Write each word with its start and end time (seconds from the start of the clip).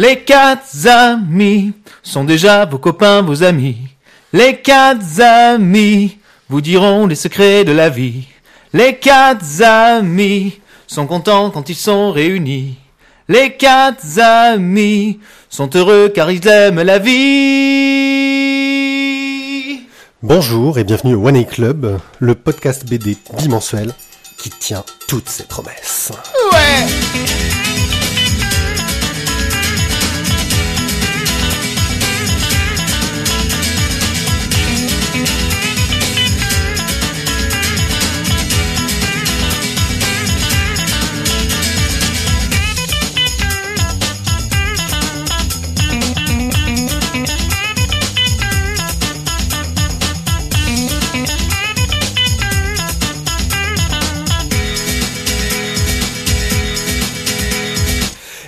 Les 0.00 0.20
quatre 0.20 0.86
amis 0.86 1.72
sont 2.04 2.22
déjà 2.22 2.64
vos 2.66 2.78
copains, 2.78 3.20
vos 3.20 3.42
amis. 3.42 3.78
Les 4.32 4.58
quatre 4.58 5.20
amis 5.20 6.18
vous 6.48 6.60
diront 6.60 7.08
les 7.08 7.16
secrets 7.16 7.64
de 7.64 7.72
la 7.72 7.88
vie. 7.88 8.28
Les 8.72 8.94
quatre 8.94 9.60
amis 9.60 10.60
sont 10.86 11.08
contents 11.08 11.50
quand 11.50 11.68
ils 11.68 11.74
sont 11.74 12.12
réunis. 12.12 12.76
Les 13.26 13.56
quatre 13.56 14.20
amis 14.20 15.18
sont 15.50 15.68
heureux 15.74 16.12
car 16.14 16.30
ils 16.30 16.46
aiment 16.46 16.82
la 16.82 17.00
vie. 17.00 17.10
Bonjour 20.22 20.78
et 20.78 20.84
bienvenue 20.84 21.16
au 21.16 21.26
One 21.26 21.38
A 21.38 21.42
Club, 21.42 21.98
le 22.20 22.36
podcast 22.36 22.88
BD 22.88 23.16
bimensuel 23.36 23.92
qui 24.40 24.50
tient 24.50 24.84
toutes 25.08 25.28
ses 25.28 25.42
promesses. 25.42 26.12
Ouais 26.52 26.86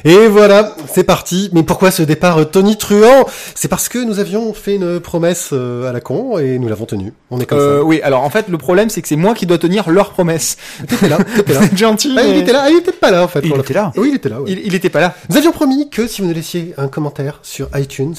Et 0.05 0.27
voilà, 0.29 0.75
c'est 0.93 1.05
parti. 1.05 1.51
Mais 1.53 1.63
pourquoi 1.63 1.91
ce 1.91 2.03
départ 2.03 2.39
euh, 2.39 2.45
Tony 2.45 2.77
Truant? 2.77 3.27
C'est 3.55 3.69
parce 3.69 3.89
que 3.89 3.99
nous 3.99 4.19
avions 4.19 4.53
fait 4.55 4.77
une 4.77 5.01
promesse 5.01 5.51
euh, 5.53 5.89
à 5.89 5.93
la 5.93 6.01
con 6.01 6.39
et 6.39 6.59
nous 6.59 6.69
l'avons 6.69 6.87
tenue. 6.87 7.13
On 7.31 7.41
est 7.41 7.47
comme 7.47 7.59
Euh, 7.59 7.83
oui, 7.83 8.01
alors 8.03 8.23
en 8.25 8.31
fait, 8.31 8.49
le 8.49 8.59
problème, 8.59 8.89
c'est 8.91 9.03
que 9.03 9.09
c'est 9.09 9.17
moi 9.17 9.35
qui 9.35 9.47
dois 9.47 9.59
tenir 9.59 9.91
leur 9.91 10.11
promesse. 10.11 10.57
ça. 10.79 10.85
T'étais 10.87 11.09
là, 11.09 11.19
t'étais 11.37 11.55
là. 11.55 11.61
Gentil. 11.77 12.15
Ah, 12.19 12.23
il 12.25 12.37
était 12.37 12.53
là, 12.53 12.63
ah, 12.67 12.71
il 12.71 12.79
était 12.79 12.93
pas 12.93 13.11
là 13.11 13.25
en 13.25 13.29
fait. 13.29 13.41
Il 13.45 13.53
était 13.55 13.75
là. 13.75 13.93
Oui, 13.97 14.09
il 14.11 14.15
était 14.17 14.29
là. 14.29 14.41
ouais. 14.41 14.51
Il, 14.51 14.61
il 14.67 14.75
était 14.75 14.91
pas 14.91 15.01
là. 15.01 15.15
Nous 15.29 15.37
avions 15.37 15.53
promis 15.53 15.91
que 15.91 16.07
si 16.07 16.23
vous 16.23 16.29
nous 16.29 16.35
laissiez 16.35 16.75
un 16.79 16.89
commentaire 16.89 17.39
sur 17.43 17.69
iTunes, 17.77 18.15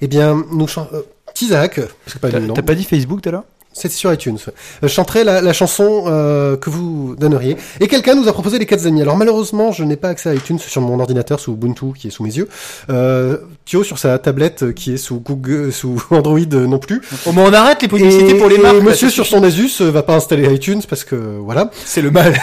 eh 0.00 0.06
bien, 0.08 0.44
nous 0.52 0.66
chan- 0.66 0.88
euh, 0.92 1.02
Tizak, 1.34 1.76
parce 2.04 2.14
que 2.14 2.18
pas 2.18 2.28
T'as 2.54 2.62
pas 2.62 2.74
dit 2.74 2.84
Facebook 2.84 3.20
tout 3.22 3.28
à 3.28 3.32
c'est 3.72 3.90
sur 3.90 4.12
iTunes, 4.12 4.36
ouais. 4.46 4.52
Euh, 4.84 4.88
chanterait 4.88 5.22
la, 5.22 5.40
la 5.40 5.52
chanson 5.52 6.04
euh, 6.06 6.56
que 6.56 6.70
vous 6.70 7.14
donneriez. 7.16 7.56
Et 7.80 7.86
quelqu'un 7.86 8.14
nous 8.16 8.28
a 8.28 8.32
proposé 8.32 8.58
les 8.58 8.66
quatre 8.66 8.84
amis. 8.86 9.00
Alors 9.00 9.16
malheureusement, 9.16 9.70
je 9.70 9.84
n'ai 9.84 9.96
pas 9.96 10.08
accès 10.08 10.28
à 10.28 10.34
iTunes 10.34 10.58
sur 10.58 10.82
mon 10.82 10.98
ordinateur 10.98 11.38
sous 11.38 11.52
Ubuntu 11.52 11.92
qui 11.96 12.08
est 12.08 12.10
sous 12.10 12.24
mes 12.24 12.36
yeux. 12.36 12.48
Euh, 12.90 13.36
Thio 13.64 13.84
sur 13.84 13.98
sa 13.98 14.18
tablette 14.18 14.64
euh, 14.64 14.72
qui 14.72 14.94
est 14.94 14.96
sous 14.96 15.20
Google, 15.20 15.72
sous 15.72 16.02
Android 16.10 16.38
euh, 16.52 16.66
non 16.66 16.80
plus. 16.80 17.00
Au 17.26 17.32
moins, 17.32 17.44
on 17.48 17.52
arrête 17.52 17.80
les 17.82 17.88
publicités 17.88 18.30
Et, 18.30 18.38
pour 18.38 18.48
les 18.48 18.58
marques. 18.58 18.82
Monsieur 18.82 19.08
sur 19.08 19.24
son 19.24 19.42
Asus 19.44 19.80
euh, 19.80 19.90
va 19.90 20.02
pas 20.02 20.16
installer 20.16 20.52
iTunes 20.52 20.82
parce 20.88 21.04
que 21.04 21.14
voilà. 21.14 21.70
C'est 21.84 22.02
le 22.02 22.10
mal. 22.10 22.34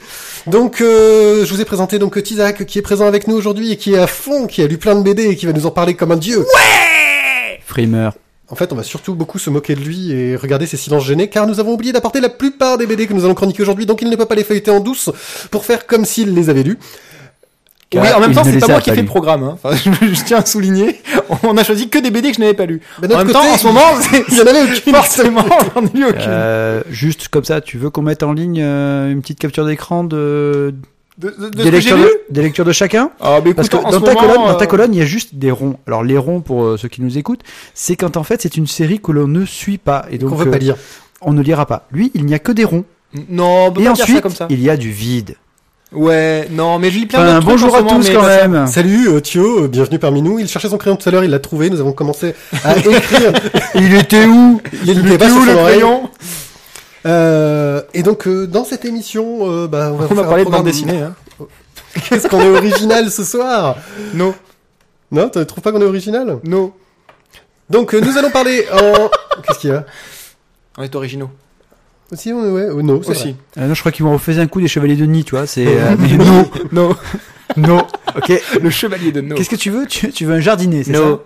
Donc 0.46 0.80
euh, 0.80 1.44
je 1.44 1.52
vous 1.52 1.60
ai 1.60 1.64
présenté 1.64 1.98
donc 1.98 2.22
Tizak 2.22 2.66
qui 2.66 2.78
est 2.78 2.82
présent 2.82 3.06
avec 3.06 3.26
nous 3.26 3.34
aujourd'hui 3.34 3.72
et 3.72 3.76
qui 3.76 3.94
est 3.94 3.98
à 3.98 4.06
fond, 4.06 4.46
qui 4.46 4.62
a 4.62 4.68
lu 4.68 4.78
plein 4.78 4.94
de 4.94 5.02
BD 5.02 5.24
et 5.24 5.34
qui 5.34 5.44
va 5.44 5.52
nous 5.52 5.66
en 5.66 5.72
parler 5.72 5.94
comme 5.94 6.12
un 6.12 6.16
dieu. 6.16 6.46
Framer. 7.64 8.10
En 8.48 8.54
fait, 8.54 8.72
on 8.72 8.76
va 8.76 8.84
surtout 8.84 9.14
beaucoup 9.14 9.38
se 9.40 9.50
moquer 9.50 9.74
de 9.74 9.80
lui 9.80 10.12
et 10.12 10.36
regarder 10.36 10.66
ses 10.66 10.76
silences 10.76 11.04
gênés, 11.04 11.28
car 11.28 11.48
nous 11.48 11.58
avons 11.58 11.72
oublié 11.72 11.92
d'apporter 11.92 12.20
la 12.20 12.28
plupart 12.28 12.78
des 12.78 12.86
BD 12.86 13.08
que 13.08 13.12
nous 13.12 13.24
allons 13.24 13.34
chroniquer 13.34 13.62
aujourd'hui, 13.62 13.86
donc 13.86 14.02
il 14.02 14.08
ne 14.08 14.14
peut 14.14 14.26
pas 14.26 14.36
les 14.36 14.44
feuilleter 14.44 14.70
en 14.70 14.78
douce 14.78 15.10
pour 15.50 15.64
faire 15.64 15.86
comme 15.86 16.04
s'il 16.04 16.32
les 16.32 16.48
avait 16.48 16.62
lus. 16.62 16.78
Car 17.90 18.02
oui, 18.02 18.12
en 18.12 18.20
même 18.20 18.34
temps, 18.34 18.42
c'est 18.42 18.58
pas 18.58 18.66
a 18.66 18.68
moi 18.70 18.80
qui 18.80 18.90
ai 18.90 18.94
fait 18.94 19.00
le 19.00 19.06
programme. 19.06 19.44
Hein. 19.44 19.52
Enfin, 19.62 19.76
je, 20.00 20.14
je 20.14 20.24
tiens 20.24 20.38
à 20.38 20.44
souligner. 20.44 21.00
On 21.44 21.56
a 21.56 21.62
choisi 21.62 21.88
que 21.88 21.98
des 21.98 22.10
BD 22.10 22.30
que 22.30 22.36
je 22.36 22.40
n'avais 22.40 22.54
pas 22.54 22.66
lus. 22.66 22.80
Mais 23.00 23.06
En 23.06 23.10
d'un 23.10 23.16
même 23.18 23.26
côté, 23.28 23.38
temps, 23.38 23.52
en 23.52 23.56
ce 23.58 23.66
moment, 23.66 23.80
il 24.28 24.36
y 24.36 24.40
en 24.40 24.46
avait 24.46 24.62
aucune. 24.62 24.94
forcément, 24.94 25.44
j'en 25.74 25.84
ai 25.84 25.90
lu 25.94 26.04
aucune. 26.04 26.20
Euh, 26.26 26.82
juste 26.90 27.28
comme 27.28 27.44
ça, 27.44 27.60
tu 27.60 27.78
veux 27.78 27.90
qu'on 27.90 28.02
mette 28.02 28.24
en 28.24 28.32
ligne 28.32 28.60
euh, 28.60 29.10
une 29.10 29.22
petite 29.22 29.38
capture 29.38 29.64
d'écran 29.64 30.02
de, 30.02 30.74
De, 31.18 31.30
de, 31.30 31.48
de 31.48 31.48
des, 31.48 31.64
que 31.64 31.68
lectures 31.70 31.96
de, 31.96 32.10
des 32.28 32.42
lectures 32.42 32.64
de 32.66 32.72
chacun 32.72 33.10
Ah, 33.20 33.40
bah 33.40 33.50
Parce 33.56 33.68
écoute, 33.68 33.80
que 33.80 33.86
en 33.86 33.90
dans 33.90 34.00
ta, 34.02 34.12
moment, 34.14 34.20
colonne, 34.20 34.46
dans 34.48 34.54
ta 34.54 34.64
euh, 34.64 34.68
colonne, 34.68 34.92
il 34.94 34.98
y 34.98 35.02
a 35.02 35.06
juste 35.06 35.34
des 35.36 35.50
ronds. 35.50 35.78
Alors 35.86 36.04
les 36.04 36.18
ronds, 36.18 36.40
pour 36.42 36.62
euh, 36.64 36.76
ceux 36.76 36.88
qui 36.88 37.00
nous 37.00 37.16
écoutent, 37.16 37.40
c'est 37.74 37.96
quand 37.96 38.16
en 38.18 38.22
fait 38.22 38.42
c'est 38.42 38.56
une 38.58 38.66
série 38.66 39.00
que 39.00 39.12
l'on 39.12 39.26
ne 39.26 39.46
suit 39.46 39.78
pas 39.78 40.04
et 40.10 40.18
donc 40.18 40.30
Qu'on 40.30 40.36
veut 40.36 40.48
euh, 40.48 40.50
pas 40.50 40.58
lire. 40.58 40.76
on 41.22 41.32
ne 41.32 41.40
lira 41.42 41.64
pas. 41.64 41.86
Lui, 41.90 42.10
il 42.14 42.26
n'y 42.26 42.34
a 42.34 42.38
que 42.38 42.52
des 42.52 42.64
ronds. 42.64 42.84
Non, 43.30 43.66
on 43.68 43.72
peut 43.72 43.80
Et 43.80 43.84
pas 43.84 43.92
dire 43.92 43.96
ça 43.96 44.02
ensuite, 44.02 44.20
comme 44.20 44.34
ça. 44.34 44.46
il 44.50 44.60
y 44.60 44.68
a 44.68 44.76
du 44.76 44.90
vide. 44.90 45.36
Ouais, 45.92 46.48
non, 46.50 46.78
mais 46.80 46.90
je 46.90 46.98
lis 46.98 47.06
plein 47.06 47.20
Enfin, 47.20 47.34
trucs 47.40 47.44
bonjour 47.48 47.72
en 47.74 47.78
à 47.78 47.82
moment, 47.82 47.96
tous 48.00 48.10
quand 48.10 48.20
pas 48.20 48.48
même. 48.48 48.66
Salut 48.66 49.08
euh, 49.08 49.20
Thio, 49.20 49.64
euh, 49.64 49.68
bienvenue 49.68 49.98
parmi 50.00 50.20
nous. 50.20 50.38
Il 50.40 50.48
cherchait 50.48 50.68
son 50.68 50.76
crayon 50.76 50.96
tout 50.96 51.08
à 51.08 51.12
l'heure, 51.12 51.24
il 51.24 51.30
l'a 51.30 51.38
trouvé. 51.38 51.70
Nous 51.70 51.80
avons 51.80 51.92
commencé 51.92 52.34
à 52.64 52.76
écrire. 52.76 53.32
il 53.76 53.94
était 53.94 54.26
où? 54.26 54.60
Il 54.84 55.02
n'était 55.02 55.16
pas 55.16 55.26
était 55.26 55.28
sur 55.34 55.36
où, 55.42 55.44
son 55.46 55.52
le 55.52 55.56
crayon? 55.58 56.10
Euh, 57.06 57.82
et 57.94 58.02
donc 58.02 58.26
euh, 58.26 58.46
dans 58.46 58.64
cette 58.64 58.84
émission, 58.84 59.50
euh, 59.50 59.68
bah, 59.68 59.90
on 59.92 59.96
va, 59.96 60.04
On 60.04 60.08
vous 60.08 60.14
va 60.14 60.22
faire 60.22 60.28
parler 60.28 60.42
un 60.42 60.46
de 60.46 60.50
bande 60.50 60.64
dessinée. 60.64 60.98
Hein. 60.98 61.14
Qu'est-ce 62.08 62.28
qu'on 62.28 62.40
est 62.40 62.48
original 62.56 63.10
ce 63.10 63.24
soir 63.24 63.76
No, 64.14 64.34
Non, 65.10 65.28
tu 65.28 65.44
trouves 65.46 65.62
pas 65.62 65.72
qu'on 65.72 65.80
est 65.80 65.84
original 65.86 66.38
no. 66.44 66.74
Donc 67.70 67.94
euh, 67.94 68.00
nous 68.00 68.16
allons 68.18 68.30
parler 68.30 68.66
en. 68.72 69.08
Qu'est-ce 69.42 69.58
qu'il 69.60 69.70
y 69.70 69.72
a 69.72 69.84
On 70.78 70.82
est 70.82 70.94
originaux. 70.94 71.30
Aussi, 72.12 72.32
on 72.32 72.44
est 72.44 72.50
ouais, 72.50 72.68
oh, 72.72 72.82
non, 72.82 73.00
Aussi. 73.04 73.34
Euh, 73.58 73.66
non, 73.66 73.74
Je 73.74 73.80
crois 73.80 73.90
qu'ils 73.90 74.04
m'ont 74.04 74.12
refait 74.12 74.38
un 74.38 74.46
coup 74.46 74.60
des 74.60 74.68
chevaliers 74.68 74.94
de 74.94 75.06
Nid, 75.06 75.24
tu 75.24 75.34
vois. 75.34 75.46
C'est 75.46 75.66
euh, 75.66 75.96
mais 75.98 76.12
non, 76.16 76.48
No. 76.70 76.96
non. 77.56 77.86
Ok. 78.16 78.32
Le 78.62 78.70
chevalier 78.70 79.10
de 79.10 79.20
No. 79.20 79.34
Qu'est-ce 79.34 79.50
que 79.50 79.56
tu 79.56 79.70
veux? 79.70 79.86
Tu, 79.86 80.10
tu 80.10 80.24
veux 80.24 80.34
un 80.34 80.40
jardinier, 80.40 80.84
c'est 80.84 80.92
No. 80.92 81.22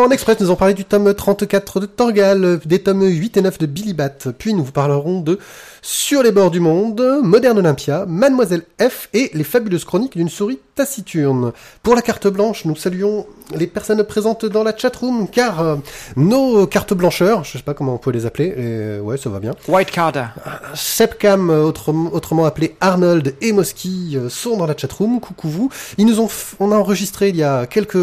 En 0.00 0.10
express, 0.10 0.40
nous 0.40 0.46
allons 0.46 0.56
parler 0.56 0.72
du 0.72 0.86
tome 0.86 1.12
34 1.12 1.78
de 1.78 1.84
Torgal, 1.84 2.58
des 2.64 2.78
tomes 2.78 3.04
8 3.04 3.36
et 3.36 3.42
9 3.42 3.58
de 3.58 3.66
Billy 3.66 3.92
Bat. 3.92 4.32
Puis 4.38 4.54
nous 4.54 4.64
vous 4.64 4.72
parlerons 4.72 5.20
de 5.20 5.38
Sur 5.82 6.22
les 6.22 6.32
bords 6.32 6.50
du 6.50 6.58
monde, 6.58 7.20
Moderne 7.22 7.58
Olympia, 7.58 8.06
Mademoiselle 8.06 8.62
F 8.80 9.10
et 9.12 9.30
les 9.34 9.44
fabuleuses 9.44 9.84
chroniques 9.84 10.16
d'une 10.16 10.30
souris 10.30 10.58
taciturne. 10.74 11.52
Pour 11.82 11.94
la 11.94 12.00
carte 12.00 12.26
blanche, 12.28 12.64
nous 12.64 12.76
saluons 12.76 13.26
les 13.54 13.66
personnes 13.66 14.02
présentes 14.04 14.46
dans 14.46 14.62
la 14.62 14.74
chatroom 14.74 15.28
car 15.28 15.60
euh, 15.60 15.76
nos 16.16 16.66
cartes 16.66 16.94
blancheurs, 16.94 17.44
je 17.44 17.58
sais 17.58 17.64
pas 17.64 17.74
comment 17.74 17.94
on 17.94 17.98
peut 17.98 18.10
les 18.10 18.24
appeler, 18.24 18.54
et, 18.56 19.00
ouais, 19.00 19.18
ça 19.18 19.28
va 19.28 19.40
bien. 19.40 19.52
White 19.68 19.90
Carter. 19.90 20.26
Sepcam, 20.74 21.50
autrement, 21.50 22.44
appelé 22.44 22.76
Arnold 22.80 23.34
et 23.42 23.52
Moski, 23.52 24.16
euh, 24.16 24.28
sont 24.30 24.56
dans 24.56 24.66
la 24.66 24.76
chatroom. 24.76 25.20
Coucou 25.20 25.48
vous. 25.48 25.70
Ils 25.98 26.06
nous 26.06 26.20
ont, 26.20 26.28
on 26.60 26.72
a 26.72 26.76
enregistré 26.76 27.28
il 27.28 27.36
y 27.36 27.42
a 27.42 27.66
quelques 27.66 27.98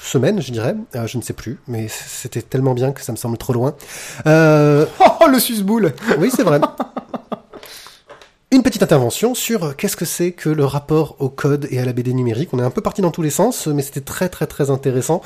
semaines, 0.00 0.40
je 0.40 0.52
dirais. 0.52 0.76
Euh, 0.94 1.06
je 1.06 1.16
ne 1.18 1.22
sais 1.22 1.32
plus, 1.32 1.58
mais 1.66 1.86
c'était 1.88 2.42
tellement 2.42 2.74
bien 2.74 2.92
que 2.92 3.00
ça 3.02 3.12
me 3.12 3.16
semble 3.16 3.38
trop 3.38 3.52
loin. 3.52 3.74
Euh, 4.26 4.86
Oh, 5.00 5.26
le 5.28 5.38
susboule. 5.38 5.92
oui, 6.18 6.30
c'est 6.34 6.42
vrai. 6.42 6.60
Une 8.50 8.62
petite 8.62 8.84
intervention 8.84 9.34
sur 9.34 9.74
qu'est-ce 9.74 9.96
que 9.96 10.04
c'est 10.04 10.30
que 10.30 10.48
le 10.48 10.64
rapport 10.64 11.16
au 11.18 11.28
code 11.28 11.66
et 11.70 11.80
à 11.80 11.84
la 11.84 11.92
BD 11.92 12.12
numérique. 12.12 12.50
On 12.52 12.60
est 12.60 12.62
un 12.62 12.70
peu 12.70 12.82
parti 12.82 13.02
dans 13.02 13.10
tous 13.10 13.22
les 13.22 13.30
sens, 13.30 13.66
mais 13.66 13.82
c'était 13.82 14.00
très 14.02 14.28
très 14.28 14.46
très 14.46 14.70
intéressant. 14.70 15.22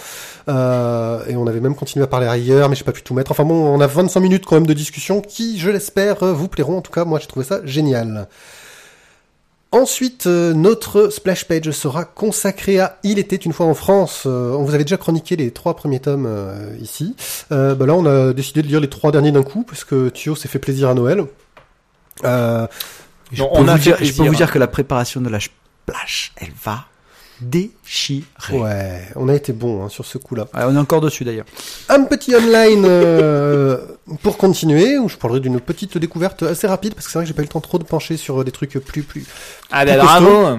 Euh, 0.49 1.23
et 1.29 1.37
on 1.37 1.47
avait 1.47 1.61
même 1.61 1.75
continué 1.75 2.05
à 2.05 2.07
parler 2.07 2.27
ailleurs, 2.27 2.71
mais 2.71 2.77
j'ai 2.77 2.85
pas 2.85 2.93
pu 2.93 3.03
tout 3.03 3.13
mettre. 3.13 3.31
Enfin 3.33 3.45
bon, 3.45 3.55
on 3.67 3.81
a 3.81 3.87
25 3.87 4.21
minutes 4.21 4.47
quand 4.47 4.55
même 4.55 4.67
de 4.67 4.73
discussion 4.73 5.21
qui, 5.21 5.59
je 5.59 5.69
l'espère, 5.69 6.25
vous 6.25 6.49
plairont. 6.49 6.79
En 6.79 6.81
tout 6.81 6.93
cas, 6.93 7.05
moi 7.05 7.19
j'ai 7.19 7.27
trouvé 7.27 7.45
ça 7.45 7.61
génial. 7.65 8.29
Ensuite, 9.71 10.27
euh, 10.27 10.55
notre 10.55 11.11
splash 11.11 11.45
page 11.45 11.71
sera 11.73 12.05
consacrée 12.07 12.81
à 12.81 12.99
Il 13.03 13.19
était 13.19 13.37
une 13.37 13.53
fois 13.53 13.67
en 13.67 13.75
France. 13.75 14.23
Euh, 14.25 14.53
on 14.53 14.65
vous 14.65 14.75
avait 14.75 14.85
déjà 14.85 14.97
chroniqué 14.97 15.37
les 15.37 15.51
trois 15.51 15.77
premiers 15.77 16.01
tomes 16.01 16.25
euh, 16.27 16.75
ici. 16.81 17.15
Euh, 17.53 17.75
bah 17.75 17.85
là, 17.85 17.95
on 17.95 18.07
a 18.07 18.33
décidé 18.33 18.63
de 18.63 18.67
lire 18.67 18.81
les 18.81 18.89
trois 18.89 19.13
derniers 19.13 19.31
d'un 19.33 19.43
coup 19.43 19.65
parce 19.65 19.85
que 19.85 20.09
Thio 20.09 20.35
s'est 20.37 20.49
fait 20.49 20.59
plaisir 20.59 20.89
à 20.89 20.95
Noël. 20.95 21.23
Euh, 22.25 22.67
Je, 23.31 23.43
Non, 23.43 23.51
peux 23.53 23.61
on 23.61 23.69
a 23.69 23.73
vous 23.73 23.79
fait 23.79 23.83
dire, 23.83 23.93
je 23.97 23.99
peux 23.99 24.05
plaisir. 24.07 24.25
vous 24.25 24.35
dire 24.37 24.51
que 24.51 24.59
la 24.59 24.69
préparation 24.69 25.21
de 25.21 25.29
la 25.29 25.39
splash, 25.39 26.33
elle 26.39 26.53
va 26.65 26.87
déchirer. 27.41 28.25
ouais, 28.53 29.03
on 29.17 29.29
a 29.29 29.35
été 29.35 29.53
bon 29.53 29.85
hein, 29.85 29.89
sur 29.89 30.05
ce 30.05 30.19
coup-là. 30.19 30.49
Ouais, 30.55 30.63
on 30.67 30.75
est 30.75 30.79
encore 30.79 31.01
dessus 31.01 31.25
d'ailleurs. 31.25 31.47
Un 31.89 32.05
petit 32.05 32.35
online 32.35 32.85
euh, 32.85 33.79
pour 34.23 34.37
continuer, 34.37 34.99
où 34.99 35.09
je 35.09 35.17
parlerai 35.17 35.41
d'une 35.41 35.61
petite 35.61 35.99
découverte 35.99 36.43
assez 36.43 36.67
rapide 36.67 36.95
parce 36.95 37.07
que 37.07 37.13
c'est 37.13 37.19
vrai 37.19 37.25
que 37.25 37.29
j'ai 37.29 37.35
pas 37.35 37.43
eu 37.43 37.47
le 37.47 37.51
temps 37.51 37.61
trop 37.61 37.79
de 37.79 37.85
pencher 37.85 38.17
sur 38.17 38.45
des 38.45 38.53
trucs 38.53 38.73
plus 38.79 39.03
plus 39.03 39.25
Ah, 39.71 39.85
ben 39.85 39.99
bravo. 39.99 40.59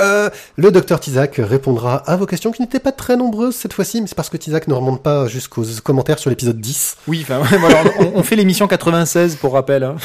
Euh, 0.00 0.30
le 0.56 0.70
docteur 0.70 1.00
Tizak 1.00 1.36
répondra 1.38 1.96
à 1.96 2.16
vos 2.16 2.26
questions 2.26 2.52
qui 2.52 2.62
n'étaient 2.62 2.78
pas 2.78 2.92
très 2.92 3.16
nombreuses 3.16 3.56
cette 3.56 3.72
fois-ci, 3.72 4.00
mais 4.00 4.06
c'est 4.06 4.14
parce 4.14 4.28
que 4.28 4.36
Tizak 4.36 4.68
ne 4.68 4.74
remonte 4.74 5.02
pas 5.02 5.26
jusqu'aux 5.26 5.64
commentaires 5.82 6.18
sur 6.18 6.30
l'épisode 6.30 6.60
10. 6.60 6.98
Oui, 7.08 7.20
enfin, 7.22 7.38
voilà, 7.58 7.82
on, 7.98 8.12
on 8.18 8.22
fait 8.22 8.36
l'émission 8.36 8.68
96 8.68 9.36
pour 9.36 9.54
rappel. 9.54 9.82
Hein. 9.82 9.96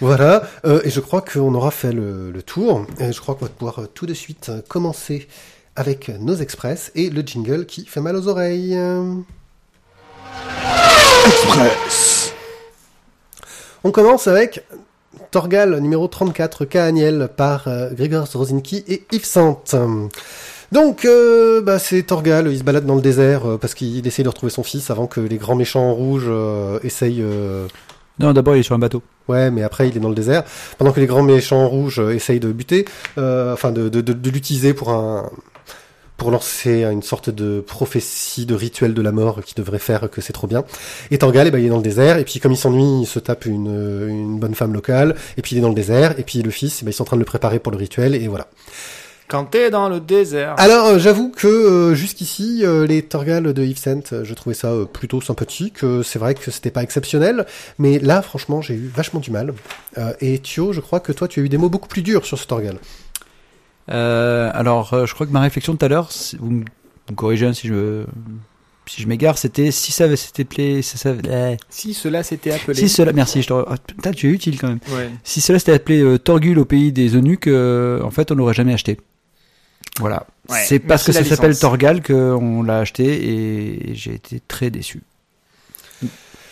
Voilà, 0.00 0.42
euh, 0.66 0.80
et 0.84 0.90
je 0.90 1.00
crois 1.00 1.22
qu'on 1.22 1.54
aura 1.54 1.70
fait 1.70 1.92
le, 1.92 2.30
le 2.30 2.42
tour, 2.42 2.84
et 2.98 3.12
je 3.12 3.20
crois 3.20 3.36
qu'on 3.36 3.46
va 3.46 3.50
pouvoir 3.50 3.78
euh, 3.78 3.86
tout 3.92 4.06
de 4.06 4.14
suite 4.14 4.48
euh, 4.50 4.60
commencer 4.68 5.28
avec 5.78 6.08
nos 6.20 6.34
express 6.36 6.90
et 6.94 7.08
le 7.10 7.22
jingle 7.22 7.64
qui 7.66 7.86
fait 7.86 8.00
mal 8.00 8.16
aux 8.16 8.28
oreilles. 8.28 8.76
Express. 11.26 12.32
On 13.84 13.90
commence 13.90 14.26
avec 14.26 14.64
Torgal 15.30 15.78
numéro 15.80 16.08
34, 16.08 16.64
Kaaniel 16.64 17.28
par 17.36 17.68
euh, 17.68 17.90
Grigor 17.92 18.26
Rosinski 18.32 18.84
et 18.88 19.04
Yves 19.12 19.24
Sant. 19.24 19.62
Donc, 20.72 21.04
euh, 21.04 21.62
bah, 21.62 21.78
c'est 21.78 22.02
Torgal, 22.02 22.48
il 22.50 22.58
se 22.58 22.64
balade 22.64 22.84
dans 22.84 22.94
le 22.96 23.00
désert 23.00 23.46
euh, 23.48 23.56
parce 23.56 23.74
qu'il 23.74 24.06
essaye 24.06 24.22
de 24.24 24.28
retrouver 24.28 24.50
son 24.50 24.62
fils 24.62 24.90
avant 24.90 25.06
que 25.06 25.20
les 25.20 25.36
grands 25.36 25.54
méchants 25.54 25.92
rouges 25.94 26.26
euh, 26.28 26.78
essayent... 26.82 27.22
euh, 27.22 27.66
Non, 28.18 28.32
d'abord 28.32 28.54
il 28.56 28.60
est 28.60 28.64
sur 28.64 28.74
un 28.74 28.78
bateau. 28.78 29.02
Ouais, 29.28 29.50
mais 29.50 29.62
après 29.62 29.88
il 29.88 29.96
est 29.96 30.00
dans 30.00 30.08
le 30.10 30.14
désert. 30.14 30.44
Pendant 30.76 30.92
que 30.92 31.00
les 31.00 31.06
grands 31.06 31.22
méchants 31.22 31.66
rouges 31.68 32.00
euh, 32.00 32.14
essayent 32.14 32.40
de 32.40 32.52
buter, 32.52 32.84
euh, 33.16 33.54
enfin 33.54 33.70
de, 33.70 33.88
de, 33.88 34.00
de, 34.02 34.12
de 34.12 34.30
l'utiliser 34.30 34.74
pour 34.74 34.90
un 34.90 35.30
pour 36.18 36.30
lancer 36.30 36.84
une 36.84 37.02
sorte 37.02 37.30
de 37.30 37.60
prophétie, 37.60 38.44
de 38.44 38.54
rituel 38.54 38.92
de 38.92 39.00
la 39.00 39.12
mort 39.12 39.40
qui 39.42 39.54
devrait 39.54 39.78
faire 39.78 40.10
que 40.10 40.20
c'est 40.20 40.34
trop 40.34 40.46
bien. 40.46 40.64
Et 41.10 41.16
Torgal, 41.16 41.46
eh 41.46 41.50
ben, 41.50 41.58
il 41.58 41.66
est 41.66 41.70
dans 41.70 41.76
le 41.76 41.82
désert, 41.82 42.18
et 42.18 42.24
puis 42.24 42.40
comme 42.40 42.52
il 42.52 42.58
s'ennuie, 42.58 43.02
il 43.02 43.06
se 43.06 43.20
tape 43.20 43.46
une, 43.46 44.06
une 44.08 44.38
bonne 44.38 44.54
femme 44.54 44.74
locale, 44.74 45.14
et 45.38 45.42
puis 45.42 45.54
il 45.54 45.58
est 45.58 45.62
dans 45.62 45.70
le 45.70 45.74
désert, 45.74 46.18
et 46.18 46.24
puis 46.24 46.42
le 46.42 46.50
fils, 46.50 46.80
eh 46.82 46.84
ben, 46.84 46.90
ils 46.90 46.94
sont 46.94 47.04
en 47.04 47.06
train 47.06 47.16
de 47.16 47.22
le 47.22 47.24
préparer 47.24 47.60
pour 47.60 47.72
le 47.72 47.78
rituel, 47.78 48.14
et 48.14 48.28
voilà. 48.28 48.48
Quand 49.28 49.44
t'es 49.44 49.68
dans 49.70 49.90
le 49.90 50.00
désert. 50.00 50.54
Alors, 50.56 50.86
euh, 50.86 50.98
j'avoue 50.98 51.30
que 51.30 51.46
euh, 51.46 51.94
jusqu'ici, 51.94 52.60
euh, 52.62 52.86
les 52.86 53.02
Torgal 53.02 53.52
de 53.52 53.62
Yves 53.62 53.78
Saint, 53.78 54.00
euh, 54.12 54.24
je 54.24 54.32
trouvais 54.32 54.54
ça 54.54 54.68
euh, 54.68 54.86
plutôt 54.86 55.20
sympathique. 55.20 55.84
euh, 55.84 56.02
c'est 56.02 56.18
vrai 56.18 56.34
que 56.34 56.50
c'était 56.50 56.70
pas 56.70 56.82
exceptionnel, 56.82 57.44
mais 57.78 57.98
là, 57.98 58.22
franchement, 58.22 58.62
j'ai 58.62 58.72
eu 58.72 58.90
vachement 58.92 59.20
du 59.20 59.30
mal. 59.30 59.52
Euh, 59.98 60.14
et 60.22 60.38
Thio, 60.38 60.72
je 60.72 60.80
crois 60.80 61.00
que 61.00 61.12
toi, 61.12 61.28
tu 61.28 61.40
as 61.40 61.42
eu 61.42 61.50
des 61.50 61.58
mots 61.58 61.68
beaucoup 61.68 61.88
plus 61.88 62.00
durs 62.00 62.24
sur 62.24 62.38
ce 62.38 62.46
Torgal. 62.46 62.78
Euh, 63.90 64.50
alors, 64.54 64.92
euh, 64.94 65.06
je 65.06 65.14
crois 65.14 65.26
que 65.26 65.32
ma 65.32 65.40
réflexion 65.40 65.76
tout 65.76 65.84
à 65.84 65.88
l'heure, 65.88 66.12
c'est- 66.12 66.36
vous 66.38 66.50
me 66.50 66.64
corrigez 67.14 67.46
hein, 67.46 67.52
si 67.54 67.68
je 67.68 68.04
si 68.86 69.02
je 69.02 69.06
m'égare, 69.08 69.36
c'était 69.36 69.70
si 69.70 69.92
ça 69.92 70.04
avait 70.04 70.16
s'était 70.16 70.44
appelé, 70.44 70.80
ça, 70.80 70.96
ça- 70.96 71.12
eh. 71.30 71.56
Si 71.68 71.92
cela 71.92 72.22
s'était 72.22 72.52
appelé. 72.52 72.78
si 72.78 72.88
cela, 72.88 73.12
merci, 73.12 73.42
je 73.42 73.52
ah, 73.52 73.76
putain, 73.86 74.12
tu 74.12 74.28
es 74.28 74.30
utile 74.32 74.58
quand 74.58 74.68
même. 74.68 74.80
Ouais. 74.92 75.10
Si 75.24 75.42
cela 75.42 75.58
s'était 75.58 75.74
appelé 75.74 76.00
euh, 76.02 76.18
Torgul 76.18 76.58
au 76.58 76.64
pays 76.64 76.90
des 76.90 77.14
eunuques, 77.14 77.48
euh, 77.48 78.02
en 78.02 78.10
fait, 78.10 78.32
on 78.32 78.34
l'aurait 78.34 78.54
jamais 78.54 78.72
acheté. 78.72 78.98
Voilà. 80.00 80.26
Ouais, 80.48 80.62
c'est 80.66 80.78
parce 80.78 81.04
que 81.04 81.12
ça 81.12 81.22
s'appelle. 81.24 81.58
Torgal 81.58 82.02
qu'on 82.02 82.62
l'a 82.62 82.78
acheté 82.78 83.28
et 83.90 83.94
j'ai 83.94 84.14
été 84.14 84.40
très 84.48 84.70
déçu. 84.70 85.02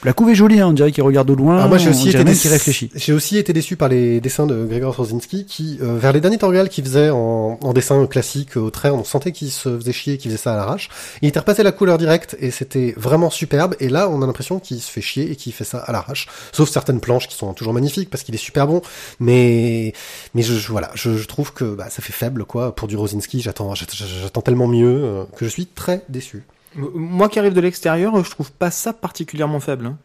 La 0.05 0.13
couve 0.13 0.31
est 0.31 0.35
jolie, 0.35 0.61
hein, 0.61 0.69
on 0.69 0.73
dirait 0.73 0.93
qu'il 0.93 1.03
regarde 1.03 1.29
au 1.31 1.35
loin. 1.35 1.59
Ah, 1.63 1.67
moi, 1.69 1.79
j'ai 1.79 1.91
aussi 1.91 2.11
été 2.11 2.23
déçu. 2.23 2.43
qu'il 2.43 2.51
réfléchit. 2.51 2.91
J'ai 2.95 3.13
aussi 3.13 3.39
été 3.39 3.53
déçu 3.53 3.77
par 3.77 3.89
les 3.89 4.21
dessins 4.21 4.47
de 4.47 4.65
Grégor 4.65 4.95
Rosinski, 4.95 5.47
qui, 5.47 5.79
euh, 5.83 5.97
vers 5.99 6.13
les 6.13 6.21
derniers 6.21 6.39
Torgal 6.39 6.69
qu'il 6.69 6.85
faisait 6.85 7.11
en, 7.11 7.59
en 7.61 7.73
dessin 7.73 8.07
classique 8.07 8.57
au 8.57 8.71
trait, 8.71 8.91
on 8.91 9.03
sentait 9.05 9.33
qu'il 9.33 9.51
se 9.51 9.77
faisait 9.79 9.93
chier, 9.93 10.17
qu'il 10.19 10.31
faisait 10.31 10.41
ça 10.43 10.53
à 10.53 10.57
l'arrache. 10.57 10.91
Il 11.23 11.29
était 11.29 11.39
repassé 11.41 11.63
la 11.63 11.73
couleur 11.73 11.99
directe 11.99 12.37
et 12.39 12.51
c'était 12.51 12.95
vraiment 12.97 13.31
superbe. 13.31 13.75
Et 13.81 13.89
là, 13.89 14.09
on 14.09 14.23
a 14.23 14.27
l'impression 14.27 14.61
qu'il 14.61 14.81
se 14.81 14.91
fait 14.91 15.01
chier 15.01 15.31
et 15.33 15.35
qu'il 15.37 15.53
fait 15.53 15.65
ça 15.65 15.79
à 15.79 15.91
l'arrache. 15.93 16.29
Sauf 16.53 16.69
certaines 16.69 17.01
planches 17.01 17.27
qui 17.27 17.35
sont 17.35 17.53
toujours 17.55 17.73
magnifiques 17.73 18.11
parce 18.11 18.23
qu'il 18.23 18.35
est 18.35 18.39
super 18.39 18.67
bon. 18.69 18.83
Mais, 19.19 19.93
mais 20.35 20.43
je, 20.43 20.55
je- 20.55 20.69
voilà, 20.71 20.91
je, 20.95 21.17
je 21.17 21.27
trouve 21.27 21.53
que 21.53 21.65
bah, 21.75 21.89
ça 21.91 22.03
fait 22.03 22.13
faible 22.13 22.45
quoi 22.45 22.75
pour 22.75 22.87
du 22.87 22.97
Rosinski. 22.97 23.41
J'attends, 23.41 23.75
j'attends 23.75 23.97
j'attends 24.23 24.43
tellement 24.43 24.69
mieux 24.69 25.01
euh, 25.05 25.25
que 25.37 25.45
je 25.47 25.51
suis 25.51 25.67
très 25.67 26.03
déçu. 26.09 26.45
Moi 26.77 27.29
qui 27.29 27.39
arrive 27.39 27.55
de 27.55 27.61
l'extérieur, 27.61 28.23
je 28.25 28.31
trouve 28.31 28.53
pas 28.53 28.71
ça 28.71 28.93
particulièrement 28.93 29.61
faible. 29.61 29.87
hein. 29.87 29.97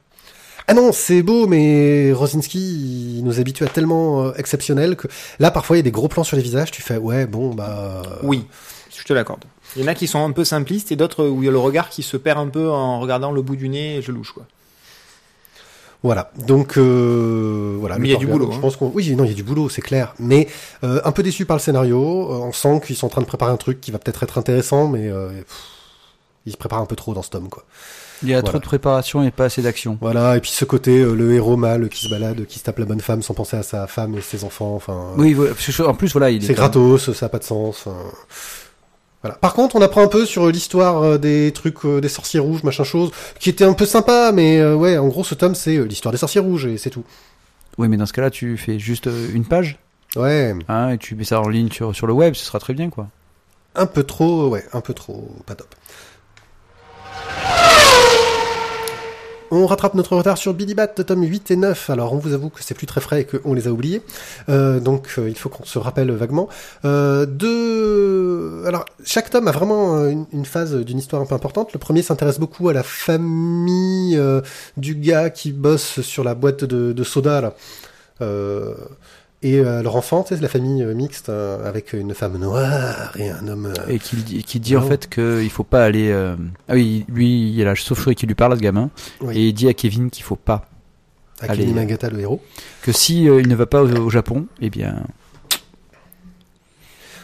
Ah 0.68 0.74
non, 0.74 0.92
c'est 0.94 1.22
beau, 1.24 1.48
mais 1.48 2.14
Rosinski, 2.14 3.18
il 3.18 3.24
nous 3.24 3.40
habitue 3.40 3.64
à 3.64 3.68
tellement 3.68 4.26
euh, 4.26 4.34
exceptionnel 4.38 4.96
que 4.96 5.08
là, 5.40 5.52
parfois, 5.52 5.76
il 5.76 5.80
y 5.80 5.82
a 5.82 5.84
des 5.84 5.92
gros 5.92 6.08
plans 6.08 6.24
sur 6.24 6.38
les 6.38 6.44
visages. 6.44 6.72
Tu 6.72 6.82
fais, 6.82 6.98
ouais, 6.98 7.26
bon, 7.26 7.54
bah. 7.54 8.04
euh, 8.06 8.20
Oui, 8.24 8.46
je 8.96 9.04
te 9.04 9.12
l'accorde. 9.12 9.44
Il 9.76 9.82
y 9.82 9.86
en 9.86 9.88
a 9.88 9.96
qui 9.96 10.08
sont 10.08 10.24
un 10.24 10.32
peu 10.32 10.44
simplistes 10.46 10.92
et 10.92 10.96
d'autres 10.96 11.26
où 11.28 11.42
il 11.42 11.46
y 11.46 11.50
a 11.50 11.52
le 11.52 11.58
regard 11.58 11.90
qui 11.90 12.04
se 12.04 12.16
perd 12.16 12.40
un 12.40 12.48
peu 12.48 12.70
en 12.70 13.00
regardant 13.00 13.32
le 13.32 13.42
bout 13.42 13.56
du 13.56 13.70
nez 13.70 13.98
et 13.98 14.02
je 14.02 14.12
louche 14.12 14.32
quoi. 14.34 14.46
Voilà. 16.04 16.32
Donc, 16.48 16.78
euh, 16.78 17.76
voilà. 17.80 17.98
Mais 18.00 18.08
il 18.10 18.12
y 18.12 18.16
a 18.16 18.18
du 18.18 18.26
boulot, 18.28 18.50
Je 18.52 18.58
hein. 18.58 18.60
pense 18.62 18.76
qu'on, 18.76 18.92
oui, 18.94 19.16
non, 19.16 19.24
il 19.24 19.30
y 19.30 19.34
a 19.34 19.36
du 19.36 19.44
boulot, 19.44 19.70
c'est 19.70 19.82
clair. 19.84 20.14
Mais 20.20 20.48
euh, 20.84 21.00
un 21.06 21.12
peu 21.12 21.22
déçu 21.24 21.46
par 21.46 21.58
le 21.58 21.62
scénario. 21.62 22.00
Euh, 22.32 22.36
on 22.38 22.52
sent 22.52 22.82
qu'ils 22.86 22.96
sont 22.96 23.06
en 23.06 23.10
train 23.10 23.22
de 23.22 23.28
préparer 23.28 23.52
un 23.52 23.58
truc 23.58 23.80
qui 23.82 23.92
va 23.92 24.00
peut-être 24.00 24.24
être 24.24 24.38
intéressant, 24.40 24.88
mais 24.88 25.08
euh, 25.10 25.30
pff, 25.30 25.46
ils 26.46 26.52
se 26.52 26.58
préparent 26.58 26.82
un 26.82 26.86
peu 26.86 26.96
trop 26.96 27.14
dans 27.14 27.22
ce 27.22 27.30
tome, 27.30 27.50
quoi. 27.50 27.64
Il 28.24 28.30
y 28.30 28.34
a 28.34 28.38
Voilà. 28.38 28.50
trop 28.50 28.60
de 28.60 28.64
préparation 28.64 29.24
et 29.24 29.32
pas 29.32 29.46
assez 29.46 29.62
d'action. 29.64 29.98
Voilà. 30.00 30.38
Et 30.38 30.42
puis 30.42 30.52
ce 30.52 30.64
côté, 30.66 31.00
euh, 31.00 31.14
le 31.16 31.34
héros 31.34 31.58
mâle 31.58 31.90
qui 31.90 32.04
se 32.06 32.10
balade, 32.10 32.46
qui 32.46 32.60
se 32.60 32.64
tape 32.64 32.78
la 32.80 32.86
bonne 32.86 33.00
femme 33.02 33.22
sans 33.24 33.34
penser 33.34 33.58
à 33.58 33.64
sa 33.64 33.88
femme 33.88 34.16
et 34.16 34.22
ses 34.22 34.44
enfants. 34.44 34.76
Enfin. 34.76 34.94
euh, 34.94 35.16
Oui, 35.18 35.34
voilà, 35.34 35.54
parce 35.54 35.66
que 35.66 35.82
en 35.84 35.94
plus, 35.96 36.12
voilà, 36.12 36.30
il 36.30 36.44
est. 36.44 36.48
C'est 36.48 36.54
gratos, 36.54 37.12
ça 37.14 37.26
n'a 37.26 37.30
pas 37.30 37.40
de 37.40 37.44
sens. 37.44 37.86
euh. 37.88 37.92
Voilà. 39.24 39.36
Par 39.38 39.54
contre, 39.54 39.76
on 39.76 39.82
apprend 39.82 40.02
un 40.04 40.08
peu 40.08 40.26
sur 40.26 40.48
l'histoire 40.48 41.02
euh, 41.04 41.18
des 41.18 41.52
trucs 41.54 41.86
des 41.86 42.10
sorciers 42.10 42.40
rouges, 42.40 42.64
machin 42.64 42.84
chose, 42.84 43.12
qui 43.40 43.50
était 43.50 43.64
un 43.66 43.74
peu 43.74 43.86
sympa, 43.86 44.32
mais 44.32 44.64
ouais, 44.74 44.98
en 44.98 45.08
gros, 45.08 45.24
ce 45.24 45.36
tome, 45.36 45.54
c'est 45.56 45.78
l'histoire 45.86 46.12
des 46.12 46.18
sorciers 46.18 46.42
rouges 46.42 46.66
et 46.66 46.78
c'est 46.78 46.90
tout. 46.90 47.04
Oui, 47.78 47.88
mais 47.88 47.98
dans 47.98 48.06
ce 48.06 48.14
cas-là, 48.14 48.30
tu 48.32 48.58
fais 48.58 48.78
juste 48.80 49.08
une 49.34 49.46
page, 49.46 49.78
Ouais, 50.18 50.54
hein, 50.68 50.90
et 50.90 50.98
tu 50.98 51.16
mets 51.16 51.24
ça 51.24 51.40
en 51.40 51.48
ligne 51.48 51.70
sur, 51.72 51.96
sur 51.96 52.06
le 52.06 52.14
web, 52.14 52.34
ce 52.34 52.44
sera 52.46 52.60
très 52.60 52.74
bien, 52.74 52.90
quoi. 52.90 53.08
un 53.76 53.86
peu 53.86 54.04
trop, 54.04 54.50
ouais, 54.50 54.66
un 54.74 54.82
peu 54.82 54.94
trop, 54.94 55.32
pas 55.46 55.56
top. 55.56 55.74
On 59.54 59.66
rattrape 59.66 59.96
notre 59.96 60.16
retard 60.16 60.38
sur 60.38 60.54
Billy 60.54 60.74
Bat, 60.74 60.88
tome 60.88 61.24
8 61.24 61.52
et 61.52 61.58
9. 61.58 61.90
Alors, 61.90 62.14
on 62.14 62.18
vous 62.18 62.32
avoue 62.32 62.50
que 62.50 62.64
c'est 62.64 62.74
plus 62.74 62.88
très 62.88 63.02
frais 63.02 63.22
et 63.22 63.26
qu'on 63.26 63.54
les 63.54 63.68
a 63.68 63.72
oubliés. 63.72 64.02
Euh, 64.48 64.80
donc, 64.80 65.16
euh, 65.18 65.28
il 65.28 65.38
faut 65.38 65.50
qu'on 65.50 65.66
se 65.66 65.78
rappelle 65.78 66.10
vaguement. 66.12 66.48
Euh. 66.86 67.26
Alors, 68.66 68.86
chaque 69.04 69.30
tome 69.30 69.50
a 69.50 69.52
vraiment 69.52 70.06
une, 70.06 70.46
phase 70.46 70.74
d'une 70.74 71.00
histoire 71.00 71.22
un 71.22 71.26
peu 71.26 71.36
importante. 71.36 71.74
Le 71.74 71.80
premier 71.80 72.02
s'intéresse 72.02 72.40
beaucoup 72.40 72.70
à 72.70 72.74
la 72.74 72.84
famille 72.84 74.18
du 74.78 74.96
gars 74.96 75.30
qui 75.30 75.52
bosse 75.52 76.00
sur 76.00 76.24
la 76.24 76.34
boîte 76.34 76.64
de, 76.64 77.04
soda. 77.04 77.54
Et 79.44 79.60
euh, 79.60 79.82
leur 79.82 79.96
enfant, 79.96 80.22
tu 80.22 80.30
sais, 80.30 80.36
c'est 80.36 80.42
la 80.42 80.48
famille 80.50 80.84
euh, 80.84 80.94
mixte, 80.94 81.30
euh, 81.30 81.68
avec 81.68 81.94
une 81.94 82.14
femme 82.14 82.38
noire 82.38 83.12
et 83.18 83.32
un 83.32 83.48
homme... 83.48 83.74
euh, 83.76 83.88
Et 83.92 83.98
qui, 83.98 84.16
dit- 84.18 84.44
qui 84.44 84.60
dit 84.60 84.78
en 84.78 84.84
fait 84.88 85.10
qu'il 85.10 85.50
faut 85.50 85.64
pas 85.64 85.84
aller. 85.84 86.12
euh, 86.12 86.36
Ah 86.70 86.74
oui, 86.76 87.06
lui, 87.10 87.50
il 87.50 87.56
y 87.56 87.62
a 87.64 87.66
la 87.66 87.74
chauve-souris 87.74 88.14
qui 88.16 88.28
lui 88.28 88.36
parle 88.36 88.54
à 88.54 88.56
ce 88.56 88.62
gamin, 88.62 88.92
Oui. 89.20 89.36
et 89.38 89.48
il 89.48 89.54
dit 89.54 89.68
à 89.68 89.74
Kevin 89.74 90.12
qu'il 90.12 90.24
faut 90.24 90.36
pas. 90.36 90.68
à 91.42 91.46
allez. 91.52 91.64
Kenny 91.64 91.74
Magata, 91.74 92.10
le 92.12 92.20
héros. 92.20 92.40
Que 92.84 92.92
si 92.92 93.28
euh, 93.28 93.42
il 93.42 93.48
ne 93.48 93.56
va 93.56 93.66
pas 93.66 93.82
au, 93.82 93.90
au 93.90 94.10
Japon, 94.12 94.46
eh 94.62 94.70
bien. 94.70 94.96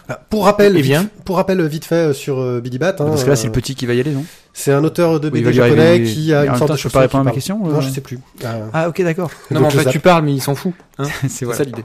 Voilà. 0.08 0.24
Pour 0.30 0.46
rappel, 0.46 0.72
Eh 0.76 0.82
vite, 0.82 0.86
bien. 0.92 1.10
pour 1.26 1.36
rappel 1.36 1.62
vite 1.68 1.86
fait 1.86 2.14
sur 2.14 2.40
euh, 2.40 2.62
Billy 2.62 2.78
Bat, 2.80 2.96
hein, 3.00 3.06
Parce 3.10 3.26
que 3.26 3.30
là, 3.30 3.36
c'est 3.36 3.48
le 3.48 3.52
petit 3.54 3.76
qui 3.76 3.86
va 3.86 3.94
y 3.94 4.00
aller, 4.00 4.12
non? 4.14 4.24
c'est 4.54 4.72
un 4.72 4.84
auteur 4.84 5.20
de 5.20 5.28
Oui, 5.30 5.42
BD 5.42 5.50
lui 5.50 5.54
japonais 5.58 5.88
arriver- 5.90 6.12
qui 6.14 6.34
a 6.34 6.46
une 6.46 6.56
sorte 6.56 6.68
temps, 6.70 6.74
de 6.74 6.80
je 6.80 6.84
peux 6.84 6.90
pas 6.90 7.02
répondre 7.02 7.22
à 7.22 7.26
ma 7.26 7.32
question, 7.32 7.60
Non, 7.60 7.78
euh 7.78 7.82
je 7.82 7.90
sais 7.90 8.02
plus. 8.02 8.18
Ah. 8.44 8.56
Ah, 8.74 8.90
ok, 8.90 9.04
d'accord. 9.04 9.30
Non, 9.52 9.60
mais 9.60 9.68
en 9.68 9.70
fait, 9.70 9.86
tu 9.92 10.00
parles, 10.00 10.24
mais 10.26 10.34
il 10.34 10.42
s'en 10.42 10.56
fout. 10.56 10.74
Hein 10.98 11.04
c'est 11.22 11.28
c'est 11.30 11.46
voilà. 11.46 11.58
ça 11.60 11.64
l'idée. 11.66 11.84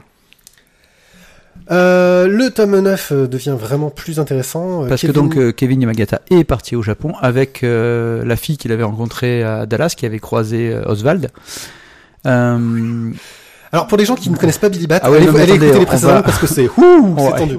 Euh, 1.71 2.27
le 2.27 2.49
tome 2.51 2.79
9 2.79 3.11
euh, 3.11 3.27
devient 3.27 3.55
vraiment 3.59 3.89
plus 3.89 4.19
intéressant. 4.19 4.83
Euh, 4.83 4.87
Parce 4.89 5.01
que 5.01 5.07
Kevin- 5.07 5.29
donc 5.29 5.55
Kevin 5.55 5.81
Yamagata 5.81 6.21
est 6.29 6.43
parti 6.43 6.75
au 6.75 6.81
Japon 6.81 7.13
avec 7.21 7.63
euh, 7.63 8.25
la 8.25 8.35
fille 8.35 8.57
qu'il 8.57 8.71
avait 8.71 8.83
rencontrée 8.83 9.43
à 9.43 9.65
Dallas, 9.65 9.93
qui 9.97 10.05
avait 10.05 10.19
croisé 10.19 10.75
Oswald. 10.85 11.29
Euh, 12.25 13.11
Alors 13.71 13.87
pour 13.87 13.97
les 13.97 14.05
gens 14.05 14.15
qui 14.15 14.29
ne 14.29 14.35
connaissent 14.37 14.57
pas 14.57 14.69
Billy 14.69 14.87
Bat, 14.87 14.99
Ah 15.03 15.11
ouais, 15.11 15.17
allez, 15.17 15.25
non, 15.27 15.31
mais 15.33 15.41
allez 15.41 15.51
attendez, 15.53 15.65
écouter 15.67 15.79
les 15.79 15.85
on 15.85 15.87
précédentes 15.89 16.15
va- 16.15 16.23
parce 16.23 16.39
que 16.39 16.47
c'est 16.47 16.67
Ouais. 16.69 17.37
tendu. 17.39 17.57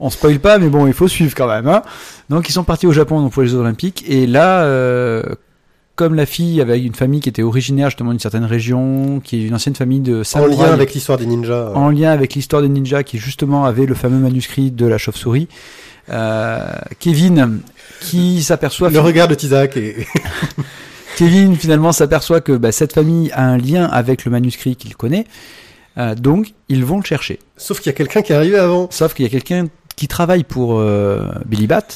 on 0.00 0.10
spoil 0.10 0.38
pas, 0.38 0.58
mais 0.58 0.68
bon, 0.68 0.86
il 0.86 0.92
faut 0.92 1.08
suivre 1.08 1.34
quand 1.36 1.48
même. 1.48 1.68
Hein. 1.68 1.82
Donc 2.28 2.48
ils 2.48 2.52
sont 2.52 2.64
partis 2.64 2.86
au 2.86 2.92
Japon 2.92 3.20
donc, 3.20 3.32
pour 3.32 3.42
les 3.42 3.48
Jeux 3.48 3.58
Olympiques, 3.58 4.04
et 4.08 4.26
là, 4.26 4.64
comme 5.96 6.14
la 6.14 6.26
fille 6.26 6.60
avait 6.60 6.80
une 6.80 6.94
famille 6.94 7.20
qui 7.20 7.28
était 7.28 7.42
originaire 7.42 7.88
justement 7.90 8.10
d'une 8.10 8.20
certaine 8.20 8.44
région, 8.44 9.20
qui 9.24 9.42
est 9.42 9.46
une 9.48 9.54
ancienne 9.54 9.74
famille 9.74 10.00
de 10.00 10.20
En 10.20 10.24
samouraïs, 10.24 10.58
lien 10.60 10.72
avec 10.72 10.94
l'histoire 10.94 11.18
des 11.18 11.26
ninjas. 11.26 11.72
en 11.74 11.90
lien 11.90 12.10
avec 12.12 12.34
l'histoire 12.34 12.62
des 12.62 12.68
ninjas, 12.68 13.02
qui 13.02 13.18
justement 13.18 13.64
avait 13.64 13.86
le 13.86 13.94
fameux 13.94 14.18
manuscrit 14.18 14.70
de 14.70 14.86
la 14.86 14.98
chauve-souris. 14.98 15.48
Euh, 16.10 16.68
Kevin, 17.00 17.60
qui 18.00 18.42
s'aperçoit 18.42 18.90
le 18.90 19.00
regard 19.00 19.26
de 19.26 19.34
Tizak 19.34 19.76
et 19.76 20.06
Kevin 21.16 21.56
finalement 21.56 21.92
s'aperçoit 21.92 22.40
que 22.40 22.52
bah, 22.52 22.70
cette 22.72 22.92
famille 22.92 23.30
a 23.32 23.44
un 23.44 23.56
lien 23.58 23.86
avec 23.86 24.24
le 24.24 24.30
manuscrit 24.30 24.76
qu'il 24.76 24.94
connaît, 24.96 25.24
Euh, 25.98 26.14
donc 26.14 26.52
ils 26.68 26.84
vont 26.84 26.98
le 26.98 27.04
chercher. 27.04 27.38
sauf 27.56 27.80
qu'il 27.80 27.88
y 27.90 27.94
a 27.94 27.96
quelqu'un 27.96 28.20
qui 28.20 28.32
est 28.32 28.36
arrivé 28.36 28.58
avant. 28.58 28.86
Sauf 28.90 29.14
qu'il 29.14 29.24
y 29.24 29.28
a 29.28 29.30
quelqu'un 29.30 29.68
qui 29.96 30.08
travaille 30.08 30.44
pour 30.44 30.78
euh, 30.78 31.22
Billy 31.46 31.66
Bat. 31.66 31.86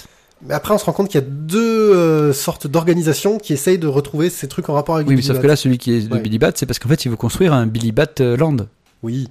Mais 0.47 0.55
après 0.55 0.73
on 0.75 0.79
se 0.79 0.85
rend 0.85 0.93
compte 0.93 1.09
qu'il 1.09 1.21
y 1.21 1.25
a 1.25 1.27
deux 1.27 1.93
euh, 1.95 2.33
sortes 2.33 2.67
d'organisations 2.67 3.39
qui 3.39 3.53
essayent 3.53 3.79
de 3.79 3.87
retrouver 3.87 4.31
ces 4.31 4.49
trucs 4.49 4.69
en 4.71 4.75
rapport 4.75 4.95
avec 4.97 5.07
Oui, 5.07 5.17
mais 5.17 5.23
sauf 5.23 5.37
Bat. 5.37 5.43
que 5.43 5.47
là, 5.49 5.57
celui 5.57 5.77
qui 5.79 5.93
est 5.93 6.09
de 6.09 6.15
Ouais. 6.15 6.21
Billy 6.21 6.39
Bat, 6.39 6.53
c'est 6.55 6.67
parce 6.67 6.79
qu'en 6.79 6.89
fait, 6.89 7.05
il 7.05 7.11
veut 7.11 7.17
construire 7.17 7.53
un 7.53 7.67
Billy 7.67 7.93
Bat 7.93 8.21
euh, 8.21 8.37
Land 8.37 8.57
Oui. 9.03 9.29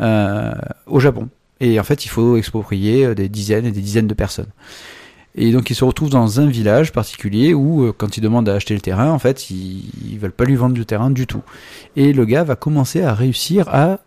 euh, 0.00 0.52
au 0.86 1.00
Japon. 1.00 1.28
Et 1.60 1.80
en 1.80 1.84
fait, 1.84 2.04
il 2.04 2.08
faut 2.08 2.36
exproprier 2.36 3.06
euh, 3.06 3.14
des 3.14 3.28
dizaines 3.28 3.66
et 3.66 3.72
des 3.72 3.80
dizaines 3.80 4.06
de 4.06 4.14
personnes. 4.14 4.50
Et 5.38 5.52
donc, 5.52 5.68
il 5.68 5.74
se 5.74 5.84
retrouve 5.84 6.08
dans 6.10 6.40
un 6.40 6.46
village 6.46 6.92
particulier 6.92 7.52
où, 7.52 7.84
euh, 7.84 7.92
quand 7.96 8.16
il 8.16 8.20
demande 8.20 8.48
à 8.48 8.54
acheter 8.54 8.74
le 8.74 8.80
terrain, 8.80 9.10
en 9.10 9.18
fait, 9.18 9.50
ils, 9.50 9.90
ils 10.10 10.18
veulent 10.18 10.32
pas 10.32 10.44
lui 10.44 10.54
vendre 10.56 10.74
du 10.74 10.86
terrain 10.86 11.10
du 11.10 11.26
tout. 11.26 11.42
Et 11.96 12.12
le 12.12 12.24
gars 12.24 12.44
va 12.44 12.56
commencer 12.56 13.02
à 13.02 13.12
réussir 13.14 13.68
à 13.68 13.98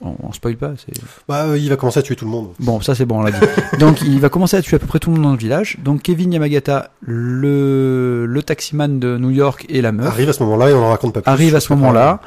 on, 0.00 0.14
on 0.22 0.32
spoil 0.32 0.56
pas, 0.56 0.72
c'est 0.76 0.92
Bah 1.28 1.44
euh, 1.46 1.58
il 1.58 1.68
va 1.68 1.76
commencer 1.76 1.98
à 2.00 2.02
tuer 2.02 2.16
tout 2.16 2.24
le 2.24 2.30
monde. 2.30 2.48
Bon, 2.58 2.80
ça 2.80 2.94
c'est 2.94 3.04
bon, 3.06 3.20
on 3.20 3.22
l'a 3.22 3.30
dit. 3.32 3.38
Donc 3.78 4.00
il 4.02 4.20
va 4.20 4.28
commencer 4.28 4.56
à 4.56 4.62
tuer 4.62 4.76
à 4.76 4.78
peu 4.78 4.86
près 4.86 4.98
tout 4.98 5.10
le 5.10 5.16
monde 5.16 5.24
dans 5.24 5.32
le 5.32 5.38
village. 5.38 5.78
Donc 5.82 6.02
Kevin 6.02 6.32
Yamagata, 6.32 6.90
le, 7.00 8.26
le 8.26 8.42
taximan 8.42 8.98
de 8.98 9.16
New 9.18 9.30
York 9.30 9.66
et 9.68 9.80
la 9.82 9.92
meuf, 9.92 10.06
Arrive 10.06 10.28
à 10.28 10.32
ce 10.32 10.42
moment-là 10.44 10.70
et 10.70 10.74
on 10.74 10.82
en 10.84 10.90
raconte 10.90 11.14
pas 11.14 11.22
plus. 11.22 11.30
arrivent 11.30 11.54
à 11.56 11.60
ce 11.60 11.72
moment-là 11.74 12.20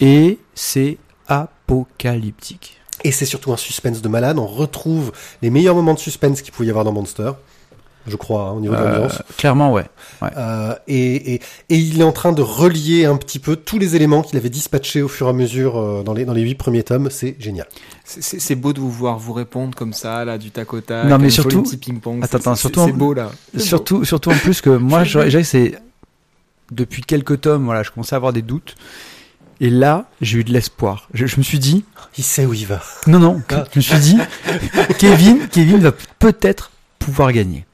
et 0.00 0.38
c'est 0.54 0.98
apocalyptique. 1.28 2.80
Et 3.04 3.12
c'est 3.12 3.26
surtout 3.26 3.52
un 3.52 3.56
suspense 3.56 4.02
de 4.02 4.08
malade. 4.08 4.38
On 4.38 4.46
retrouve 4.46 5.12
les 5.42 5.50
meilleurs 5.50 5.74
moments 5.74 5.94
de 5.94 5.98
suspense 5.98 6.42
qu'il 6.42 6.52
pouvait 6.52 6.66
y 6.66 6.70
avoir 6.70 6.84
dans 6.84 6.92
Monster. 6.92 7.32
Je 8.08 8.16
crois, 8.16 8.42
hein, 8.48 8.52
au 8.52 8.60
niveau 8.60 8.74
de 8.74 8.78
Euh, 8.80 8.92
l'ambiance. 8.92 9.22
clairement, 9.36 9.72
ouais. 9.72 9.84
Euh, 10.36 10.74
et, 10.86 11.34
et, 11.34 11.40
et 11.70 11.76
il 11.76 12.00
est 12.00 12.04
en 12.04 12.12
train 12.12 12.32
de 12.32 12.40
relier 12.42 13.04
un 13.04 13.16
petit 13.16 13.38
peu 13.38 13.56
tous 13.56 13.78
les 13.78 13.96
éléments 13.96 14.22
qu'il 14.22 14.36
avait 14.38 14.48
dispatchés 14.48 15.02
au 15.02 15.08
fur 15.08 15.26
et 15.26 15.30
à 15.30 15.32
mesure 15.32 15.76
euh, 15.78 16.02
dans 16.04 16.14
les 16.14 16.24
dans 16.24 16.32
les 16.32 16.42
huit 16.42 16.54
premiers 16.54 16.82
tomes. 16.84 17.10
C'est 17.10 17.36
génial. 17.40 17.66
C'est- 18.04 18.54
beau 18.54 18.72
de 18.72 18.80
vous 18.80 18.90
voir 18.90 19.18
vous 19.18 19.32
répondre 19.32 19.74
comme 19.76 19.92
ça, 19.92 20.24
là, 20.24 20.38
du 20.38 20.50
tac 20.52 20.72
au 20.72 20.80
tac. 20.80 21.06
Non, 21.08 21.18
mais 21.18 21.30
surtout- 21.30 21.62
ping-pong. 21.64 22.18
Attends, 22.22 22.28
C'est- 22.30 22.36
attends, 22.36 22.54
c'est- 22.54 22.60
surtout 22.60 22.84
C'est 22.86 22.92
en- 22.92 22.96
beau, 22.96 23.12
là. 23.14 23.30
Beau. 23.52 23.60
Surtout, 23.60 24.04
surtout 24.04 24.30
en 24.30 24.36
plus 24.36 24.60
que 24.60 24.70
moi, 24.76 25.04
que 25.04 25.42
c'est 25.42 25.74
depuis 26.70 27.02
quelques 27.02 27.40
tomes, 27.40 27.64
voilà, 27.64 27.82
je 27.82 27.90
commençais 27.90 28.14
à 28.14 28.18
avoir 28.18 28.32
des 28.32 28.42
doutes. 28.42 28.74
Et 29.60 29.70
là, 29.70 30.04
j'ai 30.20 30.38
eu 30.38 30.44
de 30.44 30.52
l'espoir. 30.52 31.08
Je, 31.14 31.26
je 31.26 31.38
me 31.38 31.42
suis 31.42 31.58
dit, 31.58 31.84
Il 32.18 32.24
sait 32.24 32.44
où 32.44 32.52
il 32.52 32.66
va. 32.66 32.82
non, 33.06 33.18
non, 33.18 33.42
Ah. 33.50 33.64
je 33.72 33.78
me 33.78 33.82
suis 33.82 33.98
dit, 33.98 34.18
Kevin, 34.98 35.48
Kevin 35.50 35.78
va 35.78 35.92
peut-être 36.18 36.70
pouvoir 36.98 37.32
gagner. 37.32 37.64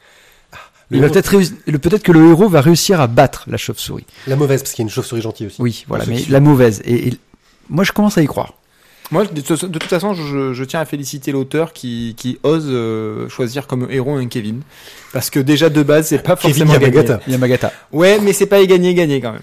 Le 0.98 1.04
héros- 1.04 1.12
peut-être 1.12 1.32
réuss- 1.32 2.00
que 2.02 2.12
le 2.12 2.28
héros 2.30 2.48
va 2.48 2.60
réussir 2.60 3.00
à 3.00 3.06
battre 3.06 3.44
la 3.48 3.56
chauve-souris. 3.56 4.06
La 4.26 4.36
mauvaise, 4.36 4.62
parce 4.62 4.72
qu'il 4.72 4.82
y 4.82 4.86
a 4.86 4.88
une 4.88 4.90
chauve-souris 4.90 5.22
gentille 5.22 5.46
aussi. 5.48 5.60
Oui, 5.60 5.84
voilà, 5.88 6.04
Pour 6.04 6.14
ceux 6.14 6.20
mais 6.26 6.30
la 6.30 6.40
mauvaise. 6.40 6.82
Et, 6.84 7.08
et 7.08 7.18
moi, 7.68 7.84
je 7.84 7.92
commence 7.92 8.18
à 8.18 8.22
y 8.22 8.26
croire. 8.26 8.54
Moi, 9.10 9.24
de, 9.26 9.40
toute 9.42 9.82
façon, 9.84 10.14
je, 10.14 10.54
je 10.54 10.64
tiens 10.64 10.80
à 10.80 10.84
féliciter 10.86 11.32
l'auteur 11.32 11.72
qui, 11.74 12.14
qui 12.16 12.38
ose 12.44 12.64
euh, 12.68 13.28
choisir 13.28 13.66
comme 13.66 13.86
héros 13.90 14.16
un 14.16 14.26
Kevin. 14.26 14.62
Parce 15.12 15.28
que 15.28 15.38
déjà, 15.38 15.68
de 15.68 15.82
base, 15.82 16.06
c'est 16.08 16.18
pas 16.22 16.34
Kevin 16.36 16.66
forcément 16.66 16.72
gagné. 16.78 16.96
Yamagata. 16.96 17.20
Yamagata. 17.30 17.72
Ouais, 17.92 18.18
mais 18.22 18.32
c'est 18.32 18.46
pas 18.46 18.64
gagné, 18.64 18.94
gagné 18.94 19.20
quand 19.20 19.32
même. 19.32 19.42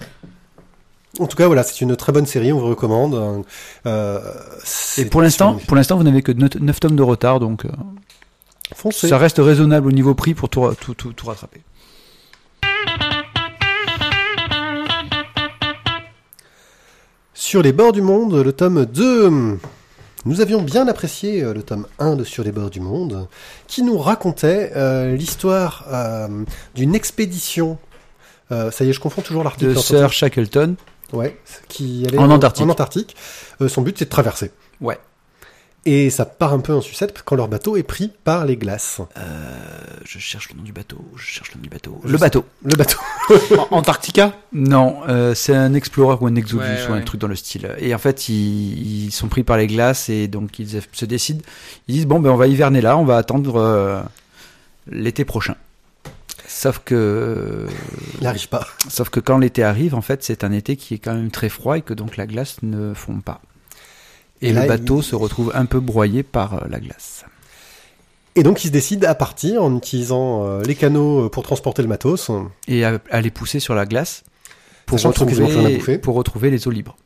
En 1.20 1.26
tout 1.26 1.36
cas, 1.36 1.46
voilà, 1.46 1.62
c'est 1.62 1.80
une 1.82 1.94
très 1.96 2.12
bonne 2.12 2.26
série. 2.26 2.52
On 2.52 2.58
vous 2.58 2.68
recommande. 2.68 3.44
Euh, 3.86 4.18
Et 4.98 5.04
pour 5.04 5.22
l'instant, 5.22 5.58
pour 5.66 5.76
l'instant, 5.76 5.96
vous 5.96 6.02
n'avez 6.04 6.22
que 6.22 6.32
9 6.32 6.80
tomes 6.80 6.96
de 6.96 7.02
retard, 7.02 7.38
donc 7.40 7.64
euh, 7.64 7.68
foncez. 8.74 9.08
ça 9.08 9.18
reste 9.18 9.38
raisonnable 9.38 9.88
au 9.88 9.92
niveau 9.92 10.14
prix 10.14 10.34
pour 10.34 10.48
tout, 10.48 10.68
tout, 10.80 10.94
tout, 10.94 11.12
tout 11.12 11.26
rattraper. 11.26 11.62
Sur 17.34 17.62
les 17.62 17.72
bords 17.72 17.92
du 17.92 18.02
monde, 18.02 18.34
le 18.34 18.52
tome 18.52 18.86
2. 18.86 19.58
Nous 20.26 20.40
avions 20.40 20.62
bien 20.62 20.86
apprécié 20.86 21.42
euh, 21.42 21.54
le 21.54 21.62
tome 21.62 21.86
1 21.98 22.16
de 22.16 22.24
Sur 22.24 22.44
les 22.44 22.52
bords 22.52 22.70
du 22.70 22.80
monde, 22.80 23.26
qui 23.66 23.82
nous 23.82 23.98
racontait 23.98 24.72
euh, 24.76 25.16
l'histoire 25.16 25.84
euh, 25.88 26.44
d'une 26.74 26.94
expédition. 26.94 27.78
Euh, 28.52 28.70
ça 28.70 28.84
y 28.84 28.90
est, 28.90 28.92
je 28.92 29.00
confonds 29.00 29.22
toujours 29.22 29.42
l'article. 29.42 29.72
De 29.72 29.78
en 29.78 29.80
Sir 29.80 30.12
Shackleton. 30.12 30.76
Ouais, 31.12 31.40
qui 31.68 32.04
allait 32.06 32.18
En 32.18 32.30
Antarctique. 32.30 32.66
En 32.66 32.68
Antarctique. 32.68 33.16
Son 33.66 33.82
but, 33.82 33.98
c'est 33.98 34.04
de 34.04 34.10
traverser. 34.10 34.52
Ouais. 34.80 34.98
Et 35.86 36.10
ça 36.10 36.26
part 36.26 36.52
un 36.52 36.58
peu 36.60 36.74
en 36.74 36.82
sucette 36.82 37.22
quand 37.24 37.36
leur 37.36 37.48
bateau 37.48 37.76
est 37.76 37.82
pris 37.82 38.12
par 38.24 38.44
les 38.44 38.56
glaces. 38.56 39.00
je 40.04 40.18
cherche 40.18 40.50
le 40.50 40.58
nom 40.58 40.62
du 40.62 40.72
bateau. 40.72 40.98
Je 41.16 41.24
cherche 41.24 41.52
le 41.52 41.56
nom 41.58 41.62
du 41.62 41.70
bateau. 41.70 41.98
Je 42.04 42.08
Le 42.12 42.18
sais. 42.18 42.24
bateau. 42.24 42.44
Le 42.64 42.76
bateau. 42.76 42.98
Antarctica 43.70 44.34
Non, 44.52 44.98
euh, 45.08 45.34
c'est 45.34 45.54
un 45.54 45.72
Explorer 45.72 46.18
ou 46.20 46.26
un 46.26 46.34
Exodus 46.34 46.62
Ouais, 46.64 46.86
ou 46.88 46.92
un 46.92 46.96
ouais. 46.98 47.04
truc 47.04 47.20
dans 47.20 47.28
le 47.28 47.34
style. 47.36 47.74
Et 47.78 47.94
en 47.94 47.98
fait, 47.98 48.28
ils, 48.28 49.06
ils 49.06 49.10
sont 49.10 49.28
pris 49.28 49.42
par 49.42 49.56
les 49.56 49.66
glaces 49.66 50.10
et 50.10 50.28
donc 50.28 50.58
ils 50.58 50.82
se 50.92 51.04
décident. 51.06 51.40
Ils 51.88 51.94
disent 51.94 52.06
bon 52.06 52.20
ben 52.20 52.30
on 52.30 52.36
va 52.36 52.46
hiverner 52.46 52.82
là, 52.82 52.98
on 52.98 53.04
va 53.04 53.16
attendre 53.16 53.56
euh, 53.56 54.02
l'été 54.86 55.24
prochain. 55.24 55.54
Sauf 56.46 56.80
que, 56.84 57.66
Il 58.18 58.24
n'arrive 58.24 58.48
pas. 58.48 58.66
sauf 58.88 59.08
que 59.08 59.20
quand 59.20 59.38
l'été 59.38 59.62
arrive, 59.62 59.94
en 59.94 60.02
fait, 60.02 60.22
c'est 60.24 60.42
un 60.44 60.52
été 60.52 60.76
qui 60.76 60.94
est 60.94 60.98
quand 60.98 61.14
même 61.14 61.30
très 61.30 61.48
froid 61.48 61.78
et 61.78 61.80
que 61.82 61.94
donc 61.94 62.16
la 62.18 62.26
glace 62.26 62.56
ne 62.62 62.92
fond 62.92 63.20
pas. 63.20 63.40
Et, 64.42 64.52
là, 64.52 64.62
le 64.62 64.68
bateau 64.68 65.00
il- 65.00 65.04
se 65.04 65.14
retrouve 65.14 65.52
un 65.54 65.66
peu 65.66 65.80
broyé 65.80 66.22
par 66.22 66.54
euh, 66.54 66.66
la 66.68 66.80
glace. 66.80 67.24
Et 68.36 68.42
donc, 68.42 68.64
ils 68.64 68.68
se 68.68 68.72
décident 68.72 69.08
à 69.08 69.14
partir 69.14 69.62
en 69.62 69.76
utilisant 69.76 70.44
euh, 70.46 70.62
les 70.62 70.74
canaux 70.74 71.28
pour 71.28 71.42
transporter 71.42 71.82
le 71.82 71.88
matos. 71.88 72.30
Et 72.68 72.84
à, 72.84 72.98
à 73.10 73.20
les 73.20 73.30
pousser 73.30 73.60
sur 73.60 73.74
la 73.74 73.86
glace 73.86 74.22
pour 74.86 74.98
retrouver, 75.02 75.98
pour 75.98 76.14
retrouver 76.14 76.50
les 76.50 76.66
eaux 76.66 76.70
libres. 76.70 76.96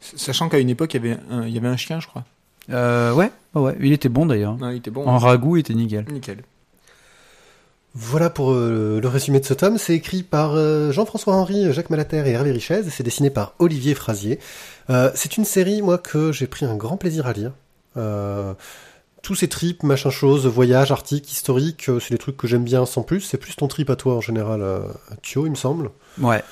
Sachant 0.00 0.48
qu'à 0.48 0.58
une 0.58 0.68
époque, 0.70 0.94
il 0.94 1.04
y, 1.04 1.08
avait 1.08 1.18
un, 1.30 1.46
il 1.46 1.54
y 1.54 1.58
avait 1.58 1.68
un 1.68 1.76
chien, 1.76 2.00
je 2.00 2.06
crois. 2.06 2.24
Euh, 2.70 3.12
ouais, 3.14 3.30
ouais, 3.54 3.76
il 3.80 3.92
était 3.92 4.08
bon 4.08 4.26
d'ailleurs. 4.26 4.56
Il 4.60 4.76
était 4.76 4.90
bon. 4.90 5.06
En 5.06 5.18
ragoût, 5.18 5.56
il 5.56 5.60
était 5.60 5.74
nickel. 5.74 6.04
Nickel. 6.10 6.42
Voilà 7.98 8.28
pour 8.28 8.52
euh, 8.52 9.00
le 9.00 9.08
résumé 9.08 9.40
de 9.40 9.46
ce 9.46 9.54
tome. 9.54 9.78
C'est 9.78 9.94
écrit 9.94 10.22
par 10.22 10.54
euh, 10.54 10.92
Jean-François 10.92 11.32
Henry, 11.32 11.72
Jacques 11.72 11.88
Malater 11.88 12.24
et 12.26 12.32
Hervé 12.32 12.52
Richez. 12.52 12.82
C'est 12.90 13.02
dessiné 13.02 13.30
par 13.30 13.54
Olivier 13.58 13.94
Frasier. 13.94 14.38
Euh, 14.90 15.10
c'est 15.14 15.38
une 15.38 15.46
série, 15.46 15.80
moi, 15.80 15.96
que 15.96 16.30
j'ai 16.30 16.46
pris 16.46 16.66
un 16.66 16.76
grand 16.76 16.98
plaisir 16.98 17.26
à 17.26 17.32
lire. 17.32 17.52
Tous 19.22 19.34
ces 19.34 19.48
trips, 19.48 19.82
machin 19.82 20.10
chose, 20.10 20.46
voyages, 20.46 20.92
articles, 20.92 21.28
historiques, 21.28 21.88
euh, 21.88 21.98
c'est 21.98 22.12
des 22.12 22.18
trucs 22.18 22.36
que 22.36 22.46
j'aime 22.46 22.64
bien 22.64 22.84
sans 22.84 23.02
plus. 23.02 23.22
C'est 23.22 23.38
plus 23.38 23.56
ton 23.56 23.66
trip 23.66 23.88
à 23.88 23.96
toi 23.96 24.14
en 24.14 24.20
général, 24.20 24.62
Thio, 25.22 25.46
il 25.46 25.50
me 25.50 25.56
semble. 25.56 25.90
Ouais. 26.20 26.44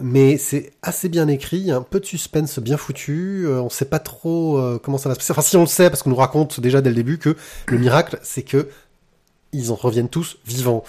Mais 0.00 0.38
c'est 0.38 0.72
assez 0.80 1.10
bien 1.10 1.28
écrit, 1.28 1.58
il 1.58 1.66
y 1.66 1.70
a 1.70 1.76
un 1.76 1.82
peu 1.82 2.00
de 2.00 2.06
suspense 2.06 2.58
bien 2.60 2.78
foutu, 2.78 3.46
on 3.46 3.68
sait 3.68 3.84
pas 3.84 3.98
trop 3.98 4.78
comment 4.82 4.96
ça 4.96 5.10
va 5.10 5.14
se 5.14 5.20
passer. 5.20 5.32
Enfin 5.32 5.42
si 5.42 5.56
on 5.58 5.60
le 5.60 5.66
sait, 5.66 5.90
parce 5.90 6.02
qu'on 6.02 6.10
nous 6.10 6.16
raconte 6.16 6.60
déjà 6.60 6.80
dès 6.80 6.88
le 6.88 6.96
début 6.96 7.18
que 7.18 7.36
le 7.66 7.78
miracle, 7.78 8.18
c'est 8.22 8.42
que 8.42 8.68
ils 9.52 9.70
en 9.72 9.74
reviennent 9.74 10.08
tous 10.08 10.38
vivants. 10.46 10.84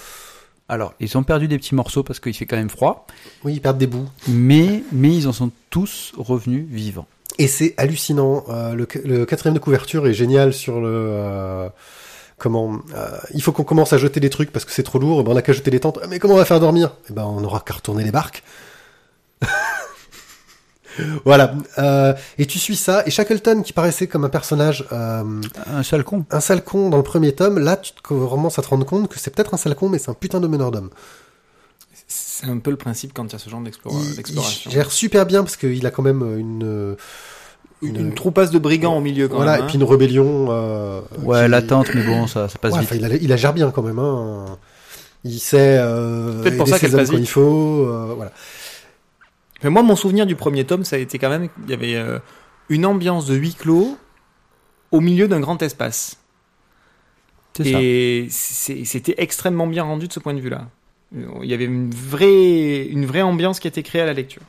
Alors, 0.68 0.94
ils 0.98 1.16
ont 1.18 1.22
perdu 1.22 1.46
des 1.48 1.58
petits 1.58 1.74
morceaux 1.74 2.02
parce 2.02 2.20
qu'il 2.20 2.32
fait 2.34 2.46
quand 2.46 2.56
même 2.56 2.70
froid, 2.70 3.06
Oui, 3.44 3.54
ils 3.54 3.60
perdent 3.60 3.76
des 3.78 3.86
bouts. 3.86 4.08
mais, 4.28 4.82
mais 4.92 5.14
ils 5.14 5.28
en 5.28 5.32
sont 5.32 5.50
tous 5.70 6.12
revenus 6.16 6.66
vivants. 6.70 7.06
Et 7.38 7.48
c'est 7.48 7.74
hallucinant. 7.76 8.44
Euh, 8.48 8.74
le, 8.74 8.86
le 9.04 9.26
quatrième 9.26 9.54
de 9.54 9.58
couverture 9.58 10.06
est 10.06 10.14
génial 10.14 10.54
sur 10.54 10.80
le... 10.80 10.88
euh, 10.88 11.68
comment 12.38 12.78
euh, 12.94 13.18
Il 13.34 13.42
faut 13.42 13.52
qu'on 13.52 13.64
commence 13.64 13.92
à 13.92 13.98
jeter 13.98 14.20
des 14.20 14.30
trucs 14.30 14.52
parce 14.52 14.64
que 14.64 14.72
c'est 14.72 14.82
trop 14.84 14.98
lourd. 14.98 15.22
Ben, 15.24 15.32
on 15.32 15.36
a 15.36 15.42
qu'à 15.42 15.52
jeter 15.52 15.70
les 15.70 15.80
tentes. 15.80 15.98
Ah, 16.02 16.06
Mais 16.08 16.18
comment 16.18 16.34
on 16.34 16.38
va 16.38 16.44
faire 16.46 16.60
dormir? 16.60 16.92
Eh 17.10 17.12
ben, 17.12 17.24
on 17.24 17.42
aura 17.44 17.60
qu'à 17.60 17.74
retourner 17.74 18.04
les 18.04 18.12
barques. 18.12 18.42
voilà. 21.24 21.54
Euh, 21.78 22.14
et 22.38 22.46
tu 22.46 22.58
suis 22.58 22.76
ça. 22.76 23.02
Et 23.06 23.10
Shackleton, 23.10 23.62
qui 23.62 23.72
paraissait 23.72 24.06
comme 24.06 24.24
un 24.24 24.28
personnage... 24.28 24.84
euh, 24.92 25.22
Un 25.66 25.82
seul 25.82 26.04
con. 26.04 26.24
un 26.30 26.40
sale 26.40 26.62
con 26.64 26.90
dans 26.90 26.96
le 26.96 27.02
premier 27.02 27.32
tome, 27.32 27.58
là 27.58 27.76
tu 27.76 27.92
commences 28.02 28.58
à 28.58 28.62
te 28.62 28.68
rendre 28.68 28.86
compte 28.86 29.08
que 29.08 29.18
c'est 29.18 29.34
peut-être 29.34 29.54
un 29.54 29.56
sale 29.56 29.74
con, 29.74 29.88
mais 29.88 29.98
c'est 29.98 30.10
un 30.10 30.14
putain 30.14 30.40
de 30.40 30.46
meneur 30.46 30.70
d'homme. 30.70 30.90
C'est 32.06 32.46
un 32.46 32.58
peu 32.58 32.70
le 32.70 32.76
principe 32.76 33.12
quand 33.14 33.24
il 33.24 33.32
y 33.32 33.36
a 33.36 33.38
ce 33.38 33.48
genre 33.48 33.60
d'explora- 33.62 33.98
Il, 34.10 34.16
d'exploration. 34.16 34.70
gère 34.70 34.90
super 34.92 35.26
bien 35.26 35.42
parce 35.42 35.56
qu'il 35.56 35.86
a 35.86 35.90
quand 35.90 36.02
même 36.02 36.22
une, 36.38 36.96
Une, 37.82 37.88
une- 37.88 37.96
une 38.08 38.14
troupasse 38.14 38.50
de 38.50 38.58
brigands 38.58 38.96
au 38.96 39.00
milieu 39.00 39.28
quand 39.28 39.36
voilà, 39.36 39.52
même. 39.52 39.60
et 39.60 39.64
hein. 39.64 39.66
puis 39.68 39.76
une 39.78 39.84
rébellion. 39.84 40.46
euh, 40.50 41.00
Ouais, 41.22 41.44
qui- 41.44 41.50
l'attente, 41.50 41.88
mais 41.94 42.02
bon, 42.04 42.26
ça, 42.26 42.48
ça 42.48 42.58
passe 42.58 42.72
Ouais, 42.74 42.80
vite. 42.80 42.88
enfin, 42.92 42.96
il, 43.00 43.04
a, 43.04 43.16
il 43.16 43.32
a 43.32 43.36
gère 43.36 43.52
bien 43.54 43.70
quand 43.70 43.82
même. 43.82 43.98
Hein. 43.98 44.44
Il 45.24 45.38
sait 45.38 45.78
euh, 45.80 46.42
Peut-être 46.42 46.56
pour 46.58 46.68
ça 46.68 46.78
qu'elle 46.78 46.92
passe 46.92 47.08
quand 47.08 47.16
vite. 47.16 47.24
il 47.24 47.30
faut. 47.30 47.86
euh, 47.86 48.12
voilà. 48.14 48.32
Mais 49.64 49.70
moi, 49.70 49.82
mon 49.82 49.96
souvenir 49.96 50.26
du 50.26 50.36
premier 50.36 50.64
tome, 50.64 50.84
ça 50.84 50.96
a 50.96 50.98
été 51.00 51.18
quand 51.18 51.30
même 51.30 51.48
il 51.64 51.70
y 51.70 51.74
avait 51.74 51.96
euh, 51.96 52.18
une 52.68 52.86
ambiance 52.86 53.26
de 53.26 53.34
huis 53.34 53.54
clos 53.54 53.98
au 54.92 55.00
milieu 55.00 55.26
d'un 55.26 55.40
grand 55.40 55.60
espace. 55.62 56.18
C'est 57.56 57.64
ça. 57.72 57.78
Et 57.80 58.26
c'était 58.30 59.14
extrêmement 59.18 59.66
bien 59.66 59.82
rendu 59.84 60.06
de 60.08 60.12
ce 60.12 60.20
point 60.20 60.34
de 60.34 60.40
vue-là. 60.40 60.68
Il 61.14 61.48
y 61.48 61.54
avait 61.54 61.64
une 61.66 61.90
vraie, 61.90 62.84
une 62.86 63.06
vraie 63.06 63.22
ambiance 63.22 63.60
qui 63.60 63.66
a 63.66 63.70
été 63.70 63.82
créée 63.82 64.02
à 64.02 64.06
la 64.06 64.12
lecture. 64.12 64.42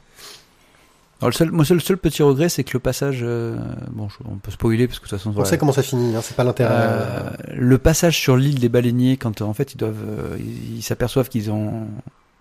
Alors, 1.22 1.30
le 1.30 1.34
seul, 1.36 1.52
moi, 1.52 1.64
le 1.70 1.80
seul 1.80 1.98
petit 1.98 2.24
regret, 2.24 2.50
c'est 2.50 2.64
que 2.64 2.72
le 2.74 2.80
passage, 2.80 3.20
euh, 3.22 3.56
bon, 3.92 4.10
je- 4.10 4.18
on 4.30 4.36
peut 4.38 4.52
spoiler 4.52 4.88
parce 4.88 5.00
que 5.00 5.06
de 5.06 5.10
toute 5.10 5.18
façon, 5.18 5.30
On 5.30 5.34
voilà. 5.34 5.50
sait 5.50 5.58
comment 5.58 5.72
ça 5.72 5.82
finit, 5.84 6.16
hein, 6.16 6.22
c'est 6.22 6.36
pas 6.36 6.44
l'intérêt. 6.44 6.74
Euh, 6.74 7.30
le 7.56 7.78
passage 7.78 8.20
sur 8.20 8.36
l'île 8.36 8.60
des 8.60 8.68
baleiniers, 8.70 9.16
quand 9.18 9.42
en 9.42 9.54
fait 9.54 9.74
ils 9.74 9.78
doivent, 9.78 10.04
euh, 10.06 10.38
ils 10.76 10.82
s'aperçoivent 10.84 11.30
qu'ils 11.30 11.52
ont 11.52 11.88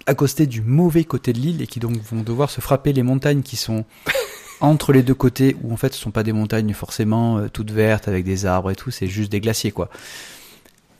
accosté 0.06 0.46
du 0.46 0.61
mauvais 0.61 1.04
côté 1.04 1.32
de 1.32 1.38
l'île 1.38 1.62
et 1.62 1.66
qui 1.66 1.80
donc 1.80 1.96
vont 2.11 2.23
devoir 2.23 2.50
se 2.50 2.61
frapper 2.61 2.92
les 2.92 3.02
montagnes 3.02 3.42
qui 3.42 3.56
sont 3.56 3.84
entre 4.61 4.92
les 4.92 5.02
deux 5.02 5.14
côtés, 5.14 5.56
où 5.62 5.73
en 5.73 5.76
fait 5.76 5.92
ce 5.94 6.00
sont 6.00 6.11
pas 6.11 6.23
des 6.23 6.32
montagnes 6.32 6.73
forcément 6.75 7.38
euh, 7.38 7.49
toutes 7.52 7.70
vertes 7.70 8.08
avec 8.08 8.25
des 8.25 8.46
arbres 8.46 8.70
et 8.70 8.76
tout, 8.76 8.90
c'est 8.90 9.06
juste 9.08 9.30
des 9.32 9.40
glaciers 9.40 9.73
quoi. 9.73 9.88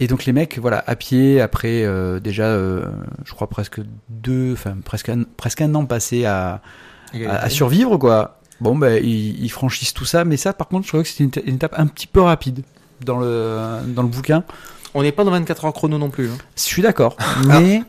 Et 0.00 0.06
donc 0.08 0.25
les 0.25 0.32
mecs, 0.32 0.58
voilà, 0.58 0.82
à 0.87 0.96
pied 0.96 1.40
après 1.40 1.84
euh, 1.84 2.18
déjà, 2.18 2.46
euh, 2.46 2.84
je 3.25 3.32
crois 3.32 3.49
presque 3.49 3.80
deux, 4.08 4.52
enfin 4.54 4.76
presque 4.84 5.08
un, 5.08 5.23
presque 5.37 5.61
un 5.62 5.73
an 5.76 5.87
passé 5.87 6.25
à, 6.25 6.61
à, 7.26 7.37
à 7.37 7.49
survivre 7.50 7.96
quoi. 7.96 8.40
Bon 8.61 8.76
ben 8.76 9.02
ils, 9.02 9.42
ils 9.44 9.49
franchissent 9.50 9.94
tout 9.94 10.04
ça, 10.04 10.25
mais 10.25 10.37
ça 10.37 10.52
par 10.52 10.66
contre 10.68 10.84
je 10.84 10.88
trouvais 10.88 11.02
que 11.04 11.08
c'était 11.08 11.25
une, 11.25 11.30
éta- 11.30 11.42
une 11.49 11.54
étape 11.56 11.75
un 11.76 11.87
petit 11.87 12.06
peu 12.06 12.20
rapide 12.20 12.62
dans 13.04 13.18
le 13.18 13.58
dans 13.88 14.02
le 14.02 14.08
bouquin. 14.08 14.42
On 14.94 15.02
n'est 15.02 15.12
pas 15.12 15.25
dans 15.25 15.30
24 15.32 15.64
heures 15.64 15.73
chrono 15.73 15.99
non 15.99 16.11
plus. 16.11 16.28
hein. 16.28 16.38
Je 16.56 16.62
suis 16.62 16.82
d'accord, 16.82 17.16
mais 17.46 17.82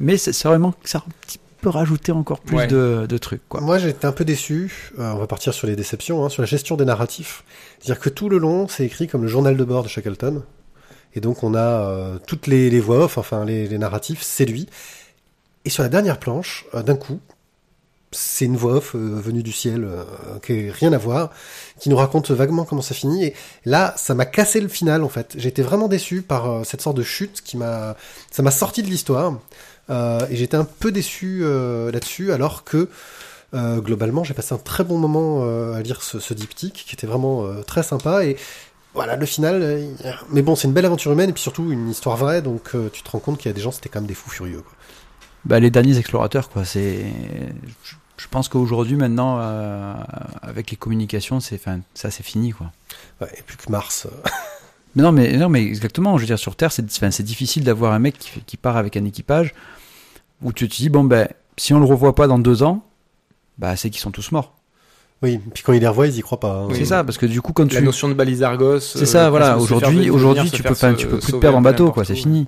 mais 0.00 0.16
aurait 0.46 0.58
manqué- 0.58 0.76
ça 0.84 0.98
un 0.98 1.10
petit 1.22 1.38
peu 1.60 1.68
rajouté 1.70 2.12
encore 2.12 2.40
plus 2.40 2.56
Ouais. 2.56 2.66
de, 2.66 3.06
de 3.08 3.18
trucs 3.18 3.48
quoi. 3.48 3.60
Moi, 3.60 3.78
j'étais 3.78 4.06
un 4.06 4.12
peu 4.12 4.24
déçu. 4.24 4.92
Euh, 4.98 5.12
on 5.12 5.18
va 5.18 5.26
partir 5.26 5.54
sur 5.54 5.66
les 5.66 5.76
déceptions, 5.76 6.24
hein, 6.24 6.28
sur 6.28 6.42
la 6.42 6.46
gestion 6.46 6.76
des 6.76 6.84
narratifs. 6.84 7.42
C'est-à-dire 7.80 8.00
que 8.02 8.10
tout 8.10 8.28
le 8.28 8.38
long, 8.38 8.68
c'est 8.68 8.84
écrit 8.84 9.08
comme 9.08 9.22
le 9.22 9.28
journal 9.28 9.56
de 9.56 9.64
bord 9.64 9.82
de 9.82 9.88
Shackleton. 9.88 10.42
Et 11.14 11.20
donc, 11.20 11.42
on 11.42 11.54
a 11.54 11.58
euh, 11.60 12.18
toutes 12.26 12.46
les, 12.48 12.68
les 12.70 12.80
voix 12.80 13.04
off, 13.04 13.18
enfin 13.18 13.44
les, 13.44 13.66
les 13.68 13.78
narratifs, 13.78 14.20
c'est 14.22 14.44
lui. 14.44 14.68
Et 15.64 15.70
sur 15.70 15.82
la 15.82 15.88
dernière 15.88 16.18
planche, 16.18 16.66
euh, 16.74 16.82
d'un 16.82 16.96
coup, 16.96 17.20
c'est 18.10 18.44
une 18.44 18.56
voix 18.56 18.74
off 18.74 18.94
euh, 18.94 18.98
venue 18.98 19.42
du 19.42 19.52
ciel, 19.52 19.84
euh, 19.84 20.04
qui 20.44 20.64
n'a 20.64 20.72
rien 20.72 20.92
à 20.92 20.98
voir, 20.98 21.30
qui 21.80 21.88
nous 21.88 21.96
raconte 21.96 22.30
vaguement 22.30 22.64
comment 22.64 22.82
ça 22.82 22.94
finit. 22.94 23.24
Et 23.24 23.34
là, 23.64 23.94
ça 23.96 24.14
m'a 24.14 24.26
cassé 24.26 24.60
le 24.60 24.68
final 24.68 25.02
en 25.02 25.08
fait. 25.08 25.34
J'ai 25.36 25.48
été 25.48 25.62
vraiment 25.62 25.88
déçu 25.88 26.22
par 26.22 26.50
euh, 26.50 26.64
cette 26.64 26.80
sorte 26.82 26.96
de 26.96 27.02
chute 27.02 27.40
qui 27.42 27.56
m'a, 27.56 27.96
ça 28.30 28.42
m'a 28.42 28.50
sorti 28.52 28.82
de 28.82 28.88
l'histoire. 28.88 29.38
Euh, 29.90 30.20
et 30.30 30.36
j'étais 30.36 30.56
un 30.56 30.64
peu 30.64 30.90
déçu 30.92 31.40
euh, 31.42 31.90
là-dessus, 31.92 32.32
alors 32.32 32.64
que 32.64 32.88
euh, 33.54 33.80
globalement, 33.80 34.24
j'ai 34.24 34.34
passé 34.34 34.54
un 34.54 34.58
très 34.58 34.82
bon 34.84 34.98
moment 34.98 35.44
à 35.74 35.80
lire 35.82 36.02
ce, 36.02 36.18
ce 36.18 36.34
diptyque, 36.34 36.84
qui 36.86 36.94
était 36.94 37.06
vraiment 37.06 37.46
très 37.66 37.82
sympa. 37.82 38.24
Et 38.24 38.36
voilà, 38.94 39.16
le 39.16 39.26
final. 39.26 39.86
mais 40.30 40.42
bon, 40.42 40.56
c'est 40.56 40.68
une 40.68 40.74
belle 40.74 40.86
aventure 40.86 41.12
humaine 41.12 41.30
et 41.30 41.32
puis 41.32 41.42
surtout 41.42 41.70
une 41.70 41.88
histoire 41.90 42.16
vraie, 42.16 42.42
donc 42.42 42.70
tu 42.92 43.02
te 43.02 43.10
rends 43.10 43.18
compte 43.20 43.38
qu'il 43.38 43.48
y 43.48 43.50
a 43.50 43.54
des 43.54 43.60
gens, 43.60 43.72
c'était 43.72 43.88
quand 43.88 44.00
même 44.00 44.08
des 44.08 44.14
fous 44.14 44.30
furieux. 44.30 44.60
Quoi. 44.62 44.72
Bah, 45.44 45.60
les 45.60 45.70
derniers 45.70 45.98
explorateurs, 45.98 46.48
quoi. 46.48 46.64
C'est, 46.64 47.04
je- 47.84 47.94
je 48.16 48.28
pense 48.28 48.48
qu'aujourd'hui, 48.48 48.96
maintenant, 48.96 49.38
euh, 49.40 49.92
avec 50.40 50.70
les 50.70 50.76
communications, 50.76 51.40
c'est, 51.40 51.56
enfin, 51.56 51.80
ça, 51.94 52.10
c'est 52.12 52.22
fini, 52.22 52.52
quoi. 52.52 52.70
Ouais, 53.20 53.28
et 53.36 53.42
plus 53.42 53.56
que 53.56 53.70
Mars. 53.70 54.06
euh, 54.96 54.96
Mais 54.96 55.02
non, 55.02 55.12
mais 55.12 55.36
non, 55.36 55.48
mais 55.48 55.62
exactement. 55.64 56.16
Je 56.16 56.22
veux 56.22 56.26
dire, 56.26 56.38
sur 56.38 56.56
Terre, 56.56 56.72
c'est, 56.72 56.84
enfin, 56.84 57.08
difficile 57.22 57.64
d'avoir 57.64 57.92
un 57.92 57.98
mec 57.98 58.18
qui, 58.18 58.30
qui 58.46 58.56
part 58.56 58.76
avec 58.76 58.96
un 58.96 59.04
équipage 59.04 59.54
où 60.42 60.52
tu 60.52 60.68
te 60.68 60.76
dis 60.76 60.88
bon 60.88 61.04
ben, 61.04 61.28
si 61.56 61.72
on 61.74 61.78
le 61.78 61.84
revoit 61.86 62.14
pas 62.14 62.26
dans 62.26 62.38
deux 62.38 62.62
ans, 62.62 62.84
bah, 63.58 63.76
c'est 63.76 63.90
qu'ils 63.90 64.00
sont 64.00 64.10
tous 64.10 64.32
morts. 64.32 64.54
Oui, 65.22 65.38
puis 65.54 65.62
quand 65.62 65.72
ils 65.72 65.80
les 65.80 65.88
revoient, 65.88 66.06
ils 66.08 66.18
y 66.18 66.20
croient 66.20 66.40
pas. 66.40 66.64
hein. 66.64 66.68
C'est 66.74 66.84
ça, 66.84 67.02
parce 67.02 67.16
que 67.18 67.24
du 67.26 67.40
coup, 67.40 67.52
quand 67.52 67.72
La 67.72 67.78
tu, 67.80 67.84
notion 67.84 68.08
de 68.08 68.14
balise 68.14 68.42
Argos. 68.42 68.80
c'est 68.80 69.02
euh, 69.02 69.06
ça, 69.06 69.24
le 69.24 69.30
voilà. 69.30 69.56
Aujourd'hui, 69.58 70.10
aujourd'hui, 70.10 70.50
tu 70.50 70.62
peux, 70.62 70.74
se- 70.74 70.92
tu 70.94 71.06
peux 71.06 71.18
plus 71.18 71.32
te 71.32 71.36
perdre 71.38 71.56
en 71.58 71.62
bateau, 71.62 71.90
quoi. 71.92 72.04
C'est 72.04 72.14
fini. 72.16 72.46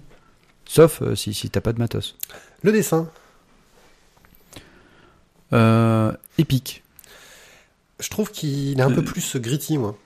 Sauf 0.69 1.01
euh, 1.01 1.15
si, 1.15 1.33
si 1.33 1.49
t'as 1.49 1.61
pas 1.61 1.73
de 1.73 1.79
matos. 1.79 2.17
Le 2.63 2.73
dessin. 2.73 3.09
Euh, 5.53 6.13
épique. 6.39 6.83
Je 8.01 8.11
trouve 8.11 8.31
qu'il 8.31 8.79
est 8.79 8.83
un 8.83 8.91
Euh. 8.91 8.95
peu 8.95 9.03
plus 9.03 9.37
gritty, 9.37 9.79
moi. 9.79 9.97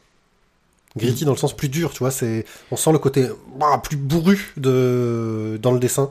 Gritty 0.96 1.24
dans 1.24 1.32
le 1.32 1.36
sens 1.38 1.56
plus 1.56 1.68
dur, 1.68 1.92
tu 1.92 1.98
vois. 2.00 2.10
C'est, 2.10 2.44
on 2.70 2.76
sent 2.76 2.92
le 2.92 2.98
côté 2.98 3.28
bah, 3.58 3.80
plus 3.82 3.96
bourru 3.96 4.52
de 4.56 5.58
dans 5.62 5.72
le 5.72 5.78
dessin. 5.78 6.10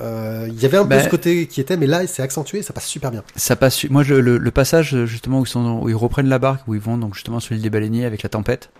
Euh, 0.00 0.46
Il 0.48 0.60
y 0.60 0.64
avait 0.66 0.76
un 0.76 0.82
peu 0.82 0.88
Ben- 0.90 1.04
ce 1.04 1.08
côté 1.08 1.46
qui 1.46 1.60
était, 1.60 1.76
mais 1.76 1.86
là, 1.86 2.06
c'est 2.06 2.22
accentué, 2.22 2.62
ça 2.62 2.72
passe 2.72 2.86
super 2.86 3.10
bien. 3.10 3.22
Ça 3.36 3.56
passe. 3.56 3.84
Moi, 3.90 4.02
je- 4.02 4.14
le, 4.14 4.38
le 4.38 4.50
passage 4.50 5.04
justement 5.06 5.40
où 5.40 5.44
ils, 5.44 5.48
sont, 5.48 5.80
où 5.82 5.88
ils 5.88 5.94
reprennent 5.94 6.28
la 6.28 6.38
barque, 6.38 6.66
où 6.68 6.74
ils 6.74 6.80
vont 6.80 6.98
donc 6.98 7.14
justement 7.14 7.40
sur 7.40 7.54
l'île 7.54 7.62
des 7.62 7.70
baleiniers 7.70 8.04
avec 8.04 8.22
la 8.22 8.28
tempête. 8.28 8.70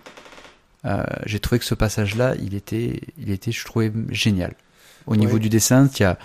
euh, 0.85 1.03
J'ai 1.25 1.39
trouvé 1.39 1.59
que 1.59 1.65
ce 1.65 1.75
passage-là, 1.75 2.35
il 2.41 2.53
était, 2.53 3.01
il 3.17 3.31
était, 3.31 3.51
je 3.51 3.63
trouvais 3.65 3.91
génial. 4.09 4.55
Au 5.07 5.15
niveau 5.15 5.39
du 5.39 5.49
dessin, 5.49 5.87
tu 5.87 6.03
as, 6.03 6.17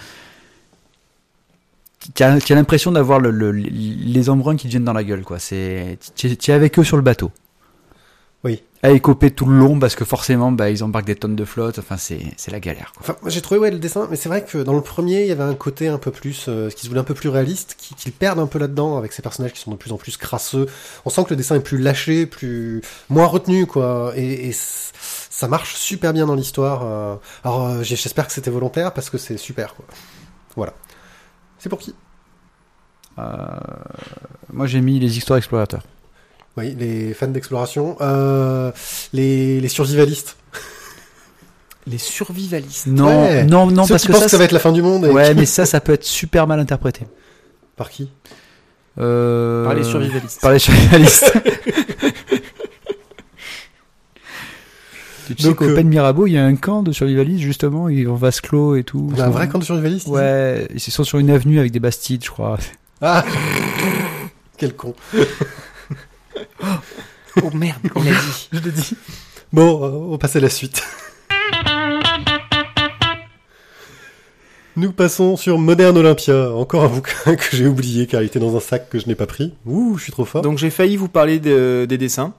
tu 2.15 2.23
as, 2.23 2.41
tu 2.41 2.53
as 2.53 2.57
l'impression 2.57 2.93
d'avoir 2.93 3.21
le, 3.21 3.31
le- 3.31 3.53
les 3.53 4.31
embruns 4.31 4.57
qui 4.57 4.65
te 4.67 4.71
viennent 4.71 4.85
dans 4.85 4.93
la 4.93 5.05
gueule, 5.05 5.23
quoi. 5.23 5.39
C'est, 5.39 5.99
tu 6.17 6.29
es- 6.31 6.37
tu 6.37 6.51
es 6.51 6.55
avec 6.55 6.79
eux 6.79 6.85
sur 6.85 6.97
le 6.97 7.03
bateau. 7.03 7.31
Oui. 8.43 8.63
À 8.83 8.89
écoper 8.91 9.31
tout 9.31 9.45
le 9.45 9.59
long 9.59 9.79
parce 9.79 9.95
que 9.95 10.07
forcément, 10.07 10.51
bah, 10.51 10.71
ils 10.71 10.83
embarquent 10.83 11.05
des 11.05 11.15
tonnes 11.15 11.37
de 11.37 11.45
flotte. 11.45 11.79
Enfin, 11.79 11.99
c'est, 11.99 12.23
c'est 12.39 12.51
la 12.51 12.59
galère. 12.59 12.93
Quoi. 12.95 13.03
Enfin, 13.03 13.17
moi, 13.21 13.31
j'ai 13.31 13.43
trouvé 13.43 13.61
ouais 13.61 13.71
le 13.71 13.79
dessin, 13.79 14.09
mais 14.11 14.17
c'est 14.17 14.31
vrai 14.31 14.43
que 14.43 14.57
dans 14.57 14.73
le 14.73 14.81
premier, 14.81 15.21
il 15.21 15.27
y 15.27 15.33
avait 15.33 15.43
un 15.43 15.55
côté 15.55 15.89
un 15.89 15.99
peu 15.99 16.11
plus, 16.11 16.47
euh, 16.49 16.71
qui 16.71 16.85
se 16.85 16.89
voulait 16.89 17.01
un 17.01 17.05
peu 17.05 17.13
plus 17.13 17.29
réaliste, 17.29 17.75
qui, 17.77 17.95
qui 17.95 18.09
le 18.09 18.15
perdent 18.15 18.39
un 18.39 18.47
peu 18.47 18.59
là-dedans 18.59 18.97
avec 18.97 19.13
ces 19.13 19.21
personnages 19.21 19.53
qui 19.53 19.61
sont 19.61 19.73
de 19.73 19.77
plus 19.77 19.93
en 19.93 19.99
plus 19.99 20.17
crasseux. 20.17 20.67
On 21.05 21.11
sent 21.11 21.25
que 21.25 21.31
le 21.31 21.37
dessin 21.37 21.57
est 21.57 21.61
plus 21.61 21.77
lâché, 21.77 22.25
plus 22.25 22.81
moins 23.11 23.27
retenu, 23.27 23.67
quoi. 23.67 24.13
Et, 24.17 24.49
et 24.49 24.53
ça 24.55 25.47
marche 25.47 25.75
super 25.75 26.15
bien 26.15 26.25
dans 26.25 26.35
l'histoire. 26.35 26.83
euh. 26.85 27.17
Alors, 27.45 27.67
euh, 27.67 27.83
j'espère 27.83 28.27
que 28.27 28.33
c'était 28.33 28.51
volontaire 28.51 28.95
parce 28.95 29.11
que 29.11 29.19
c'est 29.19 29.37
super, 29.37 29.75
quoi. 29.75 29.85
Voilà. 30.57 30.73
C'est 31.59 31.69
pour 31.69 31.79
qui? 31.79 31.95
Euh, 33.19 33.47
moi, 34.51 34.67
j'ai 34.67 34.81
mis 34.81 34.99
les 34.99 35.19
histoires 35.19 35.37
explorateurs. 35.37 35.83
Oui, 36.57 36.75
les 36.79 37.15
fans 37.15 37.29
d'exploration, 37.29 37.97
euh, 38.01 38.73
les, 39.13 39.61
les 39.61 39.69
survivalistes. 39.69 40.37
Les 41.87 41.99
survivalistes. 41.99 42.87
Non, 42.87 43.23
Ouais. 43.25 43.45
non, 43.45 43.67
non, 43.71 43.85
Ceux 43.85 43.95
parce 43.95 44.03
qui 44.03 44.09
que 44.09 44.13
pensent 44.13 44.21
ça, 44.23 44.27
que 44.27 44.31
ça 44.33 44.39
va 44.39 44.45
être 44.45 44.53
la 44.53 44.59
fin 44.59 44.73
du 44.73 44.83
monde. 44.83 45.07
et 45.07 45.11
Ouais, 45.11 45.31
qui- 45.31 45.37
mais 45.37 45.47
ça, 45.47 45.65
ça 45.65 45.81
peut 45.81 45.93
être 45.93 46.05
super 46.05 46.47
mal 46.47 46.61
interprété. 46.61 47.07
Par 47.77 47.89
qui? 47.89 48.11
Euh... 48.99 49.65
Par 49.65 49.75
les 49.75 49.85
survivalistes. 49.85 50.41
Par 50.43 50.53
les 50.53 50.59
survivalistes. 50.59 51.33
tu 55.27 55.37
sais 55.39 55.49
Donc, 55.49 55.57
qu'au 55.57 55.65
euh, 55.67 55.75
Pen 55.75 55.89
Mirabeau, 55.89 56.27
il 56.27 56.33
y 56.33 56.39
a 56.39 56.45
un 56.45 56.57
camp 56.57 56.83
de 56.83 56.93
survivalistes, 56.93 57.41
justement, 57.43 57.89
ils 57.89 58.07
vont 58.07 58.15
vase 58.17 58.41
clos 58.41 58.75
et 58.77 58.83
tout. 58.85 59.09
Il 59.13 59.19
y 59.19 59.21
a 59.23 59.27
un 59.27 59.31
vrai 59.31 59.49
camp 59.49 59.59
de 59.59 59.65
survivalistes 59.65 60.09
Ouais, 60.09 60.67
ils 60.75 60.81
sont 60.81 61.05
sur 61.05 61.19
une 61.19 61.31
avenue 61.31 61.59
avec 61.61 61.71
des 61.73 61.81
bastides, 61.81 62.25
je 62.25 62.31
crois. 62.31 62.59
Ah 63.01 63.25
Quel 64.59 64.75
con. 64.75 64.95
Oh 67.43 67.51
merde, 67.55 67.79
il 67.97 68.09
a 68.09 68.11
dit. 68.13 68.49
Je 68.53 68.59
l'ai 68.59 68.71
dit. 68.71 68.95
Bon, 69.53 69.85
euh, 69.85 69.89
on 69.91 70.11
va 70.13 70.19
passer 70.19 70.39
à 70.39 70.43
la 70.43 70.51
suite. 70.51 70.83
Nous 74.77 74.93
passons 74.93 75.37
sur 75.37 75.59
Modern 75.59 75.97
Olympia, 75.99 76.53
encore 76.53 76.85
un 76.85 76.89
bouquin 76.89 77.35
que 77.37 77.57
j'ai 77.57 77.67
oublié 77.67 78.07
car 78.07 78.23
il 78.23 78.27
était 78.27 78.39
dans 78.39 78.57
un 78.57 78.61
sac 78.61 78.89
que 78.89 78.99
je 78.99 79.07
n'ai 79.09 79.15
pas 79.15 79.27
pris. 79.27 79.53
Ouh, 79.67 79.99
je 79.99 80.05
suis 80.05 80.13
trop 80.13 80.25
fort. 80.25 80.43
Donc 80.43 80.59
j'ai 80.59 80.71
failli 80.71 80.97
vous 80.97 81.09
parler 81.09 81.39
de- 81.41 81.87
des 81.89 81.99
dessins, 81.99 82.33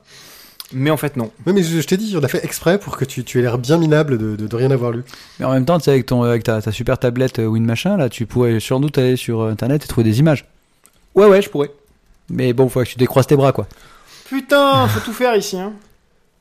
mais 0.71 0.89
en 0.89 0.97
fait 0.97 1.17
non. 1.17 1.29
Oui, 1.45 1.53
mais 1.53 1.61
je, 1.61 1.79
je 1.81 1.85
t'ai 1.87 1.97
dit, 1.97 2.15
on 2.17 2.23
a 2.23 2.27
fait 2.29 2.43
exprès 2.43 2.79
pour 2.79 2.95
que 2.97 3.03
tu, 3.05 3.23
tu 3.25 3.37
aies 3.39 3.41
l'air 3.41 3.57
bien 3.57 3.77
minable 3.77 4.17
de, 4.17 4.35
de, 4.37 4.47
de 4.47 4.55
rien 4.55 4.71
avoir 4.71 4.91
lu. 4.91 5.03
Mais 5.39 5.45
en 5.45 5.51
même 5.51 5.65
temps, 5.65 5.77
tu 5.77 5.85
sais, 5.85 5.91
avec, 5.91 6.05
ton, 6.05 6.23
avec 6.23 6.43
ta, 6.43 6.61
ta 6.61 6.71
super 6.71 6.97
tablette 6.97 7.39
euh, 7.39 7.45
Win 7.47 7.65
machin, 7.65 7.97
là, 7.97 8.09
tu 8.09 8.25
pourrais 8.25 8.59
sans 8.61 8.79
doute 8.79 8.97
aller 8.97 9.17
sur 9.17 9.43
Internet 9.43 9.83
et 9.83 9.87
trouver 9.87 10.05
des 10.09 10.19
images. 10.19 10.45
Ouais 11.15 11.25
ouais, 11.25 11.41
je 11.41 11.49
pourrais. 11.49 11.69
Mais 12.31 12.53
bon, 12.53 12.69
faut 12.69 12.81
que 12.81 12.87
tu 12.87 12.97
décroises 12.97 13.27
tes 13.27 13.35
bras, 13.35 13.51
quoi. 13.51 13.67
Putain, 14.25 14.87
faut 14.87 15.01
tout 15.01 15.13
faire 15.13 15.35
ici. 15.35 15.59
Hein. 15.59 15.73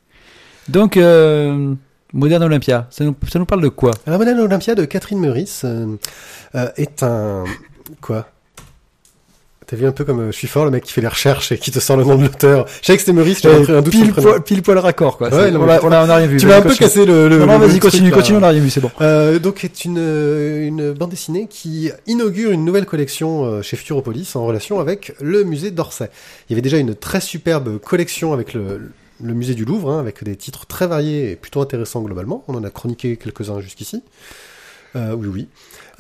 Donc, 0.69 0.97
euh, 0.97 1.75
Modern 2.13 2.43
Olympia, 2.45 2.87
ça 2.91 3.05
nous, 3.05 3.17
ça 3.29 3.39
nous 3.39 3.45
parle 3.45 3.63
de 3.63 3.69
quoi? 3.69 3.91
Alors, 4.07 4.21
Modern 4.21 4.39
Olympia 4.39 4.75
de 4.77 4.85
Catherine 4.85 5.19
Meurice 5.19 5.63
euh, 5.65 5.99
euh, 6.55 6.69
est 6.77 7.03
un... 7.03 7.45
Quoi? 8.01 8.27
T'as 9.71 9.77
vu 9.77 9.87
un 9.87 9.93
peu 9.93 10.05
comme 10.05 10.19
euh, 10.19 10.33
je 10.33 10.37
suis 10.37 10.49
fort, 10.49 10.65
le 10.65 10.73
mec 10.73 10.83
qui 10.83 10.93
fait 10.93 11.01
les 11.01 11.07
recherches 11.07 11.53
et 11.53 11.59
qui 11.59 11.71
te 11.71 11.79
sort 11.79 11.97
le 11.97 12.03
nom 12.03 12.17
de 12.17 12.23
l'auteur. 12.23 12.67
Je 12.83 12.87
savais 12.87 12.97
que 12.97 13.03
c'était 13.03 13.13
Meurice, 13.13 13.41
j'avais 13.41 13.71
un 13.71 13.83
doute 13.83 13.93
pile, 13.93 14.13
poil, 14.13 14.43
pile 14.43 14.63
poil 14.63 14.79
raccord, 14.79 15.17
quoi. 15.17 15.29
Ouais, 15.29 15.45
C'est- 15.45 15.51
non, 15.53 15.61
on 15.63 15.69
a, 15.69 15.81
on 15.81 15.93
a 15.93 16.17
rien 16.17 16.27
vu. 16.27 16.39
Tu 16.39 16.47
m'as 16.47 16.57
un 16.57 16.63
peu 16.63 16.75
cassé 16.75 17.07
le... 17.07 17.29
le 17.29 17.39
Non, 17.39 17.47
non, 17.47 17.59
vas-y, 17.61 17.79
continue, 17.79 18.11
continue, 18.11 18.39
on 18.39 18.43
a 18.43 18.49
rien 18.49 18.61
vu, 18.61 18.69
c'est 18.69 18.81
bon. 18.81 18.91
Euh, 19.01 19.39
donc 19.39 19.63
est 19.63 19.85
une, 19.85 19.99
euh, 20.01 20.67
une 20.67 20.91
bande 20.93 21.11
dessinée 21.11 21.47
qui 21.49 21.93
inaugure 22.09 22.51
une 22.51 22.65
nouvelle 22.65 22.85
collection 22.85 23.45
euh, 23.45 23.63
chez 23.63 23.77
Futuropolis 23.77 24.35
en 24.35 24.45
relation 24.45 24.81
avec 24.81 25.13
le 25.21 25.45
musée 25.45 25.71
d'Orsay. 25.71 26.11
Il 26.49 26.53
y 26.53 26.55
avait 26.55 26.63
déjà 26.63 26.79
une 26.79 26.97
très 26.97 27.21
superbe 27.21 27.79
collection 27.79 28.33
avec 28.33 28.55
le, 28.55 28.91
le 29.23 29.35
musée 29.35 29.55
du 29.55 29.65
Louvre, 29.65 29.93
hein, 29.93 30.01
avec 30.01 30.25
des 30.25 30.35
titres 30.35 30.67
très 30.67 30.89
variés 30.89 31.31
et 31.31 31.37
plutôt 31.37 31.61
intéressants 31.61 32.01
globalement. 32.03 32.43
On 32.49 32.57
en 32.57 32.65
a 32.65 32.71
chroniqué 32.71 33.17
quelques-uns 33.17 33.61
jusqu'ici. 33.61 34.03
Euh, 34.97 35.15
oui, 35.17 35.29
oui. 35.33 35.49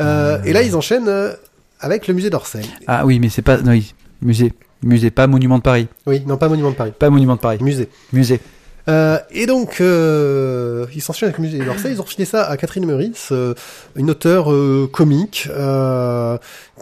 Euh, 0.00 0.38
Et 0.44 0.52
là, 0.52 0.62
ils 0.62 0.74
enchaînent 0.74 1.08
euh, 1.08 1.34
avec 1.80 2.06
le 2.06 2.14
musée 2.14 2.30
d'Orsay. 2.30 2.62
Ah 2.86 3.04
oui, 3.06 3.18
mais 3.18 3.28
c'est 3.28 3.42
pas, 3.42 3.58
non, 3.58 3.72
oui, 3.72 3.94
musée. 4.22 4.52
Musée, 4.82 5.10
pas 5.10 5.26
monument 5.26 5.58
de 5.58 5.62
Paris. 5.62 5.88
Oui, 6.06 6.22
non, 6.26 6.38
pas 6.38 6.48
Monument 6.48 6.70
de 6.70 6.76
Paris. 6.76 6.92
Pas 6.98 7.10
monument 7.10 7.36
de 7.36 7.40
Paris. 7.40 7.58
Musée. 7.60 7.88
Musée. 8.12 8.40
Euh, 8.88 9.18
et 9.30 9.44
donc, 9.46 9.76
euh, 9.80 10.86
ils 10.94 11.02
s'enchaînent 11.02 11.28
avec 11.28 11.38
le 11.38 11.44
musée 11.44 11.64
d'Orsay. 11.64 11.92
Ils 11.92 12.00
ont 12.00 12.06
filé 12.06 12.24
ça 12.24 12.48
à 12.48 12.56
Catherine 12.56 12.86
Meurice, 12.86 13.28
euh, 13.30 13.54
une 13.94 14.10
auteure 14.10 14.50
euh, 14.50 14.88
comique 14.90 15.48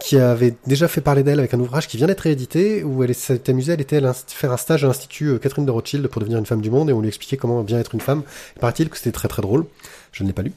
qui 0.00 0.16
avait 0.16 0.54
déjà 0.66 0.86
fait 0.86 1.00
parler 1.00 1.24
d'elle 1.24 1.40
avec 1.40 1.54
un 1.54 1.60
ouvrage 1.60 1.88
qui 1.88 1.96
vient 1.96 2.06
d'être 2.06 2.20
réédité 2.20 2.84
où 2.84 3.02
elle 3.02 3.14
s'est 3.14 3.50
amusée. 3.50 3.72
Elle 3.72 3.80
était 3.80 3.96
allée 3.96 4.10
faire 4.28 4.52
un 4.52 4.56
stage 4.56 4.84
à 4.84 4.86
l'Institut 4.86 5.38
Catherine 5.40 5.66
de 5.66 5.70
Rothschild 5.72 6.06
pour 6.06 6.20
devenir 6.20 6.38
une 6.38 6.46
femme 6.46 6.60
du 6.60 6.70
monde 6.70 6.88
et 6.88 6.92
on 6.92 7.00
lui 7.00 7.08
expliquait 7.08 7.36
comment 7.36 7.64
bien 7.64 7.80
être 7.80 7.94
une 7.94 8.00
femme. 8.00 8.22
Il 8.56 8.60
paraît-il 8.60 8.88
que 8.88 8.96
c'était 8.96 9.12
très 9.12 9.26
très 9.26 9.42
drôle. 9.42 9.64
Je 10.12 10.22
ne 10.22 10.28
l'ai 10.28 10.34
pas 10.34 10.42
lu. 10.42 10.52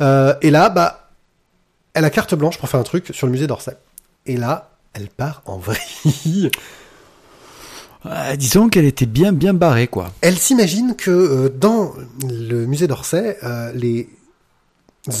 Et 0.00 0.50
là, 0.50 0.70
bah, 0.70 1.09
elle 1.94 2.04
a 2.04 2.10
carte 2.10 2.34
blanche 2.34 2.58
pour 2.58 2.68
faire 2.68 2.80
un 2.80 2.84
truc 2.84 3.10
sur 3.12 3.26
le 3.26 3.32
musée 3.32 3.46
d'Orsay. 3.46 3.76
Et 4.26 4.36
là, 4.36 4.70
elle 4.92 5.08
part 5.08 5.42
en 5.46 5.58
vrille. 5.58 6.50
Disons 8.36 8.68
qu'elle 8.68 8.86
était 8.86 9.06
bien, 9.06 9.32
bien 9.32 9.52
barrée, 9.52 9.86
quoi. 9.86 10.10
Elle 10.22 10.38
s'imagine 10.38 10.96
que 10.96 11.10
euh, 11.10 11.48
dans 11.50 11.92
le 12.26 12.64
musée 12.66 12.86
d'Orsay, 12.86 13.36
euh, 13.42 13.72
les 13.74 14.08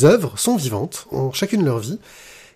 œuvres 0.02 0.38
sont 0.38 0.56
vivantes, 0.56 1.06
ont 1.10 1.32
chacune 1.32 1.64
leur 1.64 1.78
vie. 1.78 1.98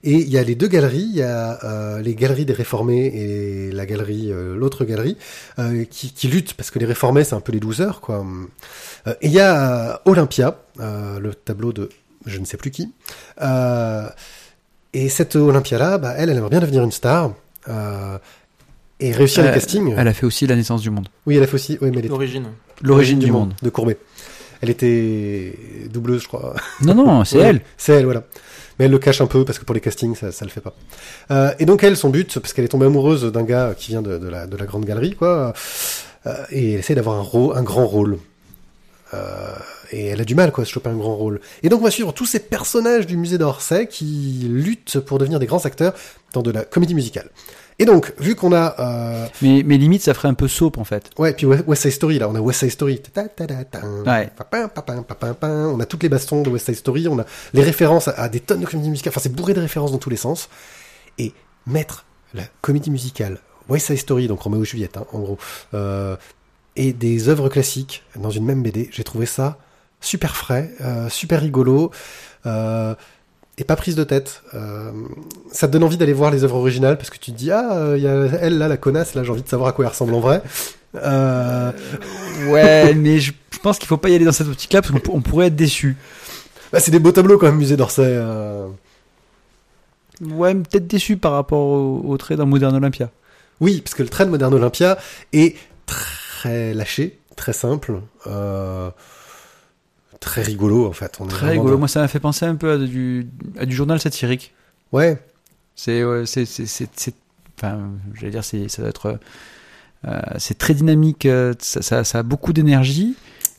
Et 0.02 0.16
il 0.16 0.28
y 0.28 0.36
a 0.36 0.42
les 0.42 0.54
deux 0.54 0.68
galeries, 0.68 1.08
il 1.10 1.16
y 1.16 1.22
a 1.22 1.64
euh, 1.64 2.02
les 2.02 2.14
galeries 2.14 2.44
des 2.44 2.52
réformés 2.52 3.06
et 3.06 3.72
la 3.72 3.86
galerie, 3.86 4.30
l'autre 4.54 4.84
galerie, 4.84 5.16
qui, 5.88 6.12
qui 6.12 6.28
luttent 6.28 6.52
parce 6.52 6.70
que 6.70 6.78
les 6.78 6.84
réformés 6.84 7.24
c'est 7.24 7.34
un 7.34 7.40
peu 7.40 7.52
les 7.52 7.60
losers 7.60 8.02
quoi. 8.02 8.22
Euh, 9.06 9.14
et 9.22 9.28
il 9.28 9.32
y 9.32 9.40
a 9.40 10.02
Olympia, 10.04 10.58
le 10.78 11.32
tableau 11.32 11.72
de 11.72 11.88
je 12.26 12.38
ne 12.38 12.44
sais 12.44 12.56
plus 12.56 12.70
qui. 12.70 12.92
Euh, 13.42 14.08
et 14.92 15.08
cette 15.08 15.36
Olympia 15.36 15.78
là, 15.78 15.98
bah, 15.98 16.14
elle, 16.16 16.30
elle 16.30 16.36
aimerait 16.38 16.50
bien 16.50 16.60
devenir 16.60 16.82
une 16.84 16.92
star 16.92 17.32
euh, 17.68 18.18
et 19.00 19.12
réussir 19.12 19.42
Euh, 19.42 19.48
les 19.48 19.52
castings. 19.54 19.94
Elle 19.96 20.08
a 20.08 20.12
fait 20.14 20.26
aussi 20.26 20.46
la 20.46 20.56
naissance 20.56 20.82
du 20.82 20.90
monde. 20.90 21.08
Oui, 21.26 21.36
elle 21.36 21.42
a 21.42 21.46
fait 21.46 21.54
aussi. 21.54 21.78
Oui, 21.80 21.90
mais 21.90 21.98
elle 21.98 22.06
est 22.06 22.08
L'origine. 22.08 22.46
L'origine 22.82 23.18
du 23.18 23.30
monde. 23.32 23.54
de 23.62 23.70
Courbet. 23.70 23.98
Elle 24.60 24.70
était 24.70 25.54
doubleuse, 25.92 26.22
je 26.22 26.28
crois. 26.28 26.54
Non, 26.82 26.94
non, 26.94 27.24
c'est 27.24 27.38
Ouais, 27.38 27.44
elle. 27.44 27.60
C'est 27.76 27.92
elle, 27.94 28.04
voilà. 28.04 28.22
mais 28.78 28.86
elle 28.86 28.90
le 28.92 28.98
cache 28.98 29.20
un 29.20 29.26
peu 29.26 29.44
parce 29.44 29.58
que 29.58 29.64
pour 29.64 29.74
les 29.74 29.80
castings, 29.80 30.14
ça, 30.14 30.32
ça 30.32 30.44
le 30.44 30.50
fait 30.50 30.60
pas. 30.62 30.74
Euh, 31.30 31.52
et 31.58 31.66
donc 31.66 31.82
elle, 31.84 31.96
son 31.96 32.08
but, 32.08 32.38
parce 32.38 32.52
qu'elle 32.54 32.64
est 32.64 32.68
tombée 32.68 32.86
amoureuse 32.86 33.24
d'un 33.24 33.42
gars 33.42 33.74
qui 33.76 33.90
vient 33.90 34.00
de, 34.02 34.16
de 34.18 34.28
la, 34.28 34.46
de 34.46 34.56
la 34.56 34.64
grande 34.64 34.84
galerie, 34.86 35.16
quoi, 35.16 35.52
euh, 36.26 36.34
et 36.50 36.72
elle 36.74 36.78
essaie 36.78 36.94
d'avoir 36.94 37.16
un, 37.18 37.22
rôle, 37.22 37.56
un 37.58 37.62
grand 37.62 37.86
rôle. 37.86 38.18
Euh, 39.14 39.54
et 39.92 40.06
elle 40.06 40.20
a 40.20 40.24
du 40.24 40.34
mal, 40.34 40.50
quoi, 40.50 40.62
à 40.62 40.64
se 40.66 40.72
choper 40.72 40.90
un 40.90 40.96
grand 40.96 41.14
rôle. 41.14 41.40
Et 41.62 41.68
donc 41.68 41.80
on 41.80 41.84
va 41.84 41.90
suivre 41.90 42.12
tous 42.12 42.26
ces 42.26 42.40
personnages 42.40 43.06
du 43.06 43.16
musée 43.16 43.38
d'Orsay 43.38 43.86
qui 43.86 44.46
luttent 44.50 44.98
pour 45.00 45.18
devenir 45.18 45.38
des 45.38 45.46
grands 45.46 45.64
acteurs 45.64 45.94
dans 46.32 46.42
de 46.42 46.50
la 46.50 46.64
comédie 46.64 46.94
musicale. 46.94 47.30
Et 47.80 47.86
donc, 47.86 48.12
vu 48.20 48.36
qu'on 48.36 48.52
a 48.52 48.76
euh, 48.78 49.26
Mais, 49.42 49.62
mais 49.64 49.78
limite, 49.78 50.02
ça 50.02 50.14
ferait 50.14 50.28
un 50.28 50.34
peu 50.34 50.46
soap 50.46 50.78
en 50.78 50.84
fait. 50.84 51.10
Ouais, 51.18 51.32
puis 51.32 51.44
West 51.46 51.82
Side 51.82 51.90
Story, 51.90 52.18
là, 52.18 52.28
on 52.28 52.34
a 52.34 52.40
West 52.40 52.60
Side 52.60 52.70
Story. 52.70 53.00
Ta 53.00 53.28
ta 53.28 53.46
ta. 53.46 53.80
Ouais. 53.84 54.30
Papin, 54.36 54.68
papin, 54.68 55.02
papin, 55.02 55.34
papin. 55.34 55.68
On 55.68 55.80
a 55.80 55.86
toutes 55.86 56.02
les 56.04 56.08
bastons 56.08 56.42
de 56.42 56.50
West 56.50 56.66
Side 56.66 56.76
Story, 56.76 57.08
on 57.08 57.18
a 57.18 57.24
les 57.52 57.62
références 57.62 58.08
à, 58.08 58.12
à 58.12 58.28
des 58.28 58.40
tonnes 58.40 58.60
de 58.60 58.66
comédies 58.66 58.90
musicales. 58.90 59.10
Enfin, 59.12 59.20
c'est 59.20 59.32
bourré 59.34 59.54
de 59.54 59.60
références 59.60 59.90
dans 59.90 59.98
tous 59.98 60.10
les 60.10 60.16
sens. 60.16 60.48
Et 61.18 61.32
mettre 61.66 62.04
la 62.32 62.42
comédie 62.60 62.90
musicale 62.90 63.38
West 63.68 63.86
Side 63.86 63.98
Story, 63.98 64.28
donc 64.28 64.40
Roméo 64.40 64.62
et 64.62 64.66
Juliette, 64.66 64.96
hein, 64.96 65.06
en 65.12 65.20
gros, 65.20 65.38
euh, 65.72 66.16
et 66.76 66.92
des 66.92 67.28
œuvres 67.28 67.48
classiques 67.48 68.02
dans 68.16 68.30
une 68.30 68.44
même 68.44 68.62
BD, 68.62 68.88
j'ai 68.92 69.04
trouvé 69.04 69.26
ça 69.26 69.58
super 70.00 70.36
frais, 70.36 70.70
euh, 70.82 71.08
super 71.08 71.40
rigolo. 71.40 71.90
Euh, 72.46 72.94
et 73.56 73.62
pas 73.64 73.76
prise 73.76 73.94
de 73.94 74.02
tête. 74.04 74.42
Euh, 74.54 74.90
ça 75.52 75.68
te 75.68 75.72
donne 75.72 75.84
envie 75.84 75.96
d'aller 75.96 76.12
voir 76.12 76.30
les 76.32 76.42
œuvres 76.44 76.56
originales 76.56 76.98
parce 76.98 77.08
que 77.08 77.18
tu 77.18 77.30
te 77.32 77.36
dis 77.36 77.52
ah 77.52 77.92
il 77.96 78.02
y 78.02 78.08
a 78.08 78.12
elle 78.40 78.58
là 78.58 78.66
la 78.66 78.76
connasse 78.76 79.14
là 79.14 79.22
j'ai 79.22 79.30
envie 79.30 79.42
de 79.44 79.48
savoir 79.48 79.68
à 79.68 79.72
quoi 79.72 79.84
elle 79.84 79.92
ressemble 79.92 80.12
en 80.14 80.20
vrai. 80.20 80.42
Ouais, 82.48 82.94
mais 82.96 83.20
je, 83.20 83.32
je 83.52 83.58
pense 83.60 83.78
qu'il 83.78 83.86
faut 83.88 83.96
pas 83.96 84.08
y 84.08 84.14
aller 84.16 84.24
dans 84.24 84.32
cette 84.32 84.48
optique-là 84.48 84.82
parce 84.82 84.92
qu'on 84.92 84.98
pour- 85.00 85.14
on 85.14 85.20
pourrait 85.22 85.46
être 85.46 85.56
déçu. 85.56 85.96
bah, 86.72 86.80
c'est 86.80 86.90
des 86.90 86.98
beaux 86.98 87.12
tableaux 87.12 87.38
quand 87.38 87.46
même 87.46 87.56
musée 87.56 87.76
d'Orsay. 87.76 88.18
Ouais, 90.20 90.54
peut-être 90.54 90.86
déçu 90.86 91.16
par 91.16 91.32
rapport 91.32 91.60
au, 91.60 92.02
au 92.06 92.16
trait 92.18 92.36
dans 92.36 92.46
Modern 92.46 92.74
Olympia. 92.74 93.10
Oui 93.60 93.80
parce 93.80 93.94
que 93.94 94.02
le 94.02 94.08
trait 94.08 94.24
de 94.26 94.30
Modern 94.30 94.52
Olympia 94.52 94.98
est 95.32 95.56
très 95.86 96.04
lâché, 96.50 97.18
très 97.36 97.52
simple, 97.52 98.00
euh, 98.26 98.90
très 100.20 100.42
rigolo 100.42 100.86
en 100.86 100.92
fait. 100.92 101.16
On 101.20 101.26
Très 101.26 101.50
rigolo. 101.50 101.72
dans- 101.72 101.78
Moi, 101.78 101.88
ça 101.88 102.00
m'a 102.00 102.08
fait 102.08 102.20
penser 102.20 102.46
un 102.46 102.56
peu 102.56 102.72
à 102.72 102.78
du, 102.78 103.26
à 103.58 103.66
du 103.66 103.74
journal 103.74 104.00
satirique. 104.00 104.54
Ouais. 104.92 105.18
C'est, 105.76 106.04
ouais, 106.04 106.24
c'est, 106.26 106.44
c'est, 106.46 106.88
enfin, 107.58 107.90
j'allais 108.14 108.30
dire, 108.30 108.44
c'est, 108.44 108.68
ça 108.68 108.82
doit 108.82 108.88
être, 108.90 109.18
euh, 110.06 110.20
c'est 110.38 110.56
très 110.56 110.72
dynamique, 110.74 111.26
euh, 111.26 111.52
ça, 111.58 111.82
ça, 111.82 112.04
ça 112.04 112.18
a 112.20 112.22
beaucoup 112.22 112.52
d'énergie 112.52 113.16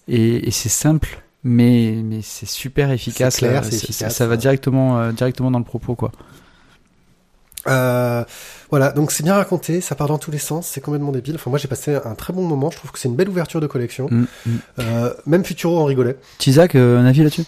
et, 0.08 0.48
et 0.48 0.52
c'est 0.52 0.70
simple, 0.70 1.22
mais, 1.44 2.02
mais 2.06 2.22
c'est 2.22 2.46
super 2.48 2.92
efficace. 2.92 3.38
clair, 3.38 3.64
ça- 3.66 4.26
va 4.28 4.32
ouais. 4.32 4.38
directement, 4.38 4.98
euh, 5.00 5.12
directement 5.12 5.52
dans 5.52 5.60
le 5.60 5.66
propos, 5.66 5.96
quoi. 5.96 6.12
Euh, 7.68 8.24
voilà, 8.70 8.92
donc 8.92 9.12
c'est 9.12 9.24
bien 9.24 9.36
raconté, 9.36 9.82
ça 9.82 9.96
part 9.96 10.08
dans 10.08 10.18
tous 10.18 10.32
les 10.32 10.38
sens, 10.38 10.68
c'est 10.68 10.82
complètement 10.82 11.12
débile. 11.12 11.36
Enfin, 11.36 11.50
moi 11.50 11.58
j'ai 11.60 11.68
passé 11.68 11.96
un 12.04 12.16
très 12.16 12.34
bon 12.34 12.44
moment, 12.44 12.70
je 12.72 12.78
trouve 12.78 12.92
que 12.92 13.00
c'est 13.00 13.08
une 13.08 13.16
belle 13.16 13.30
ouverture 13.30 13.62
de 13.62 13.68
collection. 13.68 14.08
Mm, 14.12 14.26
mm. 14.46 14.52
Euh, 14.80 15.14
même 15.26 15.44
Futuro 15.46 15.80
en 15.80 15.86
rigolait. 15.86 16.18
Tizak, 16.38 16.76
euh, 16.76 17.00
un 17.00 17.06
avis 17.06 17.20
là-dessus? 17.24 17.46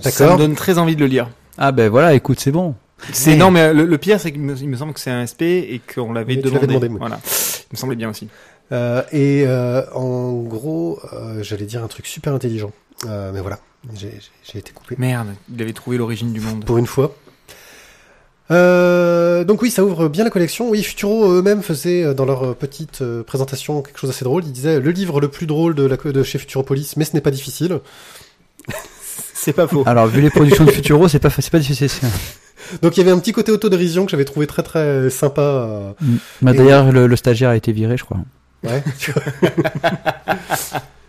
Ça 0.00 0.10
me 0.24 0.28
D'accord. 0.28 0.38
donne 0.38 0.54
très 0.54 0.78
envie 0.78 0.94
de 0.96 1.00
le 1.00 1.06
lire. 1.06 1.28
Ah 1.56 1.72
ben 1.72 1.88
voilà, 1.90 2.14
écoute, 2.14 2.38
c'est 2.40 2.52
bon. 2.52 2.74
C'est 3.12 3.30
Mais- 3.32 3.36
non, 3.36 3.50
mais 3.50 3.72
le, 3.72 3.84
le 3.84 3.98
pire, 3.98 4.20
c'est 4.20 4.32
qu'il 4.32 4.40
me, 4.40 4.56
il 4.56 4.68
me 4.68 4.76
semble 4.76 4.92
que 4.92 5.00
c'est 5.00 5.10
un 5.10 5.22
SP 5.26 5.42
et 5.42 5.80
qu'on 5.94 6.12
l'avait 6.12 6.36
demandé. 6.36 6.66
demandé. 6.66 6.88
Voilà, 6.88 7.18
il 7.24 7.66
me 7.72 7.76
semblait 7.76 7.96
bien 7.96 8.10
aussi. 8.10 8.28
Euh, 8.70 9.02
et 9.12 9.44
euh, 9.46 9.82
en 9.94 10.32
gros, 10.42 11.00
euh, 11.12 11.42
j'allais 11.42 11.64
dire 11.64 11.82
un 11.82 11.88
truc 11.88 12.06
super 12.06 12.34
intelligent. 12.34 12.70
Euh, 13.06 13.30
mais 13.32 13.40
voilà, 13.40 13.58
j'ai 13.94 14.10
j'ai- 14.10 14.20
j'ai 14.52 14.58
été 14.58 14.72
coupé. 14.72 14.94
Merde, 14.98 15.28
il 15.52 15.62
avait 15.62 15.72
trouvé 15.72 15.96
l'origine 15.96 16.32
du 16.32 16.40
monde. 16.40 16.64
Pour 16.64 16.78
une 16.78 16.86
fois. 16.86 17.14
Euh, 18.50 19.44
donc 19.44 19.62
oui, 19.62 19.70
ça 19.70 19.84
ouvre 19.84 20.08
bien 20.08 20.24
la 20.24 20.30
collection. 20.30 20.70
Oui, 20.70 20.82
Futuro 20.82 21.30
eux-mêmes 21.32 21.62
faisaient 21.62 22.02
euh, 22.04 22.14
dans 22.14 22.24
leur 22.24 22.44
euh, 22.44 22.54
petite 22.54 23.02
euh, 23.02 23.22
présentation 23.22 23.82
quelque 23.82 23.98
chose 23.98 24.10
d'assez 24.10 24.24
drôle. 24.24 24.44
Ils 24.44 24.52
disaient 24.52 24.80
le 24.80 24.90
livre 24.90 25.20
le 25.20 25.28
plus 25.28 25.46
drôle 25.46 25.74
de, 25.74 25.84
la, 25.84 25.96
de 25.96 26.22
chez 26.22 26.38
Futuropolis, 26.38 26.94
mais 26.96 27.04
ce 27.04 27.14
n'est 27.14 27.20
pas 27.20 27.30
difficile. 27.30 27.80
C'est 29.34 29.52
pas 29.52 29.68
faux. 29.68 29.84
Alors, 29.86 30.06
vu 30.08 30.20
les 30.20 30.30
productions 30.30 30.64
de 30.64 30.70
Futuro, 30.72 31.06
c'est 31.06 31.20
pas, 31.20 31.30
c'est 31.30 31.50
pas 31.50 31.60
difficile. 31.60 31.88
Donc 32.82 32.96
il 32.96 33.00
y 33.00 33.02
avait 33.02 33.12
un 33.12 33.18
petit 33.20 33.30
côté 33.30 33.52
autodérision 33.52 34.04
que 34.04 34.10
j'avais 34.10 34.24
trouvé 34.24 34.48
très 34.48 34.64
très 34.64 35.10
sympa. 35.10 35.94
Mm. 36.00 36.16
Bah, 36.42 36.52
D'ailleurs, 36.52 36.90
le, 36.90 37.06
le 37.06 37.16
stagiaire 37.16 37.50
a 37.50 37.56
été 37.56 37.70
viré, 37.70 37.96
je 37.96 38.04
crois. 38.04 38.18
Ouais. 38.64 38.82
tu 38.98 39.12
vois. 39.12 39.22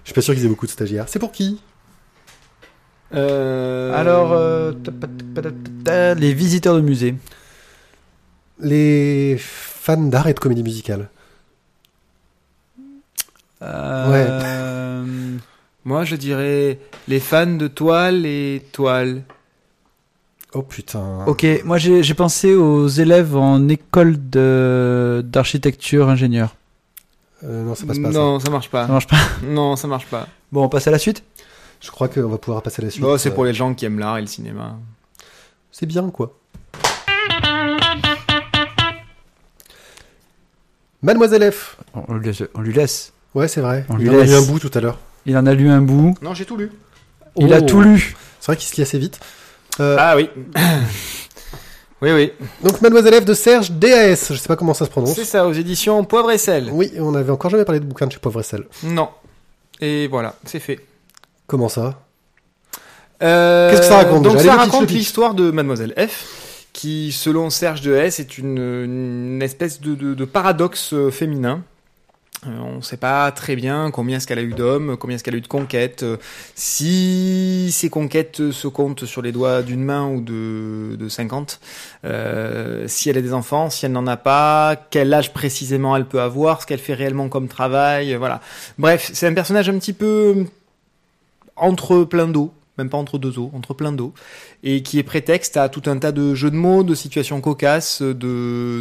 Je 0.04 0.12
suis 0.12 0.14
pas 0.14 0.22
sûr 0.22 0.34
qu'ils 0.34 0.46
aient 0.46 0.50
beaucoup 0.50 0.68
de 0.68 0.72
stagiaires. 0.72 1.06
C'est 1.08 1.20
pour 1.20 1.32
qui? 1.32 1.60
Euh... 3.14 3.94
Alors, 3.94 4.34
euh, 4.34 4.74
les 6.16 6.34
visiteurs 6.34 6.76
de 6.76 6.82
musée. 6.82 7.16
Les 8.60 9.38
fans 9.40 9.98
d'art 9.98 10.28
et 10.28 10.34
de 10.34 10.40
comédie 10.40 10.64
musicale. 10.64 11.10
Euh, 13.62 15.06
moi, 15.86 16.06
je 16.06 16.16
dirais 16.16 16.80
les 17.08 17.20
fans 17.20 17.46
de 17.48 17.68
toile 17.68 18.26
et 18.26 18.64
toile. 18.72 19.24
Oh 20.54 20.64
putain. 20.64 21.26
Ok, 21.28 21.46
moi 21.64 21.78
j'ai 21.78 22.14
pensé 22.16 22.56
aux 22.56 22.88
élèves 22.88 23.36
en 23.36 23.68
école 23.68 24.18
de- 24.32 25.24
d'architecture 25.24 26.10
ingénieur. 26.10 26.56
Euh, 27.44 27.64
non, 27.64 27.76
ça 27.76 27.86
passe 27.86 28.00
pas. 28.00 28.12
ça. 28.12 28.18
non, 28.18 28.40
ça. 28.40 28.50
marche 28.50 28.70
pas. 28.70 28.88
Ça 28.88 28.92
marche 28.92 29.08
pas. 29.08 29.18
Non, 29.44 29.76
ça 29.76 29.88
marche 29.88 30.08
pas. 30.08 30.28
Bon, 30.52 30.64
on 30.64 30.70
passe 30.70 30.88
à 30.88 30.92
la 30.92 30.98
suite 30.98 31.24
Je 31.80 31.92
crois 31.92 32.08
qu'on 32.10 32.28
va 32.28 32.38
pouvoir 32.38 32.62
passer 32.62 32.82
à 32.82 32.86
la 32.86 32.92
suite. 32.92 33.02
Bon, 33.04 33.18
c'est 33.18 33.30
Euh, 33.30 33.34
pour 33.34 33.46
les 33.46 33.54
gens 33.54 33.74
qui 33.74 33.86
aiment 33.86 34.00
l'art 34.00 34.18
et 34.18 34.22
le 34.22 34.28
cinéma. 34.28 34.76
C'est 35.72 35.86
bien 35.86 36.10
quoi. 36.10 36.36
Mademoiselle 41.02 41.52
F. 41.52 41.78
on, 41.94 42.16
lui 42.16 42.26
laisse, 42.28 42.44
on 42.56 42.62
lui 42.62 42.74
laisse. 42.74 43.14
Ouais, 43.34 43.48
c'est 43.48 43.62
vrai. 43.62 43.86
On 43.90 43.98
Il 43.98 44.02
lui 44.04 44.10
en 44.10 44.14
a 44.20 44.24
lu 44.24 44.30
laisse. 44.32 44.44
un 44.44 44.52
bout 44.52 44.60
tout 44.60 44.72
à 44.74 44.82
l'heure. 44.82 44.98
Il 45.26 45.38
en 45.38 45.46
a 45.46 45.54
lu 45.54 45.70
un 45.70 45.82
bout. 45.82 46.16
Non, 46.22 46.34
j'ai 46.34 46.46
tout 46.46 46.58
lu. 46.58 46.72
Il 47.38 47.54
a 47.54 47.60
Oh. 47.62 47.66
tout 47.66 47.82
lu. 47.82 48.16
C'est 48.40 48.48
vrai 48.48 48.58
qu'il 48.58 48.68
se 48.70 48.76
lit 48.76 48.82
assez 48.82 49.00
vite. 49.00 49.20
Euh, 49.80 49.96
Ah 49.98 50.16
oui. 50.18 50.30
oui, 52.02 52.12
oui. 52.12 52.34
Donc 52.64 52.82
Mademoiselle 52.82 53.22
F 53.22 53.26
de 53.26 53.34
Serge 53.34 53.72
DAS. 53.72 54.28
Je 54.32 54.36
sais 54.36 54.48
pas 54.48 54.58
comment 54.58 54.74
ça 54.74 54.86
se 54.86 54.90
prononce. 54.90 55.16
C'est 55.16 55.24
ça, 55.26 55.48
aux 55.48 55.54
éditions 55.54 56.04
Poivre 56.04 56.32
et 56.32 56.38
Sel. 56.38 56.70
Oui, 56.72 56.92
on 56.98 57.16
avait 57.16 57.32
encore 57.32 57.50
jamais 57.52 57.64
parlé 57.66 57.80
de 57.80 57.86
bouquin 57.86 58.08
de 58.08 58.12
chez 58.12 58.20
Pauvre 58.20 58.42
et 58.42 58.44
Sel. 58.44 58.66
Non. 58.84 59.10
Et 59.80 60.08
voilà, 60.08 60.36
c'est 60.46 60.60
fait. 60.60 60.86
Comment 61.50 61.68
ça? 61.68 62.00
Euh, 63.22 63.70
Qu'est-ce 63.72 63.82
que 63.82 63.88
ça 63.88 63.98
raconte 63.98 64.24
Donc 64.24 64.38
déjà 64.38 64.54
ça 64.56 64.62
Allez, 64.62 64.72
raconte 64.72 64.92
l'histoire 64.92 65.34
de 65.34 65.52
Mademoiselle 65.52 65.94
F, 65.98 66.66
qui, 66.72 67.12
selon 67.12 67.50
Serge 67.50 67.82
de 67.82 67.94
S, 67.94 68.20
est 68.22 68.38
une, 68.38 68.58
une 68.58 69.42
espèce 69.42 69.82
de, 69.82 69.94
de- 69.96 70.14
de 70.14 70.26
paradoxe 70.26 70.94
euh, 70.94 71.12
féminin. 71.12 71.62
Euh, 72.48 72.52
on 72.64 72.78
ne 72.78 72.82
sait 72.82 72.96
pas 72.96 73.30
très 73.34 73.58
bien 73.58 73.92
combien 73.92 74.16
est-ce 74.16 74.26
qu'elle 74.28 74.40
a 74.40 74.44
eu 74.44 74.54
d'hommes, 74.54 74.96
combien 74.98 75.18
est-ce 75.18 75.26
qu'elle 75.26 75.34
a 75.34 75.38
eu 75.40 75.42
de 75.42 75.48
conquêtes, 75.50 76.04
euh, 76.04 76.16
si 76.56 77.70
ces 77.74 77.90
conquêtes 77.90 78.52
se 78.52 78.68
comptent 78.70 79.04
sur 79.04 79.22
les 79.22 79.34
doigts 79.34 79.62
d'une 79.62 79.84
main 79.84 80.08
ou 80.08 80.22
de, 80.22 80.96
de 80.96 81.10
50, 81.10 81.60
euh, 82.06 82.86
si 82.88 83.10
elle 83.10 83.18
a 83.18 83.22
des 83.22 83.34
enfants, 83.34 83.70
si 83.70 83.86
elle 83.86 83.92
n'en 83.92 84.08
a 84.08 84.16
pas, 84.16 84.78
quel 84.90 85.14
âge 85.14 85.34
précisément 85.34 85.98
elle 85.98 86.06
peut 86.06 86.22
avoir, 86.22 86.62
ce 86.62 86.68
qu'elle 86.68 86.80
fait 86.80 86.94
réellement 86.94 87.28
comme 87.28 87.50
travail, 87.50 88.16
voilà. 88.16 88.40
Bref, 88.78 89.10
c'est 89.14 89.28
un 89.28 89.34
personnage 89.34 89.68
un 89.68 89.78
petit 89.78 89.92
peu 89.92 90.46
entre 91.60 92.04
plein 92.04 92.28
d'eau, 92.28 92.52
même 92.78 92.90
pas 92.90 92.98
entre 92.98 93.18
deux 93.18 93.38
eaux, 93.40 93.52
entre 93.54 93.74
plein 93.74 93.92
d'eau, 93.92 94.14
et 94.64 94.84
qui 94.84 95.00
est 95.00 95.04
prétexte 95.04 95.58
à 95.58 95.68
tout 95.68 95.84
un 95.88 95.98
tas 95.98 96.14
de 96.14 96.34
jeux 96.34 96.50
de 96.50 96.56
mots, 96.56 96.84
de 96.84 96.96
situations 96.96 97.42
cocasses, 97.42 98.02
de, 98.02 98.14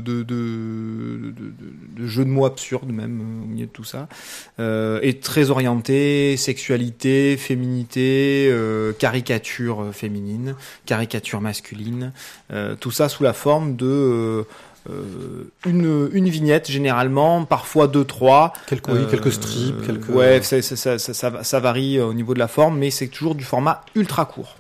de, 0.05 0.23
de, 0.23 0.23
de, 0.23 1.33
de- 1.97 2.07
jeux 2.07 2.25
de 2.25 2.31
mots 2.31 2.47
absurdes 2.47 2.91
même 2.93 3.21
euh, 3.21 3.45
au 3.45 3.47
milieu 3.49 3.67
de 3.67 3.73
tout 3.73 3.83
ça, 3.83 4.09
euh, 4.61 5.01
et 5.03 5.19
très 5.19 5.51
orienté 5.51 6.37
sexualité, 6.37 7.37
féminité, 7.37 8.49
euh, 8.53 8.93
caricature 8.93 9.83
euh, 9.83 9.93
féminine, 9.93 10.55
caricature 10.87 11.41
masculine, 11.41 12.13
euh, 12.53 12.77
tout 12.79 12.93
ça 12.93 13.09
sous 13.09 13.25
la 13.25 13.33
forme 13.33 13.75
de 13.75 13.87
euh, 13.87 14.43
une, 15.67 16.09
une 16.13 16.29
vignette 16.29 16.71
généralement, 16.71 17.45
parfois 17.45 17.89
deux 17.89 18.05
trois, 18.05 18.53
Quelques, 18.67 18.89
oui, 18.89 18.99
euh, 18.99 19.07
quelques 19.07 19.33
strips, 19.33 19.87
quelques. 19.87 20.09
Ouais, 20.09 20.43
ça, 20.43 20.99
ça, 20.99 21.61
varie 21.61 21.99
euh, 21.99 22.07
au 22.07 22.15
niveau 22.15 22.35
de 22.35 22.39
la 22.39 22.49
forme, 22.49 22.79
mais 22.79 22.91
c'est 22.91 23.09
toujours 23.09 23.35
du 23.35 23.45
format 23.45 23.83
ultra 23.95 24.25
court. 24.25 24.57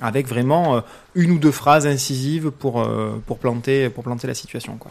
Avec 0.00 0.26
vraiment 0.26 0.76
euh, 0.76 0.80
une 1.14 1.32
ou 1.32 1.38
deux 1.38 1.52
phrases 1.52 1.86
incisives 1.86 2.50
pour, 2.50 2.82
euh, 2.82 3.22
pour, 3.26 3.38
planter, 3.38 3.88
pour 3.90 4.02
planter 4.04 4.26
la 4.26 4.34
situation. 4.34 4.76
Quoi. 4.76 4.90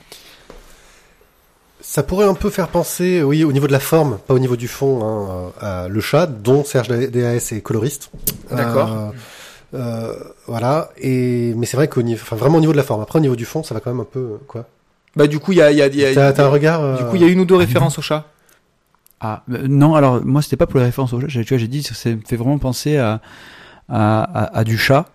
Ça 1.81 2.01
pourrait 2.01 2.25
un 2.25 2.33
peu 2.33 2.49
faire 2.49 2.69
penser, 2.69 3.21
oui, 3.21 3.43
au 3.43 3.51
niveau 3.51 3.67
de 3.67 3.73
la 3.73 3.81
forme, 3.81 4.17
pas 4.25 4.33
au 4.33 4.39
niveau 4.39 4.55
du 4.55 4.69
fond, 4.69 5.03
hein, 5.03 5.51
à 5.59 5.87
Le 5.89 5.99
Chat, 5.99 6.27
dont 6.27 6.63
Serge 6.63 6.87
DAS 6.87 7.51
est 7.51 7.61
coloriste. 7.61 8.09
D'accord. 8.49 8.93
Euh, 8.93 9.09
euh, 9.73 10.13
voilà. 10.47 10.89
Et 10.97 11.53
mais 11.55 11.65
c'est 11.65 11.77
vrai 11.77 11.87
qu'au 11.87 12.01
niveau, 12.01 12.21
enfin 12.21 12.35
vraiment 12.35 12.57
au 12.57 12.61
niveau 12.61 12.73
de 12.73 12.77
la 12.77 12.83
forme. 12.83 13.01
Après 13.01 13.19
au 13.19 13.21
niveau 13.21 13.35
du 13.35 13.45
fond, 13.45 13.63
ça 13.63 13.73
va 13.73 13.79
quand 13.79 13.91
même 13.91 14.01
un 14.01 14.05
peu 14.05 14.19
euh, 14.19 14.37
quoi. 14.47 14.65
Bah, 15.15 15.27
du 15.27 15.39
coup, 15.39 15.51
il 15.51 15.59
y 15.59 15.61
a, 15.61 15.71
il 15.71 15.77
y 15.77 15.81
a, 15.81 15.87
il 15.87 15.95
y 15.95 16.05
a- 16.05 16.33
T'as 16.33 16.45
un 16.45 16.49
regard. 16.49 16.81
euh, 16.81 16.97
du 16.97 17.03
coup, 17.05 17.15
il 17.17 17.21
y 17.21 17.25
a 17.25 17.27
une 17.27 17.39
ou 17.39 17.45
deux 17.45 17.55
références 17.55 17.99
au 17.99 18.01
chat? 18.01 18.25
Ah, 19.21 19.43
euh, 19.51 19.67
non, 19.67 19.95
alors 19.95 20.23
moi 20.25 20.41
c'était 20.41 20.57
pas 20.57 20.67
pour 20.67 20.79
les 20.79 20.85
références 20.85 21.13
au. 21.13 21.21
J'ai- 21.27 21.43
Tu 21.45 21.53
vois, 21.53 21.57
j'ai 21.59 21.67
dit, 21.67 21.81
ça 21.83 22.09
me 22.09 22.19
fait 22.27 22.35
vraiment 22.35 22.57
penser 22.57 22.97
à, 22.97 23.21
à, 23.89 24.23
à, 24.23 24.57
à 24.59 24.63
du 24.63 24.77
chat. 24.77 25.05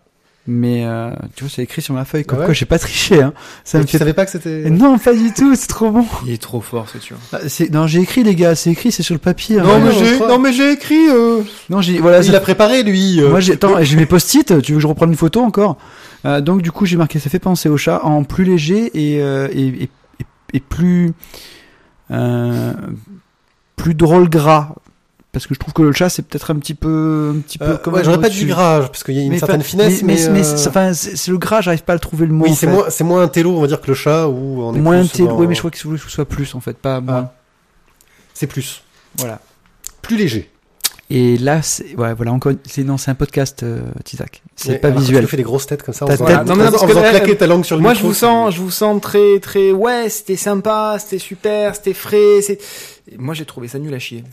Mais 0.51 0.87
euh, 0.87 1.11
tu 1.37 1.45
vois, 1.45 1.53
c'est 1.55 1.63
écrit 1.63 1.83
sur 1.83 1.93
ma 1.93 2.07
feuille. 2.07 2.25
Comme 2.25 2.39
Ah 2.39 2.41
ouais 2.41 2.47
quoi, 2.47 2.55
j'ai 2.55 2.65
pas 2.65 2.79
triché. 2.79 3.21
Hein. 3.23 3.35
Ça 3.65 3.77
Mais 3.77 3.83
me 3.83 3.87
tu 3.87 3.93
fait. 3.93 3.99
savais 3.99 4.15
pas 4.15 4.25
que 4.25 4.31
c'était. 4.31 4.71
Non, 4.71 4.97
pas 4.99 5.13
du 5.13 5.31
tout. 5.35 5.55
C'est 5.55 5.67
trop 5.67 5.91
bon. 5.91 6.07
Il 6.27 6.33
est 6.33 6.41
trop 6.41 6.63
fort, 6.63 6.87
c'est 6.91 7.03
sûr. 7.03 7.17
Ah, 7.35 7.41
c'est- 7.49 7.71
Non, 7.71 7.87
j'ai 7.87 8.01
écrit 8.01 8.23
les 8.25 8.35
gars. 8.35 8.55
C'est 8.55 8.71
écrit, 8.71 8.91
c'est 8.91 9.03
sur 9.03 9.15
le 9.15 9.19
papier. 9.19 9.61
hein. 9.61 9.65
Non, 9.65 9.79
mais 9.79 9.93
j'ai- 9.93 10.19
non, 10.19 10.39
mais 10.39 10.55
j'ai 10.55 10.73
écrit. 10.73 11.07
Euh... 11.11 11.43
Non, 11.69 11.83
j'ai 11.83 11.99
voilà. 11.99 12.21
Il 12.21 12.31
ça- 12.31 12.39
a 12.39 12.41
préparé 12.41 12.83
lui. 12.83 13.21
euh. 13.21 13.29
Moi, 13.29 13.41
j'ai 13.41 13.53
attends, 13.53 13.75
j'ai 13.83 13.97
mes 13.97 14.07
post-it. 14.07 14.63
Tu 14.63 14.73
veux 14.73 14.79
que 14.79 14.83
je 14.83 14.87
reprenne 14.87 15.11
une 15.11 15.17
photo 15.17 15.43
encore? 15.43 15.77
Euh, 16.25 16.41
Donc, 16.41 16.63
du 16.63 16.73
coup, 16.73 16.87
j'ai 16.87 16.97
marqué. 16.97 17.19
Ça 17.19 17.29
fait 17.29 17.39
penser 17.39 17.69
au 17.69 17.77
chat 17.77 18.01
en 18.03 18.25
plus 18.25 18.45
léger 18.45 18.91
et 18.95 19.21
euh, 19.23 19.49
et, 19.53 19.67
et, 19.67 19.83
et- 19.83 19.91
et 20.55 20.61
plus 20.61 21.13
euh, 22.11 22.73
plus 23.77 23.95
drôle 23.95 24.29
gras. 24.31 24.75
Parce 25.31 25.47
que 25.47 25.55
je 25.55 25.59
trouve 25.61 25.75
que 25.75 25.83
le 25.83 25.93
chat 25.93 26.09
c'est 26.09 26.23
peut-être 26.23 26.51
un 26.51 26.57
petit 26.57 26.75
peu 26.75 27.35
un 27.37 27.41
petit 27.41 27.59
peu 27.59 27.67
Euh, 27.67 27.77
ouais, 27.91 28.01
un 28.01 28.03
j'aurais 28.03 28.21
pas 28.21 28.31
dit 28.31 28.47
gras 28.47 28.81
parce 28.81 29.05
qu'il 29.05 29.15
y 29.15 29.19
a 29.19 29.23
une 29.23 29.29
Mais 29.31 29.39
certaine 29.39 29.59
pas- 29.59 29.65
finesse, 29.65 30.03
mais, 30.03 30.15
mais. 30.15 30.31
mais, 30.31 30.47
euh, 30.47 30.93
c'est- 30.95 31.29
le 31.29 31.37
gras, 31.39 31.61
j'arrive 31.61 31.83
pas 31.83 31.93
à 31.93 31.97
le 31.97 32.01
trouver 32.01 32.27
le 32.27 32.33
mot. 32.33 32.47
Oui, 32.47 32.55
c'est 32.55 32.67
moins, 32.67 32.89
c'est 32.89 33.05
moins 33.05 33.23
un 33.23 33.29
télo, 33.29 33.55
on 33.57 33.61
va 33.61 33.67
dire, 33.67 33.81
que 33.81 33.89
le 33.89 33.95
chat 33.95 34.27
on 34.27 34.75
est 34.75 34.79
moins 34.81 35.01
plus 35.01 35.09
télo, 35.11 35.29
dans- 35.29 35.37
oui, 35.39 35.47
mais 35.47 35.55
je 35.55 35.61
crois 35.61 35.71
qu'il 35.71 35.81
faut 35.83 35.91
que 35.91 35.99
ce 35.99 36.09
soit 36.09 36.25
plus 36.25 36.55
en 36.55 36.61
fait, 36.61 36.79
pas 36.79 37.01
moins. 37.03 37.31
C'est 38.33 38.47
plus. 38.47 38.83
Voilà. 39.19 39.41
Plus 40.01 40.17
léger. 40.17 40.51
Et 41.11 41.39
là, 41.39 41.63
c'est 41.63 41.95
ouais, 41.97 42.13
voilà 42.13 42.33
encore. 42.33 42.53
C'est 42.69 42.85
non, 42.85 42.99
c'est 42.99 43.11
un 43.11 43.15
podcast, 43.15 43.63
euh, 43.63 43.81
Tizak. 44.05 44.43
C'est 44.57 44.69
Mais 44.73 44.79
pas 44.79 44.91
visuel. 44.91 45.25
Tu 45.25 45.31
fais 45.31 45.37
des 45.39 45.43
grosses 45.43 45.67
têtes 45.67 45.83
comme 45.83 45.95
ça. 45.95 46.05
en 46.05 46.09
Ta 46.09 46.15
faisant- 46.15 46.27
tête- 46.27 46.37
en 46.41 46.45
Non, 46.45 46.57
non, 46.57 46.67
en 46.75 46.87
faisant 46.87 47.01
claquer 47.01 47.37
ta 47.37 47.47
langue 47.47 47.65
sur 47.65 47.77
le 47.77 47.83
Moi, 47.83 47.93
micro, 47.93 48.03
je 48.09 48.09
vous 48.09 48.15
sens, 48.15 48.55
je 48.55 48.61
vous 48.61 48.71
sens 48.71 49.01
très, 49.01 49.39
très. 49.41 49.73
Ouais, 49.73 50.11
c'était 50.11 50.37
sympa, 50.37 50.99
c'était 51.01 51.19
super, 51.19 51.75
c'était 51.77 51.95
frais. 51.95 52.43
C'est. 52.43 52.59
Moi, 53.17 53.33
j'ai 53.35 53.47
trouvé 53.47 53.69
ça 53.69 53.79
nul 53.79 53.95
à 53.95 53.99
chier. 53.99 54.25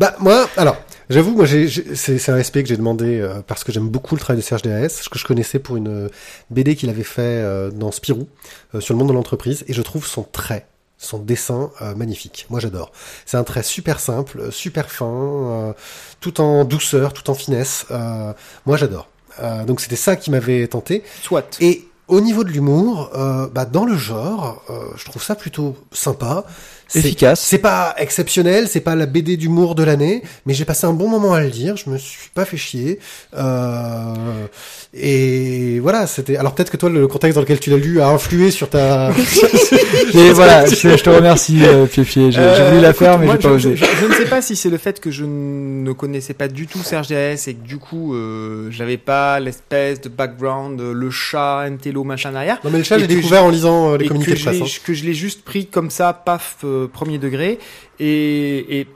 Bah 0.00 0.14
moi, 0.20 0.48
alors, 0.56 0.76
j'avoue, 1.10 1.32
moi, 1.34 1.44
j'ai, 1.44 1.66
j'ai- 1.66 1.96
c'est, 1.96 2.18
c'est 2.18 2.30
un 2.30 2.36
respect 2.36 2.62
que 2.62 2.68
j'ai 2.68 2.76
demandé 2.76 3.18
euh, 3.20 3.40
parce 3.44 3.64
que 3.64 3.72
j'aime 3.72 3.88
beaucoup 3.88 4.14
le 4.14 4.20
travail 4.20 4.40
de 4.40 4.46
Serge 4.46 4.62
DAS, 4.62 5.08
que 5.10 5.18
je 5.18 5.24
connaissais 5.24 5.58
pour 5.58 5.76
une 5.76 5.88
euh, 5.88 6.08
BD 6.50 6.76
qu'il 6.76 6.88
avait 6.88 7.02
fait 7.02 7.22
euh, 7.22 7.72
dans 7.72 7.90
Spirou 7.90 8.28
euh, 8.76 8.80
sur 8.80 8.94
le 8.94 8.98
monde 9.00 9.08
de 9.08 9.12
l'entreprise, 9.12 9.64
et 9.66 9.72
je 9.72 9.82
trouve 9.82 10.06
son 10.06 10.22
trait, 10.22 10.66
son 10.98 11.18
dessin 11.18 11.70
euh, 11.80 11.94
magnifique. 11.94 12.46
Moi, 12.50 12.60
j'adore. 12.60 12.90
C'est 13.24 13.36
un 13.36 13.44
trait 13.44 13.62
super 13.62 14.00
simple, 14.00 14.40
euh, 14.40 14.50
super 14.50 14.90
fin, 14.90 15.06
euh, 15.06 15.72
tout 16.20 16.40
en 16.40 16.64
douceur, 16.64 17.12
tout 17.12 17.30
en 17.30 17.34
finesse. 17.34 17.86
Euh, 17.90 18.32
moi, 18.66 18.76
j'adore. 18.76 19.08
Euh, 19.40 19.64
donc 19.64 19.80
c'était 19.80 19.96
ça 19.96 20.16
qui 20.16 20.30
m'avait 20.30 20.66
tenté. 20.66 21.04
Soit. 21.22 21.56
Et 21.60 21.88
au 22.08 22.20
niveau 22.20 22.42
de 22.42 22.48
l'humour, 22.48 23.10
euh, 23.14 23.48
bah, 23.48 23.64
dans 23.64 23.84
le 23.84 23.96
genre, 23.96 24.62
euh, 24.70 24.88
je 24.96 25.04
trouve 25.04 25.22
ça 25.22 25.34
plutôt 25.34 25.76
sympa. 25.92 26.44
C'est- 26.88 27.00
Efficace. 27.00 27.40
C'est 27.40 27.58
pas 27.58 27.94
exceptionnel, 27.98 28.66
c'est 28.66 28.80
pas 28.80 28.94
la 28.96 29.06
BD 29.06 29.36
d'humour 29.36 29.74
de 29.74 29.82
l'année, 29.84 30.22
mais 30.46 30.54
j'ai 30.54 30.64
passé 30.64 30.86
un 30.86 30.94
bon 30.94 31.08
moment 31.08 31.34
à 31.34 31.40
le 31.42 31.48
lire. 31.48 31.76
Je 31.76 31.90
me 31.90 31.98
suis 31.98 32.30
pas 32.34 32.44
fait 32.46 32.56
chier. 32.56 32.98
Euh, 33.36 34.46
et 34.94 35.78
voilà, 35.80 36.06
c'était. 36.06 36.36
Alors 36.36 36.54
peut-être 36.54 36.70
que 36.70 36.76
toi, 36.78 36.88
le 36.88 37.06
contexte 37.06 37.34
dans 37.34 37.42
lequel 37.42 37.60
tu 37.60 37.68
l'as 37.70 37.76
lu 37.76 38.00
a 38.00 38.08
influé 38.08 38.50
sur 38.50 38.70
ta. 38.70 39.10
Et 40.14 40.32
voilà, 40.32 40.64
je, 40.64 40.94
te 41.02 41.10
remercie, 41.10 41.62
euh. 41.64 41.86
J'ai 41.94 42.30
voulu 42.32 42.80
la 42.80 42.94
faire, 42.94 43.18
mais 43.18 43.26
j'ai 43.26 43.36
pas 43.38 43.48
je, 43.50 43.54
osé. 43.54 43.76
Je, 43.76 43.84
je 44.00 44.06
ne 44.06 44.14
sais 44.14 44.24
pas 44.24 44.40
si 44.40 44.56
c'est 44.56 44.70
le 44.70 44.78
fait 44.78 45.00
que 45.00 45.10
je 45.10 45.24
ne 45.24 45.92
connaissais 45.92 46.32
pas 46.34 46.48
du 46.48 46.66
tout 46.66 46.78
Serge 46.82 47.08
DS 47.08 47.48
et 47.48 47.54
que 47.54 47.66
du 47.66 47.76
coup, 47.76 48.14
euh, 48.14 48.70
j'avais 48.70 48.96
pas 48.96 49.38
l'espèce 49.40 50.00
de 50.00 50.08
background, 50.08 50.80
euh, 50.80 50.92
le 50.94 51.10
chat, 51.10 51.60
un 51.60 51.76
télo, 51.76 52.04
machin 52.04 52.32
derrière. 52.32 52.58
non 52.64 52.70
mais 52.70 52.78
le 52.78 52.84
chat, 52.84 52.98
j'ai 52.98 53.06
découvert 53.06 53.44
en 53.44 53.50
lisant 53.50 53.92
euh, 53.92 53.98
les 53.98 54.08
communiqués 54.08 54.34
de 54.34 54.40
presse. 54.40 54.60
hein. 54.62 54.80
que 54.84 54.94
je 54.94 55.04
l'ai 55.04 55.14
juste 55.14 55.42
pris 55.44 55.66
comme 55.66 55.90
ça, 55.90 56.12
paf, 56.12 56.56
euh, 56.64 56.77
premier 56.86 57.18
degré. 57.18 57.58
Et, 57.98 58.86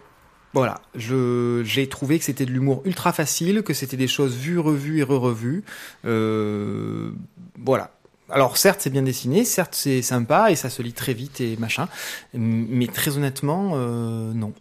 voilà, 0.54 0.82
je 0.94 1.62
j'ai 1.64 1.88
trouvé 1.88 2.18
que 2.18 2.26
c'était 2.26 2.44
de 2.44 2.50
l'humour 2.50 2.82
ultra 2.84 3.12
facile, 3.14 3.62
que 3.62 3.72
c'était 3.72 3.96
des 3.96 4.06
choses 4.06 4.36
vues, 4.36 4.58
revues 4.58 5.00
et 5.00 5.02
re-revues. 5.02 5.64
Euh, 6.04 7.12
voilà. 7.58 7.92
Alors 8.28 8.58
certes 8.58 8.80
c'est 8.82 8.90
bien 8.90 9.02
dessiné, 9.02 9.44
certes 9.44 9.74
c'est 9.74 10.02
sympa 10.02 10.50
et 10.50 10.56
ça 10.56 10.68
se 10.68 10.82
lit 10.82 10.92
très 10.92 11.14
vite 11.14 11.40
et 11.40 11.56
machin, 11.56 11.88
mais 12.34 12.86
très 12.86 13.16
honnêtement 13.16 13.72
euh, 13.74 14.32
non. 14.34 14.52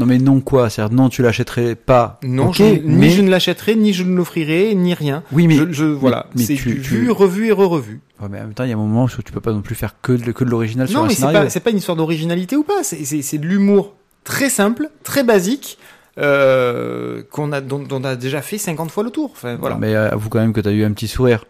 Non, 0.00 0.06
mais 0.06 0.18
non 0.18 0.40
quoi 0.40 0.68
C'est-à-dire, 0.70 0.94
non, 0.96 1.08
tu 1.08 1.22
l'achèterais 1.22 1.74
pas. 1.76 2.18
Non, 2.24 2.52
je- 2.52 2.64
ni 2.64 2.80
mais 2.84 3.10
je 3.10 3.22
ne 3.22 3.30
l'achèterai, 3.30 3.76
ni 3.76 3.92
je 3.92 4.02
ne 4.02 4.16
l'offrirai, 4.16 4.74
ni 4.74 4.94
rien. 4.94 5.22
oui, 5.32 5.46
mais 5.46 5.56
je, 5.56 5.70
je- 5.70 5.84
voilà, 5.84 6.26
mais 6.34 6.42
c'est 6.44 6.54
tu- 6.54 6.74
du 6.74 6.80
tu- 6.80 6.94
vu, 6.96 7.10
revu 7.10 7.46
et 7.48 7.52
re-revu. 7.52 8.00
Ouais, 8.20 8.28
mais 8.30 8.38
en 8.38 8.42
même 8.42 8.54
temps, 8.54 8.64
il 8.64 8.70
y 8.70 8.72
a 8.72 8.76
un 8.76 8.78
moment 8.78 9.04
où 9.04 9.08
tu 9.08 9.32
peux 9.32 9.40
pas 9.40 9.52
non 9.52 9.62
plus 9.62 9.74
faire 9.74 9.94
que 10.02 10.12
de, 10.12 10.32
que 10.32 10.44
de 10.44 10.50
l'original 10.50 10.88
sur 10.88 10.98
Non, 10.98 11.04
un 11.04 11.08
mais 11.08 11.14
c'est 11.14 11.22
pas, 11.32 11.48
c'est 11.50 11.60
pas 11.60 11.70
une 11.70 11.78
histoire 11.78 11.96
d'originalité 11.96 12.56
ou 12.56 12.64
pas. 12.64 12.82
C'est, 12.82 13.04
c'est, 13.04 13.22
c'est 13.22 13.38
de 13.38 13.46
l'humour 13.46 13.94
très 14.24 14.50
simple, 14.50 14.90
très 15.04 15.22
basique, 15.22 15.78
euh, 16.18 17.22
qu'on 17.30 17.52
a, 17.52 17.60
dont, 17.60 17.78
dont 17.78 18.00
on 18.00 18.04
a 18.04 18.16
déjà 18.16 18.42
fait 18.42 18.58
50 18.58 18.90
fois 18.90 19.02
le 19.04 19.10
tour. 19.10 19.30
Enfin, 19.32 19.56
voilà. 19.56 19.76
Mais 19.76 19.94
euh, 19.94 20.10
avoue 20.10 20.28
quand 20.28 20.40
même 20.40 20.52
que 20.52 20.60
t'as 20.60 20.72
eu 20.72 20.84
un 20.84 20.92
petit 20.92 21.08
sourire. 21.08 21.44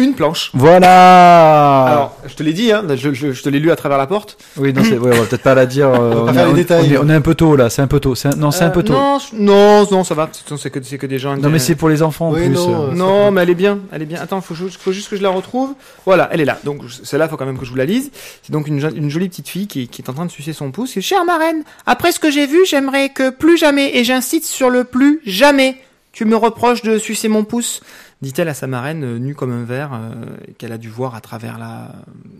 Une 0.00 0.14
planche. 0.14 0.50
Voilà. 0.54 1.84
Alors, 1.84 2.16
je 2.26 2.34
te 2.34 2.42
l'ai 2.42 2.52
dit, 2.52 2.72
hein, 2.72 2.82
je, 2.94 3.12
je- 3.12 3.32
je 3.32 3.42
te 3.42 3.48
l'ai 3.48 3.58
lu 3.58 3.70
à 3.70 3.76
travers 3.76 3.98
la 3.98 4.06
porte. 4.06 4.36
oui, 4.56 4.72
non, 4.72 4.82
c'est, 4.84 4.98
ouais, 4.98 5.10
on 5.14 5.20
va 5.20 5.26
peut-être 5.26 5.42
pas 5.42 5.54
la 5.54 5.66
dire. 5.66 5.88
euh, 5.88 6.24
On 6.26 6.28
est, 6.28 6.32
les 6.32 6.42
on- 6.44 6.52
détails. 6.52 6.80
on 6.90 6.92
est- 6.92 6.98
on 6.98 7.08
est 7.10 7.14
un 7.14 7.20
peu 7.20 7.34
tôt 7.34 7.56
là. 7.56 7.70
C'est 7.70 7.82
un 7.82 7.86
peu 7.86 8.00
tôt. 8.00 8.14
C'est 8.14 8.28
un- 8.28 8.36
non, 8.36 8.50
c'est 8.50 8.64
un 8.64 8.68
Euh, 8.68 8.70
peu 8.70 8.82
tôt. 8.82 8.92
Non, 8.94 9.18
je- 9.18 9.36
non, 9.36 9.86
non, 9.90 10.04
ça 10.04 10.14
va. 10.14 10.28
C'est, 10.32 10.56
c'est 10.56 10.70
que, 10.70 10.82
c'est 10.82 10.98
que 10.98 11.06
des 11.06 11.18
gens. 11.18 11.36
Non, 11.36 11.48
mais 11.50 11.58
c'est 11.58 11.74
pour 11.74 11.88
les 11.88 12.02
enfants 12.02 12.28
en 12.30 12.32
plus. 12.32 12.48
non, 12.48 12.68
euh. 12.88 12.88
euh, 12.90 12.94
Non, 12.94 13.30
mais 13.30 13.42
elle 13.42 13.50
est 13.50 13.54
bien, 13.54 13.78
elle 13.92 14.02
est 14.02 14.06
bien. 14.06 14.20
Attends, 14.20 14.40
faut, 14.40 14.54
juste- 14.54 14.80
faut 14.80 14.92
juste 14.92 15.08
que 15.10 15.16
je 15.16 15.22
la 15.22 15.30
retrouve. 15.30 15.74
Voilà, 16.06 16.28
elle 16.32 16.40
est 16.40 16.44
là. 16.46 16.58
Donc 16.64 16.82
celle-là, 17.02 17.28
faut 17.28 17.36
quand 17.36 17.46
même 17.46 17.58
que 17.58 17.64
je 17.64 17.70
vous 17.70 17.76
la 17.76 17.84
lise. 17.84 18.10
C'est 18.42 18.52
donc 18.52 18.66
une, 18.68 18.80
jo- 18.80 18.94
une 18.94 19.10
jolie 19.10 19.28
petite 19.28 19.48
fille 19.48 19.66
qui, 19.66 19.88
qui 19.88 20.02
est 20.02 20.08
en 20.10 20.14
train 20.14 20.26
de 20.26 20.30
sucer 20.30 20.52
son 20.52 20.70
pouce. 20.70 20.96
Et, 20.96 21.00
Chère 21.00 21.24
marraine, 21.24 21.62
après 21.86 22.12
ce 22.12 22.20
que 22.20 22.30
j'ai 22.30 22.46
vu, 22.46 22.64
j'aimerais 22.66 23.08
que 23.10 23.30
plus 23.30 23.56
jamais, 23.58 23.96
et 23.96 24.04
j'insiste 24.04 24.46
sur 24.46 24.70
le 24.70 24.84
plus 24.84 25.20
jamais, 25.26 25.76
tu 26.12 26.24
me 26.24 26.36
reproches 26.36 26.82
de 26.82 26.98
sucer 26.98 27.28
mon 27.28 27.44
pouce, 27.44 27.80
dit-elle 28.22 28.48
à 28.48 28.54
sa 28.54 28.66
marraine 28.66 29.02
euh, 29.04 29.18
nue 29.18 29.34
comme 29.34 29.52
un 29.52 29.64
verre 29.64 29.90
euh, 29.94 30.10
qu'elle 30.58 30.72
a 30.72 30.78
dû 30.78 30.88
voir 30.88 31.14
à 31.14 31.20
travers 31.20 31.58
la 31.58 31.92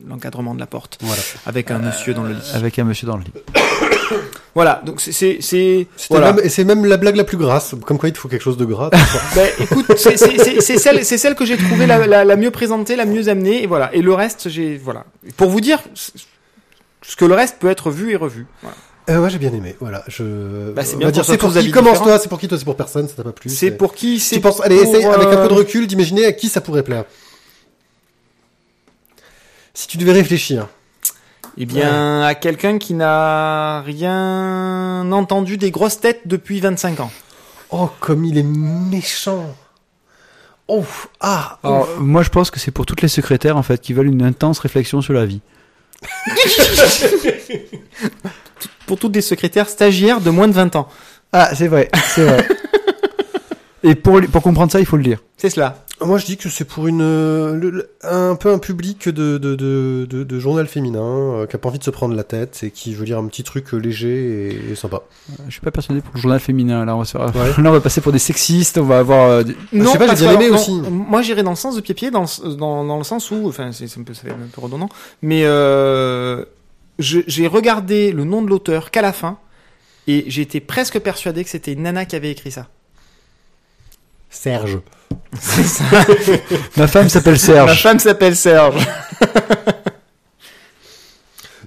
l'encadrement 0.06 0.54
de 0.54 0.60
la 0.60 0.66
porte, 0.66 0.98
Voilà. 1.00 1.22
avec 1.46 1.70
un 1.70 1.78
monsieur 1.78 2.12
dans 2.14 2.24
le 2.24 2.34
lit. 2.34 2.50
Avec 2.54 2.78
un 2.78 2.84
monsieur 2.84 3.06
dans 3.06 3.16
le 3.16 3.24
lit. 3.24 3.32
Voilà, 4.56 4.82
donc 4.84 5.00
c'est 5.00 5.12
c'est 5.40 5.86
voilà. 6.10 6.32
même- 6.32 6.44
et 6.44 6.48
c'est 6.48 6.64
même 6.64 6.84
la 6.84 6.96
blague 6.96 7.14
la 7.14 7.22
plus 7.22 7.36
grasse. 7.36 7.76
Comme 7.86 7.98
quoi, 7.98 8.08
il 8.08 8.12
te 8.12 8.18
faut 8.18 8.26
quelque 8.26 8.42
chose 8.42 8.56
de 8.56 8.64
gras. 8.64 8.90
Ben, 9.36 9.48
écoute, 9.60 9.86
c'est- 9.96 10.16
c'est 10.16 10.36
c'est- 10.38 10.60
c'est 10.60 10.76
celle, 10.78 11.04
c'est 11.04 11.18
celle 11.18 11.36
que 11.36 11.44
j'ai 11.44 11.56
trouvée 11.56 11.86
la, 11.86 12.04
la, 12.08 12.24
la 12.24 12.36
mieux 12.36 12.50
présentée, 12.50 12.96
la 12.96 13.04
mieux 13.04 13.28
amenée, 13.28 13.62
et 13.62 13.66
voilà. 13.68 13.94
Et 13.94 14.02
le 14.02 14.12
reste, 14.12 14.48
j'ai 14.48 14.76
voilà. 14.76 15.04
Pour 15.36 15.50
vous 15.50 15.60
dire 15.60 15.78
ce 15.94 17.14
que 17.16 17.24
le 17.24 17.34
reste 17.34 17.58
peut 17.60 17.70
être 17.70 17.90
vu 17.92 18.10
et 18.10 18.16
revu. 18.16 18.46
Voilà. 18.62 18.76
Euh, 19.08 19.18
ouais, 19.18 19.30
j'ai 19.30 19.38
bien 19.38 19.52
aimé. 19.52 19.76
Voilà. 19.80 20.04
Je. 20.08 20.70
Bah, 20.72 20.84
c'est 20.84 20.96
bien 20.96 21.10
dire, 21.10 21.24
c'est 21.24 21.38
pour 21.38 21.52
qui 21.52 21.70
commence 21.70 22.02
toi, 22.02 22.18
c'est 22.18 22.28
pour 22.28 22.38
qui 22.38 22.48
toi, 22.48 22.58
c'est 22.58 22.64
pour 22.64 22.76
personne, 22.76 23.08
ça 23.08 23.14
t'a 23.14 23.24
pas 23.24 23.32
plu. 23.32 23.50
C'est 23.50 23.70
pour 23.70 23.94
qui 23.94 24.20
C'est 24.20 24.36
Tu 24.36 24.42
penses, 24.42 24.60
allez, 24.60 24.76
essaye 24.76 25.04
avec 25.04 25.28
un 25.28 25.32
euh, 25.32 25.42
peu 25.42 25.48
de 25.48 25.58
recul 25.58 25.86
d'imaginer 25.86 26.26
à 26.26 26.32
qui 26.32 26.48
ça 26.48 26.60
pourrait 26.60 26.82
plaire. 26.82 27.04
Si 29.74 29.88
tu 29.88 29.96
devais 29.96 30.12
réfléchir. 30.12 30.68
Eh 31.56 31.66
bien, 31.66 32.22
à 32.22 32.34
quelqu'un 32.34 32.78
qui 32.78 32.94
n'a 32.94 33.82
rien 33.82 35.10
entendu 35.10 35.56
des 35.56 35.70
grosses 35.70 36.00
têtes 36.00 36.22
depuis 36.26 36.60
25 36.60 37.00
ans. 37.00 37.10
Oh, 37.70 37.90
comme 38.00 38.24
il 38.24 38.38
est 38.38 38.44
méchant. 38.44 39.54
Oh, 40.68 40.84
ah, 41.20 41.58
oh. 41.62 41.66
Alors, 41.66 41.88
moi, 41.98 42.22
je 42.22 42.28
pense 42.28 42.50
que 42.50 42.60
c'est 42.60 42.70
pour 42.70 42.86
toutes 42.86 43.02
les 43.02 43.08
secrétaires 43.08 43.56
en 43.56 43.62
fait 43.62 43.80
qui 43.80 43.92
veulent 43.92 44.06
une 44.06 44.22
intense 44.22 44.60
réflexion 44.60 45.02
sur 45.02 45.14
la 45.14 45.26
vie. 45.26 45.40
Pour 48.90 48.98
toutes 48.98 49.12
des 49.12 49.20
secrétaires 49.20 49.68
stagiaires 49.68 50.20
de 50.20 50.31
moins 50.31 50.48
de 50.48 50.53
20 50.53 50.74
ans. 50.74 50.88
Ah, 51.33 51.55
c'est 51.55 51.68
vrai, 51.68 51.88
c'est 52.09 52.24
vrai. 52.24 52.44
Et 53.85 53.94
pour, 53.94 54.20
pour 54.33 54.42
comprendre 54.42 54.72
ça, 54.72 54.81
il 54.81 54.85
faut 54.85 54.96
le 54.96 55.05
lire. 55.05 55.20
C'est 55.37 55.48
cela. 55.48 55.85
Moi, 56.03 56.18
je 56.18 56.26
dis 56.26 56.37
que 56.37 56.48
c'est 56.48 56.64
pour 56.64 56.88
une, 56.88 57.03
euh, 57.03 57.55
le- 57.55 57.88
un 58.03 58.35
peu 58.35 58.50
un 58.53 58.59
public 58.59 59.09
de, 59.09 59.38
de, 59.38 59.55
de, 59.55 60.09
de, 60.11 60.24
de 60.24 60.38
journal 60.40 60.66
féminin, 60.66 61.00
euh, 61.05 61.46
qui 61.46 61.55
a 61.55 61.59
pas 61.61 61.68
envie 61.68 61.79
de 61.79 61.85
se 61.85 61.90
prendre 61.90 62.16
la 62.16 62.24
tête 62.24 62.59
et 62.64 62.72
qui 62.72 62.94
veut 62.94 63.05
lire 63.05 63.18
un 63.18 63.26
petit 63.29 63.44
truc 63.44 63.72
euh, 63.72 63.76
léger 63.76 64.48
et, 64.68 64.72
et 64.72 64.74
sympa. 64.74 65.03
Je 65.46 65.53
suis 65.53 65.61
pas 65.61 65.70
persuadé 65.70 66.00
pour 66.00 66.11
le 66.16 66.20
journal 66.20 66.40
féminin. 66.40 66.85
Là, 66.85 66.96
on 66.96 66.98
va, 66.98 67.05
se 67.05 67.12
faire- 67.12 67.26
Ouais. 67.37 67.53
là, 67.62 67.70
on 67.70 67.72
va 67.72 67.81
passer 67.81 68.00
pour 68.00 68.11
des 68.11 68.18
sexistes. 68.18 68.76
On 68.79 68.85
va 68.87 68.98
avoir. 68.98 69.29
euh, 69.31 69.42
des- 69.44 69.55
je 69.72 69.85
sais 69.85 69.98
pas, 69.98 70.14
j'ai 70.16 70.26
bien 70.26 70.33
aimé 70.40 70.50
aussi. 70.50 70.72
non, 70.74 70.90
Moi, 70.90 71.22
j'irais 71.22 71.44
dans 71.44 71.50
le 71.50 71.57
sens 71.57 71.76
de 71.76 71.81
pied-pied, 71.81 72.11
dans, 72.11 72.22
le- 72.24 72.55
dans, 72.57 72.85
dans 72.85 72.98
le 72.98 73.05
sens 73.05 73.31
où, 73.31 73.46
enfin, 73.46 73.70
c'est 73.70 73.85
un 73.96 74.03
peu, 74.03 74.14
ça 74.14 74.22
fait 74.22 74.31
un 74.31 74.48
peu 74.53 74.61
redondant, 74.61 74.88
mais 75.22 75.42
euh, 75.44 76.44
j'ai 77.00 77.46
regardé 77.46 78.12
le 78.12 78.24
nom 78.24 78.42
de 78.42 78.48
l'auteur 78.48 78.90
qu'à 78.90 79.02
la 79.02 79.12
fin, 79.12 79.38
et 80.06 80.40
été 80.40 80.60
presque 80.60 80.98
persuadé 80.98 81.44
que 81.44 81.50
c'était 81.50 81.72
une 81.72 81.82
nana 81.82 82.04
qui 82.04 82.16
avait 82.16 82.30
écrit 82.30 82.50
ça. 82.50 82.68
Serge. 84.28 84.78
C'est 85.38 85.64
ça. 85.64 85.84
Ma 86.76 86.86
femme 86.86 87.08
s'appelle 87.08 87.34
Ma 87.34 87.38
Serge. 87.38 87.82
femme 87.82 87.98
s'appelle 87.98 88.36
Serge. 88.36 88.86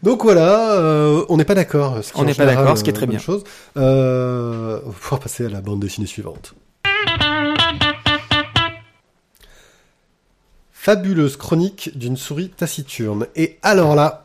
Donc 0.04 0.24
voilà, 0.24 0.74
euh, 0.74 1.26
on 1.30 1.38
n'est 1.38 1.46
pas 1.46 1.56
d'accord. 1.56 2.00
On 2.16 2.26
n'est 2.26 2.34
pas 2.34 2.46
d'accord, 2.46 2.78
ce 2.78 2.84
qui 2.84 2.90
est 2.90 2.94
euh, 2.94 2.96
très 2.96 3.08
bien. 3.08 3.20
Chose. 3.20 3.46
Euh, 3.78 4.82
on 4.86 4.90
va 4.90 4.96
pouvoir 4.96 5.22
passer 5.22 5.46
à 5.46 5.50
la 5.50 5.62
bande 5.62 5.80
dessinée 5.80 6.08
suivante. 6.08 6.56
Fabuleuse 10.74 11.38
chronique 11.38 11.98
d'une 11.98 12.18
souris 12.18 12.50
taciturne. 12.50 13.28
Et 13.38 13.60
alors 13.62 13.96
là, 13.96 14.23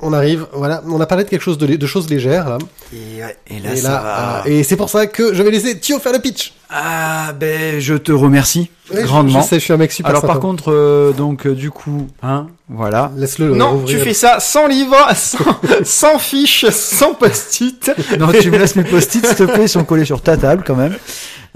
on 0.00 0.12
arrive. 0.12 0.46
Voilà, 0.52 0.82
on 0.86 1.00
a 1.00 1.06
parlé 1.06 1.24
de 1.24 1.28
quelque 1.30 1.42
chose 1.42 1.58
de, 1.58 1.66
de 1.66 1.86
choses 1.86 2.08
légères 2.10 2.48
là. 2.48 2.58
Et, 2.92 3.22
ouais, 3.22 3.36
et 3.48 3.56
et 3.56 3.80
là, 3.82 4.42
euh, 4.46 4.50
et 4.50 4.62
c'est 4.62 4.76
pour 4.76 4.90
ça 4.90 5.06
que 5.06 5.34
je 5.34 5.42
vais 5.42 5.50
laisser 5.50 5.78
Thio 5.78 5.98
faire 5.98 6.12
le 6.12 6.18
pitch. 6.18 6.52
Ah, 6.68 7.32
ben, 7.38 7.80
je 7.80 7.94
te 7.94 8.12
remercie 8.12 8.70
Ouais, 8.92 9.02
grandement. 9.04 9.40
Je 9.40 9.46
sais, 9.46 9.58
je 9.58 9.64
suis 9.64 9.72
un 9.72 9.76
mec 9.78 9.90
super 9.92 10.10
Alors 10.10 10.20
sympa. 10.22 10.34
par 10.34 10.40
contre, 10.40 10.70
euh, 10.72 11.12
donc 11.12 11.46
euh, 11.46 11.54
du 11.54 11.70
coup, 11.70 12.06
hein, 12.22 12.46
voilà. 12.68 13.10
laisse-le. 13.16 13.54
Non, 13.54 13.72
rouvrir. 13.72 13.98
tu 13.98 14.04
fais 14.04 14.14
ça 14.14 14.38
sans 14.40 14.66
livre, 14.68 14.96
sans, 15.16 15.38
sans 15.84 16.18
fiche, 16.18 16.66
sans 16.70 17.14
post-it. 17.14 17.90
Non, 18.18 18.28
tu 18.32 18.50
me 18.50 18.58
laisses 18.58 18.76
mes 18.76 18.84
post-it, 18.84 19.26
s'il 19.26 19.34
te 19.36 19.42
plaît, 19.44 19.64
ils 19.64 19.68
sont 19.68 19.84
collés 19.84 20.04
sur 20.04 20.20
ta 20.22 20.36
table 20.36 20.62
quand 20.66 20.76
même. 20.76 20.96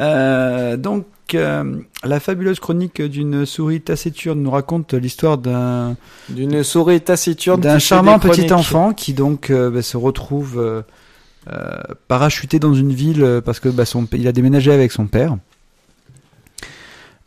Euh, 0.01 0.77
euh, 1.35 1.77
la 2.05 2.21
fabuleuse 2.21 2.61
chronique 2.61 3.01
d'une 3.03 3.47
souris 3.47 3.81
taciturne 3.81 4.43
nous 4.43 4.51
raconte 4.51 4.95
l'histoire 4.95 5.39
d'un 5.39 5.97
D'une 6.29 6.63
souris 6.63 7.01
taciturne. 7.01 7.61
d'un 7.61 7.79
charmant 7.79 8.19
petit 8.19 8.53
enfant 8.53 8.93
qui 8.93 9.13
donc 9.13 9.51
euh, 9.51 9.71
bah, 9.71 9.83
se 9.83 9.97
retrouve 9.97 10.59
euh, 10.59 11.81
parachuté 12.09 12.59
dans 12.59 12.75
une 12.75 12.93
ville 12.93 13.41
parce 13.45 13.61
que 13.61 13.69
bah, 13.69 13.85
son, 13.85 14.07
il 14.13 14.29
a 14.29 14.33
déménagé 14.33 14.73
avec 14.73 14.93
son 14.93 15.07
père. 15.07 15.37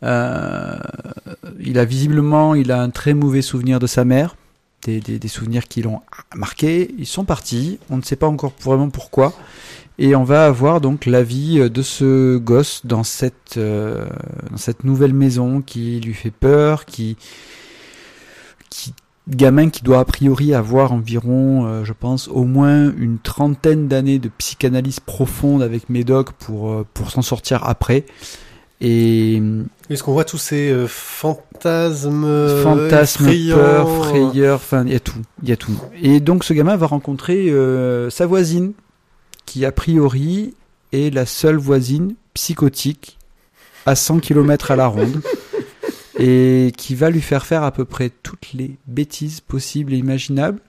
Il 0.02 1.78
a 1.78 1.84
visiblement, 1.84 2.54
il 2.54 2.70
a 2.72 2.82
un 2.82 2.90
très 2.90 3.14
mauvais 3.14 3.40
souvenir 3.40 3.78
de 3.78 3.86
sa 3.86 4.04
mère, 4.04 4.36
des, 4.82 5.00
des, 5.00 5.18
des 5.18 5.28
souvenirs 5.28 5.66
qui 5.66 5.80
l'ont 5.80 6.00
marqué. 6.34 6.94
Ils 6.98 7.06
sont 7.06 7.24
partis, 7.24 7.78
on 7.88 7.96
ne 7.96 8.02
sait 8.02 8.16
pas 8.16 8.26
encore 8.26 8.52
vraiment 8.60 8.90
pourquoi. 8.90 9.32
Et 9.98 10.16
on 10.16 10.24
va 10.24 10.46
avoir 10.46 10.80
donc 10.80 11.06
la 11.06 11.22
vie 11.22 11.70
de 11.70 11.82
ce 11.82 12.36
gosse 12.36 12.82
dans 12.84 13.04
cette, 13.04 13.56
euh, 13.56 14.06
dans 14.50 14.56
cette 14.56 14.84
nouvelle 14.84 15.14
maison 15.14 15.62
qui 15.62 16.00
lui 16.00 16.14
fait 16.14 16.32
peur, 16.32 16.84
qui, 16.84 17.16
qui 18.70 18.92
gamin 19.28 19.70
qui 19.70 19.82
doit 19.84 20.00
a 20.00 20.04
priori 20.04 20.52
avoir 20.52 20.92
environ, 20.92 21.66
euh, 21.66 21.84
je 21.84 21.92
pense, 21.92 22.28
au 22.28 22.44
moins 22.44 22.92
une 22.96 23.18
trentaine 23.18 23.86
d'années 23.86 24.18
de 24.18 24.28
psychanalyse 24.36 25.00
profonde 25.00 25.62
avec 25.62 25.88
Médoc 25.88 26.32
pour, 26.32 26.70
euh, 26.70 26.86
pour 26.92 27.10
s'en 27.10 27.22
sortir 27.22 27.64
après. 27.64 28.04
Et 28.80 29.40
Est-ce 29.88 30.02
qu'on 30.02 30.12
voit 30.12 30.24
tous 30.24 30.38
ces 30.38 30.70
euh, 30.70 30.86
fantasmes, 30.86 32.24
euh, 32.24 32.62
fantasme, 32.62 33.24
effrayants, 33.24 33.56
peur, 33.56 34.04
frayeur, 34.06 34.56
enfin, 34.56 34.84
il 34.84 34.92
y 34.92 34.96
a 34.96 35.00
tout, 35.00 35.22
il 35.42 35.48
y 35.48 35.52
a 35.52 35.56
tout. 35.56 35.78
Et 36.02 36.20
donc 36.20 36.44
ce 36.44 36.52
gamin 36.52 36.76
va 36.76 36.86
rencontrer 36.86 37.50
euh, 37.50 38.10
sa 38.10 38.26
voisine, 38.26 38.72
qui 39.46 39.64
a 39.64 39.72
priori 39.72 40.54
est 40.92 41.12
la 41.12 41.26
seule 41.26 41.56
voisine 41.56 42.14
psychotique 42.34 43.18
à 43.86 43.94
100 43.94 44.20
km 44.20 44.70
à 44.70 44.76
la 44.76 44.86
ronde, 44.86 45.22
et 46.18 46.72
qui 46.76 46.94
va 46.94 47.10
lui 47.10 47.20
faire 47.20 47.44
faire 47.44 47.62
à 47.64 47.72
peu 47.72 47.84
près 47.84 48.10
toutes 48.10 48.52
les 48.52 48.76
bêtises 48.86 49.40
possibles 49.40 49.92
et 49.92 49.98
imaginables, 49.98 50.60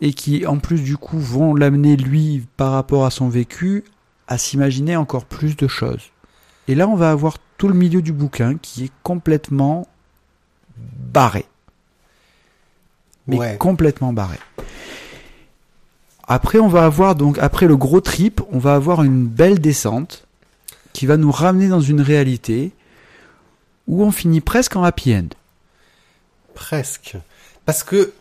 et 0.00 0.12
qui 0.12 0.46
en 0.46 0.58
plus 0.58 0.80
du 0.82 0.96
coup 0.96 1.18
vont 1.18 1.54
l'amener 1.54 1.96
lui 1.96 2.44
par 2.56 2.72
rapport 2.72 3.04
à 3.06 3.10
son 3.10 3.28
vécu 3.28 3.84
à 4.28 4.38
s'imaginer 4.38 4.96
encore 4.96 5.24
plus 5.24 5.56
de 5.56 5.66
choses. 5.68 6.10
Et 6.68 6.74
là 6.74 6.88
on 6.88 6.96
va 6.96 7.10
avoir 7.10 7.38
tout 7.58 7.68
le 7.68 7.74
milieu 7.74 8.02
du 8.02 8.12
bouquin 8.12 8.56
qui 8.58 8.84
est 8.84 8.92
complètement 9.02 9.86
barré. 10.76 11.46
Mais 13.26 13.38
Ouais. 13.38 13.56
complètement 13.58 14.12
barré. 14.12 14.38
Après, 16.28 16.58
on 16.58 16.68
va 16.68 16.84
avoir 16.84 17.14
donc, 17.14 17.38
après 17.38 17.66
le 17.66 17.76
gros 17.76 18.00
trip, 18.00 18.40
on 18.50 18.58
va 18.58 18.74
avoir 18.74 19.02
une 19.04 19.26
belle 19.26 19.60
descente 19.60 20.26
qui 20.92 21.06
va 21.06 21.16
nous 21.16 21.30
ramener 21.30 21.68
dans 21.68 21.80
une 21.80 22.00
réalité 22.00 22.72
où 23.86 24.02
on 24.02 24.10
finit 24.10 24.40
presque 24.40 24.74
en 24.76 24.82
happy 24.82 25.14
end. 25.14 25.28
Presque. 26.54 27.16
Parce 27.64 27.82
que, 27.84 28.12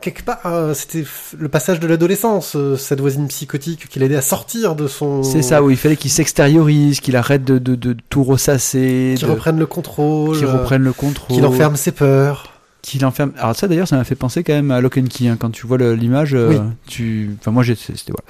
quelque 0.00 0.22
part, 0.22 0.40
euh, 0.46 0.72
c'était 0.72 1.04
le 1.36 1.48
passage 1.48 1.80
de 1.80 1.86
l'adolescence, 1.86 2.54
euh, 2.56 2.76
cette 2.76 3.00
voisine 3.00 3.28
psychotique 3.28 3.88
qui 3.88 3.98
l'aidait 3.98 4.16
à 4.16 4.22
sortir 4.22 4.74
de 4.76 4.86
son... 4.86 5.22
C'est 5.22 5.42
ça, 5.42 5.62
où 5.62 5.70
il 5.70 5.76
fallait 5.76 5.96
qu'il 5.96 6.10
s'extériorise, 6.10 7.00
qu'il 7.00 7.16
arrête 7.16 7.44
de, 7.44 7.58
de, 7.58 7.74
de 7.74 7.96
tout 8.08 8.22
ressasser, 8.24 9.14
Qui 9.18 9.24
de- 9.24 9.30
reprenne 9.30 9.58
le 9.58 9.66
contrôle. 9.66 10.36
qu'il 10.38 10.46
reprenne 10.46 10.82
le 10.84 10.92
contrôle. 10.92 11.36
Qu'il 11.36 11.44
enferme 11.44 11.76
ses 11.76 11.92
peurs. 11.92 12.49
Qu'il 12.82 13.04
enferme. 13.04 13.32
Alors 13.38 13.54
ça 13.54 13.68
d'ailleurs, 13.68 13.86
ça 13.88 13.96
m'a 13.96 14.04
fait 14.04 14.14
penser 14.14 14.42
quand 14.42 14.54
même 14.54 14.70
à 14.70 14.80
Lock 14.80 14.96
and 14.98 15.04
Key. 15.10 15.28
hein. 15.28 15.36
Quand 15.38 15.50
tu 15.50 15.66
vois 15.66 15.76
l'image, 15.76 16.34
euh, 16.34 16.48
Oui. 16.48 16.58
tu. 16.86 17.36
Enfin 17.38 17.50
moi, 17.50 17.62
j'ai- 17.62 17.74
c'était 17.74 18.12
voilà. 18.12 18.24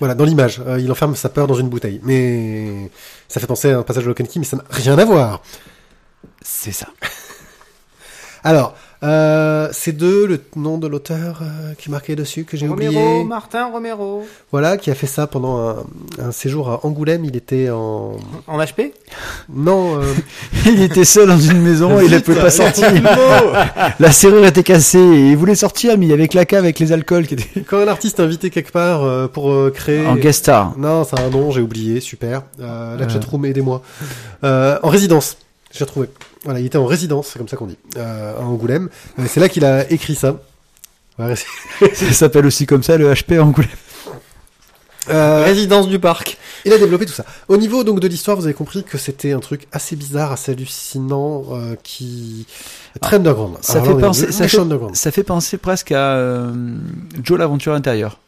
Voilà, 0.00 0.14
dans 0.16 0.24
l'image. 0.24 0.60
euh, 0.66 0.80
il 0.80 0.90
enferme 0.90 1.14
sa 1.14 1.28
peur 1.28 1.46
dans 1.46 1.54
une 1.54 1.68
bouteille. 1.68 2.00
Mais 2.02 2.90
ça 3.28 3.38
fait 3.40 3.46
penser 3.46 3.70
à 3.70 3.78
un 3.78 3.82
passage 3.82 4.02
de 4.02 4.08
Lock 4.08 4.20
and 4.20 4.24
Key, 4.24 4.40
mais 4.40 4.44
ça 4.44 4.56
n'a 4.56 4.64
rien 4.70 4.98
à 4.98 5.04
voir. 5.04 5.40
C'est 6.40 6.72
ça. 6.72 6.88
Alors, 8.44 8.74
euh, 9.02 9.68
c'est 9.72 9.96
de 9.96 10.24
le 10.24 10.40
nom 10.54 10.78
de 10.78 10.86
l'auteur 10.86 11.40
euh, 11.42 11.74
qui 11.76 11.88
est 11.88 11.90
marqué 11.90 12.14
dessus, 12.14 12.44
que 12.44 12.56
j'ai 12.56 12.68
Romero, 12.68 12.92
oublié. 12.92 13.24
Martin 13.24 13.66
Romero. 13.70 14.24
Voilà, 14.52 14.76
qui 14.76 14.90
a 14.90 14.94
fait 14.94 15.06
ça 15.08 15.26
pendant 15.26 15.58
un, 15.58 15.76
un 16.20 16.30
séjour 16.32 16.68
à 16.70 16.86
Angoulême. 16.86 17.24
Il 17.24 17.36
était 17.36 17.68
en... 17.70 18.16
En 18.46 18.58
HP 18.58 18.92
Non, 19.52 20.00
euh, 20.00 20.04
il 20.66 20.80
était 20.82 21.04
seul 21.04 21.28
dans 21.28 21.38
une 21.38 21.60
maison 21.62 21.98
et 22.00 22.04
il 22.04 22.10
ne 22.12 22.18
pouvait 22.20 22.40
pas 22.40 22.50
sortir. 22.50 22.88
La 23.98 24.12
serrure 24.12 24.44
était 24.46 24.62
cassée 24.62 24.98
et 24.98 25.30
il 25.30 25.36
voulait 25.36 25.54
sortir, 25.54 25.98
mais 25.98 26.06
il 26.06 26.10
y 26.10 26.12
avait 26.12 26.28
que 26.28 26.36
la 26.36 26.44
cave 26.44 26.60
avec 26.64 26.78
les 26.78 26.92
alcools 26.92 27.26
qui 27.26 27.34
étaient 27.34 27.60
quand 27.62 27.78
un 27.78 27.88
artiste 27.88 28.20
est 28.20 28.22
invité 28.22 28.50
quelque 28.50 28.72
part 28.72 29.02
euh, 29.04 29.26
pour 29.26 29.50
euh, 29.50 29.70
créer... 29.74 30.06
en 30.06 30.14
guest 30.16 30.40
star. 30.40 30.78
Non, 30.78 31.04
c'est 31.04 31.18
un 31.20 31.28
nom, 31.30 31.50
j'ai 31.50 31.60
oublié, 31.60 32.00
super. 32.00 32.42
Euh, 32.60 32.96
la 32.96 33.04
Euh. 33.04 33.08
chatroom, 33.08 33.44
aidez-moi. 33.46 33.82
Euh, 34.44 34.78
en 34.82 34.88
résidence, 34.88 35.36
j'ai 35.72 35.84
retrouvé. 35.84 36.08
Voilà, 36.44 36.60
il 36.60 36.66
était 36.66 36.78
en 36.78 36.86
résidence, 36.86 37.28
c'est 37.28 37.38
comme 37.38 37.48
ça 37.48 37.56
qu'on 37.56 37.66
dit, 37.66 37.78
euh, 37.96 38.36
à 38.38 38.42
Angoulême. 38.42 38.88
Euh, 39.18 39.24
c'est 39.28 39.38
là 39.40 39.48
qu'il 39.48 39.64
a 39.64 39.88
écrit 39.90 40.14
ça. 40.16 40.36
Ouais, 41.18 41.34
Ça 41.94 42.12
s'appelle 42.12 42.46
aussi 42.46 42.66
comme 42.66 42.82
ça 42.82 42.96
le 42.96 43.12
HP 43.12 43.38
Angoulême. 43.40 43.70
Euh, 45.10 45.42
Résidence 45.44 45.88
du 45.88 45.98
parc. 45.98 46.38
il 46.64 46.72
a 46.72 46.78
développé 46.78 47.06
tout 47.06 47.12
ça. 47.12 47.24
Au 47.48 47.56
niveau 47.56 47.82
donc 47.82 47.98
de 47.98 48.06
l'histoire, 48.06 48.36
vous 48.36 48.44
avez 48.44 48.54
compris 48.54 48.84
que 48.84 48.98
c'était 48.98 49.32
un 49.32 49.40
truc 49.40 49.66
assez 49.72 49.96
bizarre, 49.96 50.30
assez 50.30 50.52
hallucinant, 50.52 51.44
euh, 51.52 51.74
qui 51.82 52.46
très 53.00 53.16
underground. 53.16 53.56
Ça 53.62 53.74
Alors 53.74 53.84
fait 53.84 53.90
là, 53.90 53.96
on 53.96 53.98
est 53.98 54.02
penser- 54.02 54.32
ça 54.32 54.46
fait- 54.48 54.58
underground. 54.60 54.94
Ça 54.94 55.10
fait 55.10 55.24
penser 55.24 55.58
presque 55.58 55.90
à 55.90 56.14
euh, 56.14 56.52
Joe 57.22 57.36
l'aventure 57.38 57.74
intérieure. 57.74 58.18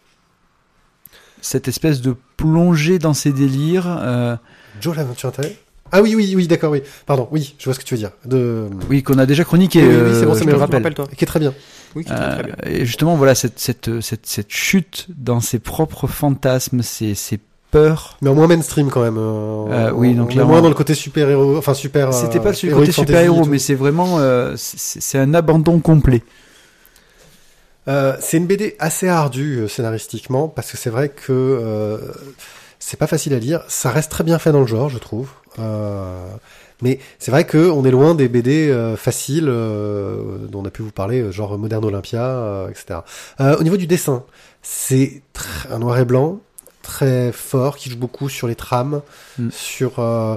Cette 1.40 1.68
espèce 1.68 2.00
de 2.00 2.16
plongée 2.37 2.98
dans 2.98 3.14
ses 3.14 3.31
délires. 3.33 3.87
euh, 4.03 4.37
Joe 4.81 4.96
l'aventure 4.96 5.29
intérieure. 5.29 5.55
Ah 5.96 6.02
oui, 6.02 6.14
oui, 6.16 6.33
oui, 6.35 6.48
d'accord, 6.48 6.72
oui. 6.72 6.83
Pardon, 7.07 7.28
oui, 7.30 7.54
je 7.59 7.64
vois 7.66 7.74
ce 7.74 7.78
que 7.78 7.85
tu 7.85 7.94
veux 7.94 7.98
dire. 7.98 8.11
De... 8.24 8.66
oui, 8.90 9.02
qu'on 9.04 9.18
a 9.18 9.26
déjà 9.26 9.44
chroniqué. 9.44 9.80
Oui, 9.80 9.88
oui, 9.88 10.02
oui, 10.07 10.11
c'est 10.18 10.26
bon, 10.26 10.33
euh, 10.33 10.35
ça 10.35 10.40
je 10.40 10.44
me 10.46 10.50
te 10.50 10.54
le 10.57 10.61
rappelle. 10.61 10.76
Rappelle-toi. 10.83 11.07
Qui 11.16 11.24
est 11.24 11.26
très 11.26 11.38
bien. 11.38 11.54
Oui, 11.94 12.04
qui 12.04 12.11
est 12.11 12.16
très, 12.16 12.30
très 12.35 12.42
bien. 12.42 12.54
Euh, 12.66 12.70
et 12.70 12.85
justement, 12.85 13.14
voilà, 13.14 13.37
cette, 13.37 13.61
cette, 13.61 14.00
cette, 14.00 14.26
cette 14.26 14.50
chute 14.50 15.07
dans 15.16 15.40
ses 15.40 15.61
propres 15.61 16.09
fantasmes, 16.09 16.83
ses, 16.83 17.14
ses 17.14 17.38
peurs. 17.70 18.16
Mais 18.22 18.28
en 18.30 18.35
moins 18.35 18.48
mainstream 18.48 18.90
quand 18.90 19.02
même. 19.02 19.18
euh, 19.18 19.66
Euh, 19.70 19.92
oui, 19.92 20.14
donc 20.14 20.30
clairement. 20.30 20.52
moins 20.52 20.62
dans 20.62 20.68
le 20.68 20.74
côté 20.74 20.94
super 20.94 21.30
héros, 21.30 21.57
enfin 21.57 21.74
super. 21.74 22.12
C'était 22.12 22.38
euh, 22.38 22.42
pas 22.42 22.50
le 22.50 22.74
côté 22.74 22.90
et 23.22 23.26
tout. 23.26 23.44
mais 23.44 23.59
c'est 23.61 23.74
vraiment, 23.74 24.18
euh, 24.18 24.54
c'est 24.57 25.18
un 25.18 25.33
abandon 25.33 25.78
complet. 25.78 26.22
Euh, 27.87 28.16
c'est 28.20 28.38
une 28.38 28.46
BD 28.46 28.76
assez 28.78 29.09
ardue 29.09 29.59
euh, 29.59 29.68
scénaristiquement 29.68 30.48
parce 30.48 30.70
que 30.70 30.76
c'est 30.78 30.88
vrai 30.90 31.11
que 31.11 31.33
euh, 31.33 31.98
c'est 32.78 32.98
pas 32.98 33.07
facile 33.07 33.35
à 33.35 33.38
lire. 33.38 33.62
Ça 33.68 33.90
reste 33.90 34.11
très 34.11 34.24
bien 34.24 34.38
fait 34.38 34.52
dans 34.52 34.61
le 34.61 34.66
genre, 34.66 34.88
je 34.88 34.98
trouve. 34.98 35.28
Mais 35.58 36.98
c'est 37.18 37.30
vrai 37.30 37.44
que 37.44 37.70
on 37.70 37.84
est 37.84 37.90
loin 37.90 38.14
des 38.14 38.28
BD 38.28 38.68
euh, 38.68 38.96
faciles 38.96 39.46
euh, 39.48 40.46
dont 40.48 40.60
on 40.62 40.64
a 40.66 40.70
pu 40.70 40.82
vous 40.82 40.90
parler, 40.90 41.20
euh, 41.20 41.30
genre 41.30 41.56
Modern 41.58 41.84
Olympia, 41.84 42.22
euh, 42.26 42.68
etc. 42.68 43.00
Euh, 43.40 43.56
au 43.58 43.62
niveau 43.62 43.76
du 43.76 43.86
dessin, 43.86 44.24
c'est 44.62 45.22
un 45.70 45.78
noir 45.78 45.98
et 45.98 46.04
blanc 46.04 46.40
très 46.82 47.32
fort 47.32 47.76
qui 47.76 47.88
joue 47.90 47.96
beaucoup 47.96 48.28
sur 48.28 48.48
les 48.48 48.56
trames, 48.56 49.00
Mm. 49.38 49.48
sur 49.50 49.98
euh, 50.00 50.36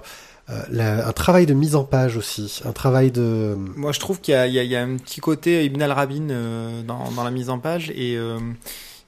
euh, 0.49 0.61
la- 0.69 1.07
un 1.07 1.11
travail 1.11 1.45
de 1.45 1.53
mise 1.53 1.75
en 1.75 1.83
page 1.83 2.15
aussi, 2.15 2.61
un 2.63 2.71
travail 2.71 3.11
de 3.11 3.57
Moi, 3.75 3.91
je 3.91 3.99
trouve 3.99 4.21
qu'il 4.21 4.33
y 4.33 4.37
a, 4.37 4.47
y 4.47 4.53
y 4.67 4.75
un 4.77 4.95
petit 4.97 5.19
côté 5.19 5.65
Ibn 5.65 5.81
al-Rabin 5.81 6.29
euh, 6.29 6.83
dans, 6.83 7.11
dans 7.11 7.23
la 7.25 7.31
mise 7.31 7.49
en 7.49 7.59
page 7.59 7.89
et 7.89 8.15
euh, 8.15 8.37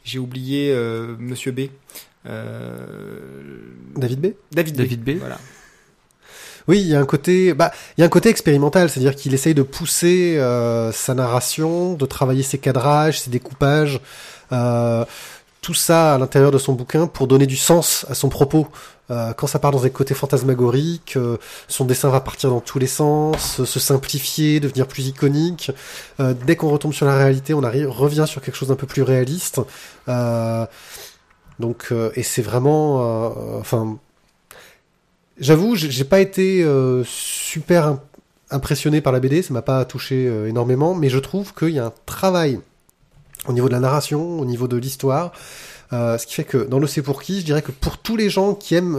j'ai 0.04 0.20
oublié 0.20 0.72
euh, 0.74 1.16
Monsieur 1.20 1.52
B. 1.54 1.62
Euh, 2.26 2.76
David 3.96 4.20
B. 4.20 4.28
David, 4.52 4.76
David 4.76 5.04
B. 5.04 5.10
Voilà. 5.20 5.38
Oui, 6.70 6.82
il 6.82 6.88
y 6.88 6.94
a 6.94 7.00
un 7.00 7.06
côté, 7.06 7.56
bah, 7.56 7.72
il 7.98 8.02
y 8.02 8.04
a 8.04 8.06
un 8.06 8.10
côté 8.10 8.30
expérimental, 8.30 8.92
c'est-à-dire 8.92 9.16
qu'il 9.16 9.34
essaye 9.34 9.56
de 9.56 9.64
pousser 9.64 10.38
euh, 10.38 10.92
sa 10.92 11.16
narration, 11.16 11.96
de 11.96 12.06
travailler 12.06 12.44
ses 12.44 12.60
cadrages, 12.60 13.22
ses 13.22 13.32
découpages, 13.32 14.00
euh, 14.52 15.04
tout 15.62 15.74
ça 15.74 16.14
à 16.14 16.18
l'intérieur 16.20 16.52
de 16.52 16.60
son 16.60 16.74
bouquin 16.74 17.08
pour 17.08 17.26
donner 17.26 17.48
du 17.48 17.58
sens 17.58 18.06
à 18.08 18.14
son 18.14 18.30
propos. 18.30 18.68
Euh, 19.10 19.34
quand 19.34 19.48
ça 19.48 19.58
part 19.58 19.72
dans 19.72 19.80
des 19.82 19.90
côtés 19.90 20.14
fantasmagoriques, 20.14 21.18
euh, 21.18 21.38
son 21.68 21.86
dessin 21.86 22.10
va 22.10 22.20
partir 22.20 22.52
dans 22.52 22.62
tous 22.62 22.78
les 22.78 22.86
sens, 22.86 23.64
se 23.64 23.80
simplifier, 23.80 24.60
devenir 24.60 24.86
plus 24.86 25.08
iconique. 25.08 25.72
Dès 26.20 26.56
qu'on 26.56 26.70
retombe 26.70 26.94
sur 26.94 27.08
la 27.08 27.18
réalité, 27.18 27.56
on 27.56 27.64
arrive, 27.64 27.90
revient 27.90 28.26
sur 28.28 28.44
quelque 28.44 28.56
chose 28.56 28.70
d'un 28.70 28.76
peu 28.76 28.86
plus 28.86 29.02
réaliste. 29.02 29.60
Donc, 31.58 31.92
et 32.14 32.22
c'est 32.22 32.44
vraiment, 32.44 33.58
enfin, 33.58 33.98
J'avoue, 35.40 35.76
j'ai 35.76 36.04
pas 36.04 36.20
été 36.20 36.64
euh, 36.64 37.04
super 37.06 37.88
im- 37.88 38.02
impressionné 38.52 39.00
par 39.00 39.14
la 39.14 39.20
BD, 39.22 39.42
ça 39.42 39.54
m'a 39.54 39.62
pas 39.62 39.86
touché 39.86 40.28
euh, 40.28 40.48
énormément, 40.50 40.94
mais 40.96 41.10
je 41.10 41.18
trouve 41.20 41.54
qu'il 41.54 41.70
y 41.70 41.80
a 41.80 41.86
un 41.86 41.94
travail 42.06 42.60
au 43.48 43.54
niveau 43.54 43.68
de 43.68 43.74
la 43.74 43.80
narration, 43.80 44.40
au 44.40 44.46
niveau 44.46 44.68
de 44.68 44.76
l'histoire. 44.76 45.32
Euh, 45.94 46.18
ce 46.18 46.28
qui 46.28 46.34
fait 46.36 46.44
que 46.44 46.58
dans 46.58 46.78
le 46.78 46.88
C'est 46.88 47.02
pour 47.02 47.22
qui, 47.22 47.40
je 47.40 47.46
dirais 47.46 47.62
que 47.62 47.72
pour 47.72 47.98
tous 48.00 48.18
les 48.18 48.30
gens 48.30 48.54
qui 48.54 48.76
aiment 48.76 48.98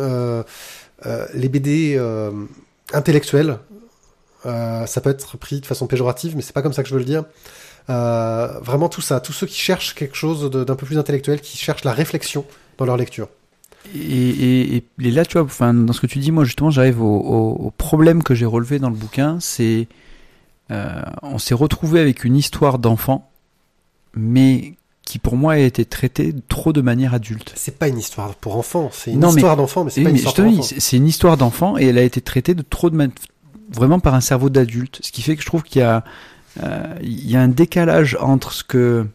les 1.34 1.48
BD 1.48 2.00
intellectuels, 2.92 3.58
euh, 4.46 4.86
ça 4.86 5.00
peut 5.02 5.10
être 5.10 5.36
pris 5.36 5.60
de 5.60 5.66
façon 5.66 5.86
péjorative, 5.86 6.34
mais 6.36 6.42
c'est 6.42 6.54
pas 6.54 6.62
comme 6.62 6.72
ça 6.72 6.82
que 6.82 6.88
je 6.88 6.94
veux 6.94 7.00
le 7.00 7.04
dire. 7.04 7.24
Vraiment 7.88 8.88
tout 8.88 9.02
ça, 9.02 9.20
tous 9.20 9.32
ceux 9.34 9.46
qui 9.46 9.58
cherchent 9.60 9.94
quelque 9.94 10.16
chose 10.16 10.50
d'un 10.50 10.74
peu 10.74 10.86
plus 10.86 10.98
intellectuel, 10.98 11.40
qui 11.42 11.58
cherchent 11.58 11.84
la 11.84 11.92
réflexion 11.92 12.46
dans 12.78 12.86
leur 12.86 12.96
lecture. 12.96 13.28
Et, 13.94 14.76
et, 14.76 14.84
et, 15.00 15.10
là, 15.10 15.24
tu 15.24 15.34
vois, 15.38 15.42
enfin, 15.42 15.72
dans 15.74 15.92
ce 15.92 16.00
que 16.00 16.06
tu 16.06 16.18
dis, 16.18 16.30
moi 16.32 16.44
justement, 16.44 16.70
j'arrive 16.70 17.00
au, 17.02 17.06
au, 17.16 17.50
au 17.66 17.70
problème 17.70 18.22
que 18.22 18.34
j'ai 18.34 18.46
relevé 18.46 18.78
dans 18.78 18.90
le 18.90 18.96
bouquin, 18.96 19.38
c'est 19.40 19.88
euh, 20.70 21.02
on 21.22 21.38
s'est 21.38 21.54
retrouvé 21.54 21.98
avec 22.00 22.24
une 22.24 22.36
histoire 22.36 22.78
d'enfant, 22.78 23.28
mais 24.14 24.74
qui 25.04 25.18
pour 25.18 25.36
moi 25.36 25.54
a 25.54 25.58
été 25.58 25.84
traitée 25.84 26.32
trop 26.48 26.72
de 26.72 26.80
manière 26.82 27.14
adulte. 27.14 27.52
C'est 27.56 27.78
pas 27.78 27.88
une 27.88 27.98
histoire 27.98 28.34
pour 28.36 28.56
enfants, 28.56 28.90
c'est 28.92 29.10
une 29.12 29.18
Non, 29.20 29.28
mais- 29.32 29.36
histoire 29.40 29.56
d'enfant, 29.56 29.82
mais 29.84 29.90
c'est 29.90 30.02
pas 30.04 30.10
une 30.10 30.16
histoire 30.16 30.34
pour 30.34 30.64
c'est 30.64 30.96
une 30.96 31.08
histoire 31.08 31.36
d'enfant 31.36 31.76
et 31.78 31.86
elle 31.86 31.98
a 31.98 32.02
été 32.02 32.20
traitée 32.20 32.54
de 32.54 32.62
trop 32.62 32.90
de 32.90 32.96
man- 32.96 33.10
vraiment 33.72 33.98
par 33.98 34.14
un 34.14 34.20
cerveau 34.20 34.50
d'adulte, 34.50 35.00
ce 35.02 35.10
qui 35.10 35.22
fait 35.22 35.34
que 35.34 35.42
je 35.42 35.46
trouve 35.46 35.62
qu'il 35.64 35.80
y 35.80 35.84
a 35.84 36.04
euh, 36.62 36.94
il 37.02 37.28
y 37.28 37.34
a 37.36 37.40
un 37.40 37.48
décalage 37.48 38.16
entre 38.20 38.52
ce 38.52 38.62
que 38.62 39.06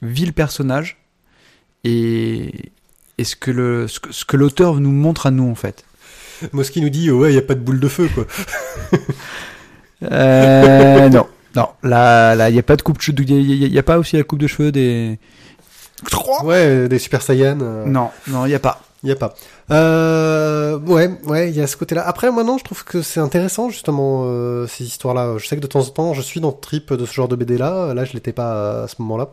vit 0.00 0.24
le 0.26 0.32
personnage 0.32 0.96
et, 1.84 2.70
et 3.22 3.24
ce 3.24 3.36
que 3.36 3.50
le 3.50 3.88
ce 3.88 3.98
que, 4.00 4.12
ce 4.12 4.24
que 4.24 4.36
l'auteur 4.36 4.74
nous 4.80 4.90
montre 4.92 5.26
à 5.26 5.30
nous 5.30 5.50
en 5.50 5.54
fait. 5.54 5.84
Moski 6.52 6.80
nous 6.82 6.90
dit, 6.90 7.10
ouais, 7.10 7.32
il 7.32 7.36
y 7.36 7.38
a 7.38 7.42
pas 7.42 7.54
de 7.54 7.60
boule 7.60 7.78
de 7.80 7.88
feu, 7.88 8.08
quoi. 8.14 8.26
Euh, 10.10 11.08
non, 11.08 11.26
non, 11.56 11.68
là 11.84 12.34
là 12.34 12.50
il 12.50 12.56
y 12.56 12.58
a 12.58 12.62
pas 12.62 12.76
de 12.76 12.82
coupe 12.82 12.96
de 12.98 13.02
cheveux, 13.02 13.20
il 13.20 13.30
y, 13.30 13.64
a- 13.64 13.66
il 13.66 13.72
y 13.72 13.78
a 13.78 13.82
pas 13.82 13.98
aussi 13.98 14.16
la 14.16 14.24
coupe 14.24 14.40
de 14.40 14.46
cheveux 14.46 14.72
des 14.72 15.18
Ouais, 16.42 16.88
des 16.88 16.98
Super 16.98 17.22
Saiyan. 17.22 17.58
euh, 17.62 17.84
Non, 17.86 18.10
non, 18.26 18.44
il 18.46 18.50
y 18.50 18.54
a 18.56 18.58
pas. 18.58 18.80
Il 19.04 19.08
y 19.08 19.12
a 19.12 19.16
pas. 19.16 19.34
Euh, 19.70 20.76
ouais, 20.80 21.10
ouais, 21.26 21.50
il 21.50 21.56
y 21.56 21.60
a 21.60 21.66
ce 21.68 21.76
côté-là. 21.76 22.02
Après, 22.06 22.30
moi, 22.32 22.42
non, 22.44 22.58
je 22.58 22.64
trouve 22.64 22.84
que 22.84 23.02
c'est 23.02 23.20
intéressant, 23.20 23.68
justement, 23.70 24.22
euh, 24.26 24.66
ces 24.66 24.82
histoires-là. 24.84 25.34
Je 25.38 25.46
sais 25.46 25.54
que 25.56 25.60
de 25.60 25.66
temps 25.68 25.80
en 25.80 25.90
temps, 25.90 26.14
je 26.14 26.20
suis 26.22 26.40
dans 26.40 26.48
le 26.50 26.60
trip 26.60 26.92
de 26.92 27.04
ce 27.06 27.12
genre 27.12 27.28
de 27.28 27.36
BD-là. 27.36 27.94
Là, 27.94 28.04
je 28.04 28.12
l'étais 28.14 28.32
pas 28.32 28.82
à 28.84 28.88
ce 28.88 28.96
moment-là. 29.00 29.28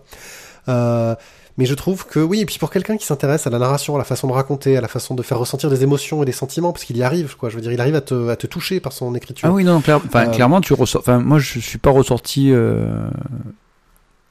Euh, 0.70 1.16
mais 1.60 1.66
je 1.66 1.76
trouve 1.76 2.08
que, 2.08 2.20
oui, 2.20 2.40
et 2.40 2.46
puis 2.48 2.58
pour 2.58 2.72
quelqu'un 2.72 2.98
qui 2.98 3.06
s'intéresse 3.06 3.46
à 3.46 3.52
la 3.52 3.60
narration, 3.60 3.94
à 3.94 3.98
la 4.00 4.04
façon 4.06 4.28
de 4.28 4.32
raconter, 4.34 4.78
à 4.78 4.82
la 4.82 4.88
façon 4.88 5.14
de 5.14 5.22
faire 5.22 5.38
ressentir 5.38 5.70
des 5.70 5.84
émotions 5.84 6.24
et 6.24 6.26
des 6.26 6.32
sentiments, 6.32 6.72
parce 6.72 6.86
qu'il 6.86 6.98
y 6.98 7.04
arrive, 7.04 7.36
quoi. 7.38 7.50
Je 7.50 7.56
veux 7.56 7.62
dire, 7.62 7.72
il 7.72 7.80
arrive 7.82 7.96
à 7.96 8.02
te, 8.02 8.30
à 8.30 8.36
te 8.36 8.48
toucher 8.48 8.80
par 8.80 8.94
son 8.94 9.14
écriture. 9.14 9.48
Ah 9.48 9.52
oui, 9.52 9.64
non, 9.64 9.82
clair- 9.82 10.00
Euh, 10.16 10.26
clairement, 10.28 10.62
tu 10.62 10.74
ressors. 10.74 11.02
Enfin, 11.02 11.20
moi, 11.20 11.38
je 11.38 11.60
suis 11.60 11.78
pas 11.78 11.92
ressorti 11.92 12.52
euh, 12.52 13.08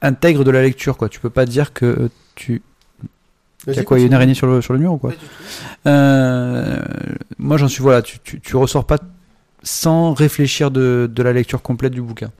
intègre 0.01 0.43
de 0.43 0.51
la 0.51 0.61
lecture, 0.61 0.97
quoi. 0.97 1.07
Tu 1.07 1.19
peux 1.19 1.29
pas 1.29 1.45
dire 1.45 1.71
que 1.71 2.09
tu. 2.35 2.61
Il 3.67 3.75
y 3.75 3.79
a 3.79 3.83
quoi 3.83 3.97
Il 3.99 4.01
y 4.01 4.03
a 4.05 4.07
une 4.07 4.13
araignée 4.13 4.33
sur 4.33 4.47
le, 4.47 4.61
sur 4.61 4.73
le 4.73 4.79
mur 4.79 4.93
ou 4.93 4.97
quoi 4.97 5.11
euh, 5.85 6.79
Moi, 7.37 7.57
j'en 7.57 7.67
suis 7.67 7.81
voilà. 7.83 8.01
Tu, 8.01 8.19
tu, 8.19 8.39
tu 8.39 8.55
ressors 8.55 8.85
pas 8.85 8.97
sans 9.63 10.13
réfléchir 10.13 10.71
de, 10.71 11.09
de 11.13 11.23
la 11.23 11.33
lecture 11.33 11.61
complète 11.61 11.91
du 11.93 12.01
bouquin, 12.01 12.31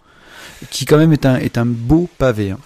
qui 0.69 0.85
quand 0.85 0.97
même 0.97 1.11
est 1.11 1.25
un 1.25 1.35
est 1.35 1.57
un 1.57 1.65
beau 1.65 2.07
pavé. 2.17 2.51
Hein. 2.51 2.57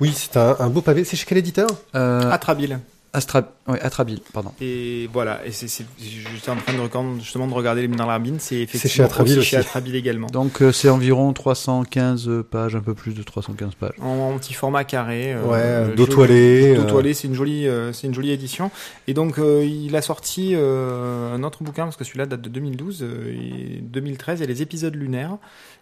Oui, 0.00 0.12
c'est 0.14 0.36
un, 0.36 0.56
un 0.58 0.68
beau 0.70 0.80
pavé. 0.80 1.04
C'est 1.04 1.16
chez 1.16 1.26
quel 1.26 1.38
éditeur 1.38 1.68
Euh, 1.94 2.30
Atrabile. 2.30 2.80
Astra, 3.14 3.40
ouais, 3.66 3.80
Atrabile, 3.80 4.20
pardon. 4.34 4.52
Et 4.60 5.08
voilà, 5.14 5.40
et 5.46 5.50
c'est, 5.50 5.66
c'est- 5.66 5.86
j'étais 5.98 6.50
en 6.50 6.56
train 6.56 6.74
de 6.74 6.78
regarder- 6.78 7.18
justement 7.20 7.46
de 7.46 7.54
regarder 7.54 7.80
les 7.80 7.88
dans 7.88 8.04
l'arbine, 8.04 8.36
c'est 8.38 8.56
chez 8.56 8.62
effectivement 8.64 9.06
Atrabile 9.06 9.32
chez 9.36 9.38
aussi. 9.40 9.56
Atrabile 9.56 9.96
également. 9.96 10.26
Donc 10.26 10.60
euh, 10.60 10.72
c'est 10.72 10.90
environ 10.90 11.32
315 11.32 12.30
pages, 12.50 12.76
un 12.76 12.80
peu 12.80 12.92
plus 12.92 13.14
de 13.14 13.22
315 13.22 13.74
pages. 13.76 13.94
En, 14.02 14.08
en 14.34 14.38
petit 14.38 14.52
format 14.52 14.84
carré. 14.84 15.32
euh, 15.32 15.42
Ouais, 15.42 15.56
euh, 15.58 15.94
dos 15.96 16.06
toilé, 16.06 16.74
Dos 16.76 16.82
euh. 16.82 16.86
toilé, 16.86 17.14
c'est 17.14 17.28
une 17.28 17.34
jolie, 17.34 17.66
euh, 17.66 17.94
c'est 17.94 18.06
une 18.06 18.14
jolie 18.14 18.30
édition. 18.30 18.70
Et 19.06 19.14
donc 19.14 19.38
euh, 19.38 19.64
il 19.64 19.96
a 19.96 20.02
sorti 20.02 20.52
euh, 20.54 21.34
un 21.34 21.42
autre 21.44 21.62
bouquin 21.62 21.84
parce 21.84 21.96
que 21.96 22.04
celui-là 22.04 22.26
date 22.26 22.42
de 22.42 22.50
2012 22.50 22.98
euh, 23.02 23.32
et 23.32 23.80
2013. 23.80 24.40
Il 24.40 24.42
y 24.42 24.44
a 24.44 24.48
les 24.48 24.60
épisodes 24.60 24.94
lunaires 24.94 25.38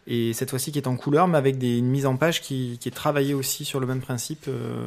et 0.07 0.33
cette 0.33 0.51
fois-ci 0.51 0.71
qui 0.73 0.79
est 0.79 0.87
en 0.87 0.97
couleur, 0.97 1.27
mais 1.29 1.39
avec 1.39 1.59
des, 1.59 1.79
une 1.79 1.89
mise 1.89 2.07
en 2.07 2.17
page 2.17 2.41
qui, 2.43 2.79
qui 2.81 2.89
est 2.89 2.93
travaillée 2.93 3.35
aussi 3.35 3.65
sur 3.65 3.81
le 3.81 3.87
même 3.87 4.01
principe. 4.01 4.45
euh, 4.49 4.87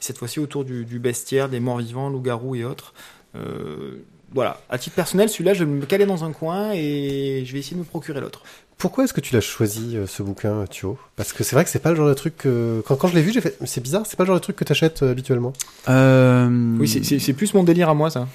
cette 0.00 0.18
fois-ci 0.18 0.38
autour 0.40 0.64
du, 0.64 0.84
du 0.84 0.98
bestiaire, 0.98 1.48
des 1.48 1.60
morts 1.60 1.78
vivants, 1.78 2.08
loups-garous 2.10 2.54
et 2.56 2.64
autres. 2.64 2.92
Euh, 3.36 4.02
voilà. 4.32 4.60
À 4.68 4.78
titre 4.78 4.94
personnel, 4.96 5.28
celui-là, 5.28 5.54
je 5.54 5.64
vais 5.64 5.70
me 5.70 5.84
caler 5.86 6.06
dans 6.06 6.24
un 6.24 6.32
coin 6.32 6.72
et 6.74 7.42
je 7.46 7.52
vais 7.52 7.58
essayer 7.58 7.74
de 7.76 7.80
me 7.80 7.84
procurer 7.86 8.20
l'autre. 8.20 8.42
Pourquoi 8.78 9.04
est-ce 9.04 9.12
que 9.12 9.20
tu 9.20 9.34
l'as 9.34 9.40
choisi, 9.42 9.96
euh, 9.96 10.06
ce 10.06 10.22
bouquin, 10.22 10.64
Thio? 10.70 10.98
Parce 11.16 11.32
que 11.34 11.44
c'est 11.44 11.54
vrai 11.54 11.64
que 11.64 11.70
c'est 11.70 11.80
pas 11.80 11.90
le 11.90 11.96
genre 11.96 12.08
de 12.08 12.14
truc 12.14 12.36
que... 12.38 12.82
Quand, 12.86 12.96
quand 12.96 13.08
je 13.08 13.14
l'ai 13.14 13.20
vu, 13.22 13.30
j'ai 13.32 13.40
fait... 13.42 13.56
C'est 13.66 13.82
bizarre, 13.82 14.06
c'est 14.06 14.16
pas 14.16 14.22
le 14.24 14.28
genre 14.28 14.36
de 14.36 14.42
truc 14.42 14.56
que 14.56 14.64
t'achètes 14.64 15.02
euh, 15.02 15.10
habituellement? 15.10 15.52
Euh, 15.88 16.48
Oui, 16.78 16.88
c'est- 16.88 17.04
c'est 17.04 17.18
c'est 17.18 17.32
plus 17.34 17.52
mon 17.54 17.62
délire 17.64 17.88
à 17.90 17.94
moi, 17.94 18.08
ça. 18.10 18.26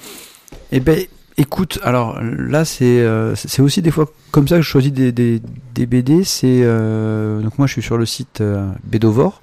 Eh 0.71 0.79
ben, 0.79 1.05
écoute, 1.37 1.79
alors 1.83 2.19
là, 2.21 2.65
c'est 2.65 2.99
euh, 3.01 3.35
c'est 3.35 3.61
aussi 3.61 3.81
des 3.81 3.91
fois 3.91 4.07
comme 4.31 4.47
ça 4.47 4.55
que 4.57 4.61
je 4.61 4.67
choisis 4.69 4.91
des, 4.91 5.11
des, 5.11 5.41
des 5.73 5.85
BD. 5.85 6.23
C'est 6.23 6.61
euh, 6.63 7.41
donc 7.41 7.57
moi, 7.57 7.67
je 7.67 7.73
suis 7.73 7.81
sur 7.81 7.97
le 7.97 8.05
site 8.05 8.41
euh, 8.41 8.69
Bédovore. 8.83 9.41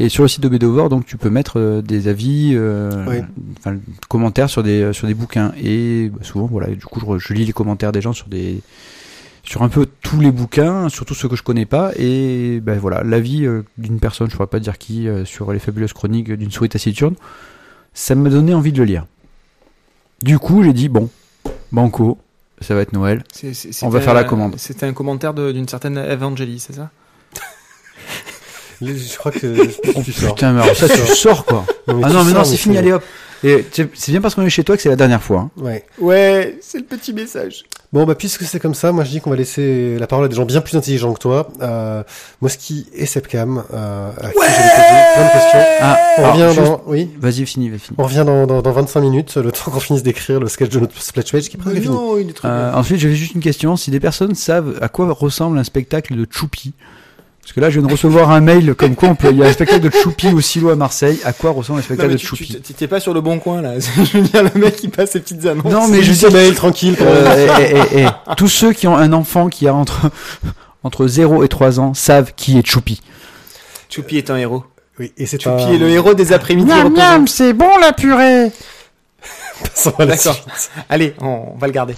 Et 0.00 0.08
sur 0.08 0.22
le 0.22 0.28
site 0.28 0.42
de 0.44 0.48
Bédovore, 0.48 0.88
donc 0.90 1.06
tu 1.06 1.16
peux 1.16 1.28
mettre 1.28 1.58
euh, 1.58 1.82
des 1.82 2.06
avis, 2.06 2.52
euh, 2.54 3.04
Oui. 3.08 3.16
enfin, 3.58 3.78
commentaires 4.08 4.48
sur 4.48 4.62
des 4.62 4.92
sur 4.92 5.08
des 5.08 5.14
bouquins. 5.14 5.52
Et 5.60 6.10
bah, 6.12 6.20
souvent, 6.22 6.46
voilà, 6.46 6.68
du 6.68 6.84
coup, 6.84 7.00
je, 7.18 7.32
lis 7.34 7.44
les 7.44 7.52
commentaires 7.52 7.90
des 7.90 8.00
gens 8.00 8.12
sur 8.12 8.28
des 8.28 8.60
sur 9.42 9.62
un 9.62 9.68
peu 9.68 9.86
tous 10.02 10.20
les 10.20 10.30
bouquins, 10.30 10.88
surtout 10.88 11.14
ceux 11.14 11.28
que 11.28 11.34
je 11.34 11.42
connais 11.42 11.66
pas. 11.66 11.90
Et 11.96 12.60
ben 12.60 12.78
voilà, 12.78 13.02
l'avis 13.02 13.44
d'une 13.76 13.98
personne, 13.98 14.30
je 14.30 14.36
pourrais 14.36 14.46
pas 14.46 14.60
dire 14.60 14.78
qui, 14.78 15.08
euh, 15.08 15.24
sur 15.24 15.52
les 15.52 15.58
fabuleuses 15.58 15.94
chroniques 15.94 16.30
d'une 16.32 16.50
souris 16.50 16.68
taciturne, 16.68 17.14
ça 17.92 18.14
m'a 18.14 18.30
donné 18.30 18.54
envie 18.54 18.72
de 18.72 18.78
le 18.78 18.84
lire. 18.84 19.06
Du 20.22 20.38
coup, 20.38 20.62
j'ai 20.64 20.72
dit 20.72 20.88
bon, 20.88 21.08
banco, 21.72 22.18
ça 22.60 22.74
va 22.74 22.80
être 22.80 22.92
Noël. 22.92 23.22
On 23.42 23.46
va 23.46 23.52
c'était 23.54 24.00
faire 24.00 24.14
la 24.14 24.20
un- 24.20 24.24
commande. 24.24 24.54
C'était 24.58 24.86
un 24.86 24.92
commentaire 24.92 25.32
d'une 25.34 25.68
certaine 25.68 25.96
Evangélie, 25.98 26.58
c'est 26.60 26.74
ça 26.74 26.90
Je 28.80 29.16
crois 29.18 29.32
que 29.32 29.66
tu 30.04 30.12
sors. 30.12 30.34
Putain, 30.34 30.52
mais 30.52 30.62
alors 30.62 30.76
ça, 30.76 30.88
tu 30.88 30.98
sors 31.14 31.44
quoi. 31.44 31.64
Non, 31.86 31.94
mais 31.96 32.02
Ah 32.04 32.08
non, 32.10 32.24
mais 32.24 32.30
sors, 32.32 32.38
non, 32.40 32.44
c'est 32.44 32.56
fini, 32.56 32.78
allez 32.78 32.92
hop. 32.92 33.04
Et 33.44 33.64
c'est 33.72 34.10
bien 34.10 34.20
parce 34.20 34.34
qu'on 34.34 34.42
est 34.42 34.50
chez 34.50 34.64
toi 34.64 34.76
que 34.76 34.82
c'est 34.82 34.88
la 34.88 34.96
dernière 34.96 35.22
fois. 35.22 35.42
hein. 35.42 35.50
Ouais. 35.62 35.84
Ouais, 36.00 36.58
c'est 36.60 36.78
le 36.78 36.84
petit 36.84 37.12
message. 37.12 37.64
Bon, 37.90 38.04
bah, 38.04 38.14
puisque 38.14 38.42
c'est 38.42 38.60
comme 38.60 38.74
ça, 38.74 38.92
moi 38.92 39.02
je 39.04 39.10
dis 39.10 39.20
qu'on 39.22 39.30
va 39.30 39.36
laisser 39.36 39.96
la 39.98 40.06
parole 40.06 40.26
à 40.26 40.28
des 40.28 40.36
gens 40.36 40.44
bien 40.44 40.60
plus 40.60 40.76
intelligents 40.76 41.14
que 41.14 41.18
toi. 41.20 41.48
Euh, 41.62 42.02
Moski 42.42 42.86
et 42.92 43.06
Sepcam, 43.06 43.64
euh, 43.72 44.10
à 44.10 44.28
qui 44.28 44.34
je 44.34 44.40
vais 44.40 44.68
poser 44.76 45.14
plein 45.14 45.24
de 45.26 45.32
questions. 45.32 45.58
Ah, 45.80 45.98
On 46.18 46.20
alors, 46.22 46.32
revient 46.34 46.48
juste- 46.54 46.66
dans... 46.66 46.82
Oui 46.86 47.10
Vas-y, 47.18 47.46
fini, 47.46 47.70
vas-y, 47.70 47.78
fini. 47.78 47.96
On 47.98 48.02
revient 48.02 48.24
dans, 48.26 48.46
dans, 48.46 48.60
dans 48.60 48.72
25 48.72 49.00
minutes, 49.00 49.36
le 49.38 49.50
temps 49.52 49.70
qu'on 49.70 49.80
finisse 49.80 50.02
d'écrire 50.02 50.38
le 50.38 50.48
sketch 50.48 50.68
de 50.68 50.80
notre 50.80 51.00
splash 51.00 51.32
page 51.32 51.48
qui 51.48 51.56
est 51.56 51.60
presque 51.60 51.76
fini. 51.80 51.88
non, 51.94 52.18
il 52.18 52.28
est 52.28 52.32
très 52.34 52.46
Euh, 52.48 52.70
bien. 52.70 52.78
ensuite, 52.78 52.98
j'avais 53.00 53.14
juste 53.14 53.34
une 53.34 53.40
question. 53.40 53.74
Si 53.76 53.90
des 53.90 54.00
personnes 54.00 54.34
savent 54.34 54.76
à 54.82 54.90
quoi 54.90 55.10
ressemble 55.10 55.56
un 55.58 55.64
spectacle 55.64 56.14
de 56.14 56.26
Choupi, 56.30 56.74
parce 57.48 57.54
que 57.54 57.60
là, 57.60 57.70
je 57.70 57.78
viens 57.80 57.86
de 57.88 57.92
recevoir 57.92 58.30
un 58.30 58.42
mail 58.42 58.74
comme 58.74 58.94
quoi 58.94 59.08
on 59.08 59.14
peut, 59.14 59.28
il 59.30 59.38
y 59.38 59.42
a 59.42 59.46
un 59.46 59.52
spectacle 59.54 59.80
de 59.80 59.88
Choupi 59.90 60.28
au 60.28 60.40
silo 60.42 60.68
à 60.68 60.76
Marseille. 60.76 61.18
À 61.24 61.32
quoi 61.32 61.50
ressemble 61.52 61.78
un 61.78 61.82
spectacle 61.82 62.12
de 62.12 62.18
tu- 62.18 62.26
Choupi 62.26 62.46
tu- 62.46 62.60
T'étais 62.60 62.86
pas 62.86 63.00
sur 63.00 63.14
le 63.14 63.22
bon 63.22 63.38
coin, 63.38 63.62
là. 63.62 63.72
Je 63.80 64.18
veux 64.18 64.22
dire, 64.22 64.42
le 64.42 64.60
mec, 64.60 64.78
il 64.82 64.90
passe 64.90 65.12
ses 65.12 65.20
petites 65.20 65.46
annonces. 65.46 65.72
Non, 65.72 65.88
mais 65.88 66.02
je 66.02 66.12
dis, 66.12 66.26
mail 66.30 66.54
tranquille. 66.54 66.94
même. 66.98 67.08
euh, 67.08 67.46
eh, 67.58 67.74
eh, 68.00 68.04
eh, 68.04 68.34
tous 68.36 68.48
ceux 68.48 68.74
qui 68.74 68.86
ont 68.86 68.96
un 68.98 69.14
enfant 69.14 69.48
qui 69.48 69.66
a 69.66 69.72
entre 69.72 70.10
entre 70.84 71.06
0 71.06 71.42
et 71.42 71.48
3 71.48 71.80
ans 71.80 71.94
savent 71.94 72.32
qui 72.36 72.58
est 72.58 72.66
Choupi. 72.66 73.00
Choupi 73.88 74.18
est 74.18 74.28
un 74.28 74.36
héros. 74.36 74.64
Oui, 74.98 75.12
et 75.16 75.24
c'est 75.24 75.40
Choupi 75.40 75.62
est 75.72 75.78
le 75.78 75.88
héros 75.88 76.12
des 76.12 76.34
après-midi 76.34 76.70
reposants. 76.70 77.24
c'est 77.28 77.54
bon 77.54 77.78
la 77.80 77.94
purée. 77.94 78.52
Passons 79.62 79.94
à 79.98 80.04
la 80.04 80.16
D'accord. 80.16 80.34
suite. 80.34 80.70
Allez, 80.90 81.14
on, 81.22 81.52
on 81.54 81.56
va 81.58 81.66
le 81.66 81.72
garder. 81.72 81.94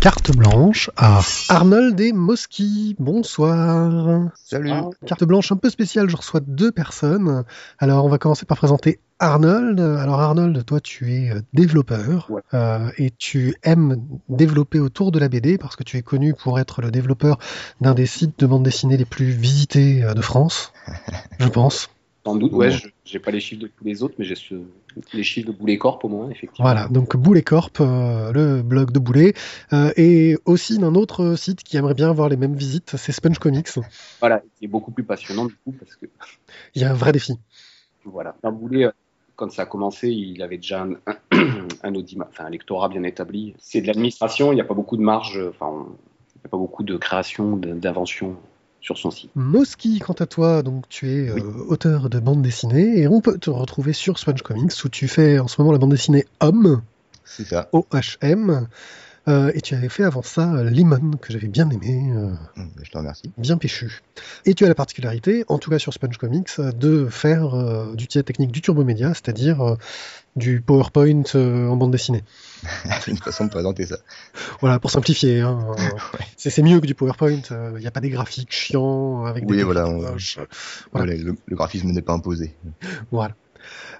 Carte 0.00 0.30
blanche 0.36 0.90
à 0.96 1.20
Arnold 1.48 1.98
et 2.00 2.12
Moski. 2.12 2.94
Bonsoir. 3.00 4.28
Salut. 4.34 4.70
Carte 5.06 5.24
blanche 5.24 5.50
un 5.50 5.56
peu 5.56 5.70
spéciale, 5.70 6.08
je 6.08 6.16
reçois 6.16 6.40
deux 6.40 6.70
personnes. 6.70 7.44
Alors 7.78 8.04
on 8.04 8.08
va 8.08 8.18
commencer 8.18 8.46
par 8.46 8.56
présenter 8.58 9.00
Arnold. 9.18 9.80
Alors 9.80 10.20
Arnold, 10.20 10.64
toi 10.64 10.80
tu 10.80 11.12
es 11.14 11.30
euh, 11.30 11.40
développeur 11.52 12.30
Ouais. 12.30 12.42
euh, 12.54 12.90
et 12.96 13.10
tu 13.10 13.56
aimes 13.64 13.96
développer 14.28 14.78
autour 14.78 15.10
de 15.10 15.18
la 15.18 15.28
BD 15.28 15.58
parce 15.58 15.74
que 15.74 15.82
tu 15.82 15.96
es 15.96 16.02
connu 16.02 16.32
pour 16.32 16.60
être 16.60 16.80
le 16.80 16.90
développeur 16.92 17.38
d'un 17.80 17.94
des 17.94 18.06
sites 18.06 18.38
de 18.38 18.46
bande 18.46 18.62
dessinée 18.62 18.96
les 18.96 19.04
plus 19.04 19.30
visités 19.30 20.04
euh, 20.04 20.14
de 20.14 20.20
France, 20.22 20.72
je 21.40 21.48
pense. 21.48 21.90
Sans 22.26 22.36
doute, 22.36 22.52
ouais, 22.52 22.70
je- 22.70 22.88
j'ai 23.04 23.18
pas 23.18 23.30
les 23.30 23.40
chiffres 23.40 23.62
de 23.62 23.68
tous 23.68 23.84
les 23.84 24.02
autres, 24.02 24.14
mais 24.18 24.24
j'ai 24.24 24.34
les 25.14 25.22
chiffres 25.22 25.46
de 25.46 25.52
Boulet 25.52 25.78
Corp 25.78 26.04
au 26.04 26.08
moins, 26.08 26.28
effectivement. 26.30 26.68
Voilà, 26.68 26.88
donc 26.88 27.16
Boulet 27.16 27.42
Corp, 27.42 27.80
euh, 27.80 28.32
le 28.32 28.62
blog 28.62 28.90
de 28.90 28.98
Boulet, 28.98 29.32
euh, 29.72 29.92
et 29.96 30.36
aussi 30.44 30.78
d'un 30.78 30.94
autre 30.94 31.36
site 31.36 31.62
qui 31.62 31.76
aimerait 31.76 31.94
bien 31.94 32.10
avoir 32.10 32.28
les 32.28 32.36
mêmes 32.36 32.54
visites, 32.54 32.96
c'est 32.96 33.12
Sponge 33.12 33.38
Comics. 33.38 33.68
Voilà, 34.20 34.42
qui 34.58 34.64
est 34.66 34.68
beaucoup 34.68 34.90
plus 34.90 35.04
passionnant 35.04 35.46
du 35.46 35.54
coup, 35.64 35.72
parce 35.72 35.94
que 35.96 36.06
Il 36.74 36.82
y 36.82 36.84
a 36.84 36.90
un 36.90 36.94
vrai 36.94 37.12
défi. 37.12 37.38
voilà, 38.04 38.36
un 38.42 38.52
Boulet, 38.52 38.86
euh, 38.86 38.90
quand 39.36 39.50
ça 39.52 39.62
a 39.62 39.66
commencé, 39.66 40.08
il 40.10 40.42
avait 40.42 40.56
déjà 40.58 40.82
un, 40.82 40.92
un, 41.06 41.94
enfin, 42.28 42.50
lectorat 42.50 42.88
bien 42.88 43.04
établi. 43.04 43.54
C'est 43.58 43.80
de 43.80 43.86
l'administration, 43.86 44.52
il 44.52 44.56
n'y 44.56 44.60
a 44.60 44.64
pas 44.64 44.74
beaucoup 44.74 44.96
de 44.96 45.02
marge, 45.02 45.40
enfin, 45.48 45.86
il 46.34 46.40
n'y 46.40 46.46
a 46.46 46.48
pas 46.48 46.56
beaucoup 46.58 46.82
de 46.82 46.96
création, 46.96 47.56
d'invention 47.56 48.36
sur 48.80 48.96
son 48.98 49.10
site. 49.10 49.30
Moski, 49.34 49.98
quant 49.98 50.12
à 50.14 50.26
toi, 50.26 50.62
donc 50.62 50.88
tu 50.88 51.08
es 51.10 51.30
Oui. 51.30 51.40
euh, 51.40 51.64
auteur 51.68 52.08
de 52.08 52.18
bande 52.20 52.42
dessinée 52.42 53.00
et 53.00 53.08
on 53.08 53.20
peut 53.20 53.38
te 53.38 53.50
retrouver 53.50 53.92
sur 53.92 54.18
Sponge 54.18 54.42
Comics 54.42 54.72
où 54.84 54.88
tu 54.88 55.08
fais 55.08 55.38
en 55.38 55.48
ce 55.48 55.60
moment 55.60 55.72
la 55.72 55.78
bande 55.78 55.90
dessinée 55.90 56.24
Homme, 56.40 56.82
C'est 57.24 57.44
ça. 57.44 57.68
O-H-M. 57.72 58.68
Euh, 59.28 59.52
et 59.54 59.60
tu 59.60 59.74
avais 59.74 59.88
fait 59.88 60.04
avant 60.04 60.22
ça 60.22 60.54
euh, 60.54 60.70
Lemon, 60.70 61.12
que 61.20 61.32
j'avais 61.32 61.46
bien 61.48 61.68
aimé, 61.70 62.10
euh, 62.16 62.32
Hum, 62.56 62.70
Je 62.82 62.90
te 62.90 62.98
remercie. 62.98 63.30
bien 63.36 63.56
péchu. 63.58 64.00
Et 64.46 64.54
tu 64.54 64.64
as 64.64 64.68
la 64.68 64.74
particularité, 64.74 65.44
en 65.48 65.58
tout 65.58 65.70
cas 65.70 65.78
sur 65.78 65.92
Sponge 65.92 66.16
Comics, 66.18 66.60
de 66.60 67.06
faire 67.06 67.54
euh, 67.54 67.94
du 67.94 68.06
technique 68.08 68.50
du 68.52 68.62
turbo 68.62 68.84
média, 68.84 69.08
c'est-à-dire 69.14 69.76
du 70.36 70.60
PowerPoint 70.60 71.22
en 71.34 71.76
bande 71.76 71.90
dessinée. 71.90 72.22
C'est 73.00 73.10
une 73.10 73.18
façon 73.18 73.44
de 73.44 73.50
présenter 73.50 73.86
ça. 73.86 73.98
Voilà, 74.60 74.78
pour 74.78 74.90
simplifier. 74.90 75.40
Hein, 75.40 75.58
c'est 76.36 76.62
mieux 76.62 76.80
que 76.80 76.86
du 76.86 76.94
PowerPoint. 76.94 77.40
Il 77.74 77.80
n'y 77.80 77.86
a 77.86 77.90
pas 77.90 78.00
des 78.00 78.10
graphiques 78.10 78.52
chiants 78.52 79.24
avec 79.24 79.44
des 79.44 79.50
Oui, 79.50 79.56
trucs 79.58 79.66
voilà, 79.72 79.88
on- 79.88 80.00
moches. 80.12 80.36
Voilà. 80.92 81.06
Voilà, 81.14 81.22
le, 81.22 81.36
le 81.46 81.56
graphisme 81.56 81.90
n'est 81.90 82.02
pas 82.02 82.12
imposé. 82.14 82.56
Voilà. 83.10 83.34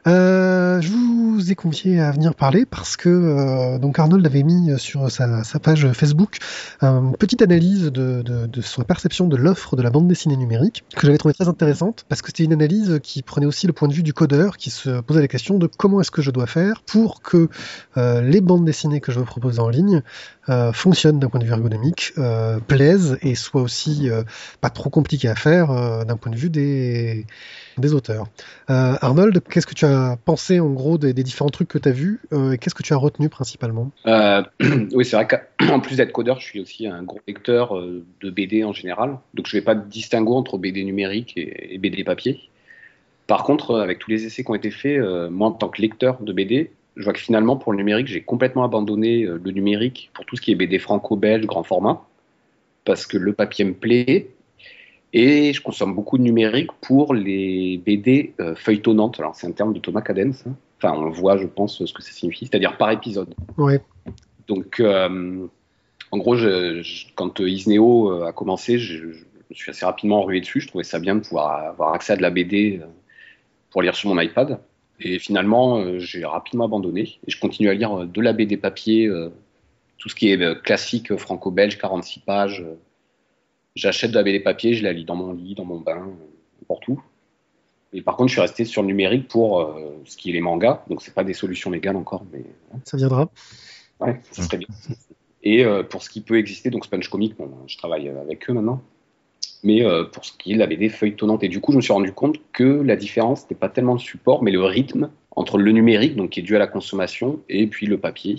Euh, 0.07 0.81
je 0.81 0.91
vous 0.91 1.51
ai 1.51 1.55
convié 1.55 2.01
à 2.01 2.11
venir 2.13 2.35
parler 2.35 2.65
parce 2.65 2.97
que 2.97 3.09
euh, 3.09 3.79
donc 3.79 3.99
Arnold 3.99 4.25
avait 4.25 4.43
mis 4.43 4.79
sur 4.79 5.11
sa, 5.11 5.43
page 5.63 5.91
Facebook 5.93 6.39
une 6.83 7.17
petite 7.17 7.43
analyse 7.43 7.87
de, 7.87 8.49
sa 8.63 8.85
perception 8.85 9.27
de 9.27 9.37
l'offre 9.37 9.77
de 9.77 9.83
la 9.83 9.91
bande 9.91 10.09
dessinée 10.09 10.37
numérique 10.37 10.85
que 10.95 11.07
j'avais 11.07 11.19
trouvé 11.19 11.35
très 11.35 11.49
intéressante 11.49 12.05
parce 12.09 12.23
que 12.23 12.29
c'était 12.29 12.45
une 12.45 12.53
analyse 12.53 13.01
qui 13.03 13.23
prenait 13.23 13.47
aussi 13.47 13.67
le 13.67 13.73
point 13.73 13.89
de 13.89 13.93
vue 13.93 14.03
du 14.03 14.13
codeur 14.13 14.57
qui 14.57 14.71
se 14.71 15.01
posait 15.01 15.21
la 15.21 15.29
question 15.29 15.59
de 15.59 15.67
comment 15.67 16.01
est-ce 16.01 16.11
que 16.11 16.23
je 16.23 16.31
dois 16.31 16.47
faire 16.47 16.83
pour 16.83 17.21
que 17.21 17.49
euh, 17.97 18.21
les 18.23 18.41
bandes 18.41 18.65
dessinées 18.65 19.01
que 19.01 19.13
je 19.13 19.19
veux 19.19 19.25
proposer 19.25 19.61
en 19.61 19.69
ligne 19.69 20.03
fonctionnent 20.73 21.19
d'un 21.19 21.29
point 21.29 21.41
de 21.41 21.45
vue 21.45 21.53
ergonomique, 21.53 22.15
plaisent 22.69 23.19
et 23.21 23.35
soient 23.35 23.61
aussi 23.61 24.09
pas 24.63 24.71
trop 24.71 24.89
compliquées 24.89 25.29
à 25.29 25.35
faire 25.35 26.07
d'un 26.07 26.17
point 26.17 26.33
de 26.33 26.39
vue 26.39 26.49
des, 26.49 27.27
des 27.81 27.95
auteurs. 27.95 28.27
Euh, 28.71 28.95
Arnold, 29.01 29.41
qu'est-ce 29.49 29.67
que 29.67 29.75
tu 29.75 29.85
as 29.85 30.17
pensé 30.25 30.61
en 30.61 30.71
gros 30.71 30.99
des, 30.99 31.13
différents 31.13 31.51
trucs 31.51 31.69
que 31.69 31.79
tu 31.79 31.89
as 31.89 31.93
vus 31.93 32.21
euh, 32.33 32.57
qu'est-ce 32.57 32.75
que 32.75 32.83
tu 32.83 32.93
as 32.93 32.97
retenu 32.97 33.29
principalement? 33.29 33.91
Euh, 34.07 34.43
oui, 34.93 35.05
c'est 35.05 35.17
vrai 35.17 35.27
qu'en 35.27 35.81
plus 35.81 35.97
d'être 35.97 36.13
codeur, 36.13 36.41
je 36.41 36.47
suis 36.47 36.61
aussi 36.61 36.87
un 36.87 37.03
gros 37.03 37.21
lecteur 37.27 37.75
de 37.75 38.31
BD 38.31 38.65
en 38.65 38.73
général. 38.73 39.19
Donc 39.35 39.47
je 39.47 39.57
ne 39.57 39.61
fais 39.61 39.65
pas 39.65 39.75
de 39.75 39.89
distinguo 39.89 40.35
entre 40.35 40.59
BD 40.59 40.85
numérique 40.85 41.35
et, 41.37 41.75
et 41.75 41.79
BD 41.79 42.05
papier. 42.05 42.41
Par 43.27 43.45
contre, 43.45 43.79
avec 43.79 43.99
tous 43.99 44.11
les 44.11 44.25
essais 44.25 44.43
qui 44.43 44.51
ont 44.51 44.55
été 44.55 44.71
faits, 44.71 45.01
moi 45.31 45.49
en 45.49 45.53
tant 45.53 45.69
que 45.69 45.83
lecteur 45.83 46.21
de 46.23 46.33
BD, 46.33 46.71
je 46.97 47.05
vois 47.05 47.13
que 47.13 47.21
finalement 47.21 47.57
pour 47.57 47.73
le 47.73 47.79
numérique, 47.79 48.07
j'ai 48.07 48.23
complètement 48.23 48.65
abandonné 48.65 49.23
le 49.23 49.51
numérique 49.51 50.11
pour 50.15 50.25
tout 50.25 50.37
ce 50.37 50.41
qui 50.41 50.51
est 50.51 50.55
BD 50.55 50.79
franco-belge, 50.79 51.47
grand 51.47 51.63
format, 51.63 52.03
parce 52.85 53.07
que 53.07 53.19
le 53.19 53.35
papier 53.35 53.65
me 53.65 53.75
plaît. 53.75 54.31
Et 55.13 55.53
je 55.55 55.61
consomme 55.63 55.95
beaucoup 55.95 56.19
de 56.19 56.23
numérique 56.23 56.71
pour 56.83 57.15
les 57.15 57.79
BD 57.79 58.35
euh, 58.41 58.55
feuilletonnantes. 58.55 59.19
Alors 59.19 59.35
c'est 59.35 59.47
un 59.47 59.53
terme 59.53 59.73
de 59.73 59.79
Thomas 59.79 60.03
Cadence. 60.03 60.45
hein. 60.47 60.55
Enfin, 60.81 60.95
on 60.97 61.11
voit, 61.11 61.37
je 61.39 61.47
pense, 61.47 61.85
ce 61.85 61.93
que 61.93 62.03
ça 62.03 62.13
signifie, 62.13 62.47
c'est-à-dire 62.47 62.77
par 62.77 62.91
épisode. 62.91 63.35
Ouais. 63.57 63.81
Donc, 64.47 64.79
euh, 64.81 65.47
en 66.13 66.19
gros, 66.19 66.37
je, 66.37 66.83
je- 66.83 67.07
quand 67.17 67.41
Isneo 67.41 68.13
euh, 68.13 68.27
a 68.27 68.33
commencé, 68.33 68.79
je, 68.79 69.13
je 69.13 69.19
me 69.51 69.55
suis 69.55 69.71
assez 69.71 69.85
rapidement 69.85 70.23
rué 70.23 70.41
dessus. 70.41 70.61
Je 70.61 70.69
trouvais 70.69 70.85
ça 70.85 70.99
bien 71.01 71.17
de 71.17 71.21
pouvoir 71.21 71.69
avoir 71.71 71.95
accès 71.95 72.13
à 72.13 72.17
de 72.17 72.23
la 72.23 72.31
BD 72.31 72.79
euh, 72.81 72.87
pour 73.71 73.83
lire 73.83 73.97
sur 73.97 74.09
mon 74.09 74.21
iPad. 74.21 74.61
Et 75.01 75.19
finalement, 75.19 75.99
j'ai 75.99 76.25
rapidement 76.25 76.65
abandonné. 76.67 77.19
Et 77.27 77.31
je 77.31 77.41
continue 77.41 77.69
à 77.69 77.75
lire 77.75 78.05
de 78.07 78.21
la 78.21 78.33
BD 78.33 78.57
papier, 78.57 79.09
tout 79.97 80.09
ce 80.09 80.15
qui 80.17 80.31
est 80.33 80.63
classique 80.63 81.17
franco-belge, 81.17 81.79
46 81.79 82.21
pages. 82.21 82.65
Euh. 83.79 83.81
J'achète 83.81 84.11
de 84.11 84.17
la 84.17 84.23
BD 84.23 84.41
papier, 84.41 84.75
je 84.75 84.83
la 84.83 84.93
lis 84.93 85.05
dans 85.05 85.17
mon 85.17 85.33
lit, 85.33 85.55
dans 85.55 85.65
mon 85.65 85.81
bain, 85.81 86.07
euh, 86.07 86.61
n'importe 86.61 86.89
où. 86.89 87.01
Et 87.93 88.03
par 88.03 88.17
contre, 88.17 88.29
je 88.29 88.35
suis 88.35 88.41
resté 88.41 88.65
sur 88.65 88.83
le 88.83 88.89
numérique 88.89 89.29
pour 89.29 89.61
euh, 89.61 90.01
ce 90.05 90.17
qui 90.17 90.31
est 90.31 90.33
les 90.33 90.41
mangas. 90.41 90.85
Donc, 90.89 91.03
c'est 91.03 91.15
pas 91.15 91.25
des 91.25 91.35
solutions 91.35 91.71
légales 91.71 91.97
encore, 91.97 92.25
mais 92.33 92.45
Ça 92.85 92.97
viendra. 92.97 93.31
Ouais, 94.01 94.21
ça 94.31 94.43
serait 94.43 94.59
bien. 94.59 94.69
Et 95.43 95.65
euh, 95.65 95.83
pour 95.83 96.03
ce 96.03 96.11
qui 96.11 96.21
peut 96.21 96.39
exister, 96.39 96.71
donc 96.71 96.85
Sponge 96.85 97.09
Comic, 97.09 97.37
bon, 97.37 97.51
je 97.67 97.79
travaille 97.79 98.09
avec 98.09 98.49
eux 98.51 98.53
maintenant. 98.53 98.83
Mais 99.63 99.85
euh, 99.85 100.05
pour 100.05 100.25
ce 100.25 100.33
qui 100.37 100.53
est 100.53 100.55
de 100.55 100.59
la 100.59 100.67
BD 100.67 100.89
feuilletonnante, 100.89 101.43
et 101.43 101.49
du 101.49 101.61
coup, 101.61 101.73
je 101.73 101.79
me 101.79 101.83
suis 101.83 101.93
rendu 101.93 102.13
compte 102.13 102.37
que 102.53 102.65
la 102.65 102.97
différence 102.97 103.43
n'était 103.43 103.55
pas 103.55 103.69
tellement 103.69 103.95
le 103.95 103.99
support, 103.99 104.43
mais 104.43 104.51
le 104.51 104.63
rythme 104.63 105.11
entre 105.33 105.59
le 105.59 105.73
numérique, 105.73 106.17
donc 106.17 106.31
qui 106.31 106.41
est 106.41 106.43
dû 106.43 106.55
à 106.55 106.59
la 106.59 106.67
consommation, 106.67 107.41
et 107.49 107.67
puis 107.67 107.87
le 107.87 107.99
papier, 107.99 108.37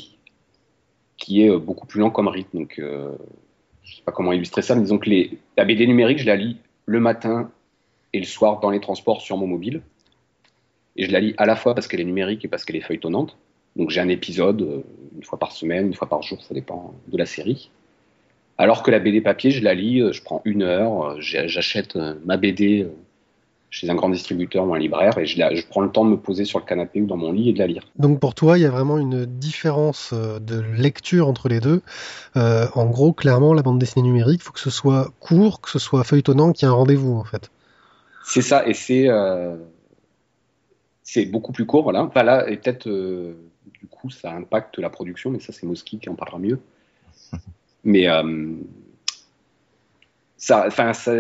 qui 1.17 1.43
est 1.43 1.49
euh, 1.49 1.59
beaucoup 1.59 1.87
plus 1.87 1.99
lent 1.99 2.09
comme 2.09 2.27
rythme. 2.27 2.59
Donc, 2.59 2.79
euh, 2.79 3.15
je 3.89 3.95
sais 3.97 4.01
pas 4.03 4.11
comment 4.11 4.31
illustrer 4.31 4.61
ça, 4.61 4.75
mais 4.75 4.81
disons 4.81 4.99
que 4.99 5.09
la 5.57 5.65
BD 5.65 5.87
numérique, 5.87 6.19
je 6.19 6.25
la 6.25 6.35
lis 6.35 6.57
le 6.85 6.99
matin 6.99 7.51
et 8.13 8.19
le 8.19 8.25
soir 8.25 8.59
dans 8.59 8.69
les 8.69 8.79
transports 8.79 9.21
sur 9.21 9.37
mon 9.37 9.47
mobile. 9.47 9.81
Et 10.95 11.05
je 11.05 11.11
la 11.11 11.19
lis 11.19 11.33
à 11.37 11.45
la 11.45 11.55
fois 11.55 11.75
parce 11.75 11.87
qu'elle 11.87 12.01
est 12.01 12.05
numérique 12.05 12.45
et 12.45 12.47
parce 12.47 12.65
qu'elle 12.65 12.75
est 12.75 12.81
feuilletonnante. 12.81 13.37
Donc 13.75 13.89
j'ai 13.89 14.01
un 14.01 14.09
épisode 14.09 14.61
euh, 14.61 14.81
une 15.15 15.23
fois 15.23 15.39
par 15.39 15.51
semaine, 15.51 15.87
une 15.87 15.93
fois 15.93 16.09
par 16.09 16.21
jour, 16.21 16.41
ça 16.43 16.53
dépend 16.53 16.93
de 17.07 17.17
la 17.17 17.25
série. 17.25 17.69
Alors 18.57 18.83
que 18.83 18.91
la 18.91 18.99
BD 18.99 19.21
papier, 19.21 19.51
je 19.51 19.63
la 19.63 19.73
lis, 19.73 20.01
euh, 20.01 20.11
je 20.11 20.21
prends 20.21 20.41
une 20.45 20.63
heure, 20.63 21.03
euh, 21.03 21.15
j'achète 21.19 21.95
ma 22.25 22.37
BD 22.37 22.87
chez 23.71 23.89
un 23.89 23.95
grand 23.95 24.09
distributeur 24.09 24.65
ou 24.65 24.73
un 24.73 24.79
libraire 24.79 25.17
et 25.17 25.25
je, 25.25 25.37
la- 25.37 25.53
je 25.53 25.63
prends 25.67 25.81
le 25.81 25.91
temps 25.91 26.03
de 26.05 26.09
me 26.09 26.17
poser 26.17 26.43
sur 26.43 26.59
le 26.59 26.65
canapé 26.65 27.01
ou 27.01 27.05
dans 27.05 27.17
mon 27.17 27.31
lit 27.31 27.49
et 27.49 27.53
de 27.53 27.59
la 27.59 27.67
lire. 27.67 27.83
Donc 27.97 28.19
pour 28.19 28.33
toi, 28.33 28.57
il 28.57 28.61
y 28.61 28.65
a 28.65 28.71
vraiment 28.71 28.97
une 28.97 29.25
différence 29.25 30.11
euh, 30.13 30.39
de 30.39 30.59
lecture 30.59 31.27
entre 31.27 31.49
les 31.49 31.59
deux. 31.59 31.81
Euh, 32.35 32.65
en 32.73 32.85
gros, 32.87 33.13
clairement, 33.13 33.53
la 33.53 33.61
bande 33.61 33.77
dessinée 33.79 34.03
numérique, 34.07 34.41
il 34.41 34.43
faut 34.43 34.53
que 34.53 34.59
ce 34.59 34.71
soit 34.71 35.13
court, 35.19 35.61
que 35.61 35.69
ce 35.69 35.79
soit 35.79 36.03
feuilletonnant, 36.03 36.51
qu'il 36.51 36.67
y 36.67 36.69
ait 36.69 36.73
un 36.73 36.75
rendez-vous 36.75 37.13
en 37.13 37.23
fait. 37.23 37.51
C'est 38.25 38.41
ça, 38.41 38.67
et 38.67 38.73
c'est 38.73 39.07
euh, 39.07 39.55
c'est 41.03 41.25
beaucoup 41.25 41.51
plus 41.51 41.65
court, 41.65 41.83
voilà. 41.83 42.03
Enfin 42.03 42.23
là, 42.23 42.49
et 42.49 42.57
peut-être 42.57 42.87
euh, 42.87 43.33
du 43.79 43.87
coup, 43.87 44.09
ça 44.09 44.31
impacte 44.33 44.77
la 44.79 44.89
production, 44.89 45.29
mais 45.31 45.39
ça, 45.39 45.53
c'est 45.53 45.65
Moski 45.65 45.99
qui 45.99 46.09
en 46.09 46.15
parlera 46.15 46.39
mieux. 46.39 46.59
Mais 47.83 48.07
euh, 48.09 48.55
ça, 50.37 50.65
enfin, 50.67 50.93
ça, 50.93 51.13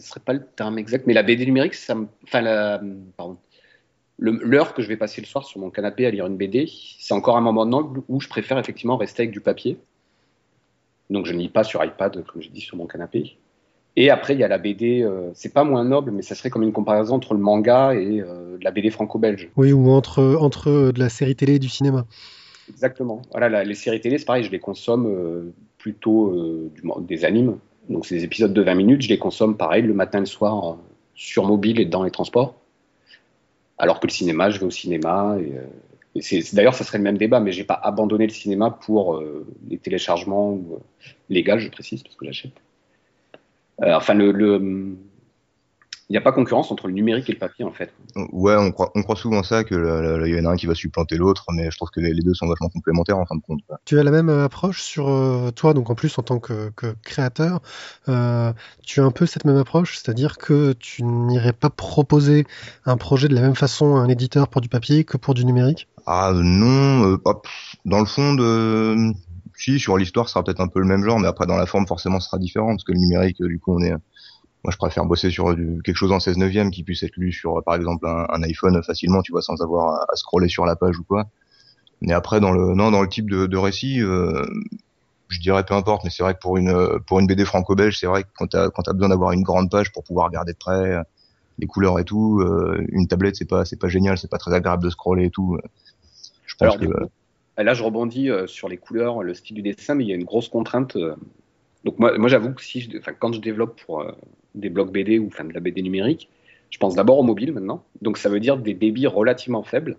ce 0.00 0.08
serait 0.08 0.20
pas 0.20 0.32
le 0.32 0.44
terme 0.56 0.78
exact, 0.78 1.06
mais 1.06 1.14
la 1.14 1.22
BD 1.22 1.46
numérique, 1.46 1.74
ça, 1.74 1.94
me- 1.94 2.08
enfin, 2.24 2.40
la, 2.40 2.80
pardon, 3.16 3.36
l'heure 4.18 4.74
que 4.74 4.82
je 4.82 4.88
vais 4.88 4.96
passer 4.96 5.20
le 5.20 5.26
soir 5.26 5.44
sur 5.44 5.60
mon 5.60 5.70
canapé 5.70 6.06
à 6.06 6.10
lire 6.10 6.26
une 6.26 6.36
BD, 6.36 6.68
c'est 6.98 7.14
encore 7.14 7.36
un 7.36 7.40
moment 7.40 7.66
noble 7.66 8.02
où 8.08 8.20
je 8.20 8.28
préfère 8.28 8.58
effectivement 8.58 8.96
rester 8.96 9.22
avec 9.22 9.30
du 9.32 9.40
papier. 9.40 9.78
Donc 11.10 11.26
je 11.26 11.32
ne 11.32 11.38
lis 11.38 11.48
pas 11.48 11.64
sur 11.64 11.84
iPad, 11.84 12.24
comme 12.24 12.42
j'ai 12.42 12.50
dit, 12.50 12.60
sur 12.60 12.76
mon 12.76 12.86
canapé. 12.86 13.36
Et 13.96 14.10
après, 14.10 14.34
il 14.34 14.40
y 14.40 14.44
a 14.44 14.48
la 14.48 14.58
BD, 14.58 15.02
euh, 15.02 15.30
c'est 15.34 15.52
pas 15.52 15.62
moins 15.62 15.84
noble, 15.84 16.10
mais 16.10 16.22
ça 16.22 16.34
serait 16.34 16.50
comme 16.50 16.64
une 16.64 16.72
comparaison 16.72 17.14
entre 17.14 17.34
le 17.34 17.40
manga 17.40 17.94
et 17.94 18.20
euh, 18.20 18.56
la 18.60 18.72
BD 18.72 18.90
franco-belge. 18.90 19.50
Oui, 19.56 19.72
ou 19.72 19.90
entre, 19.90 20.36
entre 20.40 20.68
euh, 20.70 20.92
de 20.92 20.98
la 20.98 21.08
série 21.08 21.36
télé 21.36 21.54
et 21.54 21.58
du 21.60 21.68
cinéma. 21.68 22.04
Exactement. 22.68 23.22
Voilà, 23.30 23.48
la- 23.48 23.64
les 23.64 23.74
séries 23.74 24.00
télé, 24.00 24.18
c'est 24.18 24.24
pareil, 24.24 24.42
je 24.42 24.50
les 24.50 24.58
consomme 24.58 25.06
euh, 25.06 25.52
plutôt 25.78 26.34
du 26.74 26.82
des 27.06 27.24
animes. 27.24 27.58
Donc, 27.88 28.08
des 28.08 28.24
épisodes 28.24 28.52
de 28.52 28.62
20 28.62 28.74
minutes, 28.74 29.02
je 29.02 29.08
les 29.08 29.18
consomme 29.18 29.56
pareil 29.56 29.82
le 29.82 29.94
matin 29.94 30.18
et 30.18 30.22
le 30.22 30.26
soir 30.26 30.76
sur 31.14 31.44
mobile 31.46 31.80
et 31.80 31.84
dans 31.84 32.02
les 32.02 32.10
transports. 32.10 32.54
Alors 33.78 34.00
que 34.00 34.06
le 34.06 34.12
cinéma, 34.12 34.50
je 34.50 34.58
vais 34.58 34.66
au 34.66 34.70
cinéma. 34.70 35.36
Et, 35.40 35.52
euh, 35.56 35.66
et 36.14 36.42
d'ailleurs, 36.52 36.74
ça 36.74 36.84
serait 36.84 36.98
le 36.98 37.04
même 37.04 37.18
débat, 37.18 37.40
mais 37.40 37.52
j'ai 37.52 37.64
pas 37.64 37.74
abandonné 37.82 38.26
le 38.26 38.32
cinéma 38.32 38.70
pour 38.70 39.16
euh, 39.16 39.46
les 39.68 39.78
téléchargements 39.78 40.54
euh, 40.54 40.78
légaux, 41.28 41.58
je 41.58 41.68
précise, 41.68 42.02
parce 42.02 42.14
que 42.16 42.24
j'achète. 42.26 42.52
Euh, 43.82 43.94
enfin, 43.94 44.14
le. 44.14 44.32
le- 44.32 44.96
il 46.10 46.12
n'y 46.12 46.18
a 46.18 46.20
pas 46.20 46.32
concurrence 46.32 46.70
entre 46.70 46.86
le 46.86 46.92
numérique 46.92 47.30
et 47.30 47.32
le 47.32 47.38
papier, 47.38 47.64
en 47.64 47.72
fait. 47.72 47.92
Ouais, 48.32 48.56
on 48.56 48.72
croit, 48.72 48.92
on 48.94 49.02
croit 49.02 49.16
souvent 49.16 49.42
ça, 49.42 49.64
que 49.64 49.74
il 50.26 50.34
y 50.34 50.40
en 50.40 50.44
a 50.44 50.52
un 50.52 50.56
qui 50.56 50.66
va 50.66 50.74
supplanter 50.74 51.16
l'autre, 51.16 51.46
mais 51.52 51.70
je 51.70 51.76
trouve 51.76 51.88
que 51.90 52.00
les, 52.00 52.12
les 52.12 52.22
deux 52.22 52.34
sont 52.34 52.46
vachement 52.46 52.68
complémentaires 52.68 53.18
en 53.18 53.24
fin 53.24 53.36
de 53.36 53.40
compte. 53.40 53.60
Tu 53.86 53.98
as 53.98 54.02
la 54.02 54.10
même 54.10 54.28
euh, 54.28 54.44
approche 54.44 54.82
sur 54.82 55.08
euh, 55.08 55.50
toi, 55.50 55.72
donc 55.72 55.88
en 55.88 55.94
plus 55.94 56.18
en 56.18 56.22
tant 56.22 56.38
que, 56.38 56.70
que 56.76 56.94
créateur, 57.02 57.62
euh, 58.08 58.52
tu 58.82 59.00
as 59.00 59.04
un 59.04 59.10
peu 59.10 59.24
cette 59.24 59.46
même 59.46 59.56
approche, 59.56 59.96
c'est-à-dire 59.96 60.36
que 60.36 60.72
tu 60.74 61.04
n'irais 61.04 61.54
pas 61.54 61.70
proposer 61.70 62.46
un 62.84 62.98
projet 62.98 63.28
de 63.28 63.34
la 63.34 63.40
même 63.40 63.56
façon 63.56 63.96
à 63.96 64.00
un 64.00 64.08
éditeur 64.08 64.48
pour 64.48 64.60
du 64.60 64.68
papier 64.68 65.04
que 65.04 65.16
pour 65.16 65.32
du 65.32 65.46
numérique? 65.46 65.88
Ah 66.06 66.32
non, 66.34 67.12
euh, 67.12 67.16
hop, 67.24 67.46
dans 67.86 68.00
le 68.00 68.06
fond, 68.06 68.34
de... 68.34 69.12
si, 69.56 69.80
sur 69.80 69.96
l'histoire, 69.96 70.28
ça 70.28 70.34
sera 70.34 70.44
peut-être 70.44 70.60
un 70.60 70.68
peu 70.68 70.80
le 70.80 70.86
même 70.86 71.02
genre, 71.02 71.18
mais 71.18 71.28
après, 71.28 71.46
dans 71.46 71.56
la 71.56 71.64
forme, 71.64 71.86
forcément, 71.86 72.20
ce 72.20 72.28
sera 72.28 72.38
différent, 72.38 72.68
parce 72.68 72.84
que 72.84 72.92
le 72.92 72.98
numérique, 72.98 73.42
du 73.42 73.58
coup, 73.58 73.74
on 73.74 73.80
est... 73.80 73.94
Moi, 74.64 74.72
je 74.72 74.78
préfère 74.78 75.04
bosser 75.06 75.30
sur 75.30 75.54
du- 75.54 75.80
quelque 75.84 75.96
chose 75.96 76.12
en 76.12 76.20
16 76.20 76.38
neuvième 76.38 76.70
qui 76.70 76.82
puisse 76.84 77.02
être 77.02 77.16
lu 77.16 77.32
sur, 77.32 77.58
euh, 77.58 77.62
par 77.62 77.74
exemple, 77.76 78.06
un, 78.06 78.26
un 78.30 78.42
iPhone 78.44 78.82
facilement, 78.82 79.22
tu 79.22 79.32
vois, 79.32 79.42
sans 79.42 79.60
avoir 79.62 79.94
à, 80.02 80.06
à 80.12 80.16
scroller 80.16 80.48
sur 80.48 80.66
la 80.66 80.76
page 80.76 80.98
ou 80.98 81.04
quoi. 81.04 81.26
Mais 82.02 82.12
après, 82.14 82.40
dans 82.40 82.52
le, 82.52 82.74
non, 82.74 82.90
dans 82.90 83.02
le 83.02 83.08
type 83.08 83.30
de, 83.30 83.46
de 83.46 83.56
récit, 83.56 84.00
euh, 84.02 84.44
je 85.28 85.40
dirais 85.40 85.64
peu 85.64 85.74
importe, 85.74 86.04
mais 86.04 86.10
c'est 86.10 86.22
vrai 86.22 86.34
que 86.34 86.40
pour 86.40 86.56
une, 86.58 86.68
euh, 86.70 86.98
pour 87.06 87.20
une 87.20 87.26
BD 87.26 87.44
franco-belge, 87.44 87.98
c'est 87.98 88.06
vrai 88.06 88.24
que 88.24 88.28
quand 88.36 88.48
t'as, 88.48 88.70
quand 88.70 88.82
t'as 88.82 88.92
besoin 88.92 89.08
d'avoir 89.10 89.32
une 89.32 89.42
grande 89.42 89.70
page 89.70 89.92
pour 89.92 90.04
pouvoir 90.04 90.26
regarder 90.28 90.52
de 90.52 90.58
près, 90.58 90.74
euh, 90.74 91.02
les 91.58 91.66
couleurs 91.66 91.98
et 92.00 92.04
tout, 92.04 92.40
euh, 92.40 92.84
une 92.90 93.08
tablette, 93.08 93.36
c'est 93.36 93.48
pas, 93.48 93.64
c'est 93.64 93.78
pas 93.80 93.88
génial, 93.88 94.18
c'est 94.18 94.30
pas 94.30 94.38
très 94.38 94.54
agréable 94.54 94.84
de 94.84 94.90
scroller 94.90 95.26
et 95.26 95.30
tout. 95.30 95.58
Je 96.46 96.54
pense 96.56 96.76
Alors, 96.76 96.78
que, 96.78 97.62
là, 97.62 97.74
je 97.74 97.82
rebondis 97.82 98.30
sur 98.46 98.68
les 98.68 98.76
couleurs, 98.76 99.22
le 99.22 99.34
style 99.34 99.56
du 99.56 99.62
dessin, 99.62 99.94
mais 99.94 100.04
il 100.04 100.08
y 100.08 100.12
a 100.12 100.16
une 100.16 100.24
grosse 100.24 100.48
contrainte 100.48 100.96
Donc 101.84 101.98
moi, 101.98 102.16
moi 102.18 102.28
j'avoue 102.28 102.52
que 102.52 102.62
si 102.62 102.80
je, 102.80 102.98
quand 103.18 103.32
je 103.32 103.40
développe 103.40 103.80
pour 103.84 104.00
euh, 104.00 104.12
des 104.54 104.70
blocs 104.70 104.90
BD 104.90 105.18
ou 105.18 105.26
enfin, 105.28 105.44
de 105.44 105.52
la 105.52 105.60
BD 105.60 105.82
numérique, 105.82 106.28
je 106.70 106.78
pense 106.78 106.94
d'abord 106.94 107.18
au 107.18 107.22
mobile 107.22 107.52
maintenant. 107.52 107.84
Donc 108.02 108.18
ça 108.18 108.28
veut 108.28 108.40
dire 108.40 108.56
des 108.56 108.74
débits 108.74 109.06
relativement 109.06 109.62
faibles. 109.62 109.96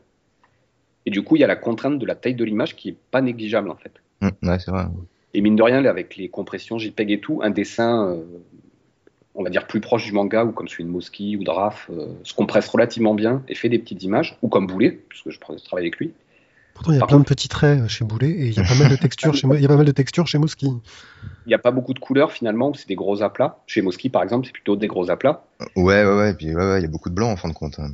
Et 1.06 1.12
du 1.12 1.24
coup, 1.24 1.36
il 1.36 1.40
y 1.40 1.44
a 1.44 1.48
la 1.48 1.56
contrainte 1.56 2.00
de 2.00 2.06
la 2.06 2.16
taille 2.16 2.34
de 2.34 2.44
l'image 2.44 2.76
qui 2.76 2.90
est 2.90 2.98
pas 3.12 3.22
négligeable 3.22 3.70
en 3.70 3.76
fait. 3.76 3.94
Mmh, 4.22 4.50
ouais, 4.50 4.60
c'est 4.60 4.72
vrai. 4.72 4.86
Et 5.34 5.42
mine 5.42 5.56
de 5.56 5.64
rien, 5.64 5.84
avec 5.86 6.16
les 6.16 6.30
compressions 6.30 6.80
JPEG 6.80 7.12
et 7.12 7.20
tout, 7.20 7.42
un 7.44 7.50
dessin, 7.50 8.10
euh, 8.10 8.24
on 9.36 9.44
va 9.44 9.50
dire 9.50 9.68
plus 9.68 9.82
proche 9.82 10.06
du 10.06 10.14
manga 10.14 10.46
ou 10.46 10.52
comme 10.52 10.68
celui 10.68 10.86
de 10.86 10.90
Moski 10.90 11.36
ou 11.36 11.44
de 11.44 11.50
Raph, 11.50 11.90
euh, 11.92 12.08
se 12.24 12.34
compresse 12.34 12.68
relativement 12.70 13.14
bien 13.14 13.44
et 13.48 13.54
fait 13.54 13.70
des 13.70 13.78
petites 13.78 14.02
images, 14.04 14.38
ou 14.42 14.48
comme 14.48 14.66
Boulet, 14.66 14.92
puisque 15.10 15.30
je 15.30 15.40
travaille 15.40 15.84
avec 15.84 15.98
lui. 15.98 16.14
Pourtant, 16.76 16.92
il 16.92 16.96
y 16.96 16.98
a 16.98 17.00
Par 17.00 17.08
plein 17.08 17.20
de 17.20 17.24
petits 17.24 17.48
traits 17.48 17.80
euh, 17.80 17.88
chez 17.88 18.06
Boulet 18.06 18.30
et 18.30 18.48
il 18.48 18.54
y 18.54 18.60
a 18.60 18.64
pas 18.64 18.76
mal 18.76 18.90
de 18.90 18.96
textures 18.98 19.34
chez, 19.34 19.48
il 19.48 19.62
y 19.62 19.66
a 19.66 19.68
pas 19.70 19.78
mal 19.78 19.86
de 19.86 19.92
textures 19.92 20.28
chez 20.28 20.38
Moski. 20.38 20.68
Il 21.46 21.48
n'y 21.48 21.54
a 21.54 21.60
pas 21.60 21.72
beaucoup 21.72 21.94
de 21.94 22.00
couleurs 22.00 22.32
finalement, 22.32 22.74
c'est 22.74 22.88
des 22.88 22.96
gros 22.96 23.24
aplats. 23.24 23.64
Chez 23.66 23.82
Moski, 23.82 24.10
par 24.10 24.22
exemple, 24.22 24.46
c'est 24.46 24.52
plutôt 24.52 24.76
des 24.76 24.88
gros 24.88 25.10
aplats. 25.10 25.46
Ouais, 25.76 26.04
ouais, 26.06 26.16
ouais. 26.18 26.32
Et 26.32 26.34
puis, 26.34 26.54
ouais, 26.54 26.56
ouais, 26.56 26.80
il 26.80 26.84
y 26.84 26.86
a 26.86 26.90
beaucoup 26.90 27.10
de 27.10 27.16
blanc 27.16 27.32
en 27.32 27.38
fin 27.38 27.48
de 27.50 27.54
compte. 27.54 27.80
hein. 27.80 27.92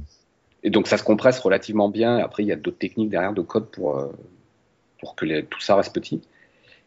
Et 0.63 0.69
donc 0.69 0.87
ça 0.87 0.97
se 0.97 1.03
compresse 1.03 1.39
relativement 1.39 1.89
bien. 1.89 2.17
Et 2.17 2.21
après, 2.21 2.43
il 2.43 2.47
y 2.47 2.51
a 2.51 2.55
d'autres 2.55 2.77
techniques 2.79 3.09
derrière 3.09 3.33
de 3.33 3.41
code 3.41 3.69
pour, 3.71 3.97
euh, 3.97 4.07
pour 4.99 5.15
que 5.15 5.25
les- 5.25 5.45
tout 5.45 5.59
ça 5.61 5.75
reste 5.75 5.93
petit. 5.93 6.21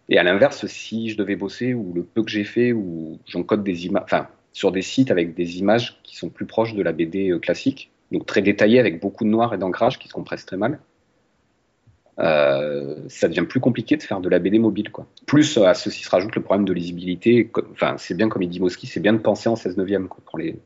Et 0.09 0.19
à 0.19 0.23
l'inverse, 0.23 0.67
si 0.67 1.11
je 1.11 1.17
devais 1.17 1.37
bosser, 1.37 1.75
ou 1.75 1.93
le 1.95 2.03
peu 2.03 2.23
que 2.23 2.31
j'ai 2.31 2.45
fait, 2.45 2.73
ou 2.73 3.19
j'encode 3.27 3.65
des 3.65 3.87
images, 3.87 4.03
enfin, 4.05 4.29
sur 4.53 4.71
des 4.73 4.83
sites 4.83 5.11
avec 5.11 5.35
des 5.35 5.59
images 5.59 5.99
qui 6.03 6.17
sont 6.17 6.29
plus 6.29 6.47
proches 6.47 6.75
de 6.75 6.83
la 6.83 6.93
BD 6.93 7.31
euh, 7.31 7.39
classique, 7.39 7.91
donc 8.13 8.27
très 8.27 8.43
détaillées 8.43 8.81
avec 8.81 9.01
beaucoup 9.01 9.25
de 9.25 9.31
noir 9.31 9.55
et 9.55 9.59
d'ancrage 9.59 9.99
qui 9.99 10.09
se 10.09 10.13
compressent 10.13 10.47
très 10.47 10.57
mal, 10.57 10.79
euh, 12.19 12.97
ça 13.09 13.29
devient 13.29 13.47
plus 13.49 13.61
compliqué 13.61 13.97
de 13.97 14.03
faire 14.03 14.21
de 14.21 14.29
la 14.29 14.39
BD 14.39 14.59
mobile. 14.59 14.91
Quoi. 14.91 15.07
Plus 15.27 15.59
euh, 15.59 15.67
à 15.67 15.75
ceci 15.75 16.05
se 16.05 16.11
rajoute 16.11 16.35
le 16.37 16.43
problème 16.43 16.65
de 16.65 16.73
lisibilité. 16.73 17.51
Enfin, 17.73 17.97
c'est 17.99 18.15
bien 18.15 18.29
comme 18.29 18.43
il 18.43 18.49
dit 18.49 18.61
Moski, 18.61 18.87
c'est 18.87 19.01
bien 19.01 19.13
de 19.13 19.19
penser 19.19 19.49
en 19.49 19.57
16 19.57 19.77
neuvième 19.77 20.09
pour 20.09 20.39
les 20.39 20.59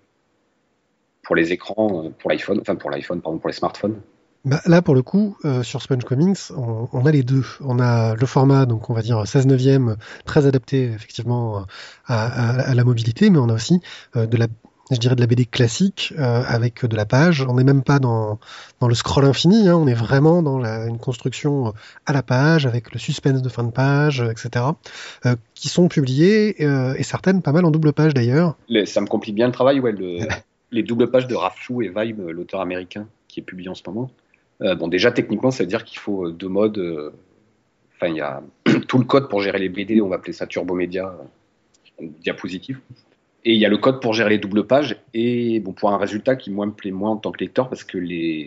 pour 1.22 1.36
les 1.36 1.52
écrans, 1.52 2.04
euh, 2.04 2.10
pour 2.18 2.30
l'iPhone, 2.30 2.58
enfin 2.60 2.74
pour 2.74 2.90
l'iPhone, 2.90 3.20
pardon, 3.20 3.38
pour 3.38 3.48
les 3.48 3.54
smartphones. 3.54 4.00
Bah, 4.44 4.60
là, 4.66 4.82
pour 4.82 4.94
le 4.94 5.02
coup, 5.02 5.36
sur 5.62 5.82
Sponge 5.82 6.04
Comics, 6.04 6.38
on, 6.56 7.04
a 7.04 7.10
les 7.10 7.24
deux. 7.24 7.44
On 7.60 7.80
a 7.80 8.14
le 8.14 8.24
format, 8.24 8.66
donc 8.66 8.88
on 8.88 8.94
va 8.94 9.02
dire 9.02 9.26
16 9.26 9.46
neuvième, 9.48 9.96
très 10.24 10.46
adapté 10.46 10.84
effectivement 10.84 11.66
à, 12.06 12.72
la 12.72 12.84
mobilité, 12.84 13.30
mais 13.30 13.38
on 13.38 13.48
a 13.48 13.54
aussi 13.54 13.80
de 14.14 14.36
la, 14.36 14.46
je 14.90 14.98
dirais 14.98 15.14
de 15.14 15.20
la 15.20 15.26
BD 15.26 15.44
classique 15.46 16.14
euh, 16.18 16.42
avec 16.46 16.84
de 16.84 16.96
la 16.96 17.04
page. 17.06 17.42
On 17.48 17.54
n'est 17.54 17.64
même 17.64 17.82
pas 17.82 17.98
dans, 17.98 18.38
dans 18.80 18.88
le 18.88 18.94
scroll 18.94 19.24
infini, 19.24 19.68
hein, 19.68 19.76
on 19.76 19.86
est 19.86 19.94
vraiment 19.94 20.42
dans 20.42 20.58
la, 20.58 20.86
une 20.86 20.98
construction 20.98 21.74
à 22.06 22.12
la 22.12 22.22
page 22.22 22.66
avec 22.66 22.92
le 22.92 22.98
suspense 22.98 23.42
de 23.42 23.48
fin 23.48 23.64
de 23.64 23.70
page, 23.70 24.20
euh, 24.22 24.30
etc. 24.30 24.64
euh, 25.26 25.36
qui 25.54 25.68
sont 25.68 25.88
publiées 25.88 26.56
euh, 26.64 26.94
et 26.96 27.02
certaines 27.02 27.42
pas 27.42 27.52
mal 27.52 27.64
en 27.64 27.70
double 27.70 27.92
page 27.92 28.14
d'ailleurs. 28.14 28.56
Ça 28.86 29.00
me 29.00 29.06
complique 29.06 29.34
bien 29.34 29.46
le 29.46 29.52
travail, 29.52 29.80
ouais, 29.80 29.92
le- 29.92 30.26
les 30.70 30.82
doubles 30.82 31.10
pages 31.10 31.26
de 31.26 31.34
Rafchou 31.34 31.82
et 31.82 31.88
Vibe, 31.94 32.20
euh, 32.20 32.30
l'auteur 32.32 32.60
américain 32.60 33.06
qui 33.28 33.40
est 33.40 33.42
publié 33.42 33.68
en 33.68 33.74
ce 33.74 33.82
moment. 33.86 34.10
Euh, 34.62 34.74
bon, 34.74 34.88
déjà, 34.88 35.12
techniquement, 35.12 35.50
ça 35.50 35.62
veut 35.64 35.68
dire 35.68 35.84
qu'il 35.84 35.98
faut 35.98 36.26
euh, 36.26 36.32
deux 36.32 36.48
modes. 36.48 36.78
euh, 36.78 37.10
Enfin, 38.00 38.12
il 38.12 38.16
y 38.16 38.20
a 38.20 38.42
tout 38.88 38.98
le 38.98 39.04
code 39.04 39.28
pour 39.28 39.40
gérer 39.42 39.58
les 39.58 39.68
BD, 39.68 40.00
on 40.00 40.08
va 40.08 40.16
appeler 40.16 40.32
ça 40.32 40.46
Turbo 40.46 40.74
Media, 40.74 41.14
euh, 42.00 42.06
diapositive. 42.22 42.78
Et 43.48 43.54
il 43.54 43.58
y 43.58 43.64
a 43.64 43.70
le 43.70 43.78
code 43.78 44.02
pour 44.02 44.12
gérer 44.12 44.28
les 44.28 44.38
doubles 44.38 44.66
pages. 44.66 44.98
Et 45.14 45.58
bon, 45.60 45.72
pour 45.72 45.90
un 45.90 45.96
résultat 45.96 46.36
qui, 46.36 46.50
me 46.50 46.70
plaît 46.70 46.90
moins 46.90 47.12
en 47.12 47.16
tant 47.16 47.32
que 47.32 47.42
lecteur, 47.42 47.70
parce 47.70 47.82
que 47.82 47.96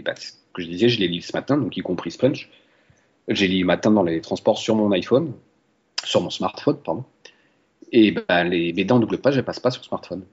bah, 0.03 0.13
ce 0.15 0.33
que 0.53 0.61
je 0.61 0.67
disais, 0.67 0.89
je 0.89 0.99
les 0.99 1.07
lis 1.07 1.23
ce 1.23 1.35
matin, 1.35 1.57
donc 1.57 1.75
y 1.75 1.81
compris 1.81 2.11
Sponge. 2.11 2.51
J'ai 3.27 3.47
lu 3.47 3.63
matin 3.63 3.89
dans 3.89 4.03
les 4.03 4.21
transports 4.21 4.59
sur 4.59 4.75
mon 4.75 4.91
iPhone, 4.91 5.33
sur 6.03 6.21
mon 6.21 6.29
smartphone, 6.29 6.77
pardon. 6.85 7.03
Et 7.91 8.11
ben, 8.11 8.43
les 8.43 8.73
BD 8.73 8.91
en 8.91 8.99
double 8.99 9.17
page, 9.17 9.39
elles 9.39 9.43
passent 9.43 9.59
pas 9.59 9.71
sur 9.71 9.83
smartphone. 9.83 10.23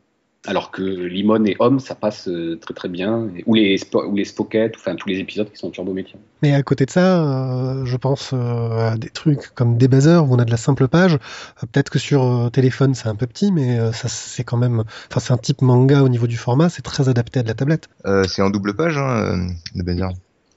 Alors 0.47 0.71
que 0.71 0.83
Limon 0.83 1.45
et 1.45 1.57
Homme, 1.59 1.81
ça 1.81 1.95
passe 1.95 2.29
euh, 2.29 2.57
très 2.61 2.73
très 2.73 2.89
bien. 2.89 3.29
Ou 3.47 3.55
les, 3.55 3.77
ou 3.93 4.15
les 4.15 4.25
Spocket, 4.25 4.73
enfin 4.77 4.95
tous 4.95 5.09
les 5.09 5.19
épisodes 5.19 5.51
qui 5.51 5.57
sont 5.59 5.71
Turbo 5.71 5.93
Media. 5.93 6.15
Mais 6.43 6.55
à 6.55 6.63
côté 6.63 6.87
de 6.87 6.91
ça, 6.91 7.23
euh, 7.23 7.85
je 7.85 7.97
pense 7.97 8.31
euh, 8.33 8.91
à 8.93 8.97
des 8.97 9.11
trucs 9.11 9.53
comme 9.55 9.77
des 9.77 9.89
buzzers 9.89 10.25
où 10.25 10.35
on 10.35 10.39
a 10.39 10.45
de 10.45 10.51
la 10.51 10.57
simple 10.57 10.87
page. 10.89 11.15
Euh, 11.15 11.67
Peut-être 11.73 11.91
que 11.91 11.99
sur 11.99 12.23
euh, 12.25 12.49
téléphone 12.51 12.95
c'est 12.95 13.09
un 13.09 13.17
peu 13.17 13.27
petit, 13.27 13.51
mais 13.53 13.79
euh, 13.79 13.93
ça 13.93 14.09
c'est 14.09 14.45
quand 14.45 14.57
même, 14.57 14.85
enfin 15.11 15.21
c'est 15.21 15.33
un 15.33 15.39
type 15.39 15.61
manga 15.61 16.03
au 16.03 16.09
niveau 16.09 16.27
du 16.29 16.37
format, 16.37 16.69
c'est 16.69 16.83
très 16.83 17.09
adapté 17.09 17.41
à 17.41 17.43
de 17.43 17.49
la 17.49 17.55
tablette. 17.55 17.89
Euh, 18.07 18.23
c'est 18.25 18.41
en 18.41 18.51
double 18.51 18.75
page, 18.75 18.97
hein, 18.97 19.11
euh, 19.11 19.37
le 19.75 19.83
Bézard. 19.83 20.13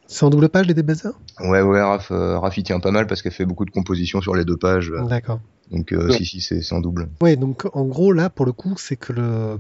C'est 0.05 0.25
en 0.25 0.29
double 0.29 0.49
page 0.49 0.67
les 0.67 0.73
buzzers 0.83 1.13
Ouais, 1.39 1.61
ouais, 1.61 1.81
Raph, 1.81 2.11
euh, 2.11 2.37
Raph, 2.37 2.57
il 2.57 2.63
tient 2.63 2.79
pas 2.79 2.91
mal 2.91 3.07
parce 3.07 3.21
qu'elle 3.21 3.31
fait 3.31 3.45
beaucoup 3.45 3.65
de 3.65 3.71
compositions 3.71 4.21
sur 4.21 4.35
les 4.35 4.45
deux 4.45 4.57
pages. 4.57 4.91
euh, 4.91 5.03
D'accord. 5.07 5.39
Donc, 5.71 5.93
euh, 5.93 6.09
Ouais. 6.09 6.17
si, 6.17 6.25
si, 6.25 6.41
c'est 6.41 6.75
en 6.75 6.81
double. 6.81 7.09
Ouais, 7.21 7.35
donc 7.35 7.65
en 7.73 7.85
gros 7.85 8.11
là 8.11 8.29
pour 8.29 8.45
le 8.45 8.51
coup 8.51 8.75
c'est 8.77 8.97
que 8.97 9.13
le 9.13 9.59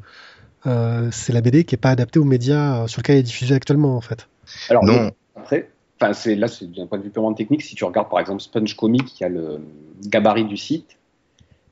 euh, 0.67 1.09
c'est 1.11 1.33
la 1.33 1.41
BD 1.41 1.63
qui 1.63 1.75
est 1.75 1.77
pas 1.77 1.89
adaptée 1.89 2.19
aux 2.19 2.25
médias 2.25 2.83
euh, 2.83 2.87
sur 2.87 3.01
lequel 3.01 3.15
elle 3.15 3.21
est 3.21 3.23
diffusée 3.23 3.55
actuellement 3.55 3.95
en 3.95 4.01
fait. 4.01 4.27
Alors 4.69 4.85
Non. 4.85 5.11
après, 5.35 5.69
enfin 5.99 6.13
c'est 6.13 6.35
là 6.35 6.47
c'est 6.47 6.71
d'un 6.71 6.85
point 6.85 6.97
de 6.97 7.03
vue 7.03 7.09
purement 7.09 7.33
technique. 7.33 7.63
Si 7.63 7.75
tu 7.75 7.83
regardes 7.85 8.09
par 8.09 8.19
exemple 8.19 8.41
Sponge 8.41 8.75
Comic, 8.75 9.05
qui 9.05 9.23
a 9.23 9.29
le 9.29 9.61
gabarit 10.05 10.45
du 10.45 10.57
site. 10.57 10.97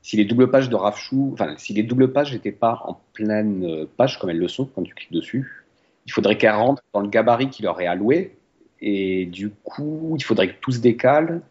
Si 0.02 0.16
les 0.16 0.24
doubles 0.24 0.50
pages 0.50 0.70
de 0.70 0.76
Rafchou, 0.76 1.30
enfin 1.34 1.54
si 1.58 1.74
les 1.74 1.82
doubles 1.82 2.10
pages 2.10 2.32
n'étaient 2.32 2.52
pas 2.52 2.80
en 2.86 2.98
pleine 3.12 3.86
page 3.98 4.18
comme 4.18 4.30
elles 4.30 4.38
le 4.38 4.48
sont 4.48 4.64
quand 4.64 4.82
tu 4.82 4.94
cliques 4.94 5.12
dessus, 5.12 5.66
il 6.06 6.12
faudrait 6.12 6.38
qu'elles 6.38 6.54
rentrent 6.54 6.82
dans 6.94 7.00
le 7.00 7.08
gabarit 7.08 7.50
qui 7.50 7.62
leur 7.62 7.78
est 7.82 7.86
alloué. 7.86 8.36
Et 8.80 9.26
du 9.26 9.50
coup, 9.50 10.14
il 10.16 10.24
faudrait 10.24 10.48
que 10.48 10.60
tout 10.60 10.72
se 10.72 10.78
décale, 10.78 11.42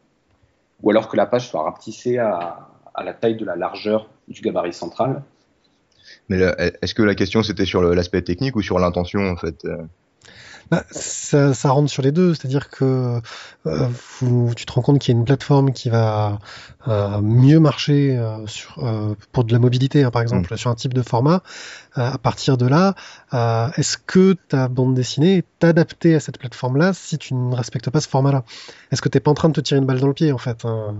ou 0.82 0.90
alors 0.90 1.08
que 1.10 1.16
la 1.16 1.28
page 1.28 1.48
soit 1.48 1.62
rapetissée 1.62 2.18
à, 2.18 2.69
à 3.00 3.04
la 3.04 3.14
taille 3.14 3.36
de 3.38 3.46
la 3.46 3.56
largeur 3.56 4.10
du 4.28 4.42
gabarit 4.42 4.74
central. 4.74 5.24
Mais 6.28 6.38
là, 6.38 6.56
est-ce 6.82 6.94
que 6.94 7.02
la 7.04 7.16
question 7.16 7.44
c'était 7.44 7.66
sur 7.66 7.82
l'aspect 7.82 8.22
technique 8.22 8.56
ou 8.56 8.62
sur 8.62 8.78
l'intention 8.80 9.30
en 9.30 9.36
fait 9.36 9.66
euh 9.66 9.78
Bah, 10.72 10.84
ça, 10.92 11.54
ça 11.56 11.72
rentre 11.72 11.90
sur 11.90 12.04
les 12.04 12.12
deux, 12.12 12.36
c'est-à-dire 12.36 12.70
que 12.70 13.20
euh, 13.66 13.88
vous- 14.20 14.54
tu 14.56 14.66
te 14.66 14.72
rends 14.72 14.84
compte 14.84 15.00
qu'il 15.00 15.14
y 15.14 15.18
a 15.18 15.20
une 15.20 15.26
plateforme 15.26 15.72
qui 15.74 15.90
va 15.90 16.38
euh, 16.88 17.22
mieux 17.22 17.60
marcher 17.60 18.16
euh, 18.18 18.46
sur, 18.46 18.78
euh, 18.86 19.16
pour 19.32 19.44
de 19.46 19.52
la 19.54 19.58
mobilité, 19.60 20.04
hein, 20.04 20.12
par 20.12 20.22
exemple, 20.22 20.56
sur 20.58 20.70
un 20.70 20.76
type 20.76 20.94
de 20.94 21.02
format. 21.02 21.42
Euh, 21.98 22.12
à 22.12 22.18
partir 22.20 22.56
de 22.58 22.68
là, 22.68 22.94
euh, 23.34 23.68
est-ce 23.78 23.98
que 23.98 24.34
ta 24.48 24.68
bande 24.68 24.94
dessinée 24.94 25.38
est 25.38 25.64
adaptée 25.64 26.14
à 26.14 26.20
cette 26.20 26.38
plateforme-là 26.38 26.94
si 26.94 27.18
tu 27.18 27.34
ne 27.34 27.56
respectes 27.56 27.90
pas 27.90 28.02
ce 28.02 28.08
format-là? 28.08 28.44
Est-ce 28.92 29.02
que 29.02 29.10
t'es 29.10 29.20
pas 29.20 29.32
en 29.32 29.36
train 29.36 29.50
de 29.50 29.54
te 29.54 29.62
tirer 29.62 29.80
une 29.80 29.88
balle 29.88 30.00
dans 30.00 30.08
le 30.08 30.14
pied 30.14 30.32
en 30.32 30.38
fait 30.38 30.66
hein? 30.66 30.96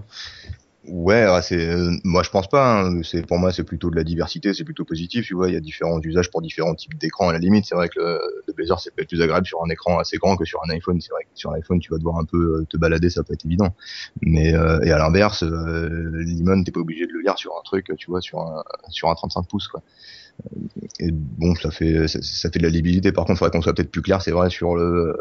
Ouais, 0.92 1.22
ah, 1.28 1.42
c'est 1.42 1.70
euh, 1.70 1.92
moi 2.04 2.24
je 2.24 2.30
pense 2.32 2.48
pas. 2.48 2.82
hein. 2.82 3.02
C'est 3.04 3.22
pour 3.28 3.38
moi 3.38 3.52
c'est 3.52 3.64
plutôt 3.66 3.92
de 3.92 3.96
la 3.96 4.04
diversité, 4.04 4.54
c'est 4.54 4.64
plutôt 4.64 4.86
positif. 4.86 5.26
Tu 5.26 5.36
vois, 5.36 5.48
il 5.50 5.54
y 5.54 5.58
a 5.58 5.60
différents 5.60 6.00
usages 6.02 6.32
pour 6.32 6.42
différents 6.42 6.74
types 6.74 6.98
d'écrans. 6.98 7.30
À 7.30 7.34
la 7.34 7.38
limite, 7.40 7.66
c'est 7.66 7.76
vrai 7.76 7.90
que 7.90 8.00
le, 8.00 8.20
le 8.48 8.54
c'est 8.80 8.96
peut-être 8.96 9.10
plus 9.10 9.22
agréable 9.22 9.46
sur 9.46 9.62
un 9.64 9.70
écran 9.70 10.00
assez 10.00 10.18
grand 10.18 10.36
que 10.36 10.46
sur 10.46 10.62
un 10.66 10.70
iPhone. 10.72 11.00
C'est 11.02 11.12
vrai 11.12 11.24
que 11.26 11.30
sur 11.36 11.52
un 11.52 11.56
iPhone 11.56 11.80
tu 11.80 11.92
vas 11.92 11.98
devoir 11.98 12.18
un 12.18 12.26
peu 12.26 12.38
euh, 12.62 12.66
te 12.70 12.78
balader, 12.78 13.10
ça 13.12 13.24
peut 13.24 13.34
être 13.34 13.46
évident. 13.46 13.76
Mais 14.22 14.56
euh, 14.56 14.80
et 14.84 14.92
à 14.92 14.98
l'inverse, 14.98 15.44
euh, 15.44 16.24
Limon 16.24 16.64
t'es 16.64 16.72
pas 16.72 16.80
obligé 16.80 17.06
de 17.06 17.12
le 17.12 17.22
lire 17.22 17.38
sur 17.38 17.52
un 17.60 17.62
truc, 17.64 17.92
tu 17.98 18.10
vois, 18.10 18.22
sur 18.22 18.40
un 18.40 18.64
sur 18.90 19.10
un 19.10 19.16
35 19.16 19.48
pouces 19.48 19.68
quoi. 19.68 19.82
Et 21.00 21.12
bon, 21.12 21.56
ça 21.56 21.72
fait 21.72 22.08
ça, 22.08 22.50
fait 22.50 22.60
de 22.60 22.64
la 22.64 22.70
lisibilité. 22.70 23.12
Par 23.12 23.26
contre, 23.26 23.40
faudrait 23.40 23.52
qu'on 23.52 23.62
soit 23.62 23.74
peut-être 23.74 23.92
plus 23.92 24.02
clair, 24.02 24.22
c'est 24.22 24.32
vrai 24.32 24.50
sur 24.50 24.76
le 24.76 25.16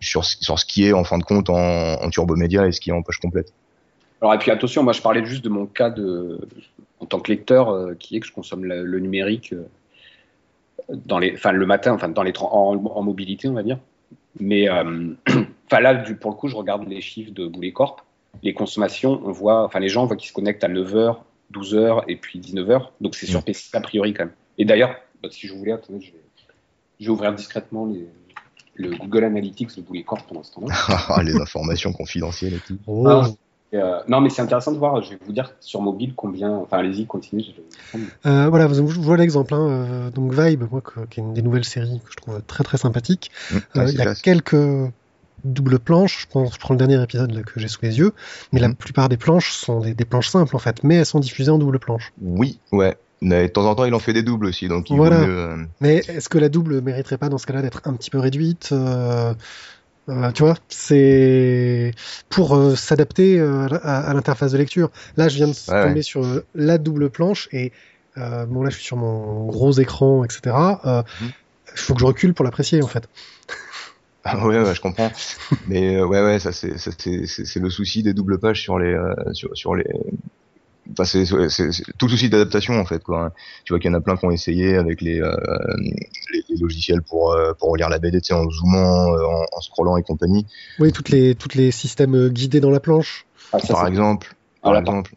sur, 0.00 0.24
sur 0.24 0.58
ce 0.58 0.64
qui 0.64 0.86
est 0.86 0.92
en 0.92 1.04
fin 1.04 1.18
de 1.18 1.24
compte 1.24 1.50
en, 1.50 1.54
en 2.02 2.10
turbo 2.10 2.36
média 2.36 2.66
et 2.66 2.72
ce 2.72 2.80
qui 2.80 2.90
est 2.90 2.92
en 2.92 3.02
page 3.02 3.18
complète. 3.18 3.52
Alors, 4.20 4.34
et 4.34 4.38
puis 4.38 4.50
attention, 4.50 4.82
moi 4.82 4.92
je 4.92 5.00
parlais 5.00 5.24
juste 5.24 5.44
de 5.44 5.48
mon 5.48 5.66
cas 5.66 5.90
de, 5.90 6.40
en 6.98 7.06
tant 7.06 7.20
que 7.20 7.30
lecteur, 7.30 7.70
euh, 7.70 7.94
qui 7.94 8.16
est 8.16 8.20
que 8.20 8.26
je 8.26 8.32
consomme 8.32 8.64
le, 8.64 8.84
le 8.84 9.00
numérique 9.00 9.52
euh, 9.52 9.66
dans 11.06 11.18
les, 11.18 11.34
enfin, 11.34 11.52
le 11.52 11.66
matin, 11.66 11.92
enfin, 11.92 12.08
dans 12.08 12.22
les, 12.22 12.32
en, 12.38 12.76
en 12.84 13.02
mobilité, 13.02 13.48
on 13.48 13.54
va 13.54 13.62
dire. 13.62 13.78
Mais 14.38 14.68
euh, 14.68 15.14
enfin, 15.66 15.80
là, 15.80 15.94
du, 15.94 16.16
pour 16.16 16.30
le 16.30 16.36
coup, 16.36 16.48
je 16.48 16.56
regarde 16.56 16.86
les 16.88 17.00
chiffres 17.00 17.32
de 17.32 17.46
Boulet 17.46 17.72
Corp. 17.72 18.02
Les 18.42 18.54
consommations, 18.54 19.20
on 19.24 19.32
voit, 19.32 19.64
enfin, 19.64 19.80
les 19.80 19.88
gens, 19.88 20.04
on 20.04 20.06
voit 20.06 20.16
qu'ils 20.16 20.28
se 20.28 20.34
connectent 20.34 20.62
à 20.62 20.68
9h, 20.68 21.16
12h 21.52 22.04
et 22.08 22.16
puis 22.16 22.38
19h. 22.38 22.88
Donc 23.00 23.14
c'est 23.14 23.26
sur. 23.26 23.42
PC 23.42 23.70
a 23.76 23.80
priori 23.80 24.14
quand 24.14 24.24
même. 24.24 24.34
Et 24.58 24.64
d'ailleurs, 24.64 24.94
bah, 25.22 25.28
si 25.32 25.46
je 25.46 25.54
voulais, 25.54 25.72
attendez, 25.72 26.00
je 26.00 26.12
vais, 26.12 26.22
je 27.00 27.06
vais 27.06 27.10
ouvrir 27.10 27.34
discrètement 27.34 27.86
les, 27.86 28.06
le 28.76 28.96
Google 28.96 29.24
Analytics 29.24 29.76
de 29.76 29.82
Boulet 29.82 30.02
Corp 30.02 30.26
pendant 30.26 30.42
ce 30.42 30.52
temps-là. 30.54 30.74
Ah, 31.08 31.22
les 31.22 31.36
informations 31.36 31.92
confidentielles 31.92 32.54
et 32.54 32.60
tout. 32.60 32.78
Et, 32.86 33.34
euh, 33.74 34.00
non, 34.08 34.20
mais 34.20 34.30
c'est 34.30 34.42
intéressant 34.42 34.72
de 34.72 34.78
voir. 34.78 35.00
Je 35.02 35.10
vais 35.10 35.18
vous 35.24 35.32
dire 35.32 35.52
sur 35.60 35.80
mobile 35.80 36.14
combien. 36.16 36.50
Enfin, 36.56 36.78
allez-y, 36.78 37.06
continuez. 37.06 37.44
je- 37.44 37.98
Euh, 38.26 38.48
voilà, 38.48 38.66
vous, 38.66 38.86
vous 38.86 39.02
voyez 39.02 39.20
l'exemple. 39.22 39.54
Hein, 39.54 39.68
euh, 39.68 40.10
donc 40.10 40.32
Vibe, 40.32 40.64
moi, 40.70 40.80
que- 40.80 41.06
qui 41.08 41.20
est 41.20 41.22
une 41.22 41.34
des 41.34 41.42
nouvelles 41.42 41.64
séries 41.64 42.00
que 42.04 42.10
je 42.10 42.16
trouve 42.16 42.40
très 42.46 42.64
très 42.64 42.78
sympathique. 42.78 43.30
Mmh, 43.50 43.56
Euh, 43.76 43.86
il 43.88 43.94
y 43.98 44.02
a 44.02 44.14
quelques 44.14 44.56
doubles 45.44 45.78
planches. 45.78 46.22
Je, 46.22 46.26
pense, 46.32 46.54
je 46.54 46.58
prends 46.58 46.74
le 46.74 46.78
dernier 46.78 47.02
épisode 47.02 47.30
là, 47.32 47.42
que 47.42 47.58
j'ai 47.60 47.68
sous 47.68 47.80
les 47.82 47.98
yeux, 47.98 48.12
mais 48.52 48.60
la 48.60 48.68
Mhm. 48.68 48.74
plupart 48.74 49.08
des 49.08 49.16
planches 49.16 49.52
sont 49.52 49.80
des, 49.80 49.94
des 49.94 50.04
planches 50.04 50.28
simples 50.28 50.54
en 50.54 50.58
fait, 50.58 50.82
mais 50.84 50.96
elles 50.96 51.06
sont 51.06 51.20
diffusées 51.20 51.50
en 51.50 51.58
double 51.58 51.78
planche. 51.78 52.12
Oui, 52.20 52.58
ouais. 52.72 52.96
Mais 53.22 53.48
de 53.48 53.52
temps 53.52 53.66
en 53.66 53.74
temps, 53.74 53.84
il 53.84 53.94
en 53.94 53.98
fait 53.98 54.14
des 54.14 54.22
doubles 54.22 54.46
aussi, 54.46 54.66
donc 54.68 54.88
il 54.90 54.96
Voilà. 54.96 55.26
mieux. 55.26 55.38
euh, 55.38 55.56
Mais 55.82 55.96
est-ce 56.08 56.28
que 56.30 56.38
la 56.38 56.48
double 56.48 56.80
mériterait 56.80 57.18
pas 57.18 57.28
dans 57.28 57.36
ce 57.38 57.46
cas-là 57.46 57.60
d'être 57.60 57.82
un 57.84 57.92
petit 57.92 58.08
peu 58.10 58.18
réduite 58.18 58.72
euh, 60.10 60.32
tu 60.32 60.42
vois, 60.42 60.56
c'est 60.68 61.92
pour 62.28 62.54
euh, 62.56 62.74
s'adapter 62.76 63.38
euh, 63.38 63.68
à, 63.82 64.10
à 64.10 64.14
l'interface 64.14 64.52
de 64.52 64.58
lecture. 64.58 64.90
Là, 65.16 65.28
je 65.28 65.36
viens 65.36 65.48
de 65.48 65.54
Ouais, 65.68 65.74
tomber 65.80 66.00
ouais. 66.00 66.02
sur 66.02 66.42
la 66.54 66.78
double 66.78 67.10
planche 67.10 67.48
et 67.52 67.72
bon 68.16 68.62
là, 68.62 68.70
je 68.70 68.76
suis 68.76 68.84
sur 68.84 68.96
mon 68.98 69.46
gros 69.46 69.72
écran, 69.72 70.24
etc. 70.24 70.80
Euh, 70.84 71.02
Il 71.16 71.26
Mhm. 71.26 71.32
faut 71.78 71.94
que 71.94 72.00
je 72.00 72.06
recule 72.06 72.34
pour 72.34 72.44
l'apprécier 72.44 72.82
en 72.82 72.88
fait. 72.88 73.08
Ah 74.24 74.46
ouais, 74.46 74.60
ouais, 74.62 74.74
je 74.74 74.80
comprends. 74.80 75.12
Mais 75.66 76.02
ouais, 76.02 76.22
ouais, 76.22 76.38
ça 76.38 76.52
c'est 76.52 76.68
le 77.56 77.70
souci 77.70 78.02
des 78.02 78.12
doubles 78.14 78.38
pages 78.38 78.60
sur 78.62 78.78
les 78.78 78.94
sur 79.32 79.50
sur 79.56 79.74
les. 79.74 79.84
Enfin, 80.92 81.04
c'est 81.04 81.24
tout 81.24 82.06
le 82.06 82.10
souci 82.10 82.28
d'adaptation 82.28 82.74
en 82.80 82.84
fait 82.84 83.02
quoi. 83.04 83.32
Tu 83.64 83.72
vois 83.72 83.78
qu'il 83.80 83.90
y 83.90 83.94
en 83.94 83.96
a 83.96 84.00
plein 84.00 84.16
qui 84.16 84.24
ont 84.24 84.30
essayé 84.30 84.76
avec 84.76 85.00
les 85.00 85.20
euh, 85.20 85.34
les, 86.32 86.44
les 86.48 86.56
logiciels 86.56 87.02
pour 87.02 87.32
euh, 87.32 87.52
pour 87.54 87.76
lire 87.76 87.88
la 87.88 87.98
BD, 87.98 88.20
tu 88.20 88.28
sais, 88.28 88.34
en 88.34 88.48
zoomant, 88.50 89.12
euh, 89.14 89.22
en, 89.24 89.44
en 89.52 89.60
scrollant 89.60 89.96
et 89.96 90.02
compagnie, 90.02 90.46
Oui, 90.78 90.92
toutes 90.92 91.10
les 91.10 91.34
toutes 91.34 91.54
les 91.54 91.70
systèmes 91.70 92.14
euh, 92.14 92.28
guidés 92.28 92.60
dans 92.60 92.70
la 92.70 92.80
planche. 92.80 93.26
Ah, 93.52 93.58
ça, 93.60 93.74
par 93.74 93.86
exemple. 93.86 94.34
Ah, 94.56 94.58
Par 94.64 94.72
là, 94.74 94.80
exemple. 94.80 95.12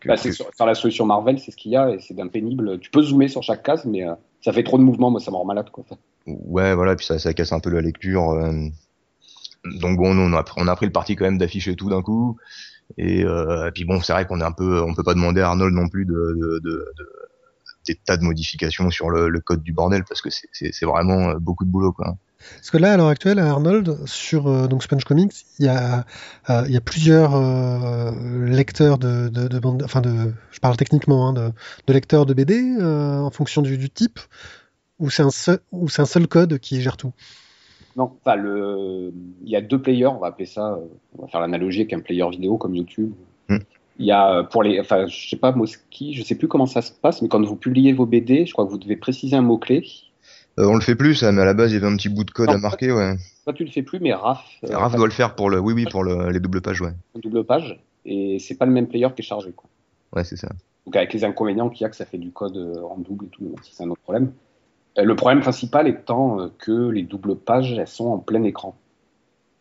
Que- 0.00 0.08
Bah, 0.08 0.16
c'est 0.16 0.30
que- 0.30 0.34
sur, 0.34 0.46
sur 0.54 0.66
la 0.66 0.74
solution 0.74 1.06
Marvel, 1.06 1.38
c'est 1.38 1.50
ce 1.52 1.56
qu'il 1.56 1.70
y 1.72 1.76
a 1.76 1.90
et 1.90 1.98
c'est 2.00 2.14
d'un 2.14 2.28
pénible. 2.28 2.78
Tu 2.80 2.90
peux 2.90 3.02
zoomer 3.02 3.28
sur 3.28 3.42
chaque 3.42 3.62
case, 3.62 3.84
mais 3.84 4.04
euh, 4.06 4.14
ça 4.44 4.52
fait 4.52 4.64
trop 4.64 4.78
de 4.78 4.82
mouvements, 4.82 5.10
moi 5.10 5.20
ça 5.20 5.30
me 5.30 5.36
rend 5.36 5.44
malade 5.44 5.70
quoi. 5.70 5.84
Ouais, 6.26 6.74
voilà, 6.74 6.96
puis 6.96 7.06
ça, 7.06 7.18
ça 7.20 7.32
casse 7.34 7.52
un 7.52 7.60
peu 7.60 7.70
la 7.70 7.80
lecture. 7.80 8.30
euh. 8.32 8.52
Donc 9.80 9.98
bon, 9.98 10.14
nous, 10.14 10.22
on 10.22 10.32
a, 10.36 10.44
on 10.56 10.68
a 10.68 10.76
pris 10.76 10.86
le 10.86 10.92
parti 10.92 11.16
quand 11.16 11.24
même 11.24 11.38
d'afficher 11.38 11.74
tout 11.76 11.90
d'un 11.90 12.02
coup. 12.02 12.36
Et, 12.98 13.24
euh, 13.24 13.68
et 13.68 13.72
puis 13.72 13.84
bon, 13.84 14.00
c'est 14.00 14.12
vrai 14.12 14.26
qu'on 14.26 14.40
est 14.40 14.44
un 14.44 14.52
peu, 14.52 14.80
on 14.82 14.94
peut 14.94 15.02
pas 15.02 15.14
demander 15.14 15.40
à 15.40 15.48
Arnold 15.48 15.74
non 15.74 15.88
plus 15.88 16.04
de, 16.04 16.12
de, 16.12 16.60
de, 16.64 16.70
de- 16.70 17.12
des 17.88 17.94
tas 17.94 18.16
de 18.16 18.24
modifications 18.24 18.90
sur 18.90 19.10
le, 19.10 19.28
code 19.40 19.62
du 19.62 19.72
bordel 19.72 20.02
parce 20.08 20.20
que 20.20 20.30
c'est- 20.30 20.84
vraiment 20.84 21.30
euh, 21.30 21.34
beaucoup 21.38 21.64
de 21.64 21.70
boulot, 21.70 21.92
quoi. 21.92 22.16
Parce 22.56 22.70
que 22.70 22.78
là, 22.78 22.92
à 22.92 22.96
l'heure 22.96 23.08
actuelle, 23.08 23.38
Arnold, 23.38 23.96
sur 24.06 24.46
euh, 24.48 24.66
donc 24.66 24.82
Sponge 24.82 25.04
Comics, 25.04 25.32
il 25.58 25.66
y 25.66 25.68
a, 25.68 26.04
il 26.66 26.74
y 26.74 26.80
plusieurs 26.80 27.32
lecteurs 28.44 28.98
de, 28.98 29.28
de, 29.28 29.48
de 29.48 29.58
bande, 29.58 29.82
enfin 29.82 30.00
de, 30.00 30.32
je 30.50 30.60
parle 30.60 30.76
techniquement, 30.76 31.28
hein, 31.28 31.32
de, 31.32 31.52
lecteurs 31.92 32.26
de 32.26 32.34
BD 32.34 32.76
en 32.80 33.30
fonction 33.30 33.62
du, 33.62 33.90
type, 33.90 34.20
ou 34.98 35.10
c'est 35.10 35.22
un 35.22 35.30
seul, 35.30 35.60
un 36.02 36.06
seul 36.06 36.28
code 36.28 36.58
qui 36.58 36.82
gère 36.82 36.96
tout? 36.96 37.12
Non, 37.96 38.12
enfin 38.20 38.36
le, 38.36 39.12
il 39.42 39.48
y 39.48 39.56
a 39.56 39.62
deux 39.62 39.80
players, 39.80 40.06
on 40.06 40.18
va 40.18 40.28
appeler 40.28 40.46
ça, 40.46 40.74
euh, 40.74 40.86
on 41.16 41.22
va 41.22 41.28
faire 41.28 41.40
l'analogie 41.40 41.80
avec 41.80 41.94
un 41.94 42.00
player 42.00 42.28
vidéo 42.28 42.58
comme 42.58 42.74
YouTube. 42.74 43.12
Hmm. 43.48 43.58
Il 43.98 44.06
y 44.06 44.12
a 44.12 44.38
euh, 44.38 44.42
pour 44.42 44.62
les, 44.62 44.78
enfin 44.78 45.06
je 45.06 45.28
sais 45.28 45.36
pas 45.36 45.52
Moski, 45.52 46.12
je 46.12 46.22
sais 46.22 46.34
plus 46.34 46.46
comment 46.46 46.66
ça 46.66 46.82
se 46.82 46.92
passe, 46.92 47.22
mais 47.22 47.28
quand 47.28 47.42
vous 47.42 47.56
publiez 47.56 47.94
vos 47.94 48.04
BD, 48.04 48.44
je 48.44 48.52
crois 48.52 48.66
que 48.66 48.70
vous 48.70 48.78
devez 48.78 48.96
préciser 48.96 49.36
un 49.36 49.42
mot 49.42 49.56
clé. 49.56 49.82
Euh, 50.58 50.66
on 50.66 50.74
le 50.74 50.80
fait 50.82 50.94
plus, 50.94 51.14
ça, 51.14 51.32
mais 51.32 51.42
à 51.42 51.44
la 51.44 51.54
base, 51.54 51.70
il 51.70 51.74
y 51.74 51.76
avait 51.78 51.86
un 51.86 51.96
petit 51.96 52.08
bout 52.08 52.24
de 52.24 52.30
code 52.30 52.48
Non, 52.48 52.54
à 52.54 52.58
marquer, 52.58 52.92
ouais. 52.92 53.16
Toi 53.44 53.52
tu 53.54 53.64
le 53.64 53.70
fais 53.70 53.82
plus, 53.82 54.00
mais 54.00 54.12
Raph, 54.12 54.44
euh, 54.64 54.76
Raph 54.76 54.94
doit 54.96 55.06
le 55.06 55.12
faire 55.12 55.34
pour 55.34 55.48
le, 55.48 55.58
oui, 55.58 55.72
oui, 55.72 55.86
pour 55.90 56.04
le, 56.04 56.30
les 56.30 56.40
doubles 56.40 56.60
pages, 56.60 56.82
ouais. 56.82 56.92
double 57.22 57.44
page, 57.44 57.80
et 58.04 58.38
c'est 58.38 58.56
pas 58.56 58.66
le 58.66 58.72
même 58.72 58.88
player 58.88 59.08
qui 59.14 59.22
est 59.22 59.24
chargé 59.24 59.52
quoi. 59.52 59.68
Ouais, 60.14 60.24
c'est 60.24 60.36
ça. 60.36 60.48
Donc 60.84 60.96
avec 60.96 61.12
les 61.12 61.24
inconvénients 61.24 61.68
qu'il 61.68 61.82
y 61.82 61.84
a 61.84 61.88
que 61.88 61.96
ça 61.96 62.04
fait 62.04 62.18
du 62.18 62.30
code 62.30 62.56
euh, 62.56 62.82
en 62.82 62.98
double 62.98 63.26
et 63.26 63.28
tout, 63.28 63.54
c'est 63.62 63.82
un 63.82 63.90
autre 63.90 64.02
problème. 64.02 64.32
Euh, 64.98 65.04
Le 65.04 65.16
problème 65.16 65.40
principal 65.40 65.88
étant 65.88 66.40
euh, 66.40 66.48
que 66.58 66.88
les 66.88 67.02
doubles 67.02 67.36
pages, 67.36 67.72
elles 67.72 67.86
sont 67.86 68.08
en 68.08 68.18
plein 68.18 68.42
écran. 68.42 68.76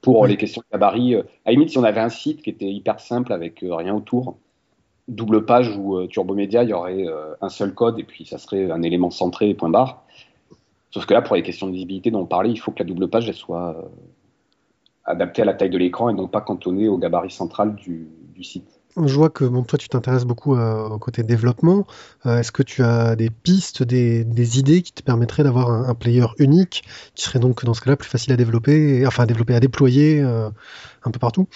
Pour 0.02 0.20
Oui. 0.20 0.30
les 0.30 0.38
questions 0.38 0.62
de 0.62 0.72
gabarit, 0.72 1.16
euh, 1.16 1.22
à 1.46 1.50
la 1.50 1.52
limite, 1.54 1.70
si 1.70 1.78
on 1.78 1.84
avait 1.84 2.02
un 2.02 2.10
site 2.10 2.42
qui 2.42 2.50
était 2.50 2.72
hyper 2.72 3.00
simple 3.00 3.34
avec 3.34 3.60
rien 3.62 3.96
autour, 3.96 4.38
double 5.08 5.46
page 5.46 5.76
ou 5.78 6.06
Turbo 6.08 6.34
Media, 6.34 6.64
il 6.64 6.70
y 6.70 6.74
aurait 6.74 7.06
un 7.42 7.50
seul 7.50 7.74
code 7.76 8.00
et 8.00 8.04
puis 8.04 8.26
ça 8.26 8.40
serait 8.40 8.72
un 8.72 8.82
élément 8.82 9.12
centré, 9.12 9.54
point 9.54 9.70
barre. 9.70 10.04
Sauf 10.90 11.06
que 11.06 11.14
là, 11.14 11.22
pour 11.22 11.36
les 11.36 11.44
questions 11.44 11.68
de 11.68 11.74
visibilité 11.74 12.10
dont 12.10 12.22
on 12.22 12.26
parlait, 12.26 12.50
il 12.50 12.58
faut 12.58 12.72
que 12.72 12.80
la 12.80 12.86
double 12.86 13.08
page 13.08 13.30
elle 13.30 13.36
soit 13.36 13.76
adaptée 15.04 15.44
à 15.44 15.46
la 15.46 15.54
taille 15.54 15.70
de 15.70 15.78
l'écran 15.78 16.10
et 16.10 16.14
non 16.14 16.28
pas 16.28 16.42
cantonnée 16.42 16.88
au 16.88 16.98
gabarit 16.98 17.30
central 17.30 17.76
du, 17.76 18.08
du 18.34 18.44
site. 18.44 18.75
Je 18.98 19.14
vois 19.14 19.30
que 19.30 19.43
toi, 19.64 19.78
tu 19.78 19.89
t'intéresses 19.89 20.24
beaucoup 20.24 20.56
euh, 20.56 20.88
au 20.88 21.00
côté 21.00 21.22
développement. 21.24 21.86
Euh, 22.26 22.39
Est-ce 22.39 22.54
que 22.54 22.64
tu 22.64 22.82
as 22.82 23.18
des 23.18 23.30
pistes, 23.30 23.84
des, 23.84 24.60
idées 24.60 24.82
qui 24.82 24.93
te 24.93 25.04
permettraient 25.04 25.43
d'avoir 25.43 25.70
un, 25.70 25.93
player 25.96 26.26
unique, 26.39 26.84
qui 27.14 27.26
serait 27.26 27.39
donc 27.39 27.66
dans 27.66 27.74
ce 27.74 27.82
cas-là 27.82 27.98
plus 27.98 28.08
facile 28.08 28.32
à 28.32 28.38
développer, 28.38 29.06
enfin 29.06 29.24
à 29.24 29.26
développer, 29.26 29.54
à 29.54 29.60
déployer 29.60 30.22
euh, 30.22 30.50
un 31.04 31.12
peu 31.12 31.20
partout? 31.20 31.48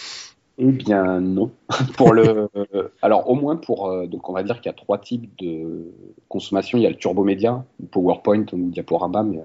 Eh 0.57 0.65
bien 0.65 1.21
non. 1.21 1.51
alors 3.01 3.29
au 3.29 3.35
moins 3.35 3.55
pour, 3.55 3.89
donc 4.07 4.27
on 4.27 4.33
va 4.33 4.43
dire 4.43 4.57
qu'il 4.59 4.65
y 4.65 4.73
a 4.75 4.77
trois 4.77 4.97
types 4.97 5.31
de 5.39 5.93
consommation. 6.27 6.77
Il 6.77 6.81
y 6.81 6.87
a 6.87 6.89
le 6.89 6.97
turbo 6.97 7.23
média, 7.23 7.63
PowerPoint 7.91 8.45
ou 8.51 8.69
diaporama, 8.69 9.23
mais 9.23 9.39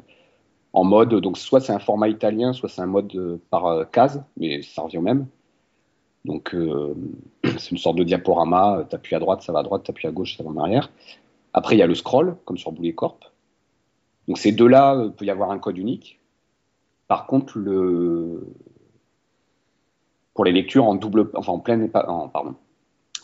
en 0.73 0.83
mode, 0.83 1.15
donc 1.15 1.39
soit 1.39 1.61
c'est 1.61 1.73
un 1.73 1.79
format 1.79 2.09
italien, 2.09 2.53
soit 2.53 2.69
c'est 2.69 2.83
un 2.83 2.87
mode 2.87 3.39
par 3.51 3.89
case, 3.93 4.25
mais 4.37 4.63
ça 4.63 4.83
revient 4.83 4.99
au 4.99 5.03
même. 5.03 5.29
Donc 6.25 6.55
euh, 6.55 6.95
c'est 7.45 7.71
une 7.71 7.79
sorte 7.79 7.97
de 7.97 8.05
diaporama, 8.05 8.79
euh, 8.79 8.85
t'appuies 8.85 9.17
à 9.17 9.19
droite, 9.19 9.43
ça 9.43 9.53
va 9.53 9.61
à 9.61 9.63
droite, 9.63 9.85
t'appuies 9.85 10.09
à 10.09 10.13
gauche, 10.13 10.37
ça 10.37 10.43
va 10.43 10.51
en 10.51 10.57
arrière. 10.57 10.91
Après 11.53 11.77
il 11.77 11.79
y 11.79 11.83
a 11.83 11.87
le 11.87 11.95
scroll, 11.95 12.37
comme 12.45 12.59
sur 12.59 12.73
Boulet 12.73 12.95
Corp. 12.95 13.25
Donc 14.29 14.39
ces 14.39 14.53
deux-là, 14.53 15.03
il 15.05 15.13
peut 15.13 15.25
y 15.25 15.31
avoir 15.31 15.51
un 15.51 15.59
code 15.59 15.77
unique. 15.77 16.19
Par 17.09 17.27
contre, 17.27 17.59
pour 20.33 20.45
les 20.45 20.53
lectures 20.53 20.85
en 20.85 20.95
double, 20.95 21.31
enfin 21.35 21.53
en 21.53 21.59
plein, 21.59 21.89
en, 21.95 22.29
pardon, 22.29 22.55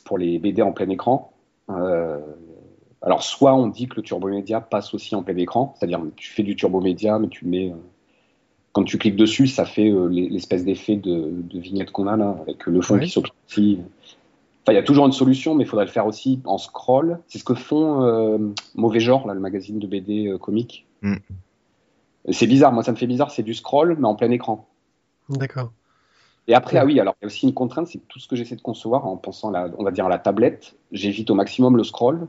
pour 0.05 0.19
les 0.19 0.39
BD 0.39 0.63
en 0.63 0.73
plein 0.73 0.89
écran. 0.91 1.33
euh, 1.71 2.19
alors 3.03 3.23
soit 3.23 3.55
on 3.55 3.67
dit 3.69 3.89
que 3.89 3.97
le 3.97 4.03
turbo 4.03 4.29
média 4.29 4.61
passe 4.61 4.93
aussi 4.93 5.15
en 5.15 5.23
plein 5.23 5.37
écran, 5.37 5.75
c'est-à-dire 5.75 6.03
tu 6.17 6.31
fais 6.31 6.43
du 6.43 6.55
turbo 6.55 6.81
média, 6.81 7.19
mais 7.19 7.29
tu 7.29 7.47
mets 7.47 7.71
euh, 7.71 7.77
quand 8.73 8.85
tu 8.85 8.99
cliques 8.99 9.16
dessus, 9.16 9.47
ça 9.47 9.64
fait 9.64 9.91
euh, 9.91 10.09
l'es- 10.09 10.29
l'espèce 10.29 10.64
d'effet 10.64 10.97
de, 10.97 11.31
de 11.33 11.59
vignette 11.59 11.91
qu'on 11.91 12.07
a 12.07 12.16
là, 12.16 12.37
avec 12.43 12.66
le 12.66 12.81
fond 12.81 12.95
qui 12.99 13.11
s'obscurcit. 13.11 13.79
Enfin, 14.62 14.73
il 14.73 14.77
y 14.77 14.79
a 14.79 14.83
toujours 14.83 15.07
une 15.07 15.12
solution, 15.12 15.55
mais 15.55 15.64
il 15.64 15.66
faudrait 15.66 15.87
le 15.87 15.91
faire 15.91 16.07
aussi 16.07 16.41
en 16.45 16.59
scroll. 16.59 17.18
C'est 17.27 17.39
ce 17.39 17.45
que 17.45 17.55
font 17.55 18.03
euh, 18.05 18.39
Mauvais 18.75 19.01
Genre, 19.01 19.27
là, 19.27 19.35
le 19.35 19.41
magazine 19.41 19.79
de 19.79 19.87
BD 19.87 20.29
euh, 20.29 20.39
comique. 20.39 20.87
Mm. 21.03 21.16
C'est 22.31 22.47
bizarre, 22.47 22.73
moi 22.73 22.83
ça 22.83 22.93
me 22.93 22.97
fait 22.97 23.07
bizarre, 23.07 23.31
c'est 23.31 23.43
du 23.43 23.55
scroll, 23.55 23.97
mais 23.99 24.07
en 24.07 24.14
plein 24.14 24.31
écran. 24.31 24.68
D'accord. 25.31 25.73
Et 26.47 26.55
après, 26.55 26.79
ah 26.79 26.85
oui, 26.85 27.01
alors 27.01 27.14
il 27.21 27.25
y 27.25 27.27
a 27.27 27.29
aussi 27.29 27.47
une 27.47 27.55
contrainte, 27.55 27.87
c'est 27.87 27.99
que 27.99 28.05
tout 28.09 28.18
ce 28.18 28.29
que 28.29 28.37
j'essaie 28.37 28.57
de 28.57 28.61
concevoir 28.61 29.07
en 29.07 29.16
pensant, 29.16 29.49
à 29.49 29.53
la, 29.53 29.75
on 29.79 29.85
va 29.85 29.91
dire, 29.91 30.07
à 30.07 30.09
la 30.09 30.18
tablette, 30.18 30.77
j'évite 30.93 31.31
au 31.31 31.35
maximum 31.35 31.77
le 31.77 31.85
scroll 31.85 32.27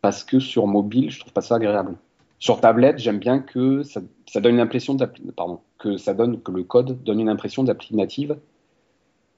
parce 0.00 0.24
que 0.24 0.38
sur 0.40 0.66
mobile, 0.66 1.10
je 1.10 1.20
trouve 1.20 1.32
pas 1.32 1.40
ça 1.42 1.56
agréable. 1.56 1.96
Sur 2.44 2.60
tablette, 2.60 2.98
j'aime 2.98 3.20
bien 3.20 3.38
que 3.38 3.82
ça, 3.84 4.02
ça 4.30 4.38
donne 4.42 4.56
une 4.56 4.60
impression 4.60 4.92
d'appli, 4.92 5.32
pardon, 5.34 5.60
que 5.78 5.96
ça 5.96 6.12
donne 6.12 6.42
que 6.42 6.52
le 6.52 6.62
code 6.62 7.02
donne 7.02 7.18
une 7.18 7.30
impression 7.30 7.64
d'appli 7.64 7.96
native, 7.96 8.36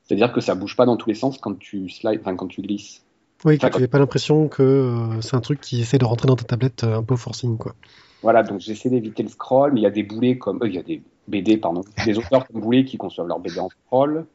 c'est-à-dire 0.02 0.32
que 0.32 0.40
ça 0.40 0.56
bouge 0.56 0.74
pas 0.74 0.86
dans 0.86 0.96
tous 0.96 1.08
les 1.10 1.14
sens 1.14 1.38
quand 1.38 1.56
tu 1.56 1.88
slide, 1.88 2.18
enfin 2.20 2.34
quand 2.34 2.48
tu 2.48 2.62
glisses. 2.62 3.04
Oui, 3.44 3.58
que 3.58 3.66
tu 3.68 3.78
n'aies 3.78 3.86
pas 3.86 4.00
l'impression 4.00 4.48
que 4.48 4.64
euh, 4.64 5.20
c'est 5.20 5.36
un 5.36 5.40
truc 5.40 5.60
qui 5.60 5.80
essaie 5.80 5.98
de 5.98 6.04
rentrer 6.04 6.26
dans 6.26 6.34
ta 6.34 6.42
tablette 6.42 6.82
euh, 6.82 6.98
un 6.98 7.04
peu 7.04 7.14
forcing, 7.14 7.58
quoi. 7.58 7.76
Voilà, 8.22 8.42
donc 8.42 8.58
j'essaie 8.58 8.90
d'éviter 8.90 9.22
le 9.22 9.28
scroll, 9.28 9.72
mais 9.72 9.82
il 9.82 9.84
y 9.84 9.86
a 9.86 9.90
des 9.90 10.02
boulets 10.02 10.36
comme, 10.36 10.60
euh, 10.64 10.68
il 10.68 10.74
y 10.74 10.78
a 10.78 10.82
des 10.82 11.00
BD, 11.28 11.58
pardon, 11.58 11.82
des 12.04 12.18
auteurs 12.18 12.44
comme 12.48 12.60
Boulet 12.60 12.84
qui 12.84 12.96
conçoivent 12.96 13.28
leur 13.28 13.38
BD 13.38 13.60
en 13.60 13.68
scroll. 13.68 14.26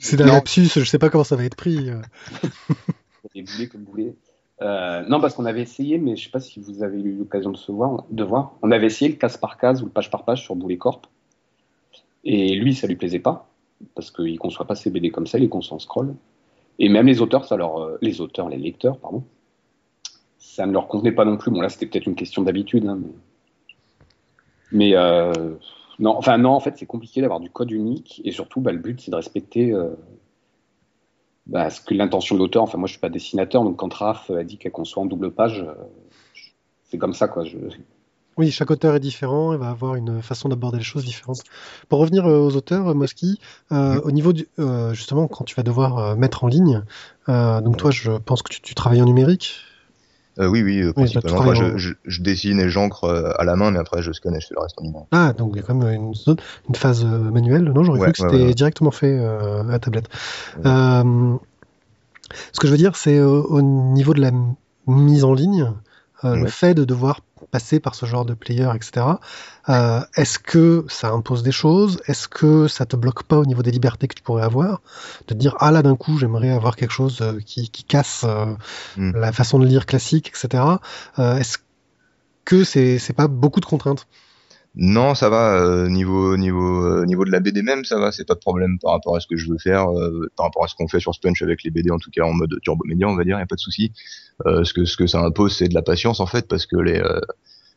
C'est 0.00 0.20
un 0.20 0.26
Non. 0.26 0.32
lapsus, 0.32 0.66
je 0.74 0.82
sais 0.82 0.98
pas 0.98 1.10
comment 1.10 1.22
ça 1.22 1.36
va 1.36 1.44
être 1.44 1.54
pris. 1.54 1.90
des 3.36 3.42
boulets 3.42 3.68
comme 3.68 3.84
boulets. 3.84 4.16
Euh, 4.60 5.02
non, 5.08 5.20
parce 5.20 5.34
qu'on 5.34 5.44
avait 5.44 5.62
essayé, 5.62 5.98
mais 5.98 6.16
je 6.16 6.24
sais 6.24 6.30
pas 6.30 6.40
si 6.40 6.60
vous 6.60 6.82
avez 6.82 7.00
eu 7.00 7.16
l'occasion 7.16 7.50
de, 7.50 7.56
se 7.56 7.70
voir, 7.70 8.04
de 8.10 8.24
voir. 8.24 8.54
On 8.62 8.70
avait 8.72 8.86
essayé 8.86 9.10
le 9.10 9.16
case 9.16 9.36
par 9.36 9.56
case 9.56 9.82
ou 9.82 9.86
le 9.86 9.92
page 9.92 10.10
par 10.10 10.24
page 10.24 10.42
sur 10.42 10.56
Boulet 10.56 10.76
Corp. 10.78 11.06
Et 12.24 12.56
lui, 12.56 12.74
ça 12.74 12.86
lui 12.86 12.96
plaisait 12.96 13.20
pas, 13.20 13.48
parce 13.94 14.10
qu'il 14.10 14.38
conçoit 14.38 14.66
pas 14.66 14.74
ses 14.74 14.90
BD 14.90 15.10
comme 15.10 15.26
ça, 15.26 15.38
il 15.38 15.48
conçoit 15.48 15.76
en 15.76 15.80
scroll. 15.80 16.14
Et 16.80 16.88
même 16.88 17.06
les 17.06 17.20
auteurs, 17.20 17.44
ça 17.44 17.54
euh, 17.54 17.98
les 18.02 18.20
auteurs, 18.20 18.48
les 18.48 18.56
lecteurs, 18.56 18.98
pardon, 18.98 19.22
ça 20.38 20.66
ne 20.66 20.72
leur 20.72 20.88
convenait 20.88 21.12
pas 21.12 21.24
non 21.24 21.36
plus. 21.36 21.50
Bon, 21.52 21.60
là, 21.60 21.68
c'était 21.68 21.86
peut-être 21.86 22.06
une 22.06 22.16
question 22.16 22.42
d'habitude, 22.42 22.86
hein, 22.86 23.00
mais, 24.70 24.94
euh, 24.94 25.32
non, 25.98 26.16
enfin 26.16 26.36
non, 26.36 26.50
en 26.50 26.60
fait, 26.60 26.76
c'est 26.76 26.86
compliqué 26.86 27.20
d'avoir 27.20 27.40
du 27.40 27.48
code 27.48 27.70
unique, 27.70 28.20
et 28.24 28.32
surtout, 28.32 28.60
bah, 28.60 28.72
le 28.72 28.78
but, 28.78 29.00
c'est 29.00 29.10
de 29.10 29.16
respecter 29.16 29.72
bah, 31.48 31.70
ce 31.70 31.80
que 31.80 31.94
l'intention 31.94 32.34
de 32.34 32.40
l'auteur. 32.40 32.62
Enfin, 32.62 32.78
moi, 32.78 32.86
je 32.86 32.92
suis 32.92 33.00
pas 33.00 33.08
dessinateur, 33.08 33.64
donc 33.64 33.76
quand 33.76 33.92
Raph 33.92 34.30
a 34.30 34.44
dit 34.44 34.58
qu'elle 34.58 34.72
conçoit 34.72 35.02
en 35.02 35.06
double 35.06 35.32
page, 35.32 35.60
euh, 35.60 35.74
c'est 36.84 36.98
comme 36.98 37.14
ça, 37.14 37.28
quoi. 37.28 37.44
Je... 37.44 37.56
Oui, 38.38 38.52
chaque 38.52 38.70
auteur 38.70 38.94
est 38.94 39.00
différent 39.00 39.52
et 39.52 39.56
va 39.56 39.68
avoir 39.68 39.96
une 39.96 40.22
façon 40.22 40.48
d'aborder 40.48 40.78
les 40.78 40.84
choses 40.84 41.04
différentes. 41.04 41.42
Pour 41.88 41.98
revenir 41.98 42.24
euh, 42.24 42.38
aux 42.38 42.54
auteurs, 42.54 42.86
euh, 42.86 42.94
Moski, 42.94 43.40
euh, 43.72 44.00
au 44.02 44.12
niveau 44.12 44.32
du, 44.32 44.46
euh, 44.60 44.94
justement 44.94 45.26
quand 45.26 45.44
tu 45.44 45.56
vas 45.56 45.64
devoir 45.64 45.98
euh, 45.98 46.14
mettre 46.14 46.44
en 46.44 46.46
ligne, 46.46 46.84
euh, 47.28 47.60
donc 47.60 47.78
toi, 47.78 47.90
je 47.90 48.12
pense 48.12 48.42
que 48.42 48.52
tu, 48.52 48.60
tu 48.60 48.76
travailles 48.76 49.02
en 49.02 49.06
numérique. 49.06 49.56
Euh, 50.40 50.46
oui, 50.46 50.62
oui, 50.62 50.80
euh, 50.80 50.88
tu 50.88 50.94
principalement. 50.94 51.38
Enfin, 51.38 51.54
je, 51.54 51.64
en- 51.64 51.78
je, 51.78 51.92
je 52.06 52.22
dessine 52.22 52.60
et 52.60 52.68
j'encre 52.68 53.04
euh, 53.04 53.30
à 53.38 53.44
la 53.44 53.56
main, 53.56 53.70
mais 53.70 53.78
après 53.78 54.02
je 54.02 54.12
scanne 54.12 54.36
et 54.36 54.40
je 54.40 54.46
fais 54.46 54.54
le 54.54 54.60
reste 54.60 54.78
en 54.78 54.84
numérique. 54.84 55.08
Ah, 55.10 55.32
donc 55.32 55.50
il 55.54 55.56
y 55.56 55.60
a 55.60 55.62
quand 55.62 55.74
même 55.74 55.92
une, 55.92 56.14
zone- 56.14 56.36
une 56.68 56.74
phase 56.74 57.04
manuelle. 57.04 57.64
Non, 57.64 57.82
j'aurais 57.82 57.98
Ouais, 57.98 58.12
cru 58.12 58.12
que 58.12 58.18
ouais, 58.22 58.30
c'était 58.30 58.44
ouais, 58.46 58.54
directement 58.54 58.90
fait 58.90 59.18
à 59.18 59.62
la 59.64 59.78
tablette. 59.78 60.08
Ce 62.52 62.60
que 62.60 62.66
je 62.66 62.72
veux 62.72 62.78
dire, 62.78 62.94
c'est 62.96 63.20
au 63.20 63.62
niveau 63.62 64.14
de 64.14 64.20
la 64.20 64.30
mise 64.86 65.24
en 65.24 65.34
ligne, 65.34 65.72
euh, 66.24 66.36
le 66.36 66.46
fait 66.46 66.74
de 66.74 66.84
devoir 66.84 67.20
passer 67.50 67.80
par 67.80 67.94
ce 67.94 68.06
genre 68.06 68.24
de 68.24 68.34
player, 68.34 68.68
etc. 68.74 69.06
Euh, 69.68 70.00
Est-ce 70.16 70.38
que 70.38 70.84
ça 70.88 71.10
impose 71.10 71.42
des 71.42 71.52
choses? 71.52 72.00
Est-ce 72.06 72.28
que 72.28 72.66
ça 72.68 72.86
te 72.86 72.96
bloque 72.96 73.22
pas 73.22 73.38
au 73.38 73.44
niveau 73.46 73.62
des 73.62 73.70
libertés 73.70 74.08
que 74.08 74.14
tu 74.14 74.22
pourrais 74.22 74.42
avoir? 74.44 74.80
De 75.28 75.34
te 75.34 75.34
dire 75.34 75.54
ah 75.60 75.70
là 75.70 75.82
d'un 75.82 75.96
coup 75.96 76.18
j'aimerais 76.18 76.50
avoir 76.50 76.76
quelque 76.76 76.90
chose 76.92 77.20
euh, 77.22 77.38
qui, 77.40 77.70
qui 77.70 77.84
casse 77.84 78.24
euh, 78.24 78.46
Mm. 78.96 79.12
la 79.16 79.32
façon 79.32 79.58
de 79.58 79.66
lire 79.66 79.86
classique, 79.86 80.28
etc. 80.34 80.80
Euh, 81.18 81.36
Est-ce 81.38 81.58
que 82.44 82.64
c'est 82.64 82.98
c'est 82.98 83.12
pas 83.12 83.28
beaucoup 83.28 83.60
de 83.60 83.66
contraintes? 83.66 84.06
Non, 84.80 85.14
ça 85.16 85.28
va. 85.28 85.60
euh, 85.60 85.88
niveau 85.88 86.36
niveau 86.36 86.84
euh, 86.86 87.04
niveau 87.04 87.24
de 87.24 87.32
la 87.32 87.40
BD 87.40 87.62
même, 87.62 87.84
ça 87.84 87.98
va. 87.98 88.12
C'est 88.12 88.24
pas 88.26 88.34
de 88.34 88.38
problème 88.38 88.78
par 88.80 88.92
rapport 88.92 89.16
à 89.16 89.20
ce 89.20 89.26
que 89.26 89.36
je 89.36 89.50
veux 89.50 89.58
faire, 89.58 89.90
euh, 89.90 90.30
par 90.36 90.46
rapport 90.46 90.64
à 90.64 90.68
ce 90.68 90.76
qu'on 90.76 90.86
fait 90.86 91.00
sur 91.00 91.14
Sponge 91.14 91.42
avec 91.42 91.64
les 91.64 91.70
BD 91.70 91.90
en 91.90 91.98
tout 91.98 92.10
cas 92.10 92.22
en 92.22 92.32
mode 92.32 92.54
turbo 92.62 92.84
média, 92.86 93.08
on 93.08 93.16
va 93.16 93.24
dire. 93.24 93.38
Y 93.38 93.42
a 93.42 93.46
pas 93.46 93.56
de 93.56 93.60
souci. 93.60 93.92
Euh, 94.46 94.62
ce 94.64 94.72
que 94.72 94.84
ce 94.84 94.96
que 94.96 95.06
ça 95.08 95.20
impose, 95.20 95.56
c'est 95.56 95.68
de 95.68 95.74
la 95.74 95.82
patience 95.82 96.20
en 96.20 96.26
fait, 96.26 96.46
parce 96.46 96.64
que 96.66 96.76
les 96.76 97.00
euh, 97.00 97.18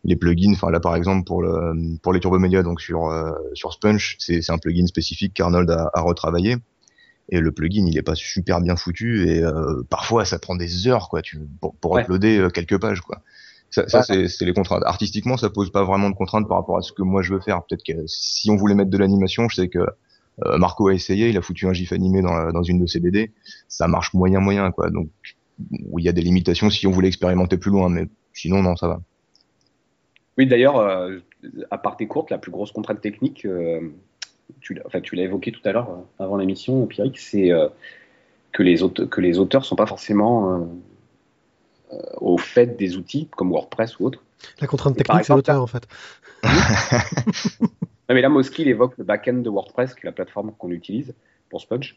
les 0.03 0.15
plugins, 0.15 0.53
enfin 0.53 0.69
là 0.69 0.79
par 0.79 0.95
exemple 0.95 1.25
pour 1.25 1.41
le 1.41 1.73
pour 2.03 2.13
les 2.13 2.19
turbo 2.19 2.37
média, 2.37 2.61
donc 2.61 2.81
sur 2.81 3.07
euh, 3.09 3.31
sur 3.55 3.73
Sponge, 3.73 4.15
c'est 4.19 4.43
c'est 4.43 4.51
un 4.51 4.59
plugin 4.59 4.85
spécifique 4.85 5.33
qu'Arnold 5.33 5.69
a, 5.71 5.89
a 5.93 6.01
retravaillé. 6.01 6.57
Et 7.29 7.39
le 7.39 7.51
plugin, 7.51 7.85
il 7.87 7.97
est 7.97 8.01
pas 8.03 8.15
super 8.15 8.61
bien 8.61 8.75
foutu 8.75 9.27
et 9.29 9.41
euh, 9.43 9.83
parfois 9.89 10.25
ça 10.25 10.37
prend 10.37 10.55
des 10.55 10.87
heures 10.87 11.07
quoi, 11.09 11.21
tu 11.23 11.39
pour, 11.61 11.73
pour 11.77 11.91
Ouais. 11.91 12.01
uploader 12.03 12.37
euh, 12.39 12.49
quelques 12.49 12.79
pages 12.79 13.01
quoi. 13.01 13.21
Ça, 13.71 14.03
c'est 14.03 14.27
les 14.41 14.53
contraintes. 14.53 14.83
Artistiquement, 14.85 15.37
ça 15.37 15.49
pose 15.49 15.71
pas 15.71 15.83
vraiment 15.85 16.09
de 16.09 16.15
contraintes 16.15 16.47
par 16.47 16.57
rapport 16.57 16.77
à 16.77 16.81
ce 16.81 16.91
que 16.91 17.03
moi 17.03 17.21
je 17.21 17.33
veux 17.33 17.39
faire. 17.39 17.63
Peut-être 17.63 17.83
que 17.83 18.05
si 18.05 18.51
on 18.51 18.57
voulait 18.57 18.75
mettre 18.75 18.89
de 18.89 18.97
l'animation, 18.97 19.47
je 19.47 19.55
sais 19.55 19.69
que 19.69 19.79
euh, 19.79 20.57
Marco 20.57 20.87
a 20.89 20.93
essayé, 20.93 21.29
il 21.29 21.37
a 21.37 21.41
foutu 21.41 21.67
un 21.67 21.73
gif 21.73 21.93
animé 21.93 22.21
dans, 22.21 22.33
la- 22.33 22.51
dans 22.51 22.63
une 22.63 22.79
de 22.79 22.85
ses 22.85 22.99
BD, 22.99 23.31
ça 23.67 23.87
marche 23.87 24.13
moyen 24.13 24.39
moyen 24.39 24.71
quoi. 24.71 24.89
Donc 24.89 25.09
où 25.85 25.99
il 25.99 26.05
y 26.05 26.09
a 26.09 26.11
des 26.11 26.21
limitations 26.21 26.69
si 26.69 26.87
on 26.87 26.91
voulait 26.91 27.07
expérimenter 27.07 27.57
plus 27.57 27.71
loin, 27.71 27.89
mais 27.89 28.07
sinon 28.33 28.61
non 28.61 28.75
ça 28.75 28.87
va. 28.87 29.01
Oui, 30.37 30.47
d'ailleurs, 30.47 30.77
euh, 30.77 31.19
à 31.69 31.77
part 31.77 31.97
tes 31.97 32.07
courtes, 32.07 32.29
la 32.31 32.37
plus 32.37 32.51
grosse 32.51 32.71
contrainte 32.71 33.01
technique, 33.01 33.45
euh, 33.45 33.81
tu 34.59 34.73
l'as 34.73 34.83
enfin, 34.85 35.01
tu 35.01 35.15
l'as 35.15 35.23
évoqué 35.23 35.51
tout 35.51 35.61
à 35.65 35.71
l'heure 35.71 35.99
avant 36.19 36.37
l'émission, 36.37 36.85
Pierrick, 36.87 37.17
c'est 37.19 37.51
que, 38.51 38.63
les 38.63 38.77
que 39.09 39.21
les 39.21 39.39
auteurs 39.39 39.65
sont 39.65 39.75
pas 39.75 39.85
forcément 39.85 40.67
au 42.19 42.37
fait 42.37 42.77
des 42.77 42.97
outils 42.97 43.27
comme 43.35 43.51
WordPress 43.51 43.99
ou 43.99 44.05
autre. 44.05 44.19
La 44.59 44.67
contrainte 44.67 44.95
technique, 44.97 45.23
c'est 45.25 45.33
l'auteur 45.33 45.61
en 45.61 45.67
fait. 45.67 45.83
Non, 48.09 48.15
mais 48.15 48.21
là, 48.21 48.27
Moski, 48.29 48.63
il 48.63 48.67
évoque 48.67 48.97
le 48.97 49.05
back-end 49.05 49.35
de 49.35 49.49
WordPress, 49.49 49.93
qui 49.93 50.01
est 50.01 50.05
la 50.05 50.11
plateforme 50.11 50.51
qu'on 50.57 50.69
utilise 50.71 51.13
pour 51.49 51.61
Sponge. 51.61 51.95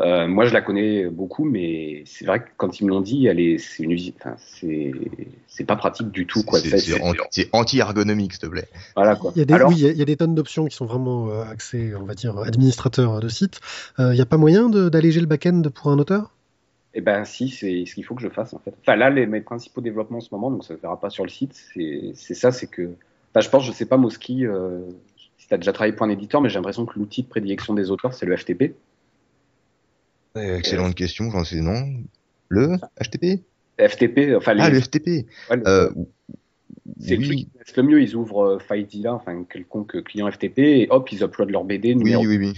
Euh, 0.00 0.26
moi, 0.26 0.46
je 0.46 0.54
la 0.54 0.62
connais 0.62 1.06
beaucoup, 1.08 1.44
mais 1.44 2.02
c'est 2.06 2.24
vrai 2.24 2.40
que 2.40 2.48
quand 2.56 2.80
ils 2.80 2.84
me 2.84 2.88
l'ont 2.90 3.02
dit, 3.02 3.26
elle 3.26 3.38
est, 3.38 3.58
c'est 3.58 3.82
une 3.82 3.90
usine. 3.92 4.14
Enfin, 4.18 4.36
c'est, 4.38 4.90
c'est 5.46 5.64
pas 5.64 5.76
pratique 5.76 6.10
du 6.10 6.26
tout, 6.26 6.42
quoi. 6.44 6.60
C'est 6.60 6.70
Ça, 6.70 6.78
c'est 6.78 6.92
c'est- 6.92 7.02
anti- 7.02 7.18
c'est 7.30 7.48
anti-ergonomique 7.52 8.32
s'il 8.32 8.40
te 8.40 8.46
plaît. 8.46 8.68
Voilà, 8.96 9.16
quoi. 9.16 9.32
Il 9.36 9.40
y 9.40 9.42
a 9.42 9.44
des, 9.44 9.52
Alors, 9.54 9.68
oui, 9.68 9.76
il 9.76 9.82
y 9.82 9.86
a- 9.86 9.92
il 9.92 9.98
y 9.98 10.02
a 10.02 10.06
des 10.06 10.16
tonnes 10.16 10.34
d'options 10.34 10.64
qui 10.64 10.74
sont 10.74 10.86
vraiment 10.86 11.28
euh, 11.28 11.44
axées, 11.44 11.92
on 11.94 12.04
va 12.04 12.14
dire, 12.14 12.38
administrateurs 12.38 13.20
de 13.20 13.28
site. 13.28 13.60
Euh, 14.00 14.12
Il 14.12 14.16
n'y 14.16 14.22
a 14.22 14.26
pas 14.26 14.38
moyen 14.38 14.68
de- 14.70 14.88
d'alléger 14.88 15.20
le 15.20 15.26
back-end 15.26 15.62
pour 15.74 15.90
un 15.92 15.98
auteur? 15.98 16.30
Eh 16.96 17.00
ben 17.00 17.24
si, 17.24 17.48
c'est 17.48 17.84
ce 17.86 17.94
qu'il 17.94 18.04
faut 18.04 18.14
que 18.14 18.22
je 18.22 18.28
fasse 18.28 18.54
en 18.54 18.58
fait. 18.60 18.72
Enfin 18.80 18.94
là, 18.96 19.10
les, 19.10 19.26
mes 19.26 19.40
principaux 19.40 19.80
développements 19.80 20.18
en 20.18 20.20
ce 20.20 20.28
moment, 20.32 20.50
donc 20.50 20.64
ça 20.64 20.74
ne 20.74 20.78
se 20.78 20.82
verra 20.82 20.98
pas 21.00 21.10
sur 21.10 21.24
le 21.24 21.30
site, 21.30 21.52
c'est 21.52 22.34
ça, 22.34 22.52
c'est 22.52 22.68
que... 22.68 22.90
Enfin, 23.32 23.40
je 23.40 23.50
pense, 23.50 23.66
je 23.66 23.72
sais 23.72 23.86
pas 23.86 23.96
Moski, 23.96 24.46
euh, 24.46 24.80
si 25.38 25.48
tu 25.48 25.54
as 25.54 25.58
déjà 25.58 25.72
travaillé 25.72 25.94
pour 25.94 26.06
un 26.06 26.10
éditeur, 26.10 26.40
mais 26.40 26.48
j'ai 26.48 26.54
l'impression 26.54 26.86
que 26.86 26.96
l'outil 26.98 27.24
de 27.24 27.28
prédilection 27.28 27.74
des 27.74 27.90
auteurs, 27.90 28.14
c'est 28.14 28.26
le 28.26 28.36
FTP. 28.36 28.74
Excellente 30.36 30.94
question, 30.94 31.30
j'en 31.30 31.44
sais 31.44 31.60
non. 31.60 31.82
Le 32.48 32.76
HTTP 33.00 33.42
FTP, 33.78 34.36
enfin 34.36 34.54
les... 34.54 34.60
Ah 34.62 34.70
le 34.70 34.80
FTP. 34.80 35.26
ouais, 35.50 35.56
le- 35.56 35.66
Euh, 35.66 35.90
c'est 37.00 37.16
le 37.16 37.26
oui, 37.28 37.48
mieux, 37.82 38.02
ils 38.02 38.14
ouvrent 38.14 38.54
euh, 38.54 38.58
FileZilla, 38.58 39.14
enfin 39.14 39.44
quelconque 39.44 40.02
client 40.04 40.30
FTP, 40.30 40.58
et 40.58 40.86
hop, 40.90 41.10
ils 41.10 41.22
uploadent 41.22 41.50
leur 41.50 41.64
BD, 41.64 41.88
oui, 41.88 41.96
numéro. 41.96 42.24
oui, 42.24 42.36
oui. 42.38 42.52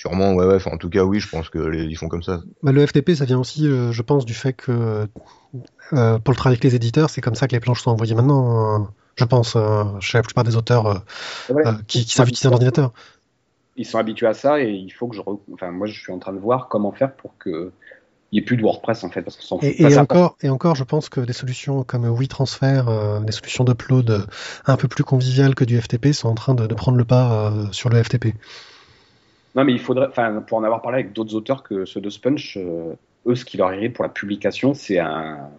Sûrement, 0.00 0.32
ouais, 0.32 0.46
ouais. 0.46 0.54
Enfin, 0.54 0.70
en 0.72 0.78
tout 0.78 0.88
cas, 0.88 1.04
oui, 1.04 1.20
je 1.20 1.28
pense 1.28 1.50
que 1.50 1.58
les, 1.58 1.84
ils 1.84 1.96
font 1.96 2.08
comme 2.08 2.22
ça. 2.22 2.40
Bah, 2.62 2.72
Le 2.72 2.86
FTP, 2.86 3.10
ça 3.14 3.26
vient 3.26 3.38
aussi, 3.38 3.66
euh, 3.66 3.92
je 3.92 4.00
pense, 4.02 4.24
du 4.24 4.32
fait 4.32 4.54
que 4.54 5.06
euh, 5.92 6.18
pour 6.18 6.32
le 6.32 6.36
travail 6.36 6.54
avec 6.54 6.64
les 6.64 6.74
éditeurs, 6.74 7.10
c'est 7.10 7.20
comme 7.20 7.34
ça 7.34 7.46
que 7.48 7.52
les 7.52 7.60
planches 7.60 7.82
sont 7.82 7.90
envoyées 7.90 8.14
maintenant. 8.14 8.80
euh, 8.80 8.84
je 9.16 9.24
pense, 9.26 9.56
euh, 9.56 9.84
chez 10.00 10.16
la 10.16 10.22
plupart 10.22 10.44
des 10.44 10.56
auteurs 10.56 10.86
euh, 10.86 10.98
euh, 11.50 11.74
qui, 11.86 12.06
qui 12.06 12.14
savent 12.14 12.28
utiliser 12.28 12.48
un 12.48 12.52
ordinateur. 12.52 12.92
Ils 13.76 13.84
sont 13.86 13.98
habitués 13.98 14.26
à 14.26 14.34
ça, 14.34 14.60
et 14.60 14.70
il 14.70 14.90
faut 14.90 15.08
que 15.08 15.16
je... 15.16 15.20
re- 15.20 15.40
Enfin, 15.52 15.70
moi, 15.70 15.86
je 15.86 16.00
suis 16.00 16.12
en 16.12 16.18
train 16.18 16.32
de 16.32 16.38
voir 16.38 16.68
comment 16.68 16.92
faire 16.92 17.12
pour 17.14 17.36
que... 17.38 17.70
Il 18.32 18.36
n'y 18.36 18.42
ait 18.42 18.44
plus 18.44 18.56
de 18.56 18.62
WordPress 18.62 19.02
en 19.02 19.10
fait, 19.10 19.22
parce 19.22 19.36
qu'on 19.36 19.42
s'en 19.42 19.58
fout. 19.58 19.68
Et, 19.68 19.82
et 19.82 19.98
encore, 19.98 20.36
et 20.40 20.48
encore, 20.50 20.76
je 20.76 20.84
pense 20.84 21.08
que 21.08 21.20
des 21.20 21.32
solutions 21.32 21.82
comme 21.82 22.06
WeTransfer, 22.08 22.84
euh, 22.86 23.18
des 23.18 23.32
solutions 23.32 23.64
d'upload 23.64 24.24
un 24.66 24.76
peu 24.76 24.86
plus 24.86 25.02
conviviales 25.02 25.56
que 25.56 25.64
du 25.64 25.80
FTP 25.80 26.12
sont 26.12 26.28
en 26.28 26.36
train 26.36 26.54
de, 26.54 26.68
de 26.68 26.74
prendre 26.74 26.96
le 26.96 27.04
pas 27.04 27.50
euh, 27.50 27.66
sur 27.72 27.88
le 27.88 28.00
FTP. 28.00 28.36
Non, 29.54 29.64
mais 29.64 29.72
il 29.72 29.80
faudrait, 29.80 30.06
enfin, 30.06 30.42
pour 30.46 30.58
en 30.58 30.62
avoir 30.62 30.82
parlé 30.82 31.00
avec 31.00 31.12
d'autres 31.12 31.34
auteurs 31.34 31.62
que 31.62 31.84
ceux 31.84 32.00
de 32.00 32.10
Sponge, 32.10 32.56
euh, 32.56 32.94
eux, 33.26 33.34
ce 33.34 33.44
qui 33.44 33.56
leur 33.56 33.74
irait 33.74 33.88
pour 33.88 34.04
la 34.04 34.08
publication, 34.08 34.74
c'est 34.74 34.98
un, 34.98 35.50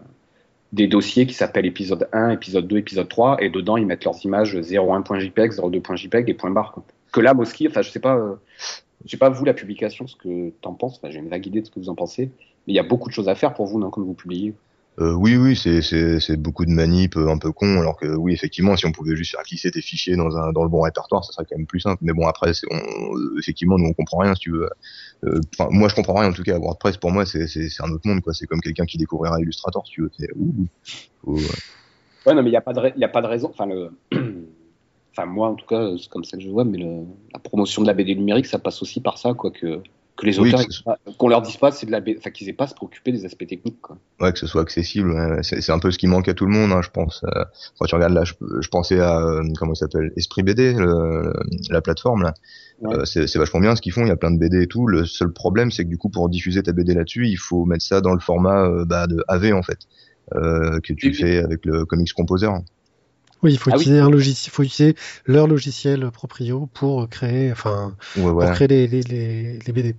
des 0.72 0.88
dossiers 0.88 1.26
qui 1.26 1.34
s'appellent 1.34 1.66
épisode 1.66 2.08
1, 2.14 2.30
épisode 2.30 2.68
2, 2.68 2.78
épisode 2.78 3.10
3, 3.10 3.44
et 3.44 3.50
dedans, 3.50 3.78
ils 3.78 3.86
mettent 3.86 4.06
leurs 4.06 4.24
images 4.26 4.56
01.jpg, 4.56 5.52
02.jpg 5.52 6.30
et 6.30 6.34
point 6.34 6.52
barre. 6.52 6.76
Que 7.12 7.20
là, 7.20 7.34
Moski, 7.34 7.68
enfin, 7.68 7.82
je 7.82 7.90
sais 7.90 8.00
pas, 8.00 8.16
euh, 8.16 8.36
je 9.04 9.12
sais 9.12 9.18
pas 9.18 9.30
vous, 9.30 9.44
la 9.44 9.54
publication, 9.54 10.08
ce 10.08 10.16
que 10.16 10.52
t'en 10.62 10.74
penses, 10.74 10.98
enfin, 10.98 11.12
j'ai 11.12 11.20
une 11.20 11.30
vague 11.30 11.46
idée 11.46 11.62
de 11.62 11.66
ce 11.66 11.72
que 11.72 11.80
vous 11.80 11.90
en 11.90 11.96
pensez, 11.96 12.32
mais 12.68 12.74
il 12.74 12.76
y 12.76 12.80
a 12.80 12.84
beaucoup 12.84 13.10
de 13.10 13.14
choses 13.14 13.28
à 13.28 13.36
faire 13.36 13.54
pour 13.54 13.66
vous, 13.66 13.80
non, 13.80 13.90
quand 13.90 14.02
vous 14.02 14.14
publiez. 14.14 14.54
Euh, 15.00 15.14
oui, 15.14 15.38
oui, 15.38 15.56
c'est 15.56 16.36
beaucoup 16.36 16.66
de 16.66 16.72
manip 16.72 17.16
euh, 17.16 17.30
un 17.30 17.38
peu 17.38 17.52
con, 17.54 17.80
alors 17.80 17.96
que 17.96 18.08
oui, 18.08 18.34
effectivement, 18.34 18.76
si 18.76 18.86
on 18.86 18.92
pouvait 18.92 19.16
juste 19.16 19.32
faire 19.32 19.44
glisser 19.44 19.72
tes 19.72 19.82
fichiers 19.82 20.18
dans 20.18 20.36
un 20.36 20.52
dans 20.52 20.64
le 20.64 20.70
bon 20.70 20.82
répertoire, 20.82 21.24
ça 21.24 21.32
serait 21.32 21.46
quand 21.50 21.58
même 21.58 21.66
plus 21.66 21.80
simple. 21.80 22.00
Mais 22.02 22.12
bon, 22.12 22.28
après, 22.28 22.52
effectivement, 23.40 23.78
nous 23.78 23.88
on 23.88 23.94
comprend 23.94 24.18
rien, 24.18 24.36
si 24.36 24.42
tu 24.42 24.52
veux. 24.52 24.70
Euh, 25.24 25.40
moi, 25.70 25.88
je 25.88 25.96
comprends 25.96 26.16
rien 26.16 26.30
en 26.30 26.34
tout 26.34 26.44
cas. 26.44 26.58
WordPress 26.60 26.98
pour 26.98 27.12
moi, 27.12 27.26
c'est 27.26 27.46
un 27.80 27.92
autre 27.92 28.06
monde, 28.06 28.22
quoi. 28.22 28.34
C'est 28.34 28.48
comme 28.48 28.60
quelqu'un 28.60 28.86
qui 28.86 28.98
découvrira 28.98 29.40
Illustrator, 29.40 29.88
si 29.88 29.94
tu 29.94 30.02
veux. 30.02 30.12
Ouais, 31.26 32.34
non, 32.36 32.44
mais 32.44 32.50
il 32.50 32.52
n'y 32.52 32.58
a, 32.58 32.62
pas 32.62 32.74
de 32.74 33.28
raison. 33.28 33.54
Enfin, 35.14 35.26
moi, 35.26 35.50
en 35.50 35.56
tout 35.56 35.66
cas, 35.66 35.90
c'est 36.02 36.08
comme 36.08 36.24
ça 36.24 36.38
que 36.38 36.44
je 36.44 36.50
vois, 36.50 36.64
mais 36.64 36.78
la 37.34 37.40
promotion 37.40 37.82
de 37.82 37.88
la 37.88 37.94
BD 37.94 38.16
numérique, 38.16 38.46
ça 38.46 38.60
passe 38.60 38.82
aussi 38.82 39.02
par 39.02 39.18
ça, 39.18 39.34
quoi, 39.34 39.52
que, 39.52 39.82
que 40.22 40.28
les 40.28 40.40
auteurs, 40.40 40.62
qu'on 41.18 41.28
leur 41.28 41.42
dise 41.42 41.58
pas, 41.58 41.72
c'est 41.72 41.86
de 41.86 41.92
la 41.92 42.00
enfin, 42.18 42.30
qu'ils 42.30 42.48
aient 42.48 42.54
pas 42.54 42.64
à 42.66 42.68
se 42.68 42.76
préoccuper 42.76 43.12
des 43.12 43.26
aspects 43.26 43.46
techniques, 43.48 43.82
quoi. 43.82 43.98
ouais, 44.22 44.32
que 44.32 44.40
ce 44.40 44.48
soit 44.48 44.62
accessible. 44.62 45.12
ouais, 45.12 45.26
ouais. 45.32 45.42
C'est 45.44 45.72
un 45.72 45.80
peu 45.80 45.92
ce 45.92 45.98
qui 45.98 46.08
manque 46.08 46.28
à 46.30 46.34
tout 46.34 46.46
le 46.46 46.52
monde, 46.52 46.72
hein, 46.72 46.82
je 46.82 46.90
pense. 46.90 47.24
Euh, 47.26 47.44
quand 47.80 47.86
tu 47.86 47.96
regardes 47.96 48.14
là, 48.14 48.24
je, 48.24 48.34
je 48.62 48.68
pensais 48.70 49.00
à 49.00 49.20
euh, 49.20 49.44
comment 49.58 49.74
ça 49.74 49.88
s'appelle, 49.88 50.12
Esprit 50.16 50.44
BD, 50.44 50.74
le- 50.74 51.34
la 51.70 51.82
plateforme 51.82 52.24
là. 52.24 52.34
Ouais. 52.82 52.96
Euh, 53.00 53.06
c'est 53.06 53.36
vachement 53.38 53.60
bien 53.60 53.76
ce 53.76 53.82
qu'ils 53.82 53.92
font. 53.94 54.04
Il 54.04 54.08
y 54.08 54.12
a 54.12 54.16
plein 54.16 54.32
de 54.32 54.40
BD 54.40 54.62
et 54.64 54.68
tout. 54.68 54.88
Le 54.88 55.06
seul 55.06 55.32
problème, 55.34 55.72
c'est 55.72 55.84
que 55.84 55.90
du 55.90 55.98
coup, 55.98 56.10
pour 56.10 56.30
diffuser 56.30 56.64
ta 56.64 56.72
BD 56.72 56.94
là-dessus, 56.94 57.28
il 57.28 57.38
faut 57.38 57.66
mettre 57.66 57.84
ça 57.84 58.02
dans 58.02 58.14
le 58.14 58.20
format 58.20 58.68
bah, 58.86 59.08
de 59.08 59.24
AV 59.28 59.54
en 59.54 59.64
fait, 59.64 59.80
que 60.32 60.80
tu 60.94 60.94
Oui, 60.94 61.00
oui. 61.10 61.14
fais 61.14 61.38
avec 61.38 61.66
le 61.66 61.86
Comics 61.86 62.14
Composer. 62.14 62.48
Oui, 63.44 63.54
il 63.54 63.58
faut 63.58 63.70
Ah 63.72 63.76
oui. 63.78 63.82
utiliser 63.82 64.02
un 64.02 64.10
logiciel, 64.10 64.52
faut 64.54 64.64
utiliser 64.64 64.96
leur 65.26 65.48
logiciel 65.48 66.10
proprio 66.12 66.68
pour 66.74 67.10
créer, 67.10 67.52
enfin, 67.52 67.96
Ouais, 68.18 68.32
pour 68.32 68.52
créer 68.52 68.68
les, 68.68 68.88
les, 68.88 69.02
les, 69.02 69.60
les 69.60 69.74
BD. 69.74 69.96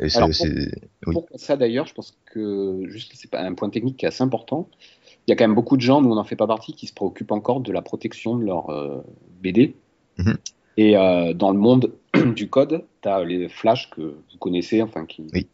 Et 0.00 0.08
c'est 0.08 0.16
Alors, 0.18 0.28
pour- 0.28 0.36
c'est- 0.36 0.70
oui. 1.06 1.14
Pour 1.14 1.28
ça, 1.36 1.56
d'ailleurs, 1.56 1.86
je 1.86 1.94
pense 1.94 2.16
que, 2.32 2.82
juste, 2.86 3.12
c'est 3.14 3.30
pas 3.30 3.40
un 3.42 3.54
point 3.54 3.70
technique 3.70 3.96
qui 3.96 4.04
est 4.04 4.08
assez 4.08 4.22
important. 4.22 4.68
Il 5.26 5.30
y 5.30 5.32
a 5.32 5.36
quand 5.36 5.44
même 5.44 5.54
beaucoup 5.54 5.76
de 5.76 5.82
gens, 5.82 6.02
nous 6.02 6.10
on 6.10 6.16
n'en 6.16 6.24
fait 6.24 6.36
pas 6.36 6.46
partie, 6.46 6.74
qui 6.74 6.86
se 6.86 6.92
préoccupent 6.92 7.32
encore 7.32 7.60
de 7.60 7.72
la 7.72 7.80
protection 7.82 8.36
de 8.36 8.44
leur 8.44 8.70
euh, 8.70 9.00
BD. 9.40 9.74
Mhm. 10.18 10.36
Et 10.76 10.96
euh, 10.96 11.32
dans 11.34 11.50
le 11.50 11.58
monde 11.58 11.92
du 12.36 12.48
code, 12.48 12.84
tu 13.02 13.08
as 13.08 13.24
les 13.24 13.48
Flash 13.48 13.90
que 13.90 14.00
vous 14.02 14.38
connaissez, 14.38 14.82
enfin, 14.82 15.06
qui... 15.06 15.26
Oui. 15.32 15.48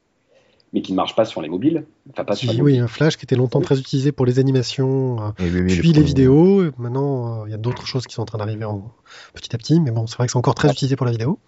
Mais 0.73 0.83
qui 0.83 0.93
ne 0.93 0.97
marchent 0.97 1.17
pas 1.17 1.25
sur 1.25 1.43
les 1.43 1.49
mobiles. 1.49 1.85
Enfin, 2.11 2.25
pas 2.25 2.37
sur 2.37 2.53
les 2.53 2.61
oui, 2.61 2.79
un 2.79 2.87
Flash 2.87 3.17
qui 3.17 3.25
était 3.25 3.37
longtemps 3.37 3.61
très 3.61 3.79
utilisé 3.79 4.13
pour 4.13 4.27
les 4.27 4.39
animations, 4.39 5.21
euh, 5.21 5.31
Et 5.39 5.51
oui, 5.51 5.61
oui, 5.63 5.79
puis 5.79 5.93
les 5.93 6.03
vidéos. 6.03 6.65
et 6.65 6.71
Maintenant, 6.79 7.43
euh, 7.43 7.45
il 7.47 7.51
y 7.51 7.55
a 7.55 7.59
d'autres 7.59 7.87
choses 7.87 8.07
qui 8.07 8.15
sont 8.15 8.23
en 8.23 8.27
train 8.27 8.39
d'arriver 8.39 8.65
en- 8.65 8.91
petit 9.35 9.55
à 9.55 9.59
petit, 9.59 9.81
mais 9.81 9.91
bon, 9.91 10.07
c'est 10.07 10.17
vrai 10.17 10.27
que 10.27 10.33
c'est 10.33 10.39
encore 10.39 10.55
très 10.55 10.69
Ouais. 10.69 10.75
utilisé 10.75 10.97
pour 10.97 11.07
la 11.07 11.13
vidéo. 11.13 11.39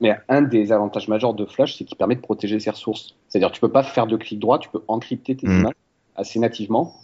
Mais 0.00 0.16
un 0.28 0.42
des 0.42 0.72
avantages 0.72 1.06
majeurs 1.08 1.34
de 1.34 1.46
Flash, 1.46 1.76
c'est 1.76 1.84
qu'il 1.84 1.96
permet 1.96 2.16
de 2.16 2.20
protéger 2.20 2.58
ses 2.58 2.70
ressources. 2.70 3.14
C'est-à-dire, 3.28 3.52
tu 3.52 3.60
peux 3.60 3.70
pas 3.70 3.82
faire 3.84 4.06
de 4.06 4.16
clic 4.16 4.40
droit, 4.40 4.58
tu 4.58 4.68
peux 4.68 4.82
encrypter 4.88 5.36
tes 5.36 5.46
Mm. 5.46 5.60
images 5.60 5.74
assez 6.16 6.38
nativement. 6.40 6.94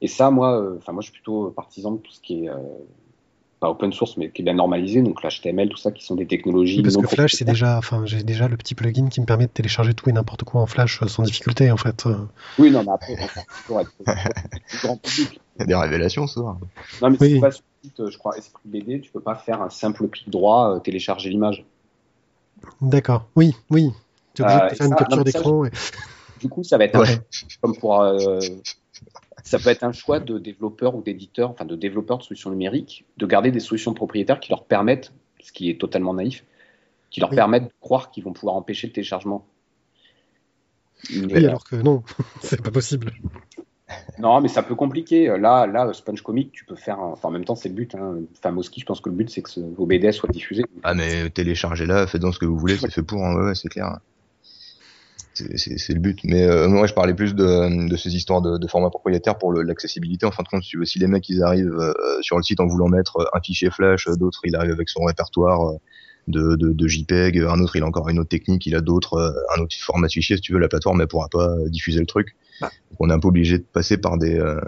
Et 0.00 0.08
ça, 0.08 0.30
moi, 0.30 0.60
euh, 0.60 0.76
enfin, 0.78 0.92
moi, 0.92 1.00
je 1.00 1.06
suis 1.06 1.12
plutôt 1.14 1.50
partisan 1.50 1.92
de 1.92 1.98
tout 1.98 2.12
ce 2.12 2.20
qui 2.20 2.44
est 2.44 2.50
euh, 2.50 2.56
pas 3.66 3.70
open 3.70 3.92
source, 3.92 4.16
mais 4.16 4.30
qui 4.30 4.42
est 4.42 4.44
bien 4.44 4.54
normalisé, 4.54 5.02
donc 5.02 5.22
l'HTML, 5.22 5.68
tout 5.68 5.76
ça, 5.76 5.90
qui 5.90 6.04
sont 6.04 6.14
des 6.14 6.26
technologies. 6.26 6.82
Parce 6.82 6.96
que 6.96 7.06
Flash, 7.06 7.32
c'est 7.34 7.44
déjà, 7.44 7.78
enfin, 7.78 8.02
j'ai 8.06 8.22
déjà 8.22 8.46
le 8.48 8.56
petit 8.56 8.74
plugin 8.74 9.08
qui 9.08 9.20
me 9.20 9.26
permet 9.26 9.46
de 9.46 9.50
télécharger 9.50 9.94
tout 9.94 10.08
et 10.08 10.12
n'importe 10.12 10.44
quoi 10.44 10.60
en 10.60 10.66
Flash 10.66 11.02
euh, 11.02 11.08
sans 11.08 11.22
difficulté, 11.24 11.70
en 11.70 11.76
fait. 11.76 12.04
Oui, 12.58 12.70
non, 12.70 12.82
mais 12.84 12.92
après, 12.92 13.16
toujours 13.62 13.80
être 13.80 13.90
grand 14.82 14.96
public. 14.98 15.40
Il 15.58 15.60
y 15.60 15.62
a 15.62 15.66
des 15.66 15.74
révélations, 15.74 16.26
ça. 16.26 16.40
Non, 16.40 16.58
mais 17.02 17.16
Oui. 17.20 17.34
tu 17.34 17.38
vas 17.40 17.50
sur 17.50 17.62
le 17.82 17.88
site, 17.88 18.00
euh, 18.00 18.10
je 18.10 18.18
crois, 18.18 18.36
Esprit 18.36 18.62
BD, 18.66 19.00
tu 19.00 19.10
peux 19.10 19.20
pas 19.20 19.34
faire 19.34 19.62
un 19.62 19.70
simple 19.70 20.06
clic 20.08 20.28
droit, 20.30 20.74
euh, 20.76 20.80
télécharger 20.80 21.30
l'image. 21.30 21.64
D'accord. 22.80 23.26
Oui, 23.36 23.54
oui. 23.70 23.90
Tu 24.34 24.42
es 24.42 24.44
obligé 24.44 24.60
Euh, 24.62 24.70
de 24.70 24.74
faire 24.74 24.86
une 24.86 24.94
capture 24.94 25.24
d'écran. 25.24 25.64
et- 25.64 25.70
Du 26.40 26.48
coup, 26.48 26.62
ça 26.62 26.76
va 26.78 26.84
être 26.84 26.98
Ouais. 26.98 27.18
comme 27.62 27.76
pour. 27.76 28.00
euh, 28.02 28.38
ça 29.46 29.58
peut 29.58 29.70
être 29.70 29.84
un 29.84 29.92
choix 29.92 30.20
de 30.20 30.38
développeurs 30.38 30.94
ou 30.96 31.02
d'éditeurs, 31.02 31.50
enfin 31.50 31.64
de 31.64 31.76
développeurs 31.76 32.18
de 32.18 32.22
solutions 32.22 32.50
numériques, 32.50 33.04
de 33.16 33.26
garder 33.26 33.50
des 33.50 33.60
solutions 33.60 33.94
propriétaires 33.94 34.40
qui 34.40 34.50
leur 34.50 34.64
permettent, 34.64 35.12
ce 35.40 35.52
qui 35.52 35.70
est 35.70 35.80
totalement 35.80 36.14
naïf, 36.14 36.44
qui 37.10 37.20
leur 37.20 37.30
Oui. 37.30 37.36
permettent 37.36 37.64
de 37.64 37.72
croire 37.80 38.10
qu'ils 38.10 38.24
vont 38.24 38.32
pouvoir 38.32 38.56
empêcher 38.56 38.88
le 38.88 38.92
téléchargement. 38.92 39.46
Mais, 41.14 41.26
Oui, 41.34 41.44
euh, 41.44 41.48
alors 41.48 41.64
que 41.64 41.76
non, 41.76 42.02
c'est 42.42 42.60
pas 42.62 42.70
possible. 42.70 43.12
Non, 44.18 44.40
mais 44.40 44.48
ça 44.48 44.62
peut 44.64 44.74
compliquer. 44.74 45.26
Là, 45.38 45.66
là, 45.66 45.92
Sponge 45.92 46.22
Comic, 46.22 46.50
tu 46.50 46.64
peux 46.64 46.74
faire. 46.74 46.98
un- 46.98 47.12
Enfin, 47.12 47.28
en 47.28 47.30
même 47.32 47.44
temps, 47.44 47.54
c'est 47.54 47.68
le 47.68 47.74
but. 47.76 47.94
Hein. 47.94 48.16
Enfin, 48.36 48.50
Moski, 48.50 48.80
je 48.80 48.86
pense 48.86 49.00
que 49.00 49.08
le 49.10 49.14
but, 49.14 49.30
c'est 49.30 49.42
que 49.42 49.50
ce- 49.50 49.60
vos 49.60 49.86
BDS 49.86 50.12
soient 50.12 50.28
diffusés. 50.30 50.64
Ah 50.82 50.94
mais 50.94 51.30
téléchargez-la, 51.30 52.06
faites-en 52.08 52.32
ce 52.32 52.38
que 52.40 52.46
vous 52.46 52.58
voulez, 52.58 52.76
c'est 52.76 52.90
fait 52.90 53.02
pour, 53.02 53.24
hein, 53.24 53.36
ouais, 53.36 53.44
ouais, 53.44 53.54
c'est 53.54 53.68
clair. 53.68 53.98
C'est- 55.36 55.92
le 55.92 56.00
but. 56.00 56.18
Mais 56.24 56.44
euh, 56.44 56.68
moi, 56.68 56.86
je 56.86 56.94
parlais 56.94 57.14
plus 57.14 57.34
de, 57.34 57.88
de 57.88 57.96
ces 57.96 58.14
histoires 58.16 58.42
de, 58.42 58.58
de 58.58 58.66
format 58.66 58.90
propriétaire 58.90 59.36
pour 59.38 59.52
l'accessibilité. 59.52 60.26
En 60.26 60.30
fin 60.30 60.42
de 60.42 60.48
compte, 60.48 60.62
si 60.62 60.98
les 60.98 61.06
mecs 61.06 61.28
ils 61.28 61.42
arrivent 61.42 61.78
euh, 61.78 61.92
sur 62.20 62.36
le 62.36 62.42
site 62.42 62.60
en 62.60 62.66
voulant 62.66 62.88
mettre 62.88 63.28
un 63.32 63.40
fichier 63.40 63.70
flash, 63.70 64.08
euh, 64.08 64.16
d'autres 64.16 64.40
il 64.44 64.56
arrive 64.56 64.72
avec 64.72 64.88
son 64.88 65.04
répertoire 65.04 65.74
de, 66.28 66.56
de, 66.56 66.72
de 66.72 66.88
JPEG, 66.88 67.38
un 67.38 67.60
autre 67.60 67.76
il 67.76 67.82
a 67.82 67.86
encore 67.86 68.08
une 68.08 68.18
autre 68.18 68.28
technique, 68.30 68.66
il 68.66 68.74
a 68.74 68.80
d'autres 68.80 69.14
euh, 69.14 69.32
un 69.56 69.62
autre 69.62 69.76
format 69.78 70.08
de 70.08 70.12
fichier. 70.12 70.36
Si 70.36 70.42
tu 70.42 70.52
veux, 70.52 70.58
la 70.58 70.68
plateforme 70.68 71.00
elle 71.00 71.06
pourra 71.08 71.28
pas 71.28 71.54
diffuser 71.68 72.00
le 72.00 72.06
truc. 72.06 72.36
Bah. 72.60 72.70
Donc, 72.90 72.96
on 73.00 73.10
est 73.10 73.12
un 73.12 73.18
peu 73.20 73.28
obligé 73.28 73.58
de 73.58 73.64
passer 73.64 73.96
par 73.98 74.18
des 74.18 74.38
euh, 74.38 74.58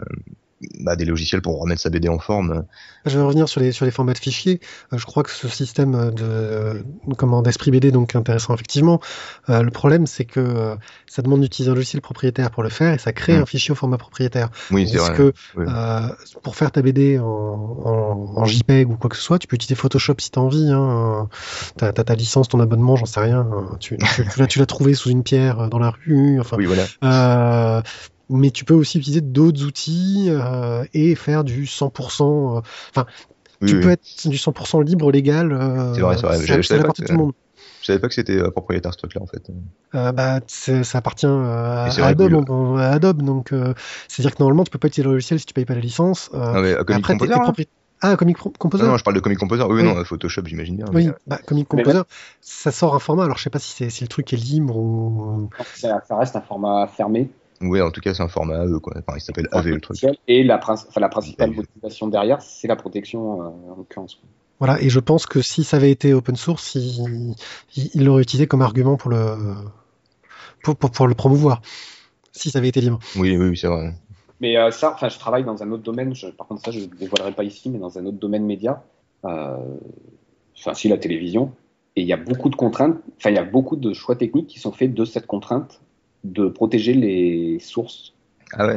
bah, 0.81 0.97
des 0.97 1.05
logiciels 1.05 1.41
pour 1.43 1.61
remettre 1.61 1.81
sa 1.81 1.91
BD 1.91 2.09
en 2.09 2.19
forme. 2.19 2.65
Je 3.07 3.17
vais 3.19 3.25
revenir 3.25 3.49
sur 3.49 3.61
les, 3.61 3.73
sur 3.73 3.85
les 3.85 3.91
formats 3.91 4.13
de 4.13 4.19
fichiers. 4.19 4.61
Euh, 4.93 4.99
je 4.99 5.07
crois 5.07 5.23
que 5.23 5.31
ce 5.31 5.49
système 5.49 6.11
de, 6.13 6.23
euh, 6.25 6.83
comment, 7.17 7.43
d'esprit 7.43 7.71
BD, 7.71 7.91
donc 7.93 8.15
intéressant 8.17 8.55
effectivement. 8.55 9.01
Euh, 9.49 9.63
le 9.63 9.71
problème, 9.71 10.07
c'est 10.07 10.25
que 10.25 10.41
euh, 10.41 10.75
ça 11.07 11.23
demande 11.23 11.41
d'utiliser 11.43 11.71
un 11.71 11.75
logiciel 11.75 12.03
propriétaire 12.03 12.51
pour 12.51 12.63
le 12.63 12.69
faire 12.71 12.93
et 12.95 12.99
ça 12.99 13.13
crée 13.13 13.39
Mm. 13.39 13.43
un 13.43 13.47
fichier 13.47 13.73
au 13.73 13.75
format 13.77 13.99
propriétaire. 13.99 14.49
Oui, 14.71 14.89
c'est 14.89 14.97
Parce 14.99 15.11
vrai. 15.11 15.17
que 15.19 15.33
Oui. 15.57 15.65
euh, 15.69 16.09
pour 16.43 16.57
faire 16.57 16.73
ta 16.73 16.83
BD 16.83 17.19
en, 17.19 17.25
en, 17.25 18.33
en 18.37 18.45
JPEG 18.45 18.91
ou 18.91 18.97
quoi 18.97 19.09
que 19.11 19.17
ce 19.17 19.23
soit, 19.23 19.39
tu 19.39 19.47
peux 19.47 19.55
utiliser 19.57 19.75
Photoshop 19.77 20.15
si 20.19 20.31
t'as 20.31 20.41
envie. 20.41 20.71
Hein. 20.71 21.29
T'as, 21.77 21.93
t'as 21.93 22.05
ta 22.05 22.15
licence, 22.15 22.49
ton 22.49 22.61
abonnement, 22.61 22.97
j'en 22.97 23.07
sais 23.07 23.21
rien. 23.21 23.47
Tu, 23.81 23.97
tu, 23.99 24.29
tu 24.29 24.39
l'as, 24.41 24.47
tu 24.47 24.67
trouvé 24.67 24.95
sous 24.95 25.11
une 25.11 25.23
pierre 25.23 25.61
euh, 25.61 25.69
dans 25.69 25.79
la 25.79 25.91
rue. 25.91 26.41
Enfin, 26.41 26.57
Oui, 26.57 26.67
voilà. 26.67 27.83
Mais 28.31 28.51
tu 28.51 28.65
peux 28.65 28.75
aussi 28.75 28.99
utiliser 28.99 29.21
d'autres 29.21 29.65
outils 29.65 30.27
euh, 30.29 30.85
et 30.95 31.15
faire 31.15 31.45
du 31.45 31.67
100%. 31.67 32.59
euh, 32.59 32.61
Enfin, 32.91 33.07
Oui, 33.61 33.69
tu 33.69 33.75
oui. 33.77 33.83
peux 33.83 33.91
être 33.91 34.29
du 34.29 34.37
100% 34.39 34.81
libre 34.85 35.11
légal. 35.11 35.53
euh, 35.53 35.95
C'est 35.95 36.01
vrai, 36.01 36.17
c'est 36.17 36.27
vrai. 36.27 36.37
Ça, 36.37 36.43
Je- 36.45 36.63
je 36.63 36.63
savais 36.63 36.81
pas 36.81 36.85
appartient 36.89 37.03
à 37.03 37.07
que- 37.07 37.13
tout 37.13 37.19
le 37.19 37.25
monde. 37.25 37.33
Je 37.81 37.87
savais 37.87 37.99
pas 37.99 38.09
que 38.09 38.15
c'était 38.15 38.37
euh, 38.37 38.51
propriétaire 38.51 38.93
ce 38.93 38.99
truc-là 38.99 39.23
en 39.23 39.27
fait. 39.27 39.43
Euh, 39.95 40.13
bah, 40.13 40.41
ça 40.47 40.99
appartient 40.99 41.27
euh, 41.27 41.85
à, 41.85 41.89
vrai 41.89 42.09
Adobe, 42.09 42.45
on- 42.51 42.77
à 42.77 42.87
Adobe, 42.87 43.23
donc 43.23 43.53
euh, 43.53 43.73
c'est-à-dire 44.09 44.35
que 44.35 44.41
normalement 44.43 44.65
tu 44.65 44.71
peux 44.71 44.79
pas 44.79 44.89
utiliser 44.89 45.09
le 45.09 45.15
logiciel 45.15 45.41
si 45.41 45.47
tu 45.47 45.55
payes 45.55 45.65
pas 45.65 45.75
la 45.75 45.81
licence. 45.81 46.31
euh, 46.35 46.39
Ah 46.55 46.61
mais 46.61 46.75
Comic 46.85 46.99
après, 47.05 47.17
t'es- 47.17 47.27
propri- 47.27 47.69
Ah, 48.01 48.17
Comic 48.17 48.37
Composer? 48.37 48.85
Non, 48.85 48.91
non, 48.91 48.97
je 48.97 49.03
parle 49.05 49.17
de 49.17 49.21
Comic 49.21 49.39
Composer. 49.39 49.65
Oui, 49.65 49.83
Oui. 49.83 49.83
non, 49.83 50.05
Photoshop, 50.05 50.43
j'imagine 50.45 50.77
bien. 50.77 50.87
Oui, 50.93 51.09
bah, 51.27 51.39
Comic 51.47 51.67
Mais 51.73 51.83
Composer, 51.83 52.03
ça 52.41 52.71
sort 52.71 52.95
un 52.95 53.01
format. 53.01 53.25
Alors 53.25 53.39
je 53.39 53.43
sais 53.43 53.51
pas 53.51 53.59
si, 53.59 53.73
c'est, 53.73 53.91
si 53.91 54.05
le 54.05 54.09
truc 54.09 54.33
est 54.33 54.37
libre 54.37 54.77
ou. 54.77 55.51
Ça, 55.75 56.03
ça 56.07 56.17
reste 56.17 56.37
un 56.37 56.41
format 56.43 56.87
fermé. 56.87 57.29
Oui, 57.61 57.81
en 57.81 57.91
tout 57.91 58.01
cas, 58.01 58.15
c'est 58.15 58.23
un 58.23 58.29
format 58.29 58.65
AE, 58.65 58.79
quoi. 58.81 58.95
Enfin, 58.99 59.17
il 59.17 59.21
s'appelle 59.21 59.49
AV, 59.53 59.67
le 59.71 59.81
truc. 59.81 59.99
Et 60.29 60.45
la, 60.45 60.59
prin- 60.59 60.75
enfin, 60.89 61.01
la 61.01 61.09
principale 61.09 61.51
AV. 61.51 61.57
motivation 61.57 62.07
derrière, 62.07 62.41
c'est 62.41 62.69
la 62.69 62.77
protection, 62.77 63.43
euh, 63.43 63.73
en 63.73 63.77
l'occurrence. 63.77 64.21
Voilà, 64.61 64.81
et 64.83 64.89
je 64.89 65.01
pense 65.01 65.27
que 65.27 65.41
si 65.41 65.65
ça 65.65 65.77
avait 65.77 65.91
été 65.91 66.13
open 66.15 66.37
source, 66.37 66.75
il, 66.75 68.05
l'aurait 68.05 68.23
utilisé 68.23 68.47
comme 68.47 68.63
argument 68.63 68.97
pour 68.97 69.11
le 69.11 69.37
pour, 70.63 70.77
pour, 70.77 70.91
pour 70.91 71.07
le 71.07 71.15
promouvoir. 71.15 71.63
Si 72.33 72.51
ça 72.51 72.59
avait 72.59 72.69
été 72.69 72.81
libre. 72.81 72.99
Oui, 73.17 73.37
oui, 73.37 73.49
oui, 73.51 73.57
c'est 73.57 73.69
vrai. 73.69 73.95
Mais 74.41 74.57
euh, 74.57 74.71
ça, 74.71 74.93
enfin, 74.95 75.09
je 75.09 75.19
travaille 75.19 75.45
dans 75.45 75.63
un 75.63 75.71
autre 75.73 75.83
domaine. 75.83 76.15
je- 76.15 76.29
par 76.29 76.47
contre, 76.47 76.65
ça, 76.65 76.71
je 76.71 76.81
ne 76.81 76.87
dévoilerai 76.87 77.33
pas 77.33 77.45
ici, 77.45 77.71
mais 77.71 77.79
dans 77.79 77.99
un 77.99 78.07
autre 78.07 78.19
domaine 78.19 78.45
média. 78.47 78.85
Euh, 79.25 79.57
enfin, 80.59 80.75
si 80.75 80.89
la 80.89 80.99
télévision. 80.99 81.53
Et 81.97 82.03
il 82.03 82.07
y 82.07 82.13
a 82.13 82.17
beaucoup 82.17 82.49
de 82.49 82.55
contraintes. 82.57 82.97
Enfin, 83.17 83.31
il 83.31 83.37
y 83.37 83.41
a 83.41 83.45
beaucoup 83.45 83.75
de 83.77 83.93
choix 83.93 84.15
techniques 84.15 84.47
qui 84.47 84.61
sont 84.61 84.73
faits 84.73 84.95
de 84.95 85.05
cette 85.05 85.27
contrainte 85.27 85.81
de 86.25 86.49
protéger 86.49 86.95
les 86.95 87.59
sources. 87.59 88.15
Ah 88.53 88.67
ouais. 88.67 88.77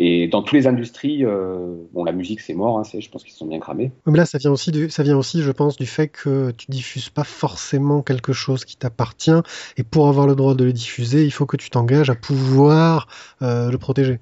Et 0.00 0.28
dans 0.28 0.42
toutes 0.42 0.52
les 0.52 0.68
industries, 0.68 1.24
euh, 1.24 1.74
bon, 1.92 2.04
la 2.04 2.12
musique 2.12 2.40
c'est 2.40 2.54
mort. 2.54 2.78
Hein, 2.78 2.84
c'est- 2.84 3.00
je 3.00 3.10
pense 3.10 3.24
qu'ils 3.24 3.32
se 3.32 3.38
sont 3.38 3.46
bien 3.46 3.58
cramés. 3.58 3.90
Mais 4.06 4.16
là, 4.16 4.26
ça 4.26 4.38
vient 4.38 4.52
aussi, 4.52 4.70
du, 4.70 4.90
ça 4.90 5.02
vient 5.02 5.16
aussi, 5.16 5.42
je 5.42 5.50
pense, 5.50 5.76
du 5.76 5.86
fait 5.86 6.08
que 6.08 6.52
tu 6.52 6.66
diffuses 6.70 7.08
pas 7.10 7.24
forcément 7.24 8.02
quelque 8.02 8.32
chose 8.32 8.64
qui 8.64 8.76
t'appartient, 8.76 9.32
et 9.76 9.82
pour 9.82 10.08
avoir 10.08 10.26
le 10.26 10.36
droit 10.36 10.54
de 10.54 10.64
le 10.64 10.72
diffuser, 10.72 11.24
il 11.24 11.32
faut 11.32 11.46
que 11.46 11.56
tu 11.56 11.68
t'engages 11.68 12.10
à 12.10 12.14
pouvoir 12.14 13.08
euh, 13.42 13.70
le 13.70 13.78
protéger. 13.78 14.20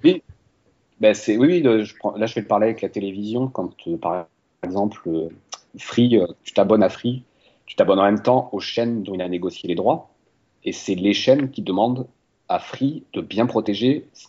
Ben, 1.00 1.12
c'est 1.12 1.36
oui, 1.36 1.46
oui 1.48 1.60
le- 1.60 1.84
je 1.84 1.94
prends- 1.94 2.16
là 2.16 2.24
je 2.24 2.32
fais 2.32 2.40
le 2.40 2.46
parallèle 2.46 2.70
avec 2.70 2.80
la 2.80 2.88
télévision 2.88 3.48
quand 3.48 3.74
euh, 3.86 3.98
par 3.98 4.26
exemple 4.62 5.02
euh, 5.08 5.28
Free, 5.78 6.16
euh, 6.16 6.26
tu 6.42 6.54
t'abonnes 6.54 6.82
à 6.82 6.88
Free, 6.88 7.22
tu 7.66 7.76
t'abonnes 7.76 7.98
en 7.98 8.04
même 8.04 8.22
temps 8.22 8.48
aux 8.52 8.60
chaînes 8.60 9.02
dont 9.02 9.14
il 9.14 9.20
a 9.20 9.28
négocié 9.28 9.68
les 9.68 9.74
droits 9.74 10.08
et 10.64 10.72
c'est 10.72 10.94
les 10.94 11.12
chaînes 11.12 11.50
qui 11.50 11.60
demandent 11.60 12.06
à 12.48 12.58
Free 12.58 13.04
de 13.12 13.20
bien 13.20 13.46
protéger 13.46 14.06
ce 14.14 14.26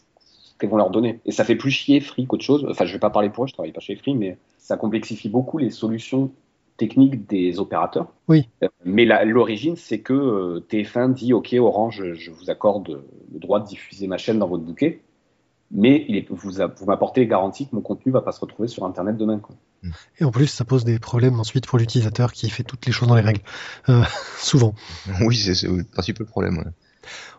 qu'elles 0.60 0.70
vont 0.70 0.78
leur 0.78 0.90
donner. 0.90 1.20
Et 1.26 1.32
ça 1.32 1.44
fait 1.44 1.56
plus 1.56 1.72
chier 1.72 2.00
Free 2.00 2.26
qu'autre 2.26 2.44
chose. 2.44 2.66
Enfin, 2.70 2.86
je 2.86 2.94
vais 2.94 3.00
pas 3.00 3.10
parler 3.10 3.30
pour 3.30 3.44
eux, 3.44 3.48
je 3.48 3.54
travaille 3.54 3.72
pas 3.74 3.80
chez 3.82 3.96
Free, 3.96 4.16
mais 4.16 4.38
ça 4.58 4.78
complexifie 4.78 5.30
beaucoup 5.30 5.58
les 5.58 5.70
solutions 5.70 6.32
techniques 6.78 7.28
des 7.28 7.60
opérateurs. 7.60 8.08
Oui. 8.28 8.48
Mais 8.86 9.06
l'origine, 9.26 9.76
c'est 9.76 10.00
que 10.00 10.14
euh, 10.14 10.66
TF1 10.70 11.14
dit 11.14 11.34
OK, 11.34 11.56
Orange, 11.60 12.04
je 12.14 12.32
vous 12.32 12.50
accorde 12.50 13.02
le 13.34 13.40
droit 13.40 13.60
de 13.60 13.66
diffuser 13.68 14.08
ma 14.08 14.18
chaîne 14.18 14.40
dans 14.40 14.48
votre 14.48 14.64
bouquet 14.64 15.02
mais 15.70 16.06
il 16.08 16.16
est- 16.16 16.30
vous, 16.30 16.52
vous 16.52 16.86
m'apportez 16.86 17.20
les 17.20 17.28
garanties 17.28 17.68
que 17.68 17.76
mon 17.76 17.82
contenu 17.82 18.10
va 18.12 18.22
pas 18.22 18.32
se 18.32 18.40
retrouver 18.40 18.70
sur 18.70 18.86
Internet 18.86 19.18
demain. 19.18 19.40
Quoi. 19.40 19.54
Et 20.18 20.24
en 20.24 20.32
plus, 20.32 20.48
ça 20.48 20.64
pose 20.64 20.86
des 20.86 20.98
problèmes 20.98 21.38
ensuite 21.42 21.68
pour 21.68 21.78
l'utilisateur 21.78 22.32
qui 22.32 22.50
fait 22.50 22.64
toutes 22.64 22.86
les 22.86 22.94
choses 22.94 23.10
dans 23.10 23.16
les 23.16 23.22
règles. 23.22 23.42
Euh, 23.90 24.02
souvent. 24.38 24.74
Oui, 25.26 25.36
c'est 25.36 25.56
c'est 25.56 25.68
le 25.68 25.84
principal 25.84 26.26
problème. 26.26 26.58
ouais. 26.60 26.72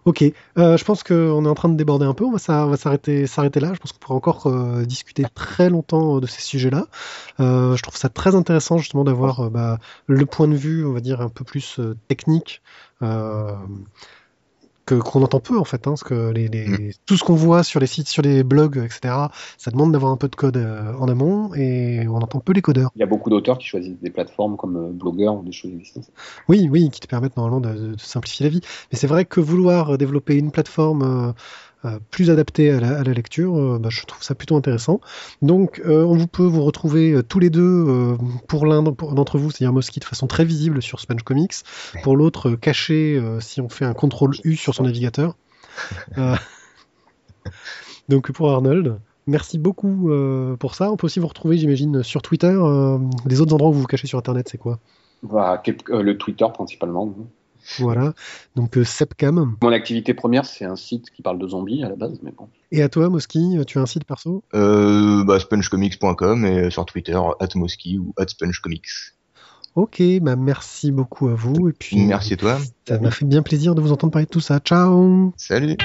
Ok, 0.05 0.23
euh, 0.23 0.77
je 0.77 0.85
pense 0.85 1.03
qu'on 1.03 1.45
est 1.45 1.49
en 1.49 1.55
train 1.55 1.69
de 1.69 1.77
déborder 1.77 2.07
un 2.07 2.15
peu. 2.15 2.25
On 2.25 2.33
va, 2.33 2.39
s'arrêter, 2.39 3.27
là. 3.27 3.75
Je 3.75 3.79
pense 3.79 3.93
qu'on 3.93 3.99
pourrait 3.99 4.15
encore 4.15 4.47
euh, 4.47 4.85
discuter 4.85 5.25
très 5.35 5.71
longtemps 5.71 6.17
euh, 6.17 6.21
de 6.21 6.27
ces 6.27 6.41
sujets-là. 6.43 6.87
Je 7.39 7.83
trouve 7.83 7.97
ça 7.97 8.09
très 8.09 8.35
intéressant 8.35 8.79
justement 8.79 9.05
d'avoir 9.05 9.51
bah, 9.51 9.79
le 10.07 10.27
point 10.27 10.49
de 10.49 10.57
vue, 10.57 10.85
on 10.87 10.93
va 10.93 11.01
dire, 11.01 11.21
un 11.21 11.29
peu 11.29 11.45
plus 11.45 11.81
technique. 12.09 12.63
Que 14.89 14.95
qu'on 14.95 15.23
entend 15.23 15.39
peu 15.41 15.59
en 15.59 15.65
fait, 15.65 15.87
hein, 15.87 15.91
parce 15.91 16.03
que 16.03 16.31
les, 16.31 16.49
les- 16.49 16.95
tout 17.05 17.19
ce 17.19 17.23
qu'on 17.23 17.35
voit 17.35 17.63
sur 17.63 17.79
les 17.79 17.87
sites, 17.87 18.09
sur 18.09 18.23
les 18.23 18.43
blogs, 18.43 18.79
etc., 18.79 19.15
ça 19.59 19.71
demande 19.71 19.93
d'avoir 19.93 20.13
un 20.13 20.17
peu 20.17 20.29
de 20.29 20.35
code 20.35 20.57
euh, 20.57 20.95
en 20.99 21.09
amont 21.09 21.53
et 21.55 22.09
on 22.09 22.17
entend 22.17 22.41
peu 22.41 22.55
les 22.55 22.63
codeurs. 22.63 22.91
Il 22.97 23.01
y 23.01 23.03
a 23.03 23.07
beaucoup 23.07 23.29
d'auteurs 23.29 23.59
qui 23.59 23.67
choisissent 23.67 24.01
des 24.01 24.09
plateformes 24.09 24.57
comme 24.57 24.77
euh, 24.77 24.89
Blogger 24.91 25.29
ou 25.29 25.43
des 25.43 25.53
choses 25.53 25.73
existantes. 25.73 26.09
Oui, 26.49 26.71
oui, 26.73 26.89
qui 26.89 27.01
te 27.01 27.07
permettent 27.07 27.37
normalement 27.37 27.61
de, 27.61 27.93
de 27.93 27.99
simplifier 27.99 28.45
la 28.45 28.51
vie. 28.51 28.61
Mais 28.91 28.97
c'est 28.99 29.07
vrai 29.07 29.27
que 29.27 29.41
vouloir 29.41 29.91
euh, 29.91 29.97
développer 29.99 30.37
une 30.37 30.51
plateforme 30.51 31.35
plus 32.11 32.31
adaptée 32.31 32.71
à 32.71 32.81
la, 32.81 32.99
à 32.99 33.05
la 33.05 33.13
lecture, 33.13 33.57
euh, 33.57 33.79
bah, 33.79 33.89
je 33.91 34.05
trouve 34.05 34.23
ça 34.23 34.35
plutôt 34.35 34.57
intéressant. 34.57 35.01
Donc, 35.43 35.81
euh, 35.85 36.05
on 36.05 36.17
vous 36.17 36.27
peut 36.27 36.45
vous 36.45 36.63
retrouver 36.65 37.13
euh, 37.13 37.23
tous 37.23 37.39
les 37.39 37.51
deux, 37.51 37.85
euh, 37.89 38.17
pour 38.49 38.67
l'un 38.67 38.83
d'entre 38.83 39.39
vous, 39.39 39.51
c'est-à-dire 39.51 39.73
Mosky 39.73 40.01
de 40.01 40.05
façon 40.05 40.27
très 40.27 40.45
visible 40.45 40.83
sur 40.83 41.01
Sponge 41.01 41.23
Comics, 41.23 41.55
pour 42.03 42.17
l'autre, 42.17 42.51
euh, 42.51 42.57
caché 42.57 43.17
euh, 43.17 43.41
si 43.41 43.61
on 43.61 43.69
fait 43.69 43.85
un 43.85 43.95
contrôle 43.95 44.35
U 44.45 44.57
sur 44.57 44.75
son 44.75 44.83
navigateur. 44.85 45.37
Euh, 46.19 46.35
Donc, 48.09 48.33
pour 48.33 48.51
Arnold. 48.51 48.99
Merci 49.27 49.59
beaucoup 49.59 50.11
euh, 50.11 50.57
pour 50.57 50.75
ça. 50.75 50.91
On 50.91 50.97
peut 50.97 51.05
aussi 51.05 51.21
vous 51.21 51.29
retrouver, 51.29 51.59
j'imagine, 51.59 52.03
sur 52.03 52.23
Twitter. 52.23 52.47
euh, 52.47 52.99
des 53.27 53.43
autres 53.43 53.53
endroits 53.53 53.71
où 53.71 53.75
vous 53.75 53.83
vous 53.83 53.87
cachez 53.87 54.07
sur 54.07 54.19
Internet, 54.19 54.49
c'est 54.51 54.57
quoi? 54.57 54.79
Euh, 55.91 56.03
le 56.03 56.17
Twitter 56.17 56.47
principalement. 56.53 57.15
Voilà. 57.79 58.15
Donc, 58.57 58.77
euh, 58.79 58.85
Sepcam. 58.85 59.57
Mon 59.63 59.73
activité 59.73 60.15
première, 60.15 60.45
c'est 60.47 60.65
un 60.65 60.77
site 60.77 61.11
qui 61.11 61.23
parle 61.23 61.39
de 61.39 61.47
zombies 61.49 61.83
à 61.85 61.89
la 61.89 61.97
base, 61.97 62.19
mais 62.23 62.33
bon. 62.37 62.49
Et 62.73 62.83
à 62.83 62.89
toi, 62.89 63.09
Moski, 63.09 63.57
tu 63.67 63.79
as 63.79 63.83
un 63.83 63.87
site 63.87 64.05
perso? 64.05 64.43
Euh, 64.55 65.25
bah, 65.25 65.39
spongecomics.com 65.39 66.45
et 66.47 66.71
sur 66.71 66.85
Twitter, 66.87 67.19
atmoski 67.41 67.99
ou 67.99 68.15
@spongecomics. 68.27 68.87
Ok, 69.75 70.03
bah 70.23 70.35
merci 70.35 70.91
beaucoup 70.91 71.29
à 71.29 71.35
vous. 71.35 71.69
Et 71.69 71.73
puis, 71.73 72.05
Merci 72.05 72.35
à 72.35 72.37
toi. 72.37 72.59
ça 72.89 72.99
m'a 72.99 73.11
fait 73.13 73.25
bien 73.25 73.43
plaisir 73.43 73.75
de 73.77 73.81
vous 73.81 73.93
entendre 73.93 74.13
parler 74.13 74.27
de 74.27 74.31
tout 74.31 74.41
ça. 74.41 74.59
Ciao 74.59 75.33
Salut. 75.37 75.77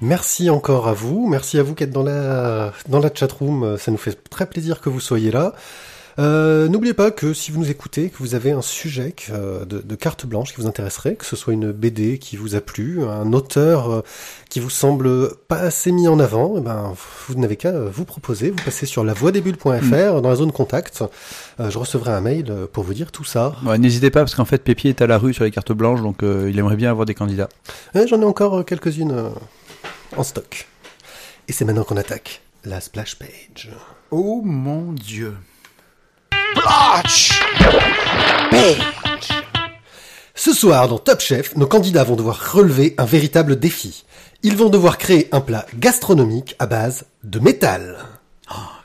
Merci 0.00 0.48
encore 0.48 0.86
à 0.86 0.92
vous. 0.92 1.26
Merci 1.28 1.58
à 1.58 1.62
vous 1.64 1.74
qui 1.74 1.82
êtes 1.84 1.90
dans 1.90 2.04
la, 2.04 2.72
dans 2.88 3.00
la 3.00 3.12
chatroom. 3.12 3.76
Ça 3.78 3.90
nous 3.90 3.96
fait 3.96 4.16
très 4.30 4.48
plaisir 4.48 4.80
que 4.80 4.88
vous 4.88 5.00
soyez 5.00 5.32
là. 5.32 5.54
Euh, 6.18 6.66
N'oubliez 6.68 6.94
pas 6.94 7.10
que 7.10 7.32
si 7.32 7.52
vous 7.52 7.60
nous 7.60 7.70
écoutez, 7.70 8.10
que 8.10 8.18
vous 8.18 8.34
avez 8.34 8.50
un 8.50 8.62
sujet 8.62 9.12
que, 9.12 9.30
euh, 9.30 9.64
de, 9.64 9.78
de 9.78 9.94
carte 9.94 10.26
blanche 10.26 10.52
qui 10.52 10.60
vous 10.60 10.66
intéresserait, 10.66 11.14
que 11.14 11.24
ce 11.24 11.36
soit 11.36 11.52
une 11.52 11.70
BD 11.70 12.18
qui 12.18 12.36
vous 12.36 12.56
a 12.56 12.60
plu, 12.60 13.04
un 13.04 13.32
auteur 13.32 13.90
euh, 13.90 14.00
qui 14.50 14.58
vous 14.58 14.70
semble 14.70 15.34
pas 15.48 15.58
assez 15.58 15.92
mis 15.92 16.08
en 16.08 16.18
avant, 16.18 16.54
eh 16.58 16.60
ben, 16.60 16.92
vous 17.28 17.34
n'avez 17.36 17.56
qu'à 17.56 17.72
vous 17.72 18.04
proposer. 18.04 18.50
Vous 18.50 18.62
passez 18.64 18.84
sur 18.86 19.04
lavoidesbulles.fr 19.04 20.20
dans 20.20 20.28
la 20.28 20.34
zone 20.36 20.50
contact. 20.52 21.04
Euh, 21.60 21.70
je 21.70 21.78
recevrai 21.78 22.10
un 22.12 22.20
mail 22.20 22.52
pour 22.72 22.82
vous 22.84 22.94
dire 22.94 23.12
tout 23.12 23.24
ça. 23.24 23.54
Ouais, 23.64 23.78
N'hésitez 23.78 24.10
pas 24.10 24.20
parce 24.20 24.34
qu'en 24.34 24.44
fait 24.44 24.58
Pépier 24.64 24.90
est 24.90 25.02
à 25.02 25.06
la 25.06 25.18
rue 25.18 25.32
sur 25.34 25.44
les 25.44 25.50
cartes 25.52 25.72
blanches 25.72 26.02
donc 26.02 26.22
euh, 26.22 26.48
il 26.50 26.58
aimerait 26.58 26.76
bien 26.76 26.90
avoir 26.90 27.06
des 27.06 27.14
candidats. 27.14 27.48
Ouais, 27.94 28.06
J'en 28.08 28.20
ai 28.20 28.24
encore 28.24 28.64
quelques-unes 28.64 29.30
en 30.16 30.22
stock. 30.24 30.66
Et 31.46 31.52
c'est 31.52 31.64
maintenant 31.64 31.84
qu'on 31.84 31.96
attaque 31.96 32.42
la 32.64 32.80
splash 32.80 33.16
page. 33.16 33.70
Oh 34.10 34.42
mon 34.44 34.92
dieu. 34.92 35.34
Ce 40.34 40.52
soir, 40.52 40.88
dans 40.88 40.98
Top 40.98 41.20
Chef, 41.20 41.56
nos 41.56 41.66
candidats 41.66 42.04
vont 42.04 42.16
devoir 42.16 42.52
relever 42.52 42.94
un 42.96 43.04
véritable 43.04 43.58
défi. 43.58 44.04
Ils 44.42 44.56
vont 44.56 44.68
devoir 44.68 44.98
créer 44.98 45.28
un 45.32 45.40
plat 45.40 45.66
gastronomique 45.76 46.54
à 46.58 46.66
base 46.66 47.06
de 47.24 47.38
métal. 47.38 47.98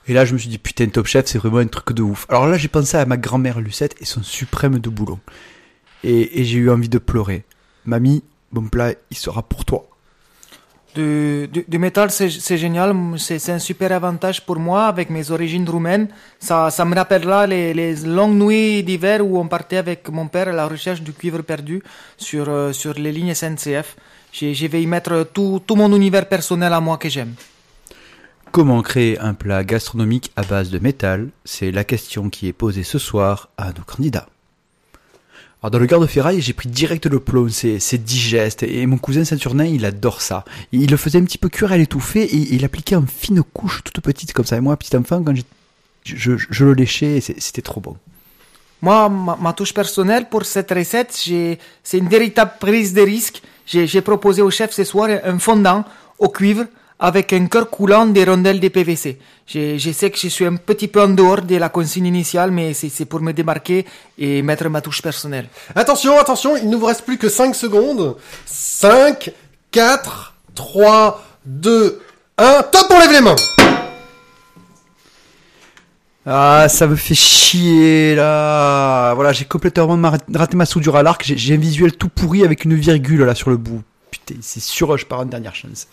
Et 0.07 0.13
là, 0.13 0.25
je 0.25 0.33
me 0.33 0.37
suis 0.37 0.49
dit, 0.49 0.57
putain, 0.57 0.87
Top 0.87 1.05
Chef, 1.07 1.27
c'est 1.27 1.37
vraiment 1.37 1.59
un 1.59 1.67
truc 1.67 1.93
de 1.93 2.01
ouf. 2.01 2.25
Alors 2.29 2.47
là, 2.47 2.57
j'ai 2.57 2.67
pensé 2.67 2.97
à 2.97 3.05
ma 3.05 3.17
grand-mère 3.17 3.61
Lucette 3.61 3.95
et 4.01 4.05
son 4.05 4.23
suprême 4.23 4.79
de 4.79 4.89
boulon. 4.89 5.19
Et, 6.03 6.41
et 6.41 6.43
j'ai 6.43 6.57
eu 6.57 6.69
envie 6.69 6.89
de 6.89 6.97
pleurer. 6.97 7.45
Mamie, 7.85 8.23
mon 8.51 8.67
plat, 8.67 8.93
il 9.11 9.17
sera 9.17 9.43
pour 9.43 9.63
toi. 9.63 9.87
Du, 10.95 11.47
du, 11.51 11.65
du 11.67 11.79
métal, 11.79 12.11
c'est 12.11 12.57
génial. 12.57 12.95
C'est 13.17 13.49
un 13.49 13.59
super 13.59 13.91
avantage 13.91 14.45
pour 14.45 14.59
moi 14.59 14.85
avec 14.85 15.09
mes 15.09 15.31
origines 15.31 15.67
roumaines. 15.67 16.07
Ça, 16.39 16.69
ça 16.69 16.85
me 16.85 16.93
rappellera 16.95 17.47
les, 17.47 17.73
les 17.73 17.95
longues 17.95 18.35
nuits 18.35 18.83
d'hiver 18.83 19.25
où 19.25 19.39
on 19.39 19.47
partait 19.47 19.77
avec 19.77 20.07
mon 20.09 20.27
père 20.27 20.49
à 20.49 20.51
la 20.51 20.67
recherche 20.67 21.01
du 21.01 21.13
cuivre 21.13 21.41
perdu 21.41 21.81
sur, 22.17 22.47
euh, 22.47 22.73
sur 22.73 22.93
les 22.93 23.11
lignes 23.11 23.33
SNCF. 23.33 23.95
Je 24.31 24.67
vais 24.67 24.81
y 24.81 24.87
mettre 24.87 25.27
tout, 25.33 25.61
tout 25.65 25.75
mon 25.75 25.91
univers 25.95 26.27
personnel 26.27 26.73
à 26.73 26.79
moi 26.79 26.97
que 26.97 27.09
j'aime. 27.09 27.33
Comment 28.51 28.83
créer 28.83 29.19
un 29.19 29.33
plat 29.33 29.63
gastronomique 29.63 30.31
à 30.35 30.43
base 30.43 30.69
de 30.69 30.77
métal? 30.77 31.29
C'est 31.43 31.71
la 31.71 31.83
question 31.83 32.29
qui 32.29 32.47
est 32.47 32.53
posée 32.53 32.83
ce 32.83 32.99
soir 32.99 33.49
à 33.57 33.67
nos 33.69 33.83
candidats. 33.83 34.27
Alors 35.63 35.71
dans 35.71 35.79
le 35.79 35.85
garde 35.85 36.05
ferraille, 36.07 36.41
j'ai 36.41 36.51
pris 36.51 36.67
direct 36.67 37.05
le 37.05 37.21
plomb, 37.21 37.47
c'est 37.47 38.03
digeste, 38.03 38.63
et 38.63 38.85
mon 38.85 38.97
cousin 38.97 39.23
Saturnin, 39.23 39.63
il 39.63 39.85
adore 39.85 40.21
ça. 40.21 40.43
Il 40.73 40.91
le 40.91 40.97
faisait 40.97 41.19
un 41.19 41.23
petit 41.23 41.37
peu 41.37 41.47
cuire 41.47 41.71
à 41.71 41.77
l'étouffée, 41.77 42.23
et 42.23 42.53
il 42.53 42.65
appliquait 42.65 42.97
en 42.97 43.05
fine 43.07 43.41
couche 43.43 43.81
toute 43.81 44.01
petite 44.01 44.33
comme 44.33 44.43
ça. 44.43 44.57
Et 44.57 44.59
moi, 44.59 44.75
petit 44.75 44.93
enfant, 44.97 45.23
quand 45.23 45.33
je, 45.33 45.43
je, 46.03 46.33
je 46.49 46.65
le 46.65 46.73
léchais, 46.73 47.21
c'était 47.21 47.61
trop 47.61 47.79
bon. 47.79 47.95
Moi, 48.81 49.07
ma, 49.07 49.37
ma 49.37 49.53
touche 49.53 49.73
personnelle 49.73 50.27
pour 50.27 50.43
cette 50.43 50.69
recette, 50.69 51.13
c'est 51.13 51.97
une 51.97 52.09
véritable 52.09 52.51
prise 52.59 52.93
de 52.93 53.01
risque. 53.01 53.41
J'ai 53.65 54.01
proposé 54.01 54.41
au 54.41 54.51
chef 54.51 54.73
ce 54.73 54.83
soir 54.83 55.09
un 55.23 55.39
fondant 55.39 55.85
au 56.19 56.27
cuivre 56.27 56.65
avec 57.09 57.33
un 57.33 57.47
cœur 57.47 57.69
coulant 57.69 58.05
des 58.05 58.23
rondelles 58.23 58.61
de 58.61 58.69
PVC. 58.69 59.19
Je, 59.45 59.77
je 59.77 59.91
sais 59.91 60.09
que 60.09 60.17
je 60.17 60.29
suis 60.29 60.45
un 60.45 60.55
petit 60.55 60.87
peu 60.87 61.01
en 61.01 61.09
dehors 61.09 61.41
de 61.41 61.57
la 61.57 61.67
consigne 61.67 62.05
initiale, 62.05 62.49
mais 62.51 62.73
c'est 62.73 63.03
pour 63.05 63.19
me 63.19 63.33
démarquer 63.33 63.85
et 64.17 64.41
mettre 64.41 64.69
ma 64.69 64.79
touche 64.79 65.01
personnelle. 65.01 65.47
Attention, 65.75 66.17
attention, 66.17 66.55
il 66.55 66.69
ne 66.69 66.77
vous 66.77 66.85
reste 66.85 67.03
plus 67.03 67.17
que 67.17 67.27
5 67.27 67.53
secondes. 67.55 68.15
5, 68.45 69.31
4, 69.71 70.33
3, 70.55 71.23
2, 71.45 72.01
1. 72.37 72.63
Top, 72.71 72.87
on 72.89 72.99
lève 72.99 73.11
les 73.11 73.21
mains 73.21 73.35
Ah, 76.25 76.67
ça 76.69 76.87
me 76.87 76.95
fait 76.95 77.15
chier 77.15 78.15
là. 78.15 79.13
Voilà, 79.13 79.33
j'ai 79.33 79.43
complètement 79.43 79.99
raté 80.33 80.55
ma 80.55 80.65
soudure 80.65 80.95
à 80.95 81.03
l'arc. 81.03 81.21
J'ai- 81.25 81.37
J'ai 81.37 81.55
un 81.55 81.57
visuel 81.57 81.91
tout 81.97 82.07
pourri 82.07 82.45
avec 82.45 82.63
une 82.63 82.75
virgule 82.75 83.23
là 83.23 83.35
sur 83.35 83.49
le 83.49 83.57
bout. 83.57 83.81
Putain, 84.09 84.35
c'est 84.41 84.61
sûr, 84.61 84.95
je 84.97 85.05
pars 85.05 85.19
en 85.19 85.25
dernière 85.25 85.53
chance. 85.55 85.87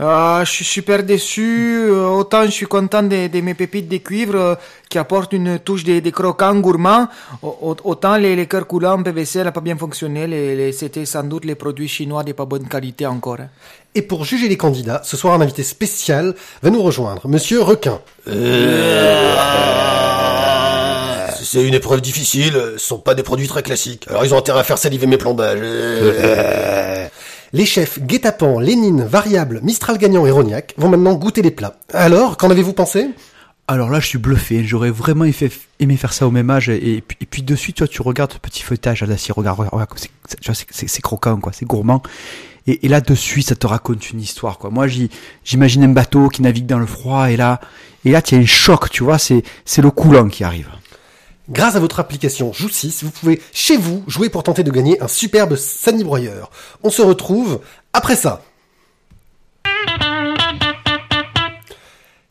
Ah, 0.00 0.42
je 0.44 0.50
suis 0.52 0.64
super 0.64 1.02
déçu. 1.02 1.80
Euh, 1.90 2.06
Autant 2.06 2.44
je 2.44 2.50
suis 2.52 2.66
content 2.66 3.02
de, 3.02 3.26
de 3.26 3.40
mes 3.40 3.54
pépites 3.54 3.88
de 3.88 3.96
cuivre 3.96 4.36
euh, 4.36 4.54
qui 4.88 4.96
apportent 4.96 5.32
une 5.32 5.58
touche 5.58 5.82
de, 5.82 5.98
de 5.98 6.10
croquant 6.10 6.54
gourmand, 6.60 7.08
au- 7.42 7.58
au- 7.62 7.76
autant 7.90 8.16
les, 8.16 8.36
les 8.36 8.46
cœurs 8.46 8.66
coulants 8.68 8.98
en 9.00 9.02
PVC 9.02 9.42
n'a 9.42 9.50
pas 9.50 9.60
bien 9.60 9.76
fonctionné. 9.76 10.28
Les, 10.28 10.54
les- 10.54 10.72
C'était 10.72 11.04
sans 11.04 11.24
doute 11.24 11.44
les 11.44 11.56
produits 11.56 11.88
chinois 11.88 12.22
de 12.22 12.32
pas 12.32 12.44
bonne 12.44 12.68
qualité 12.68 13.06
encore. 13.06 13.38
hein. 13.40 13.48
Et 13.94 14.02
pour 14.02 14.24
juger 14.24 14.48
les 14.48 14.56
candidats, 14.56 15.00
ce 15.04 15.16
soir 15.16 15.34
un 15.34 15.40
invité 15.40 15.64
spécial 15.64 16.34
va 16.62 16.70
nous 16.70 16.82
rejoindre, 16.82 17.26
Monsieur 17.26 17.60
Requin. 17.62 17.98
C'est 21.40 21.62
une 21.66 21.74
épreuve 21.74 22.02
difficile, 22.02 22.52
ce 22.76 22.78
sont 22.78 22.98
pas 22.98 23.14
des 23.14 23.22
produits 23.22 23.48
très 23.48 23.62
classiques. 23.62 24.04
Alors 24.08 24.24
ils 24.24 24.34
ont 24.34 24.38
intérêt 24.38 24.60
à 24.60 24.64
faire 24.64 24.76
saliver 24.78 25.06
mes 25.06 25.16
plombages. 25.16 25.58
Les 27.52 27.64
chefs 27.64 27.98
Guet-apens, 28.00 28.60
Lénine, 28.60 29.04
Variable, 29.04 29.60
Mistral 29.62 29.96
Gagnant 29.98 30.26
et 30.26 30.30
Rognac 30.30 30.74
vont 30.76 30.88
maintenant 30.88 31.14
goûter 31.14 31.42
les 31.42 31.50
plats. 31.50 31.76
Alors, 31.94 32.36
qu'en 32.36 32.50
avez-vous 32.50 32.74
pensé? 32.74 33.08
Alors 33.66 33.90
là, 33.90 34.00
je 34.00 34.06
suis 34.06 34.18
bluffé. 34.18 34.64
J'aurais 34.64 34.90
vraiment 34.90 35.24
aimé, 35.24 35.96
faire 35.96 36.12
ça 36.12 36.26
au 36.26 36.30
même 36.30 36.50
âge. 36.50 36.68
Et, 36.68 37.02
puis, 37.06 37.40
et 37.40 37.42
de 37.42 37.54
suite, 37.54 37.76
tu 37.76 37.82
vois, 37.82 37.88
tu 37.88 38.02
regardes 38.02 38.32
ce 38.32 38.38
petit 38.38 38.62
feuilletage. 38.62 39.02
Là, 39.02 39.16
si 39.16 39.32
regarde, 39.32 39.58
regarde, 39.60 39.90
c'est- 39.96 41.00
croquant, 41.02 41.38
quoi. 41.38 41.52
C'est 41.52 41.66
gourmand. 41.66 42.02
Et, 42.66 42.86
là, 42.88 43.00
de 43.00 43.14
suite, 43.14 43.48
ça 43.48 43.56
te 43.56 43.66
raconte 43.66 44.10
une 44.10 44.20
histoire, 44.20 44.58
quoi. 44.58 44.68
Moi, 44.70 44.86
j'imagine 45.44 45.84
un 45.84 45.88
bateau 45.88 46.28
qui 46.28 46.42
navigue 46.42 46.66
dans 46.66 46.78
le 46.78 46.86
froid. 46.86 47.30
Et 47.30 47.36
là, 47.36 47.60
et 48.04 48.10
là, 48.10 48.20
tu 48.22 48.34
as 48.34 48.38
un 48.38 48.46
choc, 48.46 48.90
tu 48.90 49.04
vois. 49.04 49.18
C'est 49.18 49.42
le 49.78 49.90
coulant 49.90 50.28
qui 50.28 50.44
arrive. 50.44 50.68
Grâce 51.48 51.76
à 51.76 51.80
votre 51.80 51.98
application 52.00 52.52
Joue 52.52 52.68
6, 52.68 53.04
vous 53.04 53.10
pouvez 53.10 53.40
chez 53.52 53.76
vous 53.76 54.04
jouer 54.06 54.28
pour 54.28 54.42
tenter 54.42 54.62
de 54.64 54.70
gagner 54.70 55.00
un 55.02 55.08
superbe 55.08 55.56
Sani 55.56 56.04
broyeur. 56.04 56.50
On 56.82 56.90
se 56.90 57.00
retrouve 57.02 57.60
après 57.92 58.16
ça. 58.16 58.42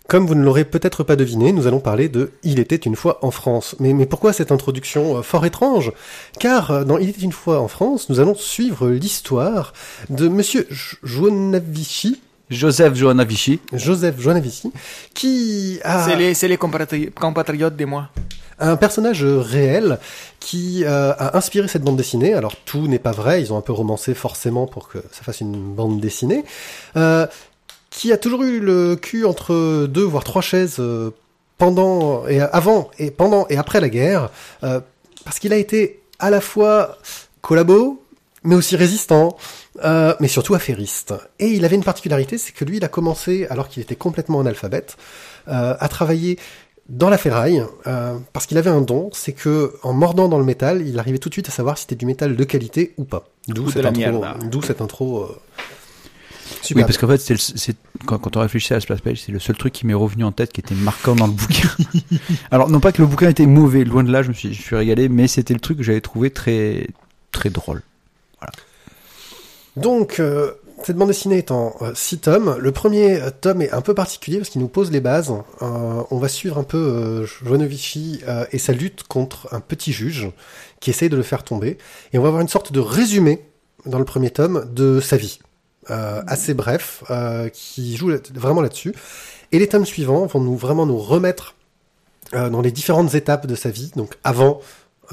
Comme 0.08 0.26
vous 0.26 0.36
ne 0.36 0.44
l'aurez 0.44 0.64
peut-être 0.64 1.04
pas 1.04 1.18
deviné, 1.18 1.52
nous 1.52 1.68
allons 1.68 1.82
parler 1.82 2.08
de 2.08 2.32
Il 2.44 2.60
était 2.60 2.78
une 2.78 2.96
fois 2.96 3.20
en 3.26 3.32
France. 3.32 3.76
Mais, 3.80 4.06
pourquoi 4.06 4.32
cette 4.32 4.54
introduction 4.54 5.18
euh, 5.18 5.22
fort 5.22 5.46
étrange? 5.46 5.92
Car 6.40 6.72
euh, 6.72 6.84
dans 6.86 6.98
Il 6.98 7.10
était 7.10 7.24
une 7.24 7.34
fois 7.34 7.60
en 7.60 7.68
France, 7.68 8.08
nous 8.10 8.22
allons 8.22 8.36
suivre 8.36 8.88
l'histoire 8.90 9.74
de 10.10 10.30
Monsieur 10.30 10.66
J- 10.70 10.96
Joanavici, 11.04 12.22
Joseph 12.50 12.96
Johannavici. 12.96 13.60
Joseph 13.74 14.20
Joanavici, 14.20 14.72
qui 15.14 15.80
a... 15.84 16.06
C'est 16.06 16.16
les, 16.16 16.34
c'est 16.34 16.48
les 16.48 16.58
compatri- 16.58 17.12
compatriotes 17.12 17.76
de 17.76 17.86
moi. 17.86 18.10
un 18.60 18.76
personnage 18.76 19.24
réel 19.24 20.00
qui 20.40 20.84
euh, 20.84 21.14
a 21.18 21.38
inspiré 21.38 21.68
cette 21.68 21.84
bande 21.84 21.98
dessinée. 21.98 22.34
Alors 22.34 22.56
tout 22.66 22.88
n'est 22.88 23.00
pas 23.00 23.12
vrai, 23.12 23.42
ils 23.42 23.54
ont 23.54 23.58
un 23.58 23.62
peu 23.62 23.74
romancé 23.74 24.14
forcément 24.14 24.66
pour 24.66 24.88
que 24.88 25.00
ça 25.12 25.24
fasse 25.24 25.42
une 25.42 25.74
bande 25.74 26.00
dessinée. 26.00 26.44
Euh, 26.96 27.28
qui 27.90 28.12
a 28.12 28.18
toujours 28.18 28.44
eu 28.44 28.60
le 28.60 28.96
cul 28.96 29.26
entre 29.26 29.88
deux 29.88 30.04
voire 30.04 30.24
trois 30.24 30.42
chaises 30.42 30.78
euh, 30.80 31.12
pendant 31.58 32.28
et 32.28 32.42
avant 32.42 32.90
et 33.00 33.12
pendant 33.12 33.48
et 33.50 33.58
après 33.58 33.82
la 33.82 33.90
guerre, 33.90 34.30
euh, 34.64 34.80
parce 35.24 35.40
qu'il 35.40 35.54
a 35.54 35.58
été 35.58 36.02
à 36.20 36.30
la 36.30 36.42
fois 36.42 36.98
collabo, 37.42 38.04
mais 38.44 38.56
aussi 38.56 38.76
résistant, 38.76 39.36
euh, 39.84 40.14
mais 40.20 40.28
surtout 40.28 40.54
affairiste. 40.56 41.14
Et 41.40 41.48
il 41.50 41.66
avait 41.66 41.76
une 41.76 41.84
particularité, 41.84 42.38
c'est 42.38 42.52
que 42.54 42.66
lui, 42.66 42.78
il 42.78 42.84
a 42.86 42.88
commencé, 42.88 43.48
alors 43.50 43.68
qu'il 43.70 43.82
était 43.84 43.96
complètement 43.96 44.40
analphabète, 44.40 44.98
euh, 45.48 45.76
à 45.80 45.88
travailler 45.88 46.38
dans 46.90 47.10
la 47.10 47.18
ferraille, 47.18 47.64
euh, 47.86 48.18
parce 48.32 48.46
qu'il 48.46 48.58
avait 48.58 48.70
un 48.70 48.80
don, 48.82 49.10
c'est 49.14 49.34
que 49.34 49.74
en 49.84 49.92
mordant 49.94 50.30
dans 50.30 50.40
le 50.40 50.46
métal, 50.46 50.88
il 50.88 50.98
arrivait 51.00 51.18
tout 51.18 51.28
de 51.30 51.34
suite 51.34 51.50
à 51.50 51.52
savoir 51.52 51.78
si 51.78 51.82
c'était 51.84 51.96
du 51.96 52.06
métal 52.06 52.36
de 52.36 52.44
qualité 52.46 52.94
ou 52.98 53.04
pas. 53.04 53.28
D'où 53.50 53.66
cette, 53.72 53.86
d'où 54.50 54.62
cette 54.62 54.82
intro. 54.82 55.24
euh, 55.24 55.36
Oui, 56.76 56.82
parce 56.88 56.98
qu'en 56.98 57.08
fait, 57.08 57.18
c'est 57.18 57.34
le- 57.34 57.40
c'est 57.40 57.76
quand, 58.06 58.18
quand 58.20 58.38
on 58.38 58.40
réfléchissait 58.40 58.76
à 58.76 58.80
Splash 58.80 59.02
Page, 59.02 59.22
c'est 59.26 59.34
le 59.34 59.40
seul 59.40 59.58
truc 59.58 59.74
qui 59.74 59.86
m'est 59.86 59.94
revenu 59.94 60.24
en 60.24 60.32
tête, 60.32 60.54
qui 60.54 60.62
était 60.62 60.76
marquant 60.76 61.14
dans 61.16 61.28
le 61.28 61.34
bouquin. 61.34 61.70
Alors, 62.52 62.70
non 62.70 62.80
pas 62.80 62.94
que 62.94 63.02
le 63.02 63.08
bouquin 63.08 63.30
était 63.30 63.46
mauvais, 63.46 63.84
loin 63.84 64.04
de 64.04 64.12
là, 64.12 64.24
je 64.24 64.30
me 64.30 64.34
suis, 64.34 64.54
je 64.54 64.62
suis 64.62 64.76
régalé, 64.76 65.10
mais 65.10 65.28
c'était 65.28 65.54
le 65.54 65.60
truc 65.60 65.78
que 65.78 65.84
j'avais 65.84 66.00
trouvé 66.02 66.30
très, 66.32 66.88
très 67.34 67.50
drôle. 67.50 67.82
Donc, 69.78 70.20
euh, 70.20 70.52
cette 70.84 70.96
bande 70.96 71.10
dessinée 71.10 71.38
est 71.38 71.52
en 71.52 71.76
euh, 71.82 71.92
six 71.96 72.20
tomes. 72.20 72.58
Le 72.60 72.72
premier 72.72 73.22
euh, 73.22 73.30
tome 73.30 73.62
est 73.62 73.72
un 73.72 73.82
peu 73.82 73.94
particulier 73.94 74.38
parce 74.38 74.50
qu'il 74.50 74.62
nous 74.62 74.68
pose 74.68 74.92
les 74.92 75.02
bases. 75.02 75.32
Euh, 75.62 76.04
on 76.10 76.18
va 76.18 76.28
suivre 76.28 76.58
un 76.58 76.64
peu 76.64 76.78
euh, 76.78 77.26
euh, 77.48 78.46
et 78.52 78.58
sa 78.58 78.74
lutte 78.74 79.04
contre 79.04 79.48
un 79.52 79.60
petit 79.60 79.92
juge 79.92 80.30
qui 80.80 80.90
essaye 80.90 81.10
de 81.10 81.16
le 81.16 81.24
faire 81.24 81.44
tomber. 81.44 81.78
Et 82.14 82.18
on 82.18 82.22
va 82.22 82.28
avoir 82.30 82.42
une 82.42 82.48
sorte 82.48 82.72
de 82.72 82.80
résumé 82.80 83.44
dans 83.86 84.00
le 84.00 84.06
premier 84.06 84.32
tome 84.32 84.68
de 84.74 85.00
sa 85.00 85.18
vie. 85.18 85.40
Euh, 85.90 86.22
assez 86.28 86.54
bref, 86.54 87.04
euh, 87.10 87.48
qui 87.50 87.96
joue 87.96 88.12
vraiment 88.34 88.62
là-dessus. 88.62 88.94
Et 89.52 89.60
les 89.60 89.68
tomes 89.68 89.86
suivants 89.86 90.26
vont 90.26 90.42
nous 90.42 90.58
vraiment 90.58 90.86
nous 90.86 90.98
remettre 90.98 91.56
euh, 92.34 92.50
dans 92.50 92.62
les 92.62 92.72
différentes 92.72 93.16
étapes 93.16 93.48
de 93.48 93.56
sa 93.56 93.70
vie. 93.70 93.92
Donc 93.96 94.16
avant 94.24 94.60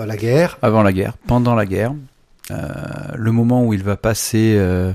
euh, 0.01 0.07
la 0.07 0.17
guerre, 0.17 0.59
Avant 0.63 0.83
la 0.83 0.93
guerre, 0.93 1.15
pendant 1.29 1.55
la 1.55 1.65
guerre, 1.65 1.93
euh, 1.93 1.95
le 2.51 3.33
moment 3.33 3.65
où 3.65 3.75
il 3.75 3.83
va 3.83 3.97
passer. 3.97 4.55
euh, 4.59 4.93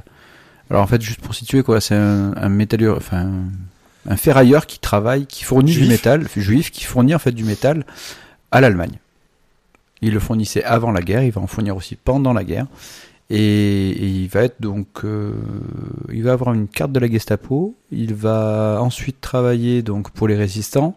alors 0.70 0.84
en 0.84 0.88
fait, 0.88 1.02
juste 1.02 1.22
pour 1.22 1.34
situer, 1.34 1.64
quoi, 1.64 1.82
c'est 1.82 1.96
un, 1.96 2.34
un 2.36 2.60
enfin 2.96 3.18
un, 3.18 4.12
un 4.12 4.16
ferrailleur 4.18 4.66
qui 4.68 4.80
travaille, 4.80 5.26
qui 5.26 5.44
fournit 5.44 5.72
Juif. 5.72 5.86
du 5.86 5.90
métal, 5.90 6.28
juif, 6.36 6.72
qui 6.72 6.84
fournit 6.84 7.16
en 7.16 7.20
fait 7.20 7.32
du 7.32 7.44
métal 7.44 7.86
à 8.52 8.62
l'Allemagne. 8.62 9.00
Il 10.02 10.14
le 10.14 10.20
fournissait 10.20 10.64
avant 10.64 10.92
la 10.92 11.02
guerre, 11.02 11.24
il 11.24 11.32
va 11.32 11.42
en 11.42 11.48
fournir 11.48 11.76
aussi 11.76 11.96
pendant 11.96 12.34
la 12.34 12.44
guerre. 12.44 12.68
Et, 13.32 13.90
et 13.90 14.08
il 14.08 14.28
va 14.28 14.44
être 14.44 14.60
donc, 14.60 14.88
euh, 15.04 15.34
il 16.12 16.24
va 16.24 16.32
avoir 16.32 16.54
une 16.54 16.68
carte 16.68 16.92
de 16.92 17.00
la 17.00 17.08
Gestapo. 17.10 17.76
Il 17.92 18.14
va 18.16 18.80
ensuite 18.82 19.22
travailler 19.22 19.82
donc 19.84 20.10
pour 20.12 20.28
les 20.28 20.36
résistants 20.36 20.96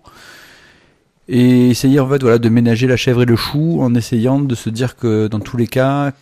et 1.28 1.70
essayer 1.70 2.00
en 2.00 2.08
fait 2.08 2.20
voilà 2.22 2.38
de 2.38 2.48
ménager 2.48 2.86
la 2.86 2.96
chèvre 2.96 3.22
et 3.22 3.26
le 3.26 3.36
chou 3.36 3.80
en 3.80 3.94
essayant 3.94 4.40
de 4.40 4.54
se 4.54 4.70
dire 4.70 4.96
que 4.96 5.28
dans 5.28 5.40
tous 5.40 5.56
les 5.56 5.66
cas, 5.68 6.12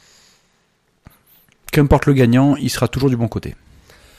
qu'importe 1.70 2.06
le 2.06 2.12
gagnant, 2.12 2.56
il 2.56 2.70
sera 2.70 2.88
toujours 2.88 3.10
du 3.10 3.16
bon 3.16 3.28
côté. 3.28 3.55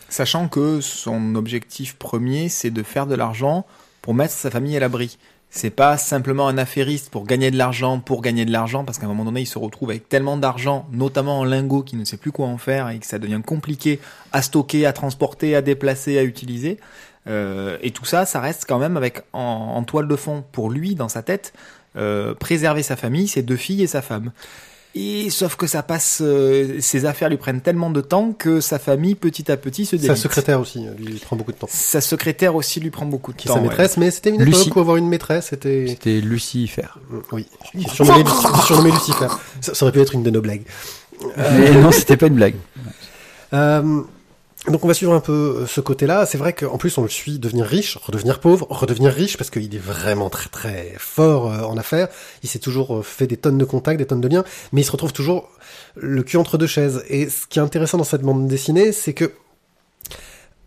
Sachant 0.09 0.47
que 0.47 0.81
son 0.81 1.35
objectif 1.35 1.95
premier, 1.95 2.49
c'est 2.49 2.71
de 2.71 2.83
faire 2.83 3.07
de 3.07 3.15
l'argent 3.15 3.65
pour 4.01 4.13
mettre 4.13 4.33
sa 4.33 4.51
famille 4.51 4.75
à 4.75 4.79
l'abri. 4.79 5.17
C'est 5.53 5.69
pas 5.69 5.97
simplement 5.97 6.47
un 6.47 6.57
affairiste 6.57 7.09
pour 7.09 7.25
gagner 7.25 7.51
de 7.51 7.57
l'argent 7.57 7.99
pour 7.99 8.21
gagner 8.21 8.45
de 8.45 8.51
l'argent, 8.51 8.85
parce 8.85 8.97
qu'à 8.97 9.05
un 9.05 9.09
moment 9.09 9.25
donné, 9.25 9.41
il 9.41 9.45
se 9.45 9.59
retrouve 9.59 9.89
avec 9.89 10.07
tellement 10.07 10.37
d'argent, 10.37 10.87
notamment 10.93 11.39
en 11.39 11.43
lingots, 11.43 11.83
qu'il 11.83 11.99
ne 11.99 12.05
sait 12.05 12.15
plus 12.15 12.31
quoi 12.31 12.47
en 12.47 12.57
faire 12.57 12.89
et 12.89 12.99
que 12.99 13.05
ça 13.05 13.19
devient 13.19 13.41
compliqué 13.45 13.99
à 14.31 14.41
stocker, 14.41 14.85
à 14.85 14.93
transporter, 14.93 15.55
à 15.55 15.61
déplacer, 15.61 16.17
à 16.17 16.23
utiliser. 16.23 16.77
Euh, 17.27 17.77
et 17.81 17.91
tout 17.91 18.05
ça, 18.05 18.25
ça 18.25 18.39
reste 18.39 18.65
quand 18.65 18.79
même 18.79 18.95
avec 18.95 19.23
en, 19.33 19.83
toile 19.83 20.07
de 20.07 20.15
fond 20.15 20.43
pour 20.53 20.69
lui, 20.69 20.95
dans 20.95 21.09
sa 21.09 21.21
tête, 21.21 21.53
euh, 21.97 22.33
préserver 22.33 22.81
sa 22.81 22.95
famille, 22.95 23.27
ses 23.27 23.41
deux 23.41 23.57
filles 23.57 23.83
et 23.83 23.87
sa 23.87 24.01
femme. 24.01 24.31
Et 24.93 25.29
sauf 25.29 25.55
que 25.55 25.67
ça 25.67 25.83
passe, 25.83 26.19
euh, 26.21 26.77
ses 26.81 27.05
affaires 27.05 27.29
lui 27.29 27.37
prennent 27.37 27.61
tellement 27.61 27.89
de 27.91 28.01
temps 28.01 28.33
que 28.37 28.59
sa 28.59 28.77
famille, 28.77 29.15
petit 29.15 29.49
à 29.49 29.55
petit, 29.55 29.85
se 29.85 29.95
Sa 29.95 30.01
délite. 30.01 30.17
secrétaire 30.17 30.59
aussi, 30.59 30.85
euh, 30.85 30.91
lui 30.99 31.13
prend 31.13 31.37
beaucoup 31.37 31.53
de 31.53 31.57
temps. 31.57 31.69
Sa 31.71 32.01
secrétaire 32.01 32.55
aussi 32.55 32.81
lui 32.81 32.89
prend 32.89 33.05
beaucoup 33.05 33.31
de 33.31 33.37
Qui 33.37 33.47
temps. 33.47 33.53
sa 33.55 33.61
ouais. 33.61 33.69
maîtresse, 33.69 33.95
mais 33.95 34.11
c'était 34.11 34.31
une 34.31 34.41
époque 34.41 34.75
où 34.75 34.79
avoir 34.81 34.97
une 34.97 35.07
maîtresse, 35.07 35.47
c'était... 35.51 35.85
C'était 35.87 36.19
Lucifer. 36.19 36.83
Oui. 37.31 37.45
Luci- 37.73 37.85
il 37.85 37.87
se 37.89 37.95
surnommait 38.65 38.91
Lucifer. 38.91 39.27
Ça, 39.61 39.73
ça 39.73 39.85
aurait 39.85 39.93
pu 39.93 40.01
être 40.01 40.13
une 40.13 40.23
de 40.23 40.29
nos 40.29 40.41
blagues. 40.41 40.63
Mais 41.37 41.71
non, 41.71 41.91
c'était 41.91 42.17
pas 42.17 42.27
une 42.27 42.35
blague. 42.35 42.55
Euh, 43.53 44.01
donc 44.67 44.85
on 44.85 44.87
va 44.87 44.93
suivre 44.93 45.13
un 45.13 45.19
peu 45.19 45.61
euh, 45.61 45.67
ce 45.67 45.81
côté-là. 45.81 46.25
C'est 46.25 46.37
vrai 46.37 46.53
qu'en 46.53 46.77
plus 46.77 46.97
on 46.97 47.03
le 47.03 47.09
suit 47.09 47.39
devenir 47.39 47.65
riche, 47.65 47.97
redevenir 47.97 48.39
pauvre, 48.39 48.67
redevenir 48.69 49.11
riche 49.11 49.37
parce 49.37 49.49
qu'il 49.49 49.73
est 49.73 49.79
vraiment 49.79 50.29
très 50.29 50.49
très 50.49 50.93
fort 50.97 51.51
euh, 51.51 51.63
en 51.63 51.77
affaires. 51.77 52.09
Il 52.43 52.49
s'est 52.49 52.59
toujours 52.59 52.97
euh, 52.97 53.01
fait 53.01 53.27
des 53.27 53.37
tonnes 53.37 53.57
de 53.57 53.65
contacts, 53.65 53.97
des 53.97 54.05
tonnes 54.05 54.21
de 54.21 54.27
liens, 54.27 54.43
mais 54.71 54.81
il 54.81 54.83
se 54.85 54.91
retrouve 54.91 55.13
toujours 55.13 55.49
le 55.95 56.21
cul 56.23 56.37
entre 56.37 56.57
deux 56.57 56.67
chaises. 56.67 57.03
Et 57.09 57.29
ce 57.29 57.47
qui 57.47 57.59
est 57.59 57.61
intéressant 57.61 57.97
dans 57.97 58.03
cette 58.03 58.21
bande 58.21 58.47
dessinée, 58.47 58.91
c'est 58.91 59.13
que 59.13 59.31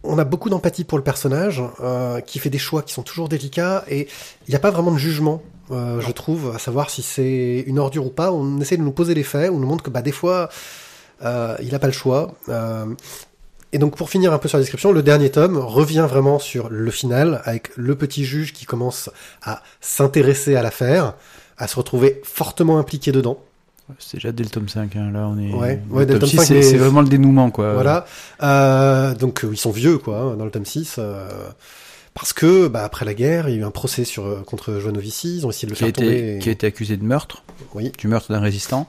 on 0.05 0.19
a 0.19 0.25
beaucoup 0.25 0.51
d'empathie 0.51 0.85
pour 0.85 0.99
le 0.99 1.05
personnage 1.05 1.63
euh, 1.81 2.21
qui 2.21 2.39
fait 2.39 2.51
des 2.51 2.59
choix 2.59 2.83
qui 2.83 2.93
sont 2.93 3.03
toujours 3.03 3.29
délicats 3.29 3.85
et 3.89 4.07
il 4.47 4.51
n'y 4.51 4.55
a 4.55 4.59
pas 4.61 4.71
vraiment 4.71 4.93
de 4.93 4.99
jugement. 4.99 5.43
euh, 5.71 6.01
je 6.01 6.13
trouve, 6.13 6.55
à 6.55 6.59
savoir 6.59 6.91
si 6.91 7.03
c'est 7.03 7.65
une 7.67 7.79
ordure 7.79 8.07
ou 8.07 8.11
pas, 8.11 8.31
on 8.33 8.61
essaie 8.61 8.77
de 8.77 8.83
nous 8.83 8.93
poser 8.93 9.15
les 9.15 9.23
faits, 9.23 9.51
on 9.51 9.59
nous 9.59 9.67
montre 9.67 9.83
que 9.83 9.91
bah 9.91 10.03
des 10.03 10.13
fois 10.13 10.51
euh, 11.23 11.57
il 11.63 11.73
n'a 11.73 11.79
pas 11.79 11.87
le 11.87 11.93
choix. 11.93 12.35
Euh, 12.49 12.87
et 13.75 13.79
donc 13.79 13.97
pour 13.97 14.09
finir 14.09 14.33
un 14.33 14.39
peu 14.39 14.49
sur 14.49 14.57
la 14.57 14.63
description, 14.63 14.93
le 14.93 15.03
dernier 15.03 15.31
tome 15.31 15.57
revient 15.59 16.07
vraiment 16.09 16.39
sur 16.39 16.69
le 16.71 16.91
final, 16.91 17.43
avec 17.45 17.71
le 17.77 17.97
petit 17.97 18.25
juge 18.25 18.53
qui 18.53 18.67
commence 18.67 19.11
à 19.43 19.63
s'intéresser 19.81 20.55
à 20.55 20.63
l'affaire, 20.63 21.15
à 21.59 21.67
se 21.67 21.77
retrouver 21.77 22.21
fortement 22.25 22.79
impliqué 22.79 23.11
dedans. 23.11 23.39
C'est 23.99 24.17
déjà 24.19 24.33
dès 24.33 24.45
le 24.45 24.49
tome 24.49 24.69
5, 24.69 24.95
hein. 24.97 25.11
là 25.13 25.27
on 25.29 25.37
est... 25.39 25.53
Ouais, 25.53 25.81
ouais, 25.91 26.07
dès 26.07 26.15
le 26.15 26.21
tome 26.21 26.31
tome 26.31 26.41
6, 26.45 26.47
5, 26.47 26.63
c'est 26.63 26.77
vraiment 26.79 27.03
le 27.03 27.09
dénouement, 27.09 27.51
quoi. 27.51 27.75
Voilà. 27.75 28.07
Euh, 28.43 29.15
donc 29.15 29.45
euh, 29.45 29.49
ils 29.53 29.59
sont 29.59 29.73
vieux 29.73 29.99
quoi 29.99 30.19
hein, 30.21 30.37
dans 30.37 30.45
le 30.45 30.51
tome 30.51 30.65
6. 30.65 30.95
euh, 30.99 31.29
parce 32.15 32.33
que 32.33 32.69
bah, 32.69 32.85
après 32.85 33.05
la 33.05 33.13
guerre, 33.13 33.49
il 33.49 33.57
y 33.57 33.59
a 33.59 33.61
eu 33.61 33.65
un 33.65 33.73
procès 33.73 34.05
sur, 34.05 34.45
contre 34.45 34.79
Joanovici, 34.79 35.39
ils 35.39 35.47
ont 35.47 35.51
essayé 35.51 35.67
de 35.67 35.73
le 35.73 35.77
Qui 35.77 35.83
a, 35.83 35.87
faire 35.89 35.93
tomber. 35.95 36.29
été, 36.35 36.39
qui 36.39 36.49
a 36.49 36.53
été 36.53 36.67
accusé 36.69 36.97
de 36.97 37.03
meurtre, 37.05 37.43
Oui. 37.75 37.91
du 37.99 38.07
meurtre 38.07 38.33
d'un 38.33 38.41
résistant. 38.41 38.89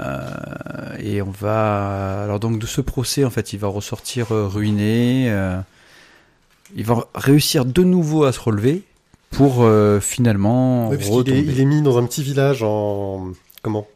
Euh, 0.00 0.96
et 0.98 1.22
on 1.22 1.30
va... 1.30 2.22
Alors 2.22 2.40
donc 2.40 2.58
de 2.58 2.66
ce 2.66 2.80
procès, 2.80 3.24
en 3.24 3.30
fait, 3.30 3.52
il 3.52 3.58
va 3.58 3.68
ressortir 3.68 4.32
euh, 4.32 4.46
ruiné. 4.46 5.26
euh, 5.30 5.58
il 6.74 6.84
va 6.84 7.06
réussir 7.14 7.64
de 7.64 7.82
nouveau 7.82 8.24
à 8.24 8.32
se 8.32 8.40
relever 8.40 8.84
pour 9.30 9.68
finalement 10.00 10.88
Oui, 10.88 10.96
retomber. 10.96 11.38
est, 11.38 11.42
il 11.42 11.60
est 11.60 11.64
mis 11.64 11.82
dans 11.82 11.98
un 11.98 12.04
petit 12.06 12.22
village 12.22 12.62
en 12.62 13.28
comment 13.62 13.86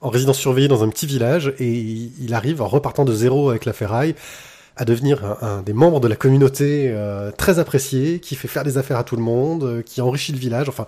en 0.00 0.08
résidence 0.08 0.38
surveillée 0.38 0.68
dans 0.68 0.82
un 0.82 0.88
petit 0.88 1.06
village 1.06 1.54
et 1.58 1.70
il 1.70 2.12
il 2.20 2.34
arrive 2.34 2.60
en 2.60 2.68
repartant 2.68 3.04
de 3.04 3.12
zéro 3.14 3.50
avec 3.50 3.64
la 3.64 3.72
ferraille 3.72 4.14
à 4.76 4.84
devenir 4.86 5.24
un, 5.24 5.38
un 5.58 5.62
des 5.62 5.74
membres 5.74 6.00
de 6.00 6.08
la 6.08 6.16
communauté 6.16 6.88
euh, 6.90 7.30
très 7.30 7.58
apprécié, 7.58 8.20
qui 8.20 8.34
fait 8.34 8.48
faire 8.48 8.64
des 8.64 8.78
affaires 8.78 8.96
à 8.96 9.04
tout 9.04 9.16
le 9.16 9.22
monde, 9.22 9.64
euh, 9.64 9.82
qui 9.82 10.00
enrichit 10.00 10.32
le 10.32 10.38
village. 10.38 10.68
Enfin, 10.70 10.86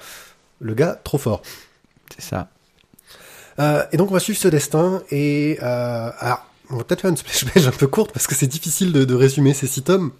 le 0.60 0.72
gars 0.74 0.98
trop 1.04 1.18
fort. 1.18 1.42
C'est 2.14 2.22
ça. 2.22 2.48
Euh, 3.58 3.84
et 3.92 3.96
donc 3.96 4.10
on 4.10 4.14
va 4.14 4.20
suivre 4.20 4.38
ce 4.38 4.48
destin 4.48 5.02
et 5.10 5.58
euh, 5.62 6.10
alors 6.18 6.44
on 6.70 6.76
va 6.76 6.84
peut-être 6.84 7.02
faire 7.02 7.10
une 7.10 7.16
splash 7.16 7.44
page 7.52 7.66
un 7.68 7.70
peu 7.70 7.86
courte 7.86 8.12
parce 8.12 8.26
que 8.26 8.34
c'est 8.34 8.46
difficile 8.48 8.92
de, 8.92 9.04
de 9.04 9.14
résumer 9.14 9.54
ces 9.54 9.66
six 9.68 9.82
tomes 9.82 10.10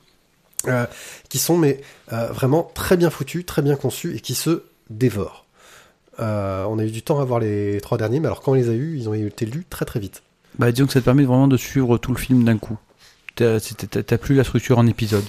euh, 0.68 0.86
qui 1.28 1.38
sont 1.38 1.58
mais 1.58 1.80
vraiment 2.08 2.70
très 2.74 2.96
bien 2.96 3.10
foutus, 3.10 3.44
très 3.44 3.60
bien 3.62 3.74
conçus 3.76 4.14
et 4.14 4.20
qui 4.20 4.34
se 4.34 4.62
dévorent. 4.90 5.44
On 6.18 6.78
a 6.78 6.84
eu 6.84 6.90
du 6.92 7.02
temps 7.02 7.18
à 7.20 7.24
voir 7.24 7.40
les 7.40 7.80
trois 7.80 7.98
derniers, 7.98 8.20
mais 8.20 8.26
alors 8.26 8.40
quand 8.40 8.52
on 8.52 8.54
les 8.54 8.68
a 8.68 8.72
eus, 8.72 8.96
ils 8.96 9.08
ont 9.08 9.14
été 9.14 9.46
lus 9.46 9.64
très 9.68 9.84
très 9.84 9.98
vite. 9.98 10.22
Bah, 10.60 10.70
disons 10.70 10.86
que 10.86 10.92
ça 10.92 11.00
te 11.00 11.04
permet 11.04 11.24
vraiment 11.24 11.48
de 11.48 11.56
suivre 11.56 11.98
tout 11.98 12.12
le 12.12 12.18
film 12.18 12.44
d'un 12.44 12.56
coup. 12.58 12.78
T'as 13.34 13.58
plus 14.18 14.36
la 14.36 14.44
structure 14.44 14.78
en 14.78 14.86
épisode. 14.86 15.24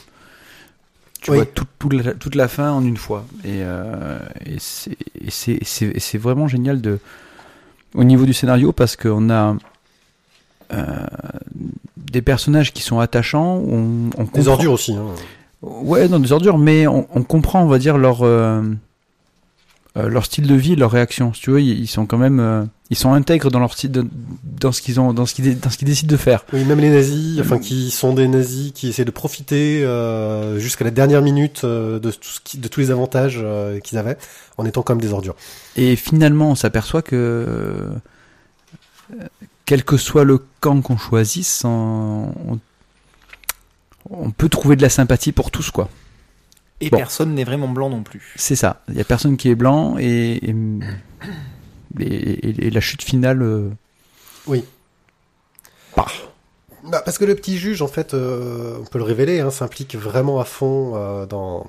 Tu 1.22 1.32
Oui. 1.32 1.38
vois 1.38 1.46
tout- 1.48 1.66
tout 1.80 1.90
la- 1.90 2.14
toute 2.14 2.36
la 2.36 2.48
fin 2.48 2.70
en 2.72 2.86
une 2.86 2.98
fois. 2.98 3.26
Euh, 3.48 4.20
et 4.46 4.58
c'est 4.60 6.18
vraiment 6.20 6.48
génial 6.48 6.82
de, 6.82 7.00
au 7.96 8.04
niveau 8.04 8.26
du 8.26 8.34
scénario 8.34 8.72
parce 8.72 8.96
qu'on 8.96 9.30
a 9.30 9.56
euh, 10.74 10.84
des 11.98 12.22
personnages 12.22 12.74
qui 12.74 12.82
sont 12.82 13.00
attachants. 13.00 13.56
On, 13.68 14.10
on 14.18 14.24
Des 14.24 14.30
comprend- 14.32 14.52
ordures 14.54 14.74
aussi. 14.74 14.94
Hein. 14.94 15.04
Ouais, 15.62 16.08
dans 16.08 16.20
des 16.20 16.32
ordures, 16.32 16.58
mais 16.58 16.86
on, 16.88 17.08
on 17.16 17.24
comprend, 17.24 17.64
on 17.64 17.68
va 17.68 17.80
dire, 17.80 17.98
leur, 17.98 18.20
euh, 18.22 18.62
euh, 19.98 20.10
leur 20.10 20.26
style 20.26 20.46
de 20.48 20.56
vie, 20.56 20.76
leur 20.76 20.92
réaction. 20.92 21.34
Si 21.34 21.42
tu 21.42 21.52
veux, 21.52 21.62
ils, 21.62 21.80
ils 21.80 21.88
sont 21.88 22.06
quand 22.06 22.18
même, 22.18 22.40
euh, 22.42 22.66
ils 22.90 22.98
sont 22.98 23.14
intègres 23.14 23.50
dans 23.50 23.60
leur 23.60 23.72
style, 23.74 23.92
de- 23.92 24.06
dans 24.44 24.72
ce 24.74 24.82
qu'ils 24.82 25.00
ont, 25.00 25.14
dans 25.14 25.26
ce 25.26 25.34
qu'ils, 25.34 25.58
dans 25.60 25.70
ce 25.70 25.78
qu'ils 25.78 25.88
décident 25.88 26.12
de 26.12 26.18
faire. 26.18 26.44
Oui, 26.52 26.66
même 26.66 26.80
les 26.80 26.90
nazis, 26.90 27.40
enfin 27.40 27.60
qui 27.60 27.92
sont 27.92 28.14
des 28.14 28.28
nazis 28.28 28.74
qui 28.74 28.90
essaient 28.90 29.06
de 29.06 29.12
profiter 29.12 29.84
euh, 29.86 30.60
jusqu'à 30.60 30.84
la 30.84 30.92
dernière 30.92 31.22
minute 31.22 31.62
euh, 31.64 32.00
de, 32.00 32.12
tout 32.12 32.28
ce 32.30 32.42
qui- 32.42 32.58
de 32.58 32.68
tous 32.68 32.82
les 32.82 32.92
avantages 32.92 33.40
euh, 33.42 33.80
qu'ils 33.80 33.98
avaient, 33.98 34.18
en 34.58 34.66
étant 34.66 34.82
comme 34.82 35.00
des 35.00 35.14
ordures. 35.14 35.36
Et 35.78 35.96
finalement, 35.96 36.52
on 36.52 36.56
s'aperçoit 36.56 37.02
que, 37.02 37.16
euh, 37.16 37.90
quel 39.66 39.84
que 39.86 39.96
soit 39.98 40.26
le 40.26 40.40
camp 40.60 40.82
qu'on 40.82 40.98
choisisse, 40.98 41.64
on- 41.64 42.34
on 44.10 44.30
peut 44.32 44.50
trouver 44.50 44.76
de 44.76 44.82
la 44.82 44.90
sympathie 44.90 45.32
pour 45.32 45.52
tous, 45.52 45.72
quoi. 45.72 45.90
Et 46.82 46.90
Bon. 46.90 46.98
personne 46.98 47.34
n'est 47.34 47.44
vraiment 47.46 47.70
blanc 47.70 47.90
non 47.90 48.04
plus. 48.04 48.34
C'est 48.36 48.56
ça. 48.58 48.84
Il 48.90 48.96
y 48.96 49.02
a 49.02 49.06
personne 49.06 49.38
qui 49.38 49.50
est 49.50 49.56
blanc 49.56 49.96
et, 49.98 50.50
et, 50.50 50.56
et- 52.00 52.04
et- 52.50 52.68
et 52.68 52.70
la 52.70 52.82
chute 52.82 53.02
finale. 53.04 53.42
euh, 53.42 53.70
Oui. 54.48 54.64
Bah. 55.96 56.06
Bah, 56.84 57.02
parce 57.04 57.18
que 57.18 57.26
le 57.26 57.34
petit 57.36 57.58
juge, 57.58 57.82
en 57.82 57.88
fait, 57.88 58.14
euh, 58.14 58.78
on 58.80 58.86
peut 58.86 58.98
le 59.00 59.04
révéler, 59.06 59.40
hein, 59.40 59.50
s'implique 59.52 59.96
vraiment 59.96 60.40
à 60.40 60.46
fond 60.46 60.94
euh, 60.96 61.26
dans, 61.26 61.66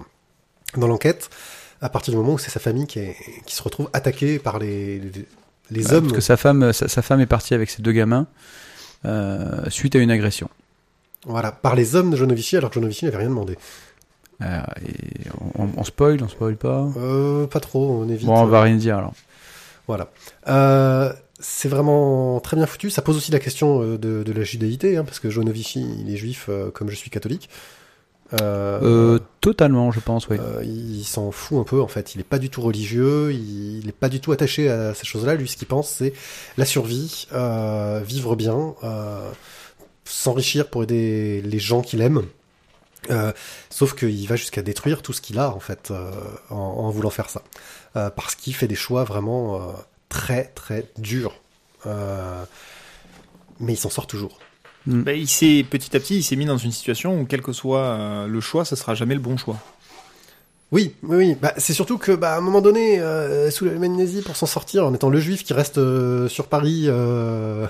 dans 0.77 0.89
l'enquête, 0.89 1.31
à 1.81 1.89
partir 1.89 2.13
du 2.13 2.19
moment 2.19 2.35
où 2.35 2.39
c'est 2.39 2.51
sa 2.51 2.61
famille 2.61 2.87
qui, 2.87 2.99
est, 2.99 3.17
qui 3.47 3.55
se 3.55 3.63
retrouve 3.63 3.89
attaquée 3.95 4.39
par 4.39 4.59
les, 4.59 4.99
les, 4.99 5.27
les 5.71 5.83
Bah, 5.85 5.95
hommes. 5.95 6.03
Parce 6.05 6.15
que 6.15 6.21
sa 6.21 6.37
femme, 6.37 6.73
sa, 6.73 6.89
sa 6.89 7.01
femme 7.01 7.21
est 7.21 7.27
partie 7.27 7.55
avec 7.55 7.71
ses 7.71 7.81
deux 7.81 7.93
gamins 7.93 8.27
euh, 9.07 9.71
suite 9.71 9.95
à 9.95 10.01
une 10.01 10.11
agression. 10.11 10.51
Voilà, 11.25 11.51
par 11.51 11.75
les 11.77 11.95
hommes 11.97 12.11
de 12.11 12.17
Jonovici, 12.17 12.57
alors 12.57 12.71
que 12.71 12.75
Jonovici 12.75 13.05
n'avait 13.07 13.17
rien 13.19 13.29
demandé. 13.29 13.57
Euh, 14.43 14.61
et 14.87 15.31
on, 15.59 15.69
on 15.77 15.85
spoil, 15.85 16.23
on 16.23 16.29
spoil 16.29 16.57
pas? 16.57 16.89
Euh, 16.97 17.47
pas 17.47 17.61
trop, 17.61 17.91
on 18.03 18.09
évite. 18.09 18.27
Bon, 18.27 18.39
on 18.39 18.47
va 18.47 18.63
rien 18.63 18.77
dire 18.77 18.99
alors. 18.99 19.15
Voilà. 19.87 20.11
Euh, 20.49 21.13
c'est 21.39 21.69
vraiment 21.69 22.41
très 22.41 22.57
bien 22.57 22.67
foutu. 22.67 22.91
Ça 22.91 23.03
pose 23.03 23.17
aussi 23.17 23.31
la 23.33 23.39
question 23.39 23.83
euh, 23.83 23.99
de, 23.99 24.23
de 24.23 24.33
la 24.33 24.43
judaïté, 24.43 24.97
hein, 24.97 25.05
parce 25.05 25.21
que 25.21 25.31
Jonovici, 25.31 25.87
il 26.01 26.13
est 26.13 26.17
juif 26.17 26.47
euh, 26.49 26.71
comme 26.71 26.91
je 26.91 26.97
suis 26.97 27.11
catholique. 27.11 27.49
Euh, 28.41 28.81
Euh, 28.83 29.19
totalement, 29.41 29.93
je 29.93 30.01
pense, 30.01 30.29
oui. 30.29 30.37
Euh, 30.41 30.61
il 30.65 31.05
s'en 31.05 31.31
fout 31.31 31.59
un 31.61 31.65
peu 31.65 31.81
en 31.81 31.87
fait. 31.87 32.15
Il 32.17 32.21
est 32.21 32.25
pas 32.25 32.39
du 32.41 32.51
tout 32.51 32.61
religieux. 32.61 33.33
Il, 33.33 33.79
il 33.79 33.89
est 33.89 33.93
pas 33.93 34.09
du 34.09 34.19
tout 34.21 34.33
attaché 34.33 34.69
à 34.69 34.95
ces 34.95 35.07
choses-là. 35.07 35.37
Lui, 35.37 35.47
ce 35.49 35.57
qu'il 35.57 35.69
pense, 35.69 35.89
c'est 35.89 36.13
la 36.59 36.65
survie, 36.65 37.29
euh, 37.33 38.03
vivre 38.05 38.35
bien, 38.35 38.75
euh, 38.83 39.31
s'enrichir 40.05 40.69
pour 40.69 40.83
aider 40.83 41.41
les 41.43 41.59
gens 41.61 41.83
qu'il 41.83 42.01
aime. 42.01 42.23
Euh, 43.11 43.33
sauf 43.71 43.95
qu'il 43.95 44.27
va 44.29 44.37
jusqu'à 44.37 44.63
détruire 44.63 45.03
tout 45.03 45.13
ce 45.13 45.21
qu'il 45.21 45.39
a 45.39 45.51
en 45.51 45.61
fait 45.61 45.91
euh, 45.91 46.11
en, 46.51 46.57
en 46.57 46.91
voulant 46.91 47.11
faire 47.11 47.31
ça, 47.31 47.43
Euh, 47.97 48.11
parce 48.11 48.35
qu'il 48.35 48.55
fait 48.55 48.69
des 48.69 48.75
choix 48.75 49.05
vraiment 49.05 49.57
euh, 49.57 49.73
très 50.09 50.45
très 50.55 50.85
durs. 50.99 51.35
Euh, 51.87 52.45
mais 53.61 53.75
il 53.75 53.77
s'en 53.77 53.91
sort 53.91 54.07
toujours. 54.07 54.39
Bah, 54.87 55.13
il 55.15 55.29
s'est 55.29 55.65
petit 55.69 55.97
à 55.97 56.01
petit, 56.01 56.17
il 56.19 56.23
s'est 56.23 56.37
mis 56.37 56.47
dans 56.47 56.59
une 56.59 56.73
situation 56.73 57.21
où 57.21 57.25
quel 57.25 57.43
que 57.43 57.53
soit 57.53 57.81
euh, 57.81 58.27
le 58.27 58.41
choix, 58.41 58.65
ce 58.65 58.77
sera 58.77 58.95
jamais 58.95 59.15
le 59.15 59.21
bon 59.21 59.37
choix. 59.37 59.57
Oui, 60.73 60.95
oui, 61.05 61.17
oui. 61.17 61.37
Bah, 61.41 61.55
c'est 61.59 61.73
surtout 61.73 61.97
que, 61.97 62.13
bah, 62.13 62.35
à 62.35 62.39
un 62.39 62.41
moment 62.41 62.61
donné, 62.61 63.01
euh, 63.01 63.51
sous 63.51 63.65
l'Allemagne 63.65 63.97
nazie, 63.97 64.23
pour 64.23 64.37
s'en 64.37 64.47
sortir, 64.47 64.85
en 64.85 64.93
étant 64.95 65.11
le 65.11 65.21
juif 65.21 65.45
qui 65.45 65.53
reste 65.55 65.79
euh, 65.79 66.29
sur 66.29 66.49
Paris, 66.49 66.85
euh, 66.87 67.67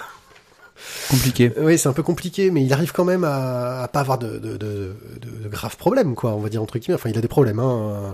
Compliqué. 1.11 1.53
oui, 1.59 1.79
c'est 1.79 1.89
un 1.89 1.93
peu 1.93 2.03
compliqué, 2.03 2.51
mais 2.51 2.63
il 2.65 2.73
arrive 2.73 2.93
quand 2.93 3.05
même 3.05 3.25
à, 3.25 3.83
à 3.83 3.89
pas 3.89 4.01
avoir 4.01 4.19
de, 4.19 4.39
de, 4.39 4.57
de, 4.57 4.95
de- 5.21 5.45
de 5.45 5.49
graves 5.49 5.77
problèmes, 5.77 6.15
quoi, 6.15 6.33
on 6.35 6.41
va 6.41 6.49
dire 6.49 6.63
entre 6.63 6.79
guillemets. 6.79 6.95
Enfin, 6.97 7.11
il 7.11 7.19
a 7.19 7.21
des 7.21 7.29
problèmes, 7.29 7.59
hein. 7.59 8.13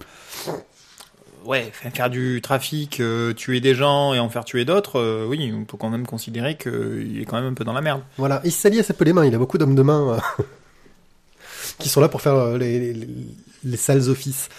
Ouais, 1.45 1.73
faire 1.73 2.09
du 2.09 2.41
trafic, 2.41 3.01
euh, 3.01 3.33
tuer 3.33 3.61
des 3.61 3.75
gens 3.75 4.15
et 4.15 4.21
en 4.21 4.29
faire 4.29 4.45
tuer 4.45 4.65
d'autres, 4.65 5.01
euh, 5.01 5.27
oui, 5.29 5.53
on 5.53 5.65
peut 5.65 5.77
quand 5.77 5.91
même 5.91 6.07
considérer 6.07 6.57
qu'il 6.57 7.19
est 7.21 7.25
quand 7.25 7.37
même 7.41 7.51
un 7.51 7.55
peu 7.55 7.65
dans 7.65 7.73
la 7.73 7.81
merde. 7.81 8.03
Voilà, 8.17 8.41
il 8.45 8.53
salit 8.53 8.79
assez 8.79 8.93
peu 8.93 9.05
les 9.05 9.13
mains, 9.13 9.25
il 9.27 9.35
a 9.35 9.39
beaucoup 9.39 9.59
d'hommes 9.59 9.75
de 9.75 9.83
main. 9.83 10.19
euh. 10.39 10.45
qui 11.79 11.89
sont 11.89 12.01
là 12.01 12.09
pour 12.09 12.21
faire 12.23 12.35
euh, 12.37 12.59
les, 12.59 12.95
les, 12.95 13.09
les 13.65 13.77
sales 13.77 14.09
offices. 14.09 14.51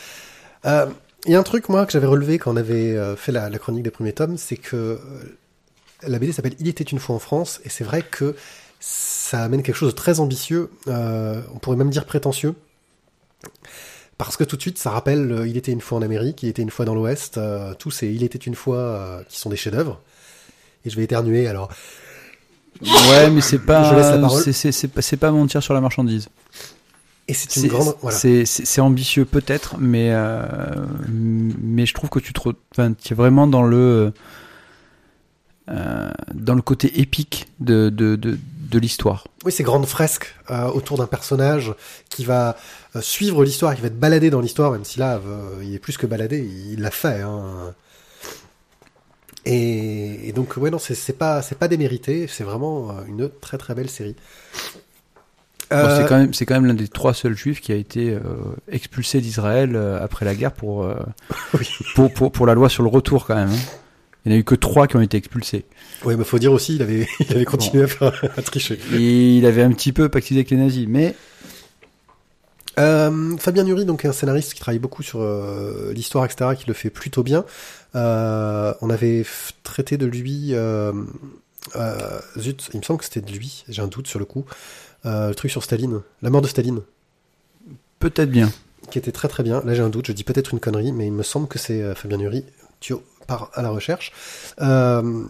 Euh, 0.65 0.88
Il 1.25 1.31
y 1.31 1.35
a 1.35 1.39
un 1.39 1.43
truc, 1.43 1.69
moi, 1.69 1.85
que 1.85 1.91
j'avais 1.93 2.07
relevé 2.07 2.38
quand 2.38 2.51
on 2.53 2.57
avait 2.57 2.97
euh, 2.97 3.15
fait 3.15 3.31
la, 3.31 3.49
la 3.49 3.57
chronique 3.59 3.84
des 3.84 3.91
premiers 3.91 4.11
tomes, 4.13 4.35
c'est 4.38 4.57
que 4.57 4.75
euh, 4.75 4.97
la 6.07 6.19
BD 6.19 6.31
s'appelle 6.31 6.55
Il 6.59 6.67
était 6.67 6.84
une 6.84 6.99
fois 6.99 7.15
en 7.15 7.19
France, 7.19 7.59
et 7.63 7.69
c'est 7.69 7.84
vrai 7.84 8.01
que 8.01 8.35
ça 8.80 9.41
amène 9.43 9.63
quelque 9.63 9.75
chose 9.75 9.91
de 9.91 9.95
très 9.95 10.19
ambitieux, 10.19 10.69
euh, 10.88 11.41
on 11.55 11.57
pourrait 11.57 11.77
même 11.77 11.89
dire 11.89 12.05
prétentieux, 12.05 12.53
parce 14.17 14.35
que 14.35 14.43
tout 14.43 14.57
de 14.57 14.61
suite, 14.61 14.77
ça 14.77 14.91
rappelle 14.91 15.31
euh, 15.31 15.47
Il 15.47 15.55
était 15.55 15.71
une 15.71 15.81
fois 15.81 15.97
en 15.97 16.01
Amérique, 16.01 16.43
Il 16.43 16.49
était 16.49 16.61
une 16.61 16.69
fois 16.69 16.85
dans 16.85 16.93
l'Ouest, 16.93 17.38
euh, 17.38 17.73
tous 17.75 17.91
ces 17.91 18.09
Il 18.09 18.23
était 18.23 18.38
une 18.38 18.55
fois 18.55 19.21
qui 19.30 19.39
sont 19.39 19.49
des 19.49 19.55
chefs-d'œuvre. 19.55 20.01
Et 20.85 20.89
je 20.89 20.97
vais 20.97 21.03
éternuer, 21.03 21.47
alors 21.47 21.69
Ouais, 22.81 23.30
mais 23.30 23.39
c'est 23.39 23.59
pas, 23.59 23.84
c'est, 24.41 25.17
pas, 25.17 25.31
mentir 25.31 25.63
sur 25.63 25.73
la 25.73 25.80
marchandise. 25.80 26.27
Et 27.30 27.34
c'est 27.34 27.55
une 27.61 27.67
grande. 27.67 27.95
Voilà. 28.01 28.17
c'est, 28.17 28.81
ambitieux 28.81 29.23
peut-être, 29.23 29.77
mais 29.80 30.11
mais 31.07 31.85
je 31.85 31.93
trouve 31.93 32.09
que 32.09 32.19
tu 32.19 32.34
te, 32.34 32.41
enfin, 32.71 32.91
es 33.09 33.13
vraiment 33.13 33.47
dans 33.47 33.63
le 33.63 34.11
euh, 35.69 36.11
dans 36.34 36.56
le 36.56 36.61
côté 36.61 36.99
épique 36.99 37.48
de 37.60 37.90
de 37.90 38.15
de, 38.15 38.38
de 38.69 38.80
l'histoire. 38.80 39.27
Oui, 39.45 39.52
ces 39.52 39.64
grandes 39.64 39.85
fresques 39.85 40.34
euh, 40.49 40.68
autour 40.69 40.98
d'un 40.98 41.07
personnage 41.07 41.73
qui 42.10 42.26
va 42.26 42.56
euh, 42.95 43.02
suivre 43.02 43.44
l'histoire, 43.44 43.76
qui 43.76 43.81
va 43.81 43.88
être 43.88 43.99
baladé 43.99 44.30
dans 44.30 44.41
l'histoire, 44.41 44.72
même 44.72 44.84
si 44.85 44.99
là, 44.99 45.19
il 45.61 45.73
est 45.73 45.80
plus 45.80 45.98
que 45.98 46.06
baladé, 46.07 46.40
il 46.72 46.81
l'a 46.81 46.91
fait. 46.91 47.22
Hein. 47.22 47.73
Et, 49.45 50.30
et 50.30 50.31
donc, 50.31 50.56
ouais, 50.57 50.72
non, 50.72 50.80
c'est 50.80 51.18
pas, 51.18 51.41
pas 51.41 51.68
démérité, 51.68 52.27
c'est 52.27 52.44
vraiment 52.45 52.95
une 53.07 53.30
très 53.41 53.57
très 53.57 53.76
belle 53.76 53.90
série. 53.90 54.15
Euh, 55.72 56.02
c'est 56.02 56.07
quand 56.07 56.18
même 56.18 56.31
quand 56.34 56.53
même 56.53 56.65
l'un 56.65 56.73
des 56.76 56.88
trois 56.88 57.14
seuls 57.14 57.35
juifs 57.35 57.60
qui 57.60 57.72
a 57.72 57.76
été 57.76 58.11
euh, 58.11 58.19
expulsé 58.72 59.22
d'Israël 59.22 59.76
euh, 59.76 60.03
après 60.03 60.23
la 60.23 60.35
guerre 60.35 60.52
pour, 60.52 60.88
Oui. 61.53 61.68
pour 61.95 62.14
pour 62.14 62.31
pour 62.31 62.45
la 62.45 62.53
loi 62.53 62.69
sur 62.69 62.84
le 62.84 62.90
retour 62.90 63.26
quand 63.26 63.35
même. 63.35 63.49
hein. 63.49 63.82
Il 64.25 64.29
n'y 64.29 64.35
en 64.35 64.37
a 64.37 64.39
eu 64.39 64.43
que 64.43 64.55
trois 64.55 64.87
qui 64.87 64.95
ont 64.95 65.01
été 65.01 65.17
expulsés. 65.17 65.65
Ouais, 66.05 66.15
mais 66.15 66.23
faut 66.23 66.39
dire 66.39 66.53
aussi, 66.53 66.75
il 66.75 66.81
avait, 66.81 67.07
il 67.19 67.35
avait 67.35 67.45
continué 67.45 67.83
à, 67.83 67.87
faire, 67.87 68.13
à 68.37 68.41
tricher. 68.41 68.79
Et 68.93 69.37
il 69.37 69.45
avait 69.45 69.63
un 69.63 69.71
petit 69.71 69.91
peu 69.91 70.07
pactisé 70.09 70.39
avec 70.39 70.49
les 70.49 70.57
nazis, 70.57 70.87
mais 70.87 71.15
Euh, 72.79 73.37
Fabien 73.37 73.63
Nury, 73.63 73.85
donc 73.85 74.03
un 74.05 74.11
scénariste 74.11 74.53
qui 74.53 74.59
travaille 74.59 74.79
beaucoup 74.79 75.03
sur 75.03 75.21
euh, 75.21 75.93
l'histoire, 75.93 76.25
etc., 76.25 76.51
qui 76.57 76.65
le 76.67 76.73
fait 76.73 76.89
plutôt 76.89 77.23
bien. 77.23 77.45
Euh, 77.95 78.73
on 78.81 78.89
avait 78.89 79.25
traité 79.63 79.97
de 79.97 80.05
lui, 80.05 80.55
zut, 82.37 82.69
il 82.73 82.79
me 82.79 82.83
semble 82.83 82.99
que 82.99 83.05
c'était 83.05 83.21
de 83.21 83.31
lui, 83.31 83.63
j'ai 83.69 83.81
un 83.81 83.87
doute 83.87 84.07
sur 84.07 84.19
le 84.19 84.25
coup, 84.25 84.45
le 85.03 85.33
truc 85.33 85.51
sur 85.51 85.63
Staline, 85.63 86.01
la 86.21 86.29
mort 86.29 86.41
de 86.41 86.47
Staline, 86.47 86.81
peut-être 87.99 88.31
bien. 88.31 88.51
qui 88.89 88.97
était 88.97 89.11
très 89.11 89.27
très 89.27 89.43
bien. 89.43 89.61
Là 89.65 89.75
j'ai 89.75 89.81
un 89.81 89.89
doute, 89.89 90.07
je 90.07 90.11
dis 90.11 90.23
peut-être 90.23 90.53
une 90.53 90.59
connerie, 90.59 90.91
mais 90.91 91.05
il 91.05 91.13
me 91.13 91.23
semble 91.23 91.47
que 91.47 91.59
c'est 91.59 91.93
Fabien 91.93 92.17
Nury, 92.17 92.43
tu 92.79 92.95
pars 93.25 93.49
à 93.53 93.61
la 93.61 93.69
recherche. 93.69 94.11
Euh, 94.61 95.23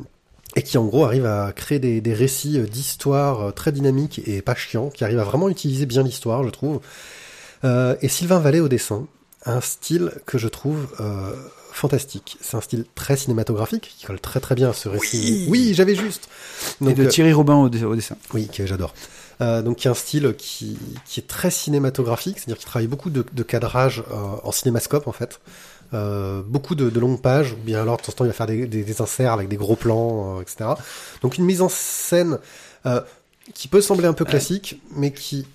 et 0.55 0.61
qui 0.61 0.77
en 0.77 0.85
gros 0.85 1.03
arrive 1.03 1.25
à 1.25 1.51
créer 1.51 1.79
des, 1.79 1.99
des 1.99 2.13
récits 2.13 2.59
d'histoire 2.59 3.41
euh, 3.41 3.51
très 3.51 3.71
dynamiques 3.71 4.21
et 4.27 4.41
pas 4.43 4.53
chiants, 4.53 4.89
qui 4.89 5.03
arrive 5.03 5.19
à 5.19 5.23
vraiment 5.23 5.49
utiliser 5.49 5.85
bien 5.87 6.03
l'histoire, 6.03 6.43
je 6.43 6.49
trouve. 6.49 6.79
Euh, 7.63 7.95
et 8.01 8.07
Sylvain 8.09 8.39
Vallée 8.39 8.59
au 8.59 8.67
dessin, 8.67 9.07
un 9.45 9.61
style 9.61 10.11
que 10.25 10.37
je 10.37 10.47
trouve 10.47 10.87
euh, 10.99 11.33
fantastique. 11.71 12.37
C'est 12.41 12.55
un 12.55 12.61
style 12.61 12.85
très 12.93 13.17
cinématographique 13.17 13.95
qui 13.97 14.05
colle 14.05 14.19
très 14.19 14.39
très 14.39 14.53
bien 14.53 14.69
à 14.69 14.73
ce 14.73 14.89
récit. 14.89 15.47
Oui, 15.49 15.73
j'avais 15.73 15.95
juste. 15.95 16.29
Et 16.85 16.93
de 16.93 17.05
Thierry 17.05 17.33
Robin 17.33 17.55
au, 17.55 17.69
dess- 17.69 17.83
au 17.85 17.95
dessin. 17.95 18.15
oui, 18.33 18.47
que 18.47 18.65
j'adore. 18.67 18.93
Euh, 19.41 19.63
donc 19.63 19.81
il 19.81 19.85
y 19.85 19.87
a 19.87 19.91
un 19.91 19.95
style 19.95 20.35
qui, 20.37 20.77
qui 21.07 21.19
est 21.19 21.27
très 21.27 21.49
cinématographique, 21.49 22.37
c'est-à-dire 22.37 22.57
qu'il 22.57 22.67
travaille 22.67 22.87
beaucoup 22.87 23.09
de, 23.09 23.25
de 23.33 23.43
cadrage 23.43 24.03
euh, 24.11 24.15
en 24.43 24.51
cinémascope 24.51 25.07
en 25.07 25.11
fait. 25.11 25.39
Euh, 25.93 26.41
beaucoup 26.45 26.73
de, 26.75 26.89
de 26.89 26.99
longues 26.99 27.21
pages, 27.21 27.53
ou 27.53 27.63
bien 27.63 27.81
alors 27.81 27.97
de 27.97 28.01
temps 28.01 28.11
en 28.11 28.15
temps 28.15 28.23
il 28.25 28.27
va 28.27 28.33
faire 28.33 28.47
des, 28.47 28.65
des, 28.65 28.83
des 28.83 29.01
inserts 29.01 29.31
avec 29.33 29.47
des 29.47 29.57
gros 29.57 29.75
plans, 29.75 30.37
euh, 30.37 30.41
etc. 30.41 30.71
Donc 31.21 31.37
une 31.37 31.45
mise 31.45 31.61
en 31.61 31.69
scène 31.69 32.39
euh, 32.87 32.99
qui 33.53 33.67
peut 33.67 33.81
sembler 33.81 34.07
un 34.07 34.13
peu 34.13 34.25
classique, 34.25 34.81
mais 34.95 35.11
qui 35.11 35.45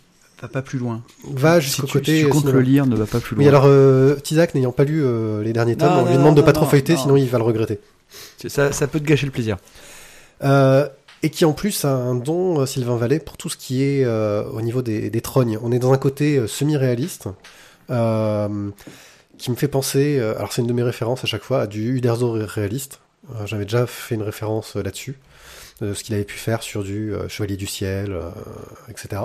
Va 0.40 0.46
pas 0.46 0.62
plus 0.62 0.78
loin. 0.78 1.02
va 1.28 1.60
Si 1.60 1.66
jusqu'au 1.66 1.86
tu, 1.88 1.92
côté 1.94 2.18
si 2.18 2.24
tu 2.24 2.30
comptes 2.30 2.44
le 2.44 2.60
lire, 2.60 2.86
ne 2.86 2.94
va 2.94 3.06
pas 3.06 3.18
plus 3.18 3.34
loin. 3.34 3.42
Oui, 3.42 3.48
alors 3.48 3.64
euh, 3.66 4.14
Tizak 4.14 4.54
n'ayant 4.54 4.70
pas 4.70 4.84
lu 4.84 5.02
euh, 5.04 5.42
les 5.42 5.52
derniers 5.52 5.74
tomes, 5.74 5.88
Non, 5.88 6.02
on 6.02 6.04
lui 6.04 6.12
non, 6.12 6.18
demande 6.20 6.36
de 6.36 6.40
non, 6.40 6.46
pas 6.46 6.52
non, 6.52 6.60
trop 6.60 6.70
feuilleter, 6.70 6.94
non. 6.94 7.00
sinon 7.00 7.16
il 7.16 7.28
va 7.28 7.38
le 7.38 7.44
regretter. 7.44 7.80
Ça, 8.46 8.70
ça 8.70 8.86
peut 8.86 9.00
te 9.00 9.04
gâcher 9.04 9.26
le 9.26 9.32
plaisir. 9.32 9.56
Euh, 10.44 10.86
et 11.24 11.30
qui 11.30 11.44
en 11.44 11.52
plus 11.52 11.84
a 11.84 11.88
un 11.90 12.14
don, 12.14 12.64
Sylvain 12.66 12.96
Vallée, 12.96 13.18
pour 13.18 13.36
tout 13.36 13.48
ce 13.48 13.56
qui 13.56 13.82
est 13.82 14.04
euh, 14.04 14.44
au 14.44 14.60
niveau 14.62 14.80
des, 14.80 15.10
des 15.10 15.20
trognes. 15.20 15.58
On 15.60 15.72
est 15.72 15.80
dans 15.80 15.92
un 15.92 15.98
côté 15.98 16.36
euh, 16.36 16.46
semi-réaliste, 16.46 17.26
euh, 17.90 18.70
qui 19.38 19.50
me 19.50 19.56
fait 19.56 19.68
penser, 19.68 20.18
euh, 20.18 20.36
alors 20.36 20.52
c'est 20.52 20.60
une 20.60 20.68
de 20.68 20.72
mes 20.72 20.82
références 20.82 21.24
à 21.24 21.26
chaque 21.26 21.42
fois, 21.42 21.62
à 21.62 21.66
du 21.66 21.96
Uderzo 21.96 22.32
ré- 22.32 22.44
réaliste. 22.44 23.00
Euh, 23.34 23.46
J'avais 23.46 23.64
déjà 23.64 23.86
fait 23.86 24.14
une 24.14 24.22
référence 24.22 24.76
euh, 24.76 24.82
là-dessus, 24.82 25.18
de 25.80 25.94
ce 25.94 26.04
qu'il 26.04 26.14
avait 26.14 26.24
pu 26.24 26.36
faire 26.36 26.62
sur 26.62 26.82
du 26.82 27.12
Chevalier 27.28 27.56
du 27.56 27.66
Ciel, 27.66 28.18
etc. 28.88 29.22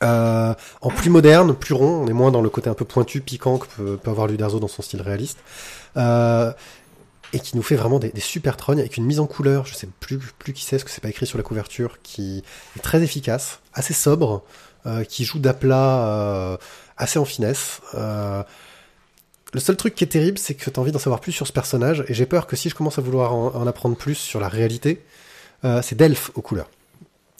En 0.00 0.90
plus 0.96 1.10
moderne, 1.10 1.54
plus 1.56 1.74
rond, 1.74 2.04
on 2.04 2.06
est 2.06 2.12
moins 2.12 2.30
dans 2.30 2.40
le 2.40 2.48
côté 2.48 2.70
un 2.70 2.74
peu 2.74 2.84
pointu, 2.84 3.20
piquant 3.20 3.58
que 3.58 3.66
peut, 3.96 4.10
avoir 4.10 4.28
l'Uderzo 4.28 4.60
dans 4.60 4.68
son 4.68 4.80
style 4.80 5.02
réaliste. 5.02 5.38
Et 5.96 7.40
qui 7.40 7.56
nous 7.56 7.62
fait 7.64 7.74
vraiment 7.74 7.98
des, 7.98 8.12
super 8.20 8.56
trognes 8.56 8.78
avec 8.78 8.96
une 8.96 9.04
mise 9.04 9.18
en 9.18 9.26
couleur, 9.26 9.66
je 9.66 9.74
sais 9.74 9.88
plus, 9.98 10.18
plus 10.38 10.52
qui 10.52 10.64
c'est, 10.64 10.76
parce 10.76 10.84
que 10.84 10.90
c'est 10.90 11.00
pas 11.02 11.08
écrit 11.10 11.26
sur 11.26 11.36
la 11.36 11.42
couverture, 11.42 11.98
qui 12.04 12.44
est 12.76 12.80
très 12.80 13.02
efficace, 13.02 13.58
assez 13.74 13.94
sobre, 13.94 14.44
qui 15.08 15.24
joue 15.24 15.40
d'aplat 15.40 16.58
assez 16.96 17.18
en 17.18 17.24
finesse. 17.24 17.80
Euh, 19.48 19.54
le 19.54 19.60
seul 19.60 19.76
truc 19.76 19.94
qui 19.94 20.04
est 20.04 20.08
terrible, 20.08 20.38
c'est 20.38 20.54
que 20.54 20.68
t'as 20.70 20.80
envie 20.80 20.92
d'en 20.92 20.98
savoir 20.98 21.20
plus 21.20 21.32
sur 21.32 21.46
ce 21.46 21.52
personnage, 21.52 22.04
et 22.08 22.14
j'ai 22.14 22.26
peur 22.26 22.46
que 22.46 22.56
si 22.56 22.68
je 22.68 22.74
commence 22.74 22.98
à 22.98 23.02
vouloir 23.02 23.34
en, 23.34 23.54
en 23.54 23.66
apprendre 23.66 23.96
plus 23.96 24.14
sur 24.14 24.40
la 24.40 24.48
réalité, 24.48 25.02
euh, 25.64 25.80
c'est 25.82 25.96
Delphes 25.96 26.30
aux 26.34 26.42
couleurs. 26.42 26.68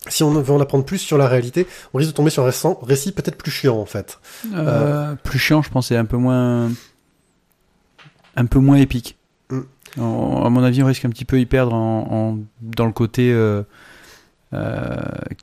Si 0.09 0.22
on 0.22 0.30
veut 0.30 0.52
en 0.52 0.60
apprendre 0.60 0.85
plus 0.85 0.98
sur 0.98 1.18
la 1.18 1.28
réalité, 1.28 1.66
on 1.93 1.98
risque 1.98 2.10
de 2.12 2.16
tomber 2.16 2.30
sur 2.30 2.43
un 2.44 2.47
récent- 2.51 2.78
récit 2.82 3.12
peut-être 3.12 3.36
plus 3.36 3.51
chiant 3.51 3.76
en 3.76 3.85
fait. 3.85 4.18
Euh, 4.55 5.14
Plus 5.22 5.39
chiant, 5.39 5.60
je 5.60 5.70
pense, 5.70 5.90
et 5.90 5.97
un 5.97 6.05
peu 6.06 6.16
moins, 6.16 6.70
un 8.36 8.47
peu 8.47 8.59
moins 8.59 8.76
épique. 8.76 9.18
Mm. 9.51 9.60
À 9.98 10.01
mon 10.51 10.62
avis, 10.62 10.82
on 10.82 10.86
risque 10.86 11.05
un 11.05 11.10
petit 11.10 11.24
peu 11.24 11.39
y 11.40 11.47
perdre 11.47 11.74
en, 11.74 12.06
en- 12.10 12.39
dans 12.62 12.86
le 12.86 12.93
côté 12.93 13.32
euh, 13.32 13.62
euh, 14.55 14.97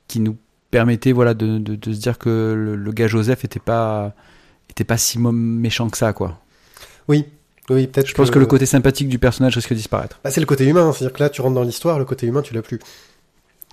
qui 0.07 0.19
nous 0.19 0.37
permettait, 0.71 1.11
voilà, 1.11 1.33
de, 1.33 1.57
de, 1.59 1.75
de 1.75 1.93
se 1.93 1.99
dire 1.99 2.17
que 2.17 2.53
le, 2.57 2.75
le 2.75 2.91
gars 2.91 3.07
Joseph 3.07 3.43
était 3.45 3.59
pas, 3.59 4.13
était 4.69 4.83
pas 4.83 4.97
si 4.97 5.19
méchant 5.19 5.89
que 5.89 5.97
ça, 5.97 6.11
quoi. 6.13 6.39
Oui, 7.07 7.26
oui, 7.69 7.88
peut-être. 7.88 8.07
Je 8.07 8.14
pense 8.14 8.32
que 8.32 8.40
le 8.40 8.45
côté 8.45 8.65
sympathique 8.65 9.10
du 9.10 9.19
personnage 9.19 9.56
risque 9.56 9.69
de 9.72 9.76
disparaître. 9.76 10.19
Bah, 10.23 10.32
c'est 10.32 10.40
le 10.40 10.45
côté 10.45 10.65
humain, 10.65 10.91
c'est-à-dire 10.94 11.14
que 11.15 11.23
là, 11.23 11.30
tu 11.30 11.41
rentres 11.41 11.56
dans 11.56 11.64
l'histoire, 11.64 11.99
le 11.99 12.06
côté 12.06 12.27
humain, 12.27 12.41
tu 12.41 12.53
l'as 12.53 12.61
plus. 12.61 12.80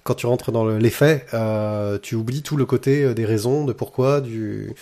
Quand 0.04 0.14
tu 0.14 0.26
rentres 0.26 0.50
dans 0.50 0.64
le- 0.64 0.78
les 0.78 0.90
faits, 0.90 1.26
euh, 1.32 1.98
tu 2.00 2.14
oublies 2.16 2.42
tout 2.42 2.56
le 2.56 2.66
côté 2.66 3.04
euh, 3.04 3.14
des 3.14 3.24
raisons, 3.24 3.64
de 3.64 3.72
pourquoi, 3.72 4.20
du... 4.20 4.72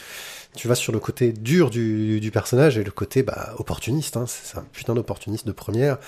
tu 0.56 0.66
vas 0.66 0.74
sur 0.74 0.92
le 0.94 0.98
côté 0.98 1.32
dur 1.32 1.68
du, 1.68 2.20
du 2.20 2.30
personnage 2.30 2.78
et 2.78 2.84
le 2.84 2.90
côté 2.90 3.22
bah, 3.22 3.54
opportuniste. 3.58 4.16
Hein. 4.16 4.24
C'est 4.26 4.56
un 4.56 4.64
putain 4.72 4.94
d'opportuniste 4.94 5.46
de 5.46 5.52
première. 5.52 5.98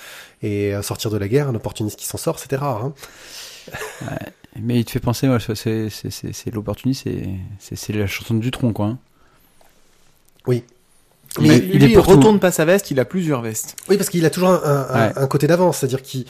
Et 0.43 0.75
euh, 0.75 0.81
sortir 0.81 1.11
de 1.11 1.19
la 1.19 1.29
guerre, 1.29 1.49
un 1.49 1.55
opportuniste 1.55 1.99
qui 1.99 2.07
s'en 2.07 2.17
sort, 2.17 2.39
c'était 2.39 2.57
rare. 2.57 2.85
Hein. 2.87 2.95
Mais 4.61 4.81
il 4.81 4.85
te 4.87 4.91
fait 4.93 5.01
penser, 5.01 5.29
ouais, 5.29 5.39
c'est, 5.55 5.89
c'est, 5.91 6.11
c'est, 6.11 6.33
c'est 6.33 6.51
l'opportuniste, 6.55 7.07
c'est, 7.59 7.93
la 7.93 8.07
chanson 8.07 8.35
du 8.35 8.51
tronc, 8.51 8.73
quoi. 8.73 8.87
hein. 8.87 8.99
Oui. 10.47 10.65
Mais 11.41 11.59
lui, 11.59 11.71
il 11.77 11.83
il 11.91 11.99
retourne 11.99 12.39
pas 12.41 12.51
sa 12.51 12.65
veste, 12.65 12.91
il 12.91 13.01
a 13.01 13.05
plusieurs 13.05 13.41
vestes. 13.43 13.75
Oui, 13.89 13.97
parce 13.97 14.11
qu'il 14.11 14.25
a 14.27 14.31
toujours 14.31 14.51
un, 14.51 14.61
un- 14.65 14.87
un- 14.95 15.07
Ouais. 15.09 15.13
un 15.17 15.27
côté 15.27 15.47
d'avance, 15.47 15.79
c'est-à-dire 15.79 16.03
qu'il 16.03 16.25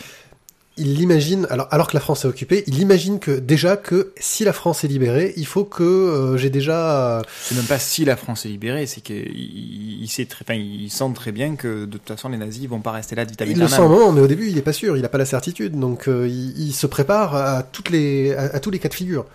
il 0.79 1.03
imagine, 1.03 1.47
alors, 1.51 1.69
alors 1.71 1.87
que 1.89 1.93
la 1.95 2.01
France 2.01 2.25
est 2.25 2.29
occupée, 2.29 2.65
il 2.67 2.81
imagine 2.81 3.19
que 3.19 3.33
déjà 3.33 3.77
que 3.77 4.13
si 4.19 4.43
la 4.43 4.55
France 4.55 4.85
est 4.85 4.89
libérée, 4.89 5.35
il 5.37 5.45
faut 5.45 5.65
que 5.65 5.83
euh, 5.83 6.37
j'ai 6.39 6.49
déjà 6.49 7.19
euh, 7.19 7.23
C'est 7.43 7.55
même 7.57 7.67
pas 7.67 7.79
si 7.79 8.07
la 8.07 8.17
France 8.17 8.47
est 8.47 8.49
libérée, 8.49 8.87
c'est 8.87 9.03
qu'il 9.03 9.17
il, 9.37 10.03
il 10.03 10.09
sait 10.09 10.25
très, 10.25 10.47
enfin, 10.49 10.55
il 10.55 10.89
sent 10.91 11.05
très 11.15 11.31
bien 11.31 11.57
que 11.57 11.85
de 11.85 11.99
toute 11.99 12.09
façon 12.09 12.31
les 12.31 12.39
nazis 12.39 12.67
vont 12.69 12.81
pas 12.81 12.93
rester 12.93 13.15
là 13.15 13.27
de 13.27 13.31
vitam 13.31 13.49
Il 13.51 13.59
le 13.59 13.69
sent 13.69 13.83
moment, 13.83 14.13
mais 14.13 14.23
au 14.23 14.27
début, 14.27 14.49
il 14.49 14.57
est 14.57 14.63
pas 14.63 14.73
sûr, 14.73 14.97
il 14.97 15.05
a 15.05 15.11
pas 15.11 15.19
la 15.19 15.27
certitude, 15.27 15.79
donc 15.79 16.09
euh, 16.09 16.27
il, 16.27 16.59
il 16.69 16.73
se 16.73 16.87
prépare 16.87 17.35
à 17.35 17.63
toutes 17.65 17.91
les, 17.91 18.33
à, 18.33 18.45
à 18.55 18.59
tous 18.61 18.71
les 18.71 18.79
cas 18.79 18.89
de 18.89 18.95
figure. 18.95 19.27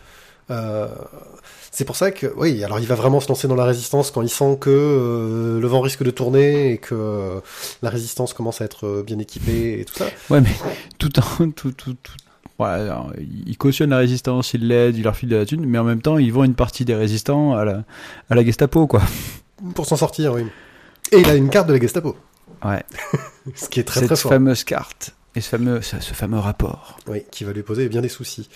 Euh, 0.49 0.87
c'est 1.71 1.85
pour 1.85 1.95
ça 1.95 2.11
que, 2.11 2.33
oui, 2.37 2.63
alors 2.63 2.79
il 2.79 2.87
va 2.87 2.95
vraiment 2.95 3.19
se 3.19 3.27
lancer 3.27 3.47
dans 3.47 3.55
la 3.55 3.65
résistance 3.65 4.11
quand 4.11 4.21
il 4.21 4.29
sent 4.29 4.57
que 4.59 4.69
euh, 4.69 5.59
le 5.59 5.67
vent 5.67 5.81
risque 5.81 6.03
de 6.03 6.11
tourner 6.11 6.71
et 6.73 6.77
que 6.77 6.95
euh, 6.95 7.39
la 7.81 7.89
résistance 7.89 8.33
commence 8.33 8.61
à 8.61 8.65
être 8.65 9.03
bien 9.05 9.19
équipée 9.19 9.79
et 9.81 9.85
tout 9.85 9.93
ça. 9.95 10.05
Ouais, 10.29 10.41
mais 10.41 10.49
tout 10.97 11.11
en, 11.19 11.51
tout, 11.51 11.71
tout, 11.71 11.95
tout. 12.01 12.13
Alors, 12.59 13.11
il 13.19 13.55
cautionne 13.57 13.91
la 13.91 13.97
résistance, 13.97 14.55
il 14.55 14.67
l'aide, 14.67 14.97
il 14.97 15.03
leur 15.03 15.15
file 15.15 15.29
de 15.29 15.35
la 15.35 15.45
thune, 15.45 15.63
mais 15.65 15.77
en 15.77 15.83
même 15.83 16.01
temps, 16.01 16.17
il 16.17 16.33
vend 16.33 16.43
une 16.43 16.55
partie 16.55 16.85
des 16.85 16.95
résistants 16.95 17.53
à 17.53 17.63
la, 17.63 17.83
à 18.31 18.35
la 18.35 18.43
Gestapo, 18.43 18.87
quoi. 18.87 19.01
Pour 19.75 19.85
s'en 19.85 19.95
sortir, 19.97 20.33
oui. 20.33 20.43
Et 21.11 21.19
il 21.19 21.29
a 21.29 21.35
une 21.35 21.49
carte 21.49 21.67
de 21.67 21.73
la 21.73 21.79
Gestapo, 21.79 22.15
Ouais. 22.65 22.83
ce 23.55 23.69
qui 23.69 23.79
est 23.79 23.83
très 23.83 23.99
Cette 23.99 24.09
très 24.09 24.15
fort. 24.15 24.31
fameuse 24.31 24.63
carte 24.63 25.13
et 25.35 25.41
ce 25.41 25.49
fameux, 25.49 25.81
ce 25.83 25.97
fameux 26.13 26.39
rapport. 26.39 26.97
Oui, 27.07 27.21
qui 27.29 27.43
va 27.43 27.53
lui 27.53 27.61
poser 27.61 27.87
bien 27.89 28.01
des 28.01 28.09
soucis. 28.09 28.49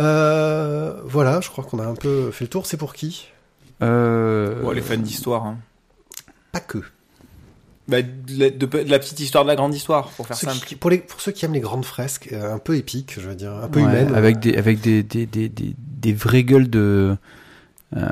Euh, 0.00 0.94
voilà, 1.04 1.40
je 1.40 1.48
crois 1.50 1.64
qu'on 1.64 1.78
a 1.78 1.84
un 1.86 1.94
peu 1.94 2.30
fait 2.30 2.44
le 2.44 2.48
tour. 2.48 2.66
C'est 2.66 2.76
pour 2.76 2.94
qui 2.94 3.28
Euh, 3.82 4.62
Bon, 4.62 4.70
les 4.72 4.80
fans 4.80 4.96
d'histoire. 4.96 5.46
Hein. 5.46 5.58
Pas 6.52 6.60
que. 6.60 6.78
Bah, 7.88 8.02
de, 8.02 8.08
la, 8.38 8.50
de- 8.50 8.66
de 8.66 8.90
la 8.90 8.98
petite 8.98 9.18
histoire 9.20 9.44
de 9.44 9.48
la 9.48 9.56
grande 9.56 9.74
histoire, 9.74 10.08
pour 10.10 10.26
faire 10.26 10.36
Ceux 10.36 10.46
simple. 10.48 10.64
qui- 10.64 10.76
pour, 10.76 10.90
les, 10.90 10.98
pour 10.98 11.20
ceux 11.20 11.32
qui 11.32 11.44
aiment 11.44 11.54
les 11.54 11.60
grandes 11.60 11.84
fresques, 11.84 12.28
euh, 12.32 12.54
un 12.54 12.58
peu 12.58 12.76
épiques, 12.76 13.14
je 13.20 13.28
veux 13.28 13.34
dire, 13.34 13.52
un 13.52 13.68
peu 13.68 13.80
ouais, 13.80 13.86
humaines. 13.86 14.14
avec 14.14 14.38
des 14.38 14.56
avec 14.56 14.80
des 14.80 15.02
des 15.02 15.26
des 15.26 15.48
des, 15.48 15.74
des 15.76 16.12
vraies 16.12 16.44
gueules 16.44 16.70
de 16.70 17.16
euh, 17.96 18.08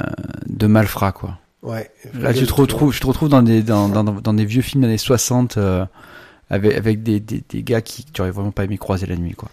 de 0.46 0.66
malfrats 0.66 1.12
quoi. 1.12 1.38
Ouais. 1.62 1.90
Là, 2.14 2.32
tu 2.34 2.46
te 2.46 2.52
retrouves, 2.54 2.92
je 2.92 3.00
te 3.00 3.06
retrouve 3.06 3.28
dans 3.28 3.42
des, 3.42 3.62
dans, 3.64 3.88
dans, 3.88 4.04
dans 4.04 4.32
des 4.34 4.44
vieux 4.44 4.62
films 4.62 4.82
des 4.82 4.88
années 4.88 4.96
60, 4.98 5.56
euh, 5.58 5.84
avec, 6.50 6.76
avec 6.76 7.02
des, 7.02 7.18
des, 7.18 7.42
des 7.48 7.62
gars 7.64 7.80
qui, 7.82 8.04
que 8.04 8.10
tu 8.12 8.20
aurais 8.20 8.30
vraiment 8.30 8.52
pas 8.52 8.62
aimé 8.64 8.78
croiser 8.78 9.06
la 9.06 9.16
nuit, 9.16 9.34
quoi. 9.34 9.48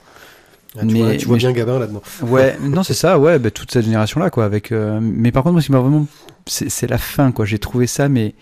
Ah, 0.77 0.81
tu 0.85 0.95
vois, 0.97 1.07
mais- 1.09 1.17
tu 1.17 1.25
vois 1.25 1.35
mais 1.35 1.39
bien 1.39 1.51
Gabin 1.51 1.79
là-dedans. 1.79 2.01
Ouais, 2.23 2.57
non, 2.61 2.83
c'est 2.83 2.93
ça, 2.93 3.17
ouais, 3.19 3.39
bah, 3.39 3.51
toute 3.51 3.71
cette 3.71 3.85
génération-là, 3.85 4.29
quoi, 4.29 4.45
avec, 4.45 4.71
euh, 4.71 4.99
mais 5.01 5.31
par 5.31 5.43
contre, 5.43 5.53
moi, 5.53 5.61
ce 5.61 5.67
qui 5.67 5.71
m'a 5.71 5.79
vraiment, 5.79 6.05
c'est, 6.47 6.89
la 6.89 6.97
fin, 6.97 7.31
quoi. 7.31 7.45
J'ai 7.45 7.59
trouvé 7.59 7.87
ça, 7.87 8.09
mais, 8.09 8.35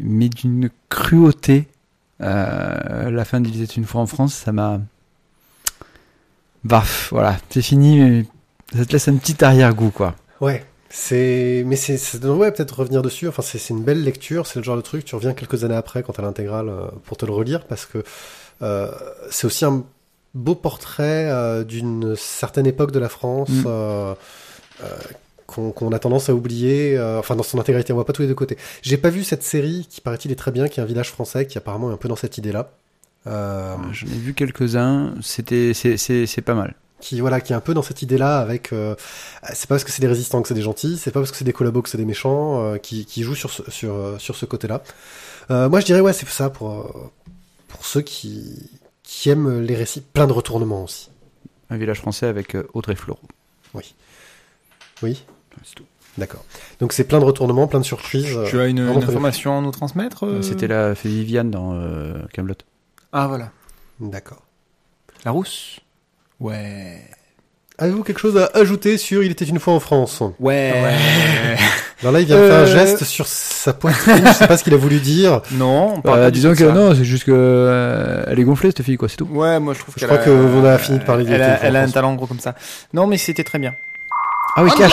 mais 0.00 0.28
d'une 0.28 0.70
cruauté, 0.88 1.66
euh, 2.22 3.10
la 3.10 3.24
fin 3.24 3.40
d'Il 3.40 3.62
était 3.62 3.74
une 3.74 3.84
fois 3.84 4.00
en 4.00 4.06
France, 4.06 4.34
ça 4.34 4.52
m'a, 4.52 4.80
baf, 6.64 7.08
voilà, 7.12 7.36
c'est 7.50 7.62
fini, 7.62 8.00
mais 8.00 8.24
ça 8.74 8.84
te 8.84 8.92
laisse 8.92 9.08
un 9.08 9.16
petit 9.16 9.44
arrière-goût, 9.44 9.90
quoi. 9.90 10.14
Ouais. 10.40 10.64
C'est, 10.88 11.64
mais 11.66 11.76
c'est, 11.76 12.18
devrait 12.20 12.52
peut-être 12.52 12.78
revenir 12.78 13.02
dessus. 13.02 13.28
Enfin, 13.28 13.42
c'est, 13.42 13.58
c'est 13.58 13.74
une 13.74 13.82
belle 13.82 14.02
lecture. 14.02 14.46
C'est 14.46 14.60
le 14.60 14.64
genre 14.64 14.76
de 14.76 14.82
truc. 14.82 15.04
Tu 15.04 15.14
reviens 15.14 15.34
quelques 15.34 15.64
années 15.64 15.74
après 15.74 16.02
quand 16.02 16.12
t'as 16.14 16.22
l'intégrale 16.22 16.68
euh, 16.68 16.86
pour 17.04 17.16
te 17.16 17.26
le 17.26 17.32
relire 17.32 17.66
parce 17.66 17.84
que 17.86 18.02
euh, 18.62 18.90
c'est 19.30 19.46
aussi 19.46 19.64
un 19.64 19.84
beau 20.36 20.54
portrait 20.54 21.28
euh, 21.30 21.64
d'une 21.64 22.14
certaine 22.16 22.66
époque 22.66 22.92
de 22.92 22.98
la 22.98 23.08
France 23.08 23.48
Mm. 23.48 23.64
euh, 23.66 24.14
euh, 24.84 24.86
qu'on, 25.46 25.92
a 25.92 25.98
tendance 25.98 26.28
à 26.28 26.34
oublier. 26.34 27.00
enfin, 27.18 27.36
dans 27.36 27.44
son 27.44 27.58
intégralité, 27.58 27.92
on 27.92 27.96
voit 27.96 28.04
pas 28.04 28.12
tous 28.12 28.22
les 28.22 28.28
deux 28.28 28.34
côtés. 28.34 28.58
J'ai 28.82 28.96
pas 28.96 29.10
vu 29.10 29.22
cette 29.22 29.44
série 29.44 29.86
qui 29.88 30.00
paraît-il 30.00 30.32
est 30.32 30.36
très 30.36 30.50
bien, 30.50 30.68
qui 30.68 30.80
est 30.80 30.82
un 30.82 30.86
village 30.86 31.10
français, 31.10 31.46
qui 31.46 31.56
apparemment 31.56 31.90
est 31.90 31.94
un 31.94 31.96
peu 31.96 32.08
dans 32.08 32.16
cette 32.16 32.36
idée-là. 32.36 32.70
J'en 33.24 34.06
ai 34.06 34.18
vu 34.18 34.34
quelques-uns, 34.34 35.14
c'était, 35.22 35.72
c'est, 35.72 35.96
c'est, 35.96 36.26
c'est 36.26 36.42
pas 36.42 36.54
mal. 36.54 36.74
qui 37.00 37.20
voilà 37.20 37.40
qui 37.40 37.52
est 37.52 37.56
un 37.56 37.60
peu 37.60 37.74
dans 37.74 37.82
cette 37.82 38.02
idée 38.02 38.18
là 38.18 38.38
avec 38.38 38.72
euh, 38.72 38.94
c'est 39.52 39.68
pas 39.68 39.74
parce 39.74 39.84
que 39.84 39.90
c'est 39.90 40.00
des 40.00 40.08
résistants 40.08 40.42
que 40.42 40.48
c'est 40.48 40.54
des 40.54 40.62
gentils 40.62 40.96
c'est 40.96 41.10
pas 41.10 41.20
parce 41.20 41.30
que 41.30 41.36
c'est 41.36 41.44
des 41.44 41.52
collabos 41.52 41.82
que 41.82 41.88
c'est 41.88 41.98
des 41.98 42.04
méchants 42.04 42.62
euh, 42.62 42.78
qui, 42.78 43.04
qui 43.04 43.22
jouent 43.22 43.34
sur 43.34 43.50
ce, 43.50 43.62
sur 43.70 44.14
sur 44.18 44.34
ce 44.36 44.46
côté 44.46 44.66
là 44.66 44.82
euh, 45.50 45.68
moi 45.68 45.80
je 45.80 45.86
dirais 45.86 46.00
ouais 46.00 46.12
c'est 46.12 46.28
ça 46.28 46.50
pour 46.50 47.10
pour 47.68 47.84
ceux 47.84 48.00
qui 48.00 48.70
qui 49.08 49.30
aiment 49.30 49.60
les 49.62 49.74
récits 49.76 50.00
plein 50.02 50.26
de 50.26 50.32
retournements 50.32 50.82
aussi 50.84 51.10
Un 51.70 51.76
village 51.78 52.00
français 52.00 52.26
avec 52.26 52.54
euh, 52.56 52.66
Audrey 52.74 52.96
Fleurot. 52.96 53.20
oui 55.02 55.24
C'est 55.64 55.74
tout. 55.76 55.84
d'accord 56.18 56.44
donc 56.80 56.92
c'est 56.92 57.04
plein 57.04 57.20
de 57.20 57.24
retournements 57.24 57.68
plein 57.68 57.78
de 57.80 57.84
surprises 57.84 58.36
Tu 58.48 58.58
as 58.60 58.66
une, 58.66 58.80
une 58.80 59.02
information 59.02 59.56
à 59.58 59.60
nous 59.62 59.70
transmettre 59.70 60.24
euh 60.26 60.42
C'était 60.42 60.66
la 60.66 60.94
fait 60.94 61.08
Viviane 61.08 61.50
dans 61.50 61.72
euh, 61.74 62.14
Camelot. 62.32 62.54
Ah, 63.12 63.28
voilà. 63.28 63.50
d'accord 64.00 64.42
La 65.24 65.30
rousse 65.30 65.78
Ouais. 66.40 67.00
avez-vous 67.78 68.02
quelque 68.02 68.18
chose 68.20 68.36
à 68.36 68.50
ajouter 68.54 68.98
sur 68.98 69.22
il 69.22 69.30
était 69.30 69.44
une 69.46 69.58
fois 69.60 69.72
en 69.74 69.80
France? 69.80 70.22
Ouais. 70.40 70.74
Alors 72.02 72.12
là 72.12 72.20
il 72.20 72.26
vient 72.26 72.36
de 72.36 72.46
faire 72.46 72.56
un 72.58 72.62
Euh. 72.62 72.66
geste 72.66 73.04
sur 73.04 73.26
sa 73.26 73.72
poitrine 73.72 74.22
je 74.26 74.32
sais 74.32 74.46
pas 74.46 74.56
ce 74.56 74.64
qu'il 74.64 74.74
a 74.74 74.76
voulu 74.76 74.98
dire 75.00 75.40
non, 75.52 75.94
on 75.96 76.00
parle 76.02 76.18
Euh, 76.18 76.24
pas 76.24 76.30
du 76.30 76.38
disons 76.40 76.52
que 76.52 76.58
ça. 76.66 76.72
non, 76.72 76.94
c'est 76.94 77.04
juste 77.04 77.24
que 77.24 77.32
euh, 77.34 78.24
elle 78.26 78.38
est 78.38 78.44
gonflée 78.44 78.70
cette 78.70 78.82
fille 78.84 78.96
quoi, 78.96 79.08
c'est 79.08 79.16
tout. 79.16 79.28
Ouais, 79.30 79.58
moi 79.60 79.72
je 79.74 79.78
trouve 79.80 79.94
Je 79.98 80.04
crois 80.04 80.18
a- 80.18 80.22
que 80.24 80.30
on 80.30 80.64
a 80.64 80.76
fini 80.78 80.98
de 80.98 81.04
parler 81.04 81.24
Elle 81.28 81.42
a, 81.42 81.62
elle 81.64 81.76
a 81.76 81.82
un 81.82 81.88
talent 81.88 82.14
gros 82.14 82.26
comme 82.26 82.40
ça. 82.40 82.54
Non, 82.92 83.06
mais 83.06 83.16
c'était 83.16 83.44
très 83.44 83.58
bien. 83.58 83.74
Ah 84.56 84.62
oui, 84.64 84.70
cache. 84.76 84.92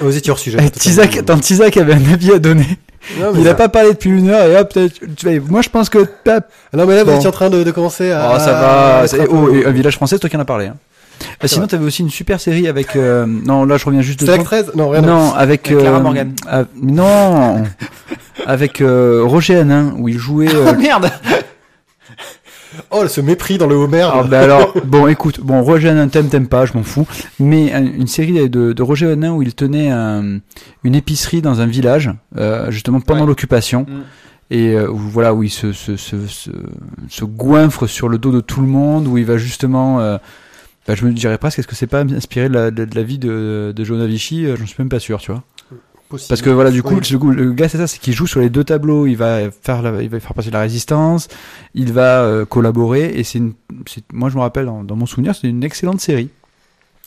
vous 0.00 0.16
étiez 0.16 0.30
hors 0.32 0.38
sujet 0.38 0.58
Eh, 0.60 0.70
Tizak, 0.70 1.16
attends, 1.16 1.38
Tizak 1.38 1.76
avait 1.76 1.94
un 1.94 2.12
avis 2.12 2.32
à 2.32 2.38
donner. 2.38 2.78
Non, 3.18 3.32
Il 3.36 3.46
a 3.46 3.50
ça- 3.50 3.56
pas 3.56 3.68
parlé 3.68 3.90
depuis 3.90 4.10
une 4.10 4.28
heure 4.30 4.46
et 4.48 4.56
hop, 4.56 4.72
peut-être- 4.72 5.00
tu 5.16 5.28
vois, 5.28 5.48
moi 5.50 5.62
je 5.62 5.68
pense 5.68 5.88
que 5.88 6.06
Ah 6.28 6.40
Non 6.72 6.86
mais 6.86 6.94
là 6.94 7.04
vous 7.04 7.10
Bon. 7.10 7.16
étiez 7.16 7.28
en 7.28 7.32
train 7.32 7.50
de, 7.50 7.62
de 7.64 7.70
commencer 7.72 8.10
à. 8.12 8.32
oh, 8.34 8.38
ça 8.38 8.52
va, 8.52 9.26
oh, 9.30 9.52
et 9.54 9.66
un 9.66 9.70
village 9.72 9.94
français, 9.96 10.16
c'est 10.16 10.20
toi 10.20 10.30
qui 10.30 10.36
en 10.36 10.40
as 10.40 10.44
parlé. 10.44 10.66
Hein. 10.66 10.76
Ah, 11.40 11.48
sinon, 11.48 11.62
vrai. 11.62 11.68
t'avais 11.68 11.84
aussi 11.84 12.02
une 12.02 12.10
super 12.10 12.40
série 12.40 12.68
avec, 12.68 12.96
euh, 12.96 13.26
non, 13.26 13.64
là 13.64 13.76
je 13.76 13.84
reviens 13.84 14.00
juste 14.02 14.20
de 14.24 14.26
la 14.30 14.38
13 14.38 14.72
Non 14.74 14.88
rien. 14.90 15.02
Non, 15.02 15.32
avec, 15.34 15.68
Avec 15.70 15.80
Clara 15.80 15.98
euh, 15.98 16.00
Morgan. 16.00 16.34
non, 16.82 17.64
avec 18.46 18.80
euh, 18.80 19.22
Roger 19.24 19.56
Hanin 19.56 19.94
où 19.98 20.08
il 20.08 20.18
jouait. 20.18 20.48
euh, 20.54 20.72
Oh 20.72 20.80
merde 20.80 21.10
Oh 22.90 23.06
ce 23.06 23.20
mépris 23.20 23.58
dans 23.58 23.66
le 23.66 23.74
Homer. 23.74 24.08
Ah, 24.10 24.22
bah 24.22 24.40
alors, 24.40 24.72
bon, 24.86 25.06
écoute, 25.06 25.40
bon, 25.40 25.60
Roger 25.62 25.90
Hanin, 25.90 26.08
t'aimes, 26.08 26.28
t'aimes 26.28 26.48
pas, 26.48 26.64
je 26.64 26.72
m'en 26.72 26.82
fous. 26.82 27.06
Mais 27.38 27.70
un- 27.72 27.84
une 27.84 28.06
série 28.06 28.48
de, 28.48 28.72
de 28.72 28.82
Roger 28.82 29.10
Hanin 29.12 29.32
où 29.32 29.42
il 29.42 29.54
tenait 29.54 29.90
un- 29.90 30.38
une 30.82 30.94
épicerie 30.94 31.42
dans 31.42 31.60
un 31.60 31.66
village, 31.66 32.10
euh, 32.38 32.70
justement 32.70 33.00
pendant 33.00 33.20
Ouais. 33.22 33.26
l'occupation. 33.26 33.82
Mm. 33.82 34.02
Et 34.54 34.68
euh, 34.74 34.86
voilà, 34.90 35.34
où 35.34 35.42
il 35.42 35.50
se, 35.50 35.72
se, 35.72 35.96
se, 35.98 36.26
se, 36.26 36.50
se 37.10 37.24
goinfre 37.26 37.86
sur 37.86 38.08
le 38.08 38.16
dos 38.16 38.30
de 38.32 38.40
tout 38.40 38.62
le 38.62 38.66
monde, 38.68 39.06
où 39.06 39.18
il 39.18 39.24
va 39.26 39.36
justement. 39.36 40.00
euh, 40.00 40.16
bah, 40.86 40.94
je 40.94 41.04
me 41.04 41.12
dirais 41.12 41.38
presque, 41.38 41.58
est-ce 41.58 41.66
que 41.68 41.74
c'est 41.74 41.86
pas 41.86 42.00
inspiré 42.00 42.48
de 42.48 42.54
la, 42.54 42.70
de, 42.70 42.84
de 42.84 42.94
la 42.94 43.02
vie 43.02 43.18
de, 43.18 43.72
de 43.74 43.84
Jonah 43.84 44.06
Vichy 44.06 44.46
Euh, 44.46 44.56
J'en 44.56 44.66
suis 44.66 44.76
même 44.78 44.88
pas 44.88 45.00
sûr, 45.00 45.18
tu 45.20 45.30
vois. 45.32 45.42
Possible. 46.08 46.28
Parce 46.28 46.42
que 46.42 46.50
voilà, 46.50 46.70
du 46.70 46.82
coup, 46.82 46.94
Oui. 46.96 47.00
le, 47.10 47.18
coup, 47.18 47.30
le 47.30 47.52
gars, 47.52 47.68
c'est 47.70 47.78
ça, 47.78 47.86
c'est 47.86 47.98
qu'il 47.98 48.12
joue 48.12 48.26
sur 48.26 48.40
les 48.40 48.50
deux 48.50 48.64
tableaux. 48.64 49.06
Il 49.06 49.14
va 49.16 49.50
faire, 49.50 49.80
la- 49.80 50.02
il 50.02 50.10
va 50.10 50.20
faire 50.20 50.34
passer 50.34 50.50
la 50.50 50.60
résistance, 50.60 51.28
il 51.74 51.92
va 51.92 52.22
euh, 52.24 52.44
collaborer, 52.44 53.12
et 53.18 53.24
c'est 53.24 53.38
une, 53.38 53.54
moi 54.12 54.28
je 54.28 54.36
me 54.36 54.40
rappelle 54.42 54.66
dans, 54.66 54.84
dans 54.84 54.94
mon 54.96 55.06
souvenir, 55.06 55.34
c'est 55.34 55.48
une 55.48 55.64
excellente 55.64 56.00
série. 56.02 56.28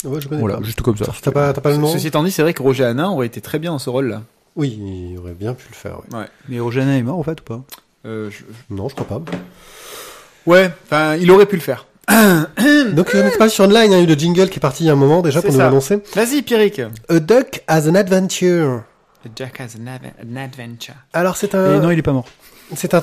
Ouais, 0.03 0.19
je 0.22 0.27
connais 0.27 0.41
Voilà, 0.41 0.57
pas. 0.57 0.64
juste 0.64 0.81
comme 0.81 0.97
ça. 0.97 1.06
T'as 1.22 1.31
pas, 1.31 1.53
t'as 1.53 1.61
pas 1.61 1.69
le 1.72 1.77
nom? 1.77 1.88
Ceci 1.88 2.07
étant 2.07 2.23
dit, 2.23 2.31
c'est 2.31 2.41
vrai 2.41 2.53
que 2.56 2.64
Roger 2.64 2.84
Hanin 2.85 3.10
aurait 3.10 3.27
été 3.27 3.41
très 3.41 3.60
bien 3.60 3.72
dans 3.72 3.80
ce 3.80 3.89
rôle-là. 3.91 4.23
Oui, 4.56 4.80
il 5.14 5.18
aurait 5.19 5.34
bien 5.34 5.53
pu 5.53 5.65
le 5.69 5.76
faire. 5.76 5.99
ouais. 6.11 6.18
Ouais. 6.19 6.26
Mais 6.49 6.60
Roger 6.60 6.81
Hanin 6.81 6.97
est 6.97 7.03
mort 7.03 7.19
en 7.19 7.23
fait 7.23 7.39
ou 7.41 7.43
pas? 7.43 7.64
Euh, 8.07 8.30
je- 8.31 8.43
Non, 8.73 8.89
je 8.89 8.95
crois 8.95 9.07
pas. 9.19 9.22
Ouais, 10.45 10.72
enfin, 10.85 11.15
il 11.15 11.30
aurait 11.31 11.45
pu 11.45 11.56
le 11.56 11.61
faire. 11.61 11.85
Donc 12.94 13.11
on 13.14 13.18
est 13.18 13.38
pas 13.38 13.49
sur 13.49 13.65
online. 13.65 13.91
Il 13.91 13.98
y 13.98 13.99
a 13.99 14.03
eu 14.03 14.06
le 14.06 14.14
jingle 14.15 14.49
qui 14.49 14.57
est 14.57 14.61
parti 14.61 14.84
il 14.84 14.88
y 14.88 14.90
a 14.90 14.94
un 14.94 14.98
moment 14.98 15.22
déjà 15.22 15.41
pour 15.41 15.52
nous 15.52 15.57
ça. 15.57 15.64
l'annoncer. 15.65 15.99
Vas-y, 16.15 16.41
Pierrick. 16.41 16.82
A 17.10 17.19
duck 17.19 17.64
has 17.68 17.88
an 17.90 17.95
adventure. 17.95 18.84
Jack 19.36 19.60
has 19.60 19.76
an, 19.82 19.88
av- 19.88 20.11
an 20.23 20.36
adventure. 20.38 20.94
Alors 21.14 21.36
c'est 21.38 21.53
Et 21.53 21.57
un, 21.57 21.80
non, 21.80 21.90
il 21.91 21.98
est 21.98 22.03
pas 22.03 22.11
mort. 22.14 22.26
c'est 22.76 22.94
un, 22.94 23.02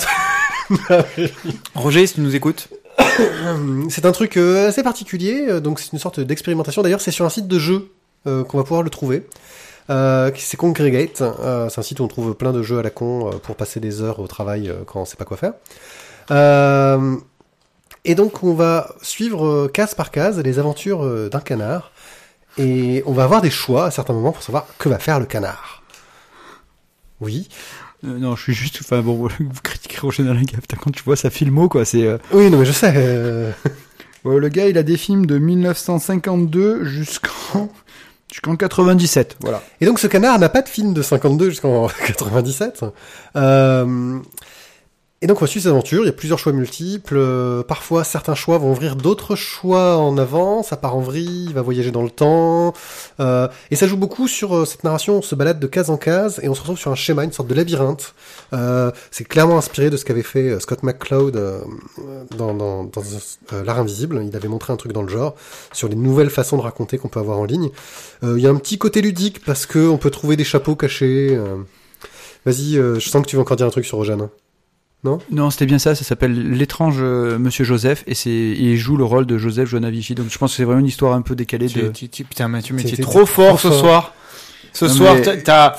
Roger, 1.75 2.07
si 2.07 2.15
tu 2.15 2.21
nous 2.21 2.35
écoutes. 2.37 2.69
c'est 3.89 4.07
un 4.07 4.13
truc 4.13 4.37
euh, 4.37 4.69
assez 4.69 4.83
particulier. 4.83 5.47
euh, 5.49 5.61
Donc 5.61 5.81
c'est 5.81 5.93
une 5.93 5.99
sorte 5.99 6.21
d'expérimentation. 6.21 6.83
D'ailleurs, 6.83 7.01
c'est 7.01 7.11
sur 7.11 7.25
un 7.25 7.31
site 7.31 7.49
de 7.49 7.59
jeu 7.59 7.89
euh, 8.29 8.45
qu'on 8.45 8.59
va 8.59 8.63
pouvoir 8.65 8.83
le 8.83 8.91
trouver. 8.91 9.27
Euh, 9.91 10.31
qui- 10.31 10.43
c'est 10.43 10.57
Congregate. 10.57 11.23
Euh, 11.23 11.69
c'est 11.69 11.81
un 11.81 11.83
site 11.83 11.99
où 11.99 12.05
on 12.05 12.09
trouve 12.09 12.35
plein 12.35 12.53
de 12.53 12.63
jeux 12.63 12.79
à 12.79 12.83
la 12.85 12.91
con 12.91 13.27
euh, 13.29 13.33
pour 13.43 13.57
passer 13.57 13.81
des 13.81 14.01
heures 14.01 14.21
au 14.21 14.29
travail 14.29 14.69
euh, 14.69 14.85
quand 14.87 15.01
on 15.01 15.05
sait 15.05 15.17
pas 15.17 15.25
quoi 15.25 15.37
faire. 15.37 15.55
Et 18.05 18.15
donc 18.15 18.43
on 18.43 18.55
va 18.55 18.95
suivre 19.03 19.47
euh, 19.47 19.69
case 19.69 19.95
par 19.95 20.11
case 20.11 20.39
les 20.41 20.59
aventures 20.59 21.05
euh, 21.05 21.29
d'un 21.29 21.41
canard. 21.41 21.93
Et 22.59 23.03
on 23.07 23.13
va 23.13 23.25
avoir 23.25 23.41
des 23.41 23.51
choix 23.51 23.87
à 23.87 23.91
certains 23.91 24.13
moments 24.13 24.33
pour 24.33 24.43
savoir 24.43 24.67
que 24.79 24.89
va 24.89 24.99
faire 24.99 25.21
le 25.21 25.27
canard. 25.27 25.83
Oui. 27.21 27.49
Euh, 28.05 28.19
non, 28.19 28.35
je 28.37 28.43
suis 28.43 28.55
juste. 28.55 28.79
Enfin 28.83 29.01
bon, 29.01 29.15
vous 29.39 29.61
critiquez 29.63 29.99
Roger 30.01 30.25
gars, 30.25 30.59
putain, 30.61 30.77
quand 30.81 30.91
tu 30.91 31.03
vois 31.05 31.17
sa 31.17 31.31
filmo 31.31 31.69
quoi, 31.69 31.85
c'est. 31.85 32.03
euh, 32.05 32.19
Oui, 32.33 32.51
non 32.51 32.59
mais 32.59 32.65
je 32.65 32.73
sais. 32.73 32.93
euh, 32.97 33.53
le 34.25 34.49
gars, 34.49 34.67
il 34.69 34.77
a 34.77 34.83
des 34.83 34.97
films 34.97 35.27
de 35.27 35.39
1952 35.39 36.85
jusqu'en 36.85 37.69
jusqu'en 38.31 38.57
97. 38.57 39.37
Voilà. 39.41 39.63
Et 39.81 39.87
donc 39.87 39.99
ce 40.01 40.07
canard 40.09 40.39
n'a 40.39 40.49
pas 40.49 40.63
de 40.63 40.69
film 40.69 40.93
de 40.95 41.03
52 41.03 41.51
jusqu'en 41.51 41.87
97. 42.07 42.85
Euh, 43.37 44.19
et 45.23 45.29
donc 45.29 45.39
on 45.39 45.43
va 45.43 45.47
suivre 45.47 45.63
ses 45.63 45.69
aventures, 45.69 46.03
il 46.03 46.07
y 46.07 46.09
a 46.09 46.13
plusieurs 46.13 46.39
choix 46.39 46.53
multiples. 46.53 47.17
euh, 47.17 47.63
parfois 47.63 48.03
certains 48.03 48.35
choix 48.35 48.59
vont 48.59 48.73
ouvrir 48.73 48.97
d'autres 48.97 49.37
choix 49.37 49.97
en 49.97 50.19
avant, 50.19 50.65
ça 50.65 50.77
part 50.77 50.97
en 50.97 51.01
vrille, 51.01 51.45
il 51.47 51.55
va 51.55 51.63
voyager 51.63 51.93
dans 51.93 52.03
le 52.03 52.11
temps. 52.11 52.75
euh, 53.21 53.47
et 53.71 53.77
ça 53.77 53.87
joue 53.87 53.97
beaucoup 53.97 54.27
sur 54.27 54.57
euh, 54.57 54.65
cette 54.65 54.83
narration, 54.83 55.19
on 55.19 55.23
se 55.23 55.37
balade 55.37 55.61
de 55.61 55.67
case 55.69 55.91
en 55.91 55.97
case 55.97 56.41
et 56.43 56.49
on 56.49 56.55
se 56.55 56.61
retrouve 56.61 56.77
sur 56.77 56.91
un 56.91 56.97
schéma, 56.97 57.23
une 57.23 57.31
sorte 57.31 57.49
de 57.49 57.55
labyrinthe. 57.55 58.15
Euh, 58.53 58.91
c'est 59.13 59.23
clairement 59.23 59.59
inspiré 59.59 59.91
de 59.91 59.97
ce 59.97 60.05
qu'avait 60.05 60.23
fait 60.25 60.51
euh, 60.51 60.61
Scott 60.61 60.83
McCloud 60.83 61.41
dans, 62.37 62.53
dans, 62.53 62.85
dans 62.85 63.03
L'Art 63.65 63.79
Invisible. 63.79 64.25
Il 64.27 64.35
avait 64.35 64.49
montré 64.49 64.73
un 64.73 64.77
truc 64.77 64.93
dans 64.93 65.03
le 65.03 65.09
genre 65.09 65.37
sur 65.73 65.89
les 65.89 65.95
nouvelles 65.95 66.31
façons 66.31 66.57
de 66.57 66.63
raconter 66.63 66.99
qu'on 66.99 67.09
peut 67.09 67.21
avoir 67.21 67.39
en 67.39 67.45
ligne. 67.45 67.71
Il 68.23 68.39
y 68.41 68.47
a 68.47 68.51
un 68.51 68.57
petit 68.57 68.77
côté 68.77 69.01
ludique 69.01 69.45
parce 69.45 69.67
que 69.67 69.89
on 69.89 69.99
peut 69.99 70.11
trouver 70.11 70.37
des 70.37 70.45
chapeaux 70.45 70.75
cachés. 70.75 71.39
Vas-y, 72.45 72.75
je 72.75 72.99
sens 73.01 73.23
que 73.23 73.29
tu 73.29 73.37
veux 73.37 73.43
encore 73.43 73.57
dire 73.57 73.67
un 73.67 73.71
truc 73.71 73.85
sur 73.85 73.99
Rojan. 73.99 74.29
Non, 75.05 75.51
c'était 75.51 75.67
bien 75.67 75.79
ça. 75.79 75.95
Ça 75.95 76.05
s'appelle 76.05 76.53
l'étrange 76.53 76.99
euh, 77.01 77.39
Monsieur 77.39 77.65
Joseph 77.65 78.05
et 78.07 78.15
c'est 78.15 78.31
il 78.31 78.77
joue 78.77 78.97
le 78.97 79.05
rôle 79.05 79.27
de 79.27 79.37
Joseph 79.37 79.69
Jonavici. 79.69 80.15
Donc 80.15 80.27
je 80.31 80.39
pense 80.39 80.53
que 80.53 80.57
c'est 80.59 80.65
vraiment 80.65 80.81
une 80.81 80.87
histoire 80.87 81.15
un 81.15 81.23
peu 81.23 81.35
décalée 81.35 81.67
de. 81.67 81.73
Tu- 81.89 81.93
tu- 81.93 82.09
tu- 82.09 82.25
putain, 82.25 82.47
Mathieu, 82.49 82.75
mais 82.77 82.85
tu 82.85 82.95
es 82.95 83.03
trop 83.03 83.27
fort 83.27 83.59
ce 83.59 83.71
soir. 83.73 84.15
Ce 84.73 84.85
Non, 84.87 84.93
soir, 84.93 85.15
mais- 85.17 85.43
t'as- 85.43 85.75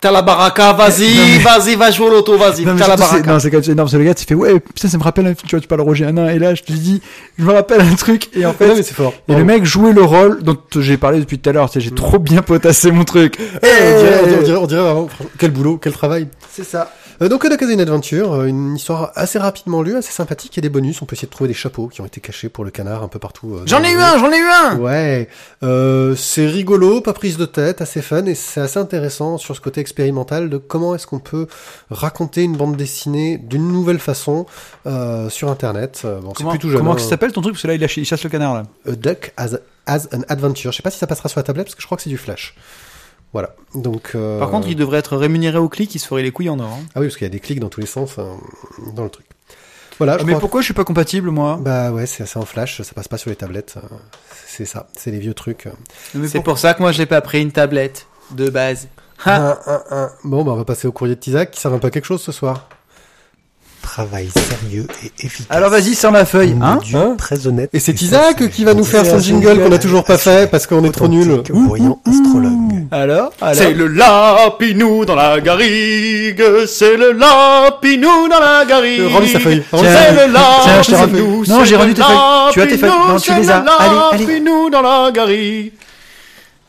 t'as 0.00 0.10
la 0.12 0.22
baraka, 0.22 0.72
vas-y, 0.72 1.38
vas-y, 1.42 1.74
va 1.74 1.90
jouer 1.90 2.06
au 2.06 2.10
loto, 2.10 2.38
vas-y, 2.38 2.64
Non, 2.64 2.72
mais 2.74 2.80
t'as 2.80 2.86
la 2.88 2.96
c'est- 2.96 3.02
baraka. 3.02 3.32
non, 3.32 3.38
c'est 3.40 3.50
quand 3.50 3.66
non, 3.68 3.74
parce 3.76 3.92
que 3.92 3.96
le 3.98 4.04
gars, 4.04 4.14
tu 4.14 4.24
fais, 4.24 4.34
ouais, 4.34 4.60
putain, 4.60 4.88
ça 4.88 4.96
me 4.96 5.02
rappelle 5.02 5.26
un 5.26 5.34
film, 5.34 5.46
tu 5.48 5.56
vois, 5.56 5.60
tu 5.60 5.66
parles 5.66 5.80
Roger 5.80 6.06
Hanin, 6.06 6.28
et 6.30 6.38
là, 6.38 6.54
je 6.54 6.62
te 6.62 6.72
dis, 6.72 7.02
je 7.36 7.44
me 7.44 7.52
rappelle 7.52 7.80
un 7.80 7.94
truc, 7.96 8.30
et 8.36 8.46
en 8.46 8.52
fait, 8.54 8.68
Non, 8.68 8.76
mais 8.76 8.82
c'est 8.84 8.94
fort. 8.94 9.12
et 9.28 9.34
le 9.34 9.44
mec 9.44 9.64
jouait 9.64 9.92
le 9.92 10.02
rôle 10.04 10.42
dont 10.44 10.56
j'ai 10.78 10.96
parlé 10.96 11.18
depuis 11.18 11.38
tout 11.40 11.50
à 11.50 11.52
l'heure, 11.52 11.68
tu 11.68 11.80
sais, 11.80 11.84
j'ai 11.84 11.90
trop 11.94 12.18
bien 12.20 12.42
potassé 12.42 12.92
mon 12.92 13.04
truc. 13.04 13.36
Eh, 13.40 13.66
on 13.66 13.98
dirait, 13.98 14.20
on 14.22 14.26
dirait, 14.26 14.38
on 14.38 14.42
dirait, 14.44 14.56
on 14.58 14.66
dirait 14.66 14.82
vraiment, 14.82 15.08
franchement, 15.08 15.30
quel 15.36 15.50
boulot, 15.50 15.78
quel 15.82 15.92
travail. 15.92 16.28
C'est 16.50 16.64
ça. 16.64 16.92
Euh, 17.20 17.28
donc, 17.28 17.42
Code 17.42 17.60
une 17.68 17.80
Adventure, 17.80 18.32
euh, 18.32 18.46
une 18.46 18.76
histoire 18.76 19.10
assez 19.16 19.40
rapidement 19.40 19.82
lue, 19.82 19.96
assez 19.96 20.12
sympathique, 20.12 20.56
et 20.56 20.60
des 20.60 20.68
bonus. 20.68 21.02
On 21.02 21.06
peut 21.06 21.14
essayer 21.14 21.26
de 21.26 21.32
trouver 21.32 21.48
des 21.48 21.54
chapeaux 21.54 21.88
qui 21.88 22.00
ont 22.00 22.06
été 22.06 22.20
cachés 22.20 22.48
pour 22.48 22.64
le 22.64 22.70
canard 22.70 23.02
un 23.02 23.08
peu 23.08 23.18
partout. 23.18 23.54
euh, 23.54 23.62
J'en 23.66 23.82
ai 23.82 23.90
eu 23.90 23.96
un, 23.96 24.18
j'en 24.18 24.30
ai 24.30 24.38
eu 24.38 24.46
un 24.46 24.76
Ouais, 24.76 25.28
euh, 25.64 26.14
c'est 26.14 26.46
rigolo, 26.46 27.00
pas 27.00 27.12
prise 27.12 27.36
de 27.36 27.44
tête, 27.44 27.80
assez 27.80 28.02
fun, 28.02 28.24
et 28.26 28.36
c'est 28.36 28.60
assez 28.60 28.78
intéressant 28.78 29.36
sur 29.36 29.56
ce 29.56 29.60
côté 29.60 29.80
expérimental 29.80 30.48
de 30.48 30.58
comment 30.58 30.94
est-ce 30.94 31.08
qu'on 31.08 31.18
peut 31.18 31.48
raconter 31.90 32.44
une 32.44 32.56
bande 32.56 32.76
dessinée 32.76 33.36
d'une 33.38 33.66
nouvelle 33.72 33.98
façon 33.98 34.46
euh, 34.86 35.28
sur 35.28 35.50
Internet. 35.50 36.06
Bon, 36.22 36.32
c'est 36.38 36.46
plutôt 36.46 36.68
jeune. 36.68 36.78
comment 36.78 36.92
hein. 36.92 36.98
ça 36.98 37.08
s'appelle 37.08 37.32
ton 37.32 37.40
truc? 37.40 37.54
Parce 37.54 37.62
que 37.62 37.68
là, 37.68 37.74
il 37.74 38.04
chasse 38.04 38.22
le 38.22 38.30
canard, 38.30 38.54
là. 38.54 38.62
A 38.86 38.92
Duck 38.92 39.32
as, 39.36 39.56
as 39.86 40.06
an 40.12 40.20
Adventure. 40.28 40.70
Je 40.70 40.76
sais 40.76 40.82
pas 40.82 40.90
si 40.90 40.98
ça 40.98 41.08
passera 41.08 41.28
sur 41.28 41.40
la 41.40 41.44
tablette 41.44 41.66
parce 41.66 41.74
que 41.74 41.82
je 41.82 41.86
crois 41.86 41.96
que 41.96 42.02
c'est 42.04 42.10
du 42.10 42.18
Flash. 42.18 42.54
Voilà. 43.32 43.54
Donc. 43.74 44.12
euh, 44.14 44.38
Par 44.38 44.50
contre, 44.50 44.68
il 44.68 44.76
devrait 44.76 44.98
être 44.98 45.16
rémunéré 45.16 45.58
au 45.58 45.68
clic, 45.68 45.94
il 45.94 45.98
se 45.98 46.06
ferait 46.06 46.22
les 46.22 46.30
couilles 46.30 46.48
en 46.50 46.58
or. 46.58 46.70
hein. 46.72 46.82
Ah 46.94 47.00
oui, 47.00 47.06
parce 47.06 47.16
qu'il 47.16 47.26
y 47.26 47.30
a 47.30 47.32
des 47.32 47.40
clics 47.40 47.60
dans 47.60 47.68
tous 47.68 47.80
les 47.80 47.86
sens 47.86 48.16
euh, 48.18 48.24
dans 48.94 49.04
le 49.04 49.10
truc. 49.10 49.26
Voilà. 49.98 50.16
Je 50.18 50.24
mais 50.24 50.32
crois 50.32 50.40
pourquoi 50.40 50.60
je 50.60 50.66
suis 50.66 50.74
pas 50.74 50.84
compatible, 50.84 51.30
moi? 51.30 51.58
Bah 51.60 51.90
ouais, 51.90 52.06
c'est 52.06 52.36
en 52.36 52.44
Flash, 52.44 52.82
ça 52.82 52.92
passe 52.94 53.08
pas 53.08 53.18
sur 53.18 53.30
les 53.30 53.36
tablettes. 53.36 53.74
euh, 53.76 53.96
C'est 54.46 54.64
ça, 54.64 54.86
c'est 54.96 55.10
les 55.10 55.18
vieux 55.18 55.34
trucs. 55.34 55.68
C'est 56.26 56.42
pour 56.42 56.58
ça 56.58 56.74
que 56.74 56.80
moi, 56.82 56.92
j'ai 56.92 57.06
pas 57.06 57.20
pris 57.20 57.42
une 57.42 57.52
tablette 57.52 58.06
de 58.30 58.48
base. 58.48 58.88
Ha. 59.24 59.36
Un, 59.36 59.58
un, 59.66 59.82
un. 59.90 60.10
Bon, 60.22 60.44
bah 60.44 60.52
on 60.52 60.56
va 60.56 60.64
passer 60.64 60.86
au 60.86 60.92
courrier 60.92 61.16
de 61.16 61.24
servent 61.52 61.74
un 61.74 61.78
peu 61.78 61.88
à 61.88 61.90
quelque 61.90 62.04
chose 62.04 62.22
ce 62.22 62.30
soir. 62.32 62.68
Travail 63.88 64.28
sérieux 64.36 64.86
et 65.02 65.24
efficace. 65.24 65.46
Alors 65.48 65.70
vas-y, 65.70 65.94
sors 65.94 66.12
ma 66.12 66.26
feuille, 66.26 66.54
hein? 66.60 66.78
Hein 66.94 67.14
très 67.16 67.46
honnête. 67.46 67.70
Et 67.72 67.80
c'est. 67.80 68.00
Isaac 68.02 68.48
qui 68.50 68.64
va 68.64 68.74
nous 68.74 68.84
faire 68.84 69.06
son 69.06 69.18
jingle 69.18 69.60
qu'on 69.64 69.72
a 69.72 69.78
toujours 69.78 70.04
pas 70.04 70.18
fait 70.18 70.48
parce 70.50 70.66
qu'on 70.66 70.84
est 70.84 70.92
trop 70.92 71.08
nul. 71.08 71.42
Voyant 71.50 71.98
astrologue. 72.06 72.86
Alors? 72.90 73.32
Alors? 73.40 73.54
C'est 73.54 73.72
le 73.72 73.86
lapinou 73.88 75.06
dans 75.06 75.14
la 75.14 75.40
garrigue, 75.40 76.42
c'est 76.66 76.98
le 76.98 77.12
lapinou 77.12 78.28
dans 78.28 78.38
la 78.38 78.66
garrigue. 78.66 79.00
Euh, 79.00 79.08
Rends-lui 79.08 79.30
sa 79.30 79.40
feuille. 79.40 79.62
C'est 79.72 80.12
le 80.26 80.32
lapinou. 80.32 81.44
Non, 81.48 81.64
j'ai 81.64 81.76
rendu 81.76 81.94
tes 81.94 82.02
feuilles. 82.02 82.52
Tu 82.52 82.60
as 82.60 82.66
tes 82.66 82.76
feuilles. 82.78 82.90
Non, 82.90 83.18
tu 83.18 83.34
les 83.34 83.50
as. 83.50 83.60
le 83.60 83.70
Allez, 83.78 83.98
allez. 84.12 84.26
lapinou 84.26 84.68
dans 84.70 84.82
la 84.82 85.10
garrigue. 85.10 85.72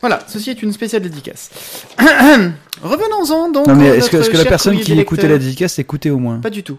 Voilà, 0.00 0.20
ceci 0.26 0.50
est 0.50 0.62
une 0.62 0.72
spéciale 0.72 1.02
dédicace. 1.02 1.50
Revenons-en 2.82 3.50
donc. 3.50 3.66
Non, 3.66 3.74
mais 3.74 3.88
est-ce 3.88 4.08
que, 4.08 4.16
est-ce 4.16 4.30
que 4.30 4.38
la 4.38 4.46
personne 4.46 4.78
qui 4.80 4.98
écoutait 4.98 5.28
la 5.28 5.36
dédicace 5.36 5.78
écoutait 5.78 6.08
au 6.10 6.18
moins? 6.18 6.38
Pas 6.38 6.48
du 6.50 6.62
tout. 6.62 6.78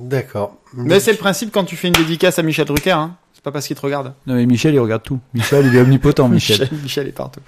D'accord. 0.00 0.56
Mais 0.74 1.00
c'est 1.00 1.12
le 1.12 1.18
principe 1.18 1.52
quand 1.52 1.64
tu 1.64 1.76
fais 1.76 1.88
une 1.88 1.94
dédicace 1.94 2.38
à 2.38 2.42
Michel 2.42 2.66
Drucker, 2.66 2.90
hein. 2.90 3.16
C'est 3.32 3.42
pas 3.44 3.52
parce 3.52 3.66
qu'il 3.66 3.76
te 3.76 3.80
regarde. 3.80 4.12
Non, 4.26 4.34
mais 4.34 4.44
Michel, 4.44 4.74
il 4.74 4.80
regarde 4.80 5.02
tout. 5.02 5.18
Michel, 5.32 5.66
il 5.66 5.74
est 5.74 5.80
omnipotent, 5.80 6.28
Michel. 6.28 6.60
Michel, 6.60 6.78
Michel 6.82 7.08
est 7.08 7.12
partout. 7.12 7.40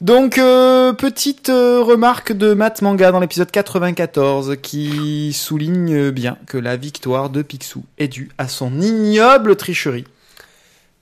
Donc, 0.00 0.38
euh, 0.38 0.92
petite 0.92 1.50
euh, 1.50 1.80
remarque 1.82 2.32
de 2.32 2.52
Matt 2.52 2.82
Manga 2.82 3.12
dans 3.12 3.20
l'épisode 3.20 3.50
94 3.50 4.56
qui 4.60 5.32
souligne 5.32 6.10
bien 6.10 6.36
que 6.46 6.58
la 6.58 6.76
victoire 6.76 7.30
de 7.30 7.42
Picsou 7.42 7.84
est 7.98 8.08
due 8.08 8.28
à 8.36 8.48
son 8.48 8.80
ignoble 8.80 9.54
tricherie. 9.54 10.04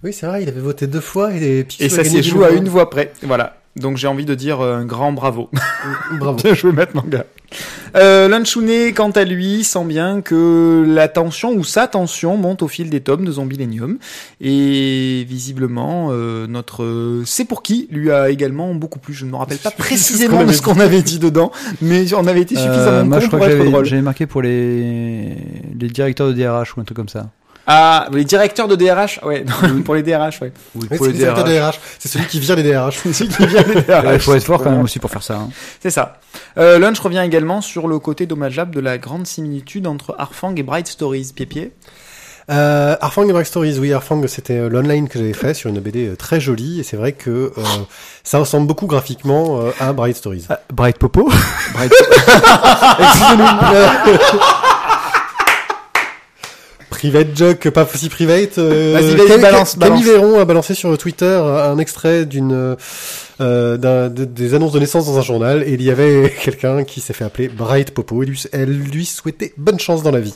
Oui, 0.04 0.12
c'est 0.12 0.26
vrai, 0.26 0.42
il 0.42 0.48
avait 0.48 0.60
voté 0.60 0.86
deux 0.86 1.00
fois 1.00 1.32
et, 1.32 1.64
Picsou 1.64 1.82
Et 1.82 1.86
a 1.86 1.88
ça 1.88 2.02
gagné 2.02 2.22
s'est 2.22 2.28
joué 2.28 2.46
à 2.46 2.50
une 2.50 2.68
voix 2.68 2.90
près. 2.90 3.12
Voilà. 3.22 3.61
Donc 3.76 3.96
j'ai 3.96 4.06
envie 4.06 4.24
de 4.24 4.34
dire 4.34 4.60
euh, 4.60 4.76
un 4.76 4.84
grand 4.84 5.12
bravo. 5.12 5.48
Bravo. 6.18 6.36
Bien 6.42 6.54
joué, 6.54 6.72
Matt 6.72 6.94
Manga. 6.94 7.24
Euh, 7.96 8.28
Lunchune, 8.28 8.94
quant 8.94 9.10
à 9.10 9.24
lui, 9.24 9.64
sent 9.64 9.84
bien 9.84 10.20
que 10.20 10.84
la 10.86 11.08
tension 11.08 11.52
ou 11.52 11.64
sa 11.64 11.86
tension 11.86 12.36
monte 12.36 12.62
au 12.62 12.68
fil 12.68 12.90
des 12.90 13.00
tomes 13.00 13.24
de 13.24 13.32
Zombilenium. 13.32 13.98
Et 14.40 15.24
visiblement, 15.28 16.08
euh, 16.10 16.46
notre 16.46 16.82
euh, 16.82 17.22
C'est 17.26 17.44
pour 17.44 17.62
qui 17.62 17.88
lui 17.90 18.10
a 18.10 18.30
également 18.30 18.74
beaucoup 18.74 18.98
plu. 18.98 19.12
Je 19.12 19.24
ne 19.24 19.30
me 19.30 19.36
rappelle 19.36 19.58
pas 19.58 19.70
ce 19.76 19.76
précisément 19.76 20.38
de 20.38 20.42
avait 20.44 20.52
ce 20.52 20.62
qu'on 20.62 20.80
avait 20.80 21.02
dit 21.02 21.18
dedans, 21.18 21.52
mais 21.80 22.12
on 22.14 22.26
avait 22.26 22.42
été 22.42 22.54
suffisamment 22.54 22.86
Euh, 22.86 23.04
moi, 23.04 23.20
je 23.20 23.26
crois 23.26 23.38
pour 23.38 23.48
que 23.48 23.52
être 23.52 23.64
drôle. 23.64 23.84
j'avais 23.84 24.02
marqué 24.02 24.26
pour 24.26 24.42
les, 24.42 25.36
les 25.78 25.88
directeurs 25.88 26.28
de 26.28 26.32
DRH 26.32 26.76
ou 26.76 26.80
un 26.80 26.84
truc 26.84 26.96
comme 26.96 27.08
ça. 27.08 27.28
Ah, 27.66 28.08
les 28.12 28.24
directeurs 28.24 28.66
de 28.68 28.74
DRH 28.76 29.20
Ouais, 29.22 29.44
pour 29.84 29.94
les 29.94 30.02
DRH, 30.02 30.40
ouais. 30.42 30.52
Oui, 30.74 30.88
pour 30.88 30.98
c'est 31.06 31.12
les 31.12 31.12
le 31.12 31.18
directeur 31.18 31.44
DRH. 31.44 31.52
des 31.52 31.60
RH. 31.60 31.74
C'est 31.98 32.08
celui 32.08 32.26
qui 32.26 32.40
vire 32.40 32.56
les 32.56 32.62
DRH. 32.64 32.98
C'est 33.12 33.28
qui 33.28 33.46
vient 33.46 33.62
des 33.62 33.82
DRH. 33.82 34.14
Il 34.14 34.20
faut 34.20 34.34
être 34.34 34.44
fort 34.44 34.62
quand 34.62 34.70
même 34.70 34.82
aussi 34.82 34.98
pour 34.98 35.10
faire 35.10 35.22
ça. 35.22 35.36
hein. 35.36 35.48
C'est 35.80 35.90
ça. 35.90 36.18
Euh, 36.58 36.78
Lunch 36.78 36.98
revient 36.98 37.22
également 37.24 37.60
sur 37.60 37.86
le 37.88 37.98
côté 38.00 38.26
dommageable 38.26 38.74
de 38.74 38.80
la 38.80 38.98
grande 38.98 39.26
similitude 39.26 39.86
entre 39.86 40.14
Arfang 40.18 40.54
et 40.56 40.62
Bright 40.62 40.88
Stories. 40.88 41.32
Pied-pied. 41.36 41.72
Euh, 42.50 42.96
Arfang 43.00 43.22
et 43.28 43.32
Break 43.32 43.46
Stories, 43.46 43.78
oui, 43.78 43.92
Arfang, 43.92 44.26
c'était 44.26 44.58
euh, 44.58 44.68
l'online 44.68 45.08
que 45.08 45.16
j'avais 45.16 45.32
fait 45.32 45.54
sur 45.54 45.70
une 45.70 45.78
BD 45.78 46.08
euh, 46.08 46.16
très 46.16 46.40
jolie, 46.40 46.80
et 46.80 46.82
c'est 46.82 46.96
vrai 46.96 47.12
que 47.12 47.30
euh, 47.30 47.52
ça 48.24 48.38
ressemble 48.40 48.66
beaucoup 48.66 48.86
graphiquement 48.88 49.60
euh, 49.60 49.70
à 49.78 49.92
Bright 49.92 50.16
Stories. 50.16 50.46
Ah, 50.50 50.58
Bright 50.72 50.98
Popo 50.98 51.30
Excusez-nous. 52.98 53.46
Private 57.02 57.36
joke, 57.36 57.70
pas 57.70 57.84
si 57.94 58.08
private. 58.08 58.58
euh, 58.58 58.92
Vas-y, 58.94 59.16
vas-y, 59.16 59.26
Cam- 59.28 59.40
balance, 59.40 59.76
Camille 59.76 60.04
balance. 60.04 60.22
Véron 60.22 60.38
a 60.38 60.44
balancé 60.44 60.74
sur 60.74 60.96
Twitter 60.96 61.26
un 61.26 61.76
extrait 61.78 62.26
d'une 62.26 62.76
euh, 63.40 64.06
des 64.08 64.54
annonces 64.54 64.70
de 64.72 64.78
naissance 64.78 65.06
dans 65.06 65.18
un 65.18 65.22
journal, 65.22 65.64
et 65.66 65.72
il 65.74 65.82
y 65.82 65.90
avait 65.90 66.32
quelqu'un 66.42 66.84
qui 66.84 67.00
s'est 67.00 67.12
fait 67.12 67.24
appeler 67.24 67.48
Bright 67.48 67.90
Popo, 67.92 68.22
et 68.22 68.26
lui- 68.26 68.44
elle 68.52 68.70
lui 68.70 69.04
souhaitait 69.04 69.52
bonne 69.56 69.80
chance 69.80 70.02
dans 70.04 70.12
la 70.12 70.20
vie. 70.20 70.34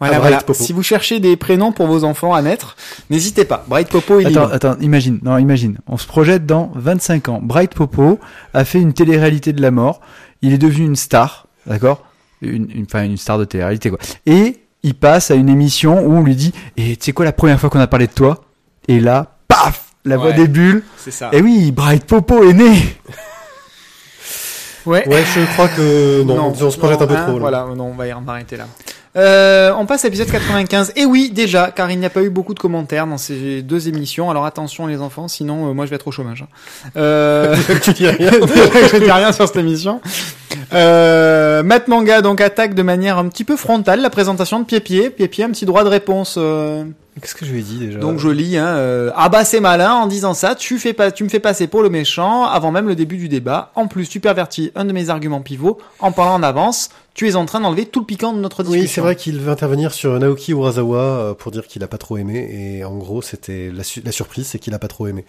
Voilà, 0.00 0.16
Ah, 0.16 0.20
voilà. 0.20 0.42
Si 0.52 0.72
vous 0.72 0.82
cherchez 0.82 1.20
des 1.20 1.36
prénoms 1.36 1.70
pour 1.70 1.86
vos 1.86 2.02
enfants 2.02 2.34
à 2.34 2.42
naître, 2.42 2.74
n'hésitez 3.08 3.44
pas. 3.44 3.64
Bright 3.68 3.88
Popo, 3.88 4.18
il 4.18 4.24
est 4.26 4.30
Attends, 4.30 4.40
libre. 4.46 4.54
attends, 4.54 4.76
imagine, 4.80 5.20
non, 5.22 5.38
imagine. 5.38 5.78
On 5.86 5.96
se 5.96 6.08
projette 6.08 6.44
dans 6.44 6.72
25 6.74 7.28
ans. 7.28 7.38
Bright 7.40 7.72
Popo 7.72 8.18
a 8.52 8.64
fait 8.64 8.80
une 8.80 8.94
télé-réalité 8.94 9.52
de 9.52 9.62
la 9.62 9.70
mort. 9.70 10.00
Il 10.42 10.52
est 10.52 10.58
devenu 10.58 10.86
une 10.86 10.96
star, 10.96 11.46
d'accord? 11.68 12.04
Une, 12.40 12.68
une, 12.74 12.84
enfin, 12.88 13.04
une 13.04 13.16
star 13.16 13.38
de 13.38 13.44
télé-réalité, 13.44 13.90
quoi. 13.90 14.00
Et 14.26 14.58
il 14.82 14.94
passe 14.94 15.30
à 15.30 15.34
une 15.34 15.48
émission 15.48 16.04
où 16.04 16.12
on 16.16 16.22
lui 16.22 16.34
dit, 16.36 16.52
et 16.76 16.96
tu 16.96 17.04
sais 17.06 17.12
quoi 17.12 17.24
la 17.24 17.32
première 17.32 17.58
fois 17.60 17.70
qu'on 17.70 17.80
a 17.80 17.86
parlé 17.86 18.06
de 18.06 18.12
toi? 18.12 18.42
Et 18.88 19.00
là, 19.00 19.36
paf! 19.48 19.84
La 20.04 20.16
voix 20.16 20.30
Ouais. 20.30 20.34
des 20.34 20.48
bulles. 20.48 20.82
C'est 20.96 21.12
ça. 21.12 21.30
Et 21.32 21.40
oui, 21.40 21.70
Bright 21.70 22.04
Popo 22.04 22.42
est 22.42 22.52
né! 22.52 22.96
Ouais. 24.84 25.06
Ouais, 25.08 25.22
je 25.34 25.44
crois 25.52 25.68
que 25.68 26.22
non, 26.24 26.52
on 26.60 26.70
se 26.70 26.76
projette 26.76 27.00
un 27.02 27.06
peu 27.06 27.14
hein, 27.16 27.22
trop. 27.24 27.34
là. 27.34 27.38
Voilà, 27.38 27.66
non, 27.76 27.84
on 27.90 27.94
va, 27.94 28.08
y- 28.08 28.12
on 28.12 28.20
va 28.22 28.32
arrêter 28.32 28.56
là. 28.56 28.66
Euh, 29.14 29.72
on 29.76 29.84
passe 29.84 30.04
à 30.04 30.08
l'épisode 30.08 30.30
95. 30.30 30.92
Et 30.96 31.04
oui, 31.04 31.30
déjà, 31.30 31.70
car 31.70 31.90
il 31.90 31.98
n'y 31.98 32.06
a 32.06 32.10
pas 32.10 32.22
eu 32.22 32.30
beaucoup 32.30 32.54
de 32.54 32.58
commentaires 32.58 33.06
dans 33.06 33.18
ces 33.18 33.60
deux 33.60 33.88
émissions. 33.88 34.30
Alors 34.30 34.46
attention 34.46 34.86
les 34.86 35.00
enfants, 35.00 35.28
sinon 35.28 35.68
euh, 35.68 35.74
moi 35.74 35.84
je 35.84 35.90
vais 35.90 35.96
être 35.96 36.08
au 36.08 36.12
chômage. 36.12 36.42
hein. 36.42 36.88
Euh... 36.96 37.54
tu 37.82 37.92
dis 37.92 38.06
rien. 38.08 38.30
je 38.32 38.96
dis 38.96 39.10
rien 39.10 39.32
sur 39.32 39.46
cette 39.46 39.56
émission. 39.58 40.00
Euh, 40.72 41.62
Matt 41.62 41.88
Manga 41.88 42.22
donc 42.22 42.40
attaque 42.40 42.74
de 42.74 42.82
manière 42.82 43.18
un 43.18 43.28
petit 43.28 43.44
peu 43.44 43.56
frontale 43.56 44.00
la 44.00 44.10
présentation 44.10 44.60
de 44.60 44.64
Pied-Pied. 44.64 45.10
Pied-Pied, 45.10 45.44
un 45.44 45.50
petit 45.50 45.66
droit 45.66 45.84
de 45.84 45.88
réponse. 45.88 46.36
euh, 46.38 46.84
Qu'est-ce 47.20 47.34
que 47.34 47.44
je 47.44 47.52
lui 47.52 47.60
ai 47.60 47.62
dit 47.62 47.78
déjà? 47.78 47.98
Donc 47.98 48.18
je 48.18 48.30
lis, 48.30 48.56
hein, 48.56 48.68
euh, 48.68 49.10
ah 49.14 49.28
bah 49.28 49.44
c'est 49.44 49.60
malin 49.60 49.92
en 49.92 50.06
disant 50.06 50.32
ça, 50.32 50.54
tu 50.54 50.78
fais 50.78 50.94
pas, 50.94 51.10
tu 51.12 51.24
me 51.24 51.28
fais 51.28 51.40
passer 51.40 51.66
pour 51.66 51.82
le 51.82 51.90
méchant 51.90 52.46
avant 52.46 52.70
même 52.70 52.88
le 52.88 52.94
début 52.94 53.18
du 53.18 53.28
débat. 53.28 53.70
En 53.74 53.86
plus, 53.86 54.08
tu 54.08 54.18
pervertis 54.18 54.72
un 54.74 54.86
de 54.86 54.92
mes 54.94 55.10
arguments 55.10 55.42
pivots 55.42 55.76
en 56.00 56.10
parlant 56.12 56.34
en 56.36 56.42
avance. 56.42 56.88
Tu 57.14 57.28
es 57.28 57.34
en 57.36 57.44
train 57.44 57.60
d'enlever 57.60 57.84
tout 57.84 58.00
le 58.00 58.06
piquant 58.06 58.32
de 58.32 58.38
notre 58.40 58.62
discussion. 58.62 58.82
Oui, 58.82 58.88
c'est 58.88 59.00
vrai 59.02 59.16
qu'il 59.16 59.38
veut 59.38 59.52
intervenir 59.52 59.92
sur 59.92 60.18
Naoki 60.18 60.52
Urasawa 60.52 60.98
euh, 60.98 61.34
pour 61.34 61.52
dire 61.52 61.66
qu'il 61.66 61.82
a 61.84 61.86
pas 61.86 61.98
trop 61.98 62.16
aimé 62.16 62.48
et 62.78 62.84
en 62.84 62.96
gros 62.96 63.20
c'était 63.20 63.70
la, 63.70 63.84
su- 63.84 64.00
la 64.02 64.12
surprise 64.12 64.46
c'est 64.46 64.58
qu'il 64.58 64.72
a 64.72 64.78
pas 64.78 64.88
trop 64.88 65.06
aimé. 65.06 65.26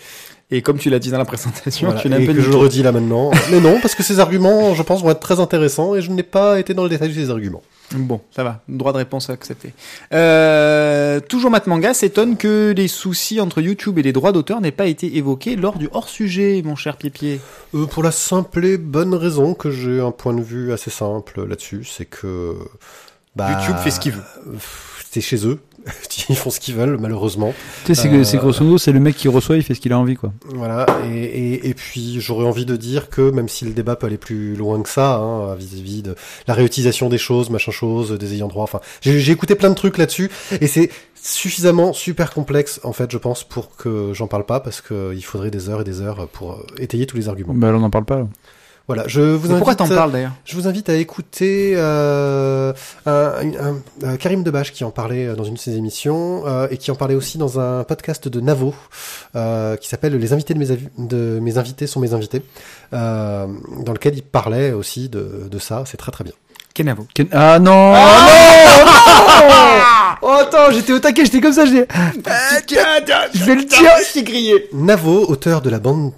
Et 0.49 0.61
comme 0.61 0.77
tu 0.77 0.89
l'as 0.89 0.99
dit 0.99 1.09
dans 1.11 1.17
la 1.17 1.25
présentation, 1.25 1.87
Voilà. 1.87 2.01
tu 2.01 2.07
n'as 2.09 2.17
un 2.17 2.25
peu 2.25 2.33
que 2.33 2.41
je 2.41 2.49
le 2.49 2.55
redis 2.55 2.83
là 2.83 2.91
maintenant. 2.93 3.31
Mais 3.51 3.59
non, 3.59 3.79
parce 3.81 3.95
que 3.95 4.03
ces 4.03 4.19
arguments, 4.19 4.73
je 4.75 4.81
pense, 4.83 5.01
vont 5.01 5.09
être 5.09 5.19
très 5.19 5.39
intéressants 5.41 5.93
et 5.95 6.01
je 6.01 6.09
n'ai 6.11 6.23
pas 6.23 6.57
été 6.59 6.73
dans 6.73 6.83
le 6.83 6.89
détail 6.89 7.09
de 7.09 7.13
ces 7.15 7.29
arguments. 7.29 7.63
Bon, 7.93 8.21
ça 8.31 8.43
va. 8.43 8.61
Droit 8.67 8.91
de 8.91 8.97
réponse 8.97 9.29
accepté. 9.29 9.73
Euh, 10.13 11.19
toujours 11.19 11.51
Matt 11.51 11.67
Manga 11.67 11.93
s'étonne 11.93 12.37
que 12.37 12.73
les 12.75 12.87
soucis 12.87 13.39
entre 13.39 13.61
YouTube 13.61 13.99
et 13.99 14.01
les 14.01 14.13
droits 14.13 14.31
d'auteur 14.31 14.61
n'aient 14.61 14.71
pas 14.71 14.87
été 14.87 15.17
évoqués 15.17 15.55
lors 15.55 15.77
du 15.77 15.89
hors-sujet, 15.91 16.61
mon 16.63 16.75
cher 16.75 16.97
Pied-Pied. 16.97 17.39
Euh, 17.73 17.85
pour 17.85 18.03
la 18.03 18.11
simple 18.11 18.65
et 18.65 18.77
bonne 18.77 19.13
raison 19.13 19.53
que 19.53 19.71
j'ai 19.71 19.99
un 19.99 20.11
point 20.11 20.33
de 20.33 20.41
vue 20.41 20.73
assez 20.73 20.89
simple 20.89 21.45
là-dessus, 21.45 21.83
c'est 21.85 22.05
que 22.05 22.55
bah, 23.35 23.51
YouTube 23.51 23.77
fait 23.77 23.91
ce 23.91 23.99
qu'il 23.99 24.13
veut. 24.13 24.23
c'est 25.09 25.21
chez 25.21 25.45
eux. 25.47 25.59
Ils 26.29 26.35
font 26.35 26.49
ce 26.49 26.59
qu'ils 26.59 26.75
veulent, 26.75 26.97
malheureusement. 26.97 27.53
Tu 27.85 27.93
sais, 27.93 28.01
c'est 28.01 28.13
Euh, 28.13 28.23
c'est 28.23 28.37
grosso 28.37 28.63
modo, 28.63 28.77
c'est 28.77 28.91
le 28.91 28.99
mec 28.99 29.15
qui 29.15 29.27
reçoit, 29.27 29.57
il 29.57 29.63
fait 29.63 29.73
ce 29.73 29.79
qu'il 29.79 29.91
a 29.91 29.99
envie, 29.99 30.15
quoi. 30.15 30.31
Voilà, 30.45 30.85
et, 31.11 31.23
et, 31.23 31.69
et 31.69 31.73
puis 31.73 32.21
j'aurais 32.21 32.45
envie 32.45 32.65
de 32.65 32.75
dire 32.75 33.09
que 33.09 33.31
même 33.31 33.49
si 33.49 33.65
le 33.65 33.71
débat 33.71 33.95
peut 33.95 34.07
aller 34.07 34.17
plus 34.17 34.55
loin 34.55 34.81
que 34.81 34.89
ça, 34.89 35.15
hein, 35.15 35.55
vis-à-vis 35.55 36.01
de 36.03 36.15
la 36.47 36.53
réutilisation 36.53 37.09
des 37.09 37.17
choses, 37.17 37.49
machin 37.49 37.71
chose, 37.71 38.11
des 38.11 38.33
ayants 38.33 38.47
droit, 38.47 38.63
enfin, 38.63 38.79
j'ai 39.01 39.19
j'ai 39.19 39.31
écouté 39.31 39.55
plein 39.55 39.69
de 39.69 39.75
trucs 39.75 39.97
là-dessus, 39.97 40.29
et 40.61 40.67
c'est 40.67 40.89
suffisamment 41.21 41.93
super 41.93 42.33
complexe, 42.33 42.79
en 42.83 42.93
fait, 42.93 43.11
je 43.11 43.17
pense, 43.17 43.43
pour 43.43 43.75
que 43.75 44.11
j'en 44.13 44.27
parle 44.27 44.45
pas, 44.45 44.59
parce 44.59 44.81
que 44.81 45.13
il 45.15 45.23
faudrait 45.23 45.51
des 45.51 45.69
heures 45.69 45.81
et 45.81 45.85
des 45.85 46.01
heures 46.01 46.27
pour 46.29 46.53
euh, 46.53 46.65
étayer 46.79 47.05
tous 47.05 47.17
les 47.17 47.29
arguments. 47.29 47.53
Bah, 47.53 47.67
alors, 47.69 47.79
on 47.79 47.83
n'en 47.83 47.89
parle 47.89 48.05
pas. 48.05 48.17
là. 48.19 48.27
Voilà, 48.87 49.03
je 49.07 49.21
vous 49.21 49.47
Mais 49.47 49.55
Pourquoi 49.55 49.75
invite, 49.79 49.87
t'en 49.89 49.95
parles 49.95 50.11
d'ailleurs 50.11 50.33
je 50.43 50.55
vous 50.57 50.67
invite 50.67 50.89
à 50.89 50.95
écouter 50.95 51.71
euh, 51.77 52.73
un, 53.05 53.11
un- 53.13 53.77
un- 54.05 54.17
Karim 54.17 54.43
Debache 54.43 54.73
qui 54.73 54.83
en 54.83 54.91
parlait 54.91 55.27
euh, 55.27 55.35
dans 55.35 55.45
une 55.45 55.53
de 55.53 55.59
ses 55.59 55.77
émissions 55.77 56.43
euh, 56.45 56.67
et 56.69 56.75
qui 56.77 56.91
en 56.91 56.95
parlait 56.95 57.15
aussi 57.15 57.37
dans 57.37 57.61
un 57.61 57.85
podcast 57.85 58.27
de 58.27 58.41
Navo 58.41 58.75
euh, 59.37 59.77
qui 59.77 59.87
s'appelle 59.87 60.17
Les 60.17 60.33
invités 60.33 60.53
de 60.53 60.59
mes, 60.59 60.67
de 60.97 61.39
mes 61.41 61.57
invités 61.57 61.87
sont 61.87 62.01
mes 62.01 62.13
invités, 62.13 62.41
euh, 62.93 63.47
dans 63.85 63.93
lequel 63.93 64.15
il 64.15 64.23
parlait 64.23 64.73
aussi 64.73 65.07
de, 65.07 65.47
de 65.49 65.59
ça. 65.59 65.83
C'est 65.85 65.95
très 65.97 66.11
très 66.11 66.25
bien. 66.25 66.33
Kenavo. 66.73 67.05
Ken- 67.15 67.27
Ah 67.31 67.59
non, 67.59 67.93
Ah 67.95 70.17
non 70.21 70.25
Oh 70.25 70.37
attends, 70.41 70.71
j'étais 70.71 70.93
au 70.93 70.99
taquet, 70.99 71.25
j'étais 71.25 71.41
comme 71.41 71.51
ça, 71.53 71.65
j'ai. 71.65 71.85
Je 73.33 73.43
vais 73.45 73.55
le 73.55 73.63
dire. 73.65 73.77
c'est 74.11 74.23
grillé. 74.23 74.67
Navo, 74.73 75.25
auteur 75.29 75.61
de 75.61 75.69
la 75.69 75.79
bande 75.79 76.11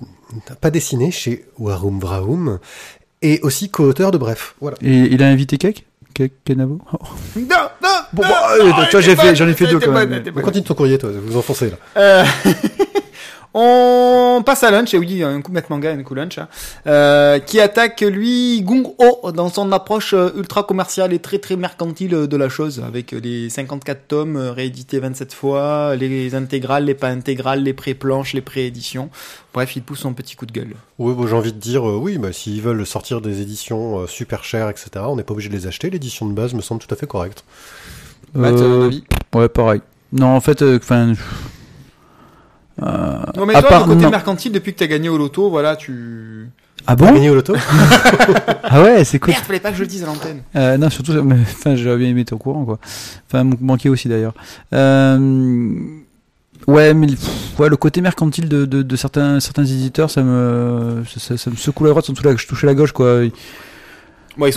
pas 0.62 0.72
dessinée 0.72 1.12
chez 1.12 1.46
Warum 1.60 2.00
Vraum, 2.00 2.60
et 3.22 3.40
aussi 3.44 3.70
co-auteur 3.70 4.12
de 4.12 4.18
Bref. 4.18 4.56
Voilà. 4.62 4.78
Et 4.82 4.94
il 5.12 5.22
a 5.24 5.28
invité 5.28 5.58
Cake 5.58 5.86
Cake 6.14 6.34
Kenavo 6.46 6.80
Oh. 6.94 6.98
Non, 7.36 7.44
non, 7.84 7.90
Bon, 8.14 8.24
non, 8.24 8.30
bah, 8.30 8.48
euh, 8.60 8.72
fait- 9.16 9.36
j'en 9.36 9.48
ai 9.48 9.54
fait 9.54 9.68
deux, 9.68 9.80
quand 9.80 9.92
même. 9.92 10.10
bonne. 10.32 10.44
continue 10.44 10.64
ton 10.64 10.74
courrier, 10.74 10.98
toi, 10.98 11.10
vous 11.14 11.38
enfoncez 11.38 11.70
là. 11.72 11.78
Euh, 11.98 12.24
On 13.58 14.44
passe 14.46 14.64
à 14.64 14.72
lunch, 14.72 14.94
et 14.94 14.98
oui, 14.98 15.24
un 15.24 15.42
coup 15.42 15.50
de 15.50 15.56
mettre 15.56 15.72
manga, 15.72 15.90
un 15.90 16.04
coup 16.04 16.14
lunch, 16.14 16.38
hein, 16.40 16.50
euh, 16.88 17.40
qui 17.40 17.62
attaque 17.62 18.02
lui 18.02 18.62
Gung 18.62 18.94
Ho 18.98 19.32
dans 19.32 19.48
son 19.48 19.72
approche 19.72 20.14
euh, 20.14 20.30
ultra 20.36 20.64
commerciale 20.64 21.14
et 21.14 21.20
très 21.20 21.40
très 21.40 21.56
mercantile 21.56 22.10
de 22.28 22.38
la 22.38 22.50
chose, 22.50 22.84
avec 22.86 23.12
les 23.12 23.50
54 23.50 24.08
tomes 24.10 24.36
euh, 24.36 24.52
réédités 24.52 25.00
27 25.00 25.34
fois, 25.34 25.96
les 25.96 26.36
intégrales, 26.36 26.84
les 26.84 26.96
pas 26.96 27.08
intégrales, 27.08 27.64
les 27.64 27.72
pré-planches, 27.74 28.34
les 28.34 28.42
pré-éditions. 28.42 29.10
Bref, 29.54 29.74
il 29.78 29.84
pousse 29.84 30.00
son 30.00 30.14
petit 30.14 30.36
coup 30.36 30.46
de 30.46 30.52
gueule. 30.52 30.74
Oui, 31.00 31.14
bon, 31.14 31.26
j'ai 31.26 31.34
envie 31.36 31.54
de 31.54 31.58
dire, 31.60 31.88
euh, 31.90 31.96
oui, 31.96 32.18
bah, 32.18 32.34
s'ils 32.34 32.62
veulent 32.62 32.86
sortir 32.86 33.22
des 33.22 33.40
éditions 33.42 34.00
euh, 34.02 34.08
super 34.08 34.44
chères, 34.44 34.68
etc., 34.68 34.90
on 35.08 35.16
n'est 35.16 35.24
pas 35.24 35.32
obligé 35.32 35.48
de 35.48 35.54
les 35.56 35.66
acheter. 35.66 35.90
L'édition 35.90 36.26
de 36.28 36.34
base 36.34 36.54
me 36.54 36.62
semble 36.62 36.82
tout 36.82 36.94
à 36.94 36.98
fait 36.98 37.08
correcte. 37.08 37.46
Matt, 38.34 38.56
Euh, 38.56 38.82
un 38.82 38.86
avis? 38.88 39.06
Ouais, 39.34 39.48
pareil. 39.48 39.80
Non, 40.12 40.28
en 40.28 40.42
fait, 40.42 40.62
euh, 40.62 40.78
enfin. 40.82 41.14
Euh, 42.84 43.18
Non 43.38 43.46
mais 43.46 43.56
à 43.56 43.62
toi, 43.62 43.70
part- 43.70 43.88
le 43.88 43.94
côté 43.94 44.06
non. 44.06 44.12
mercantile, 44.12 44.52
depuis 44.52 44.74
que 44.74 44.80
t'as 44.80 44.88
gagné 44.88 45.10
au 45.10 45.18
loto, 45.18 45.50
voilà, 45.50 45.76
tu... 45.76 46.50
Ah 46.88 46.96
T'as 46.96 47.06
bon 47.06 47.14
gagné 47.14 47.30
au 47.30 47.36
loto 47.36 47.56
Ah 48.64 48.82
ouais, 48.84 49.04
c'est 49.04 49.18
cool. 49.20 49.32
Merde, 49.34 49.44
fallait 49.46 49.60
pas 49.60 49.72
que 49.72 49.78
je 49.78 49.82
le 49.82 49.88
dise 49.88 50.04
à 50.04 50.08
l'antenne. 50.08 50.42
Euh, 50.56 50.78
non, 50.78 50.90
surtout, 50.90 51.14
mais, 51.24 51.36
enfin, 51.42 51.76
j'aurais 51.76 51.98
bien 51.98 52.10
aimé 52.10 52.22
être 52.22 52.34
au 52.34 52.38
courant, 52.38 52.64
quoi. 52.66 52.80
Enfin, 53.28 53.44
manqué 53.62 53.90
aussi 53.90 54.08
d'ailleurs. 54.08 54.34
Euh, 54.74 55.74
ouais, 56.68 56.94
mais 56.94 57.08
pff, 57.08 57.60
ouais, 57.60 57.70
le 57.70 57.78
côté 57.78 58.02
mercantile 58.02 58.50
de, 58.50 58.66
de, 58.66 58.82
de 58.84 58.96
certains, 58.96 59.40
certains 59.40 59.66
éditeurs, 59.66 60.10
ça 60.12 60.22
me, 60.24 61.04
ça, 61.12 61.20
ça- 61.20 61.38
ça 61.38 61.50
me 61.50 61.56
secoue 61.56 61.86
la 61.86 61.90
droite, 61.92 62.06
surtout 62.06 62.24
là 62.24 62.34
que 62.34 62.42
je 62.42 62.48
touchais 62.48 62.68
la 62.68 62.76
gauche, 62.76 62.92
quoi. 62.92 63.22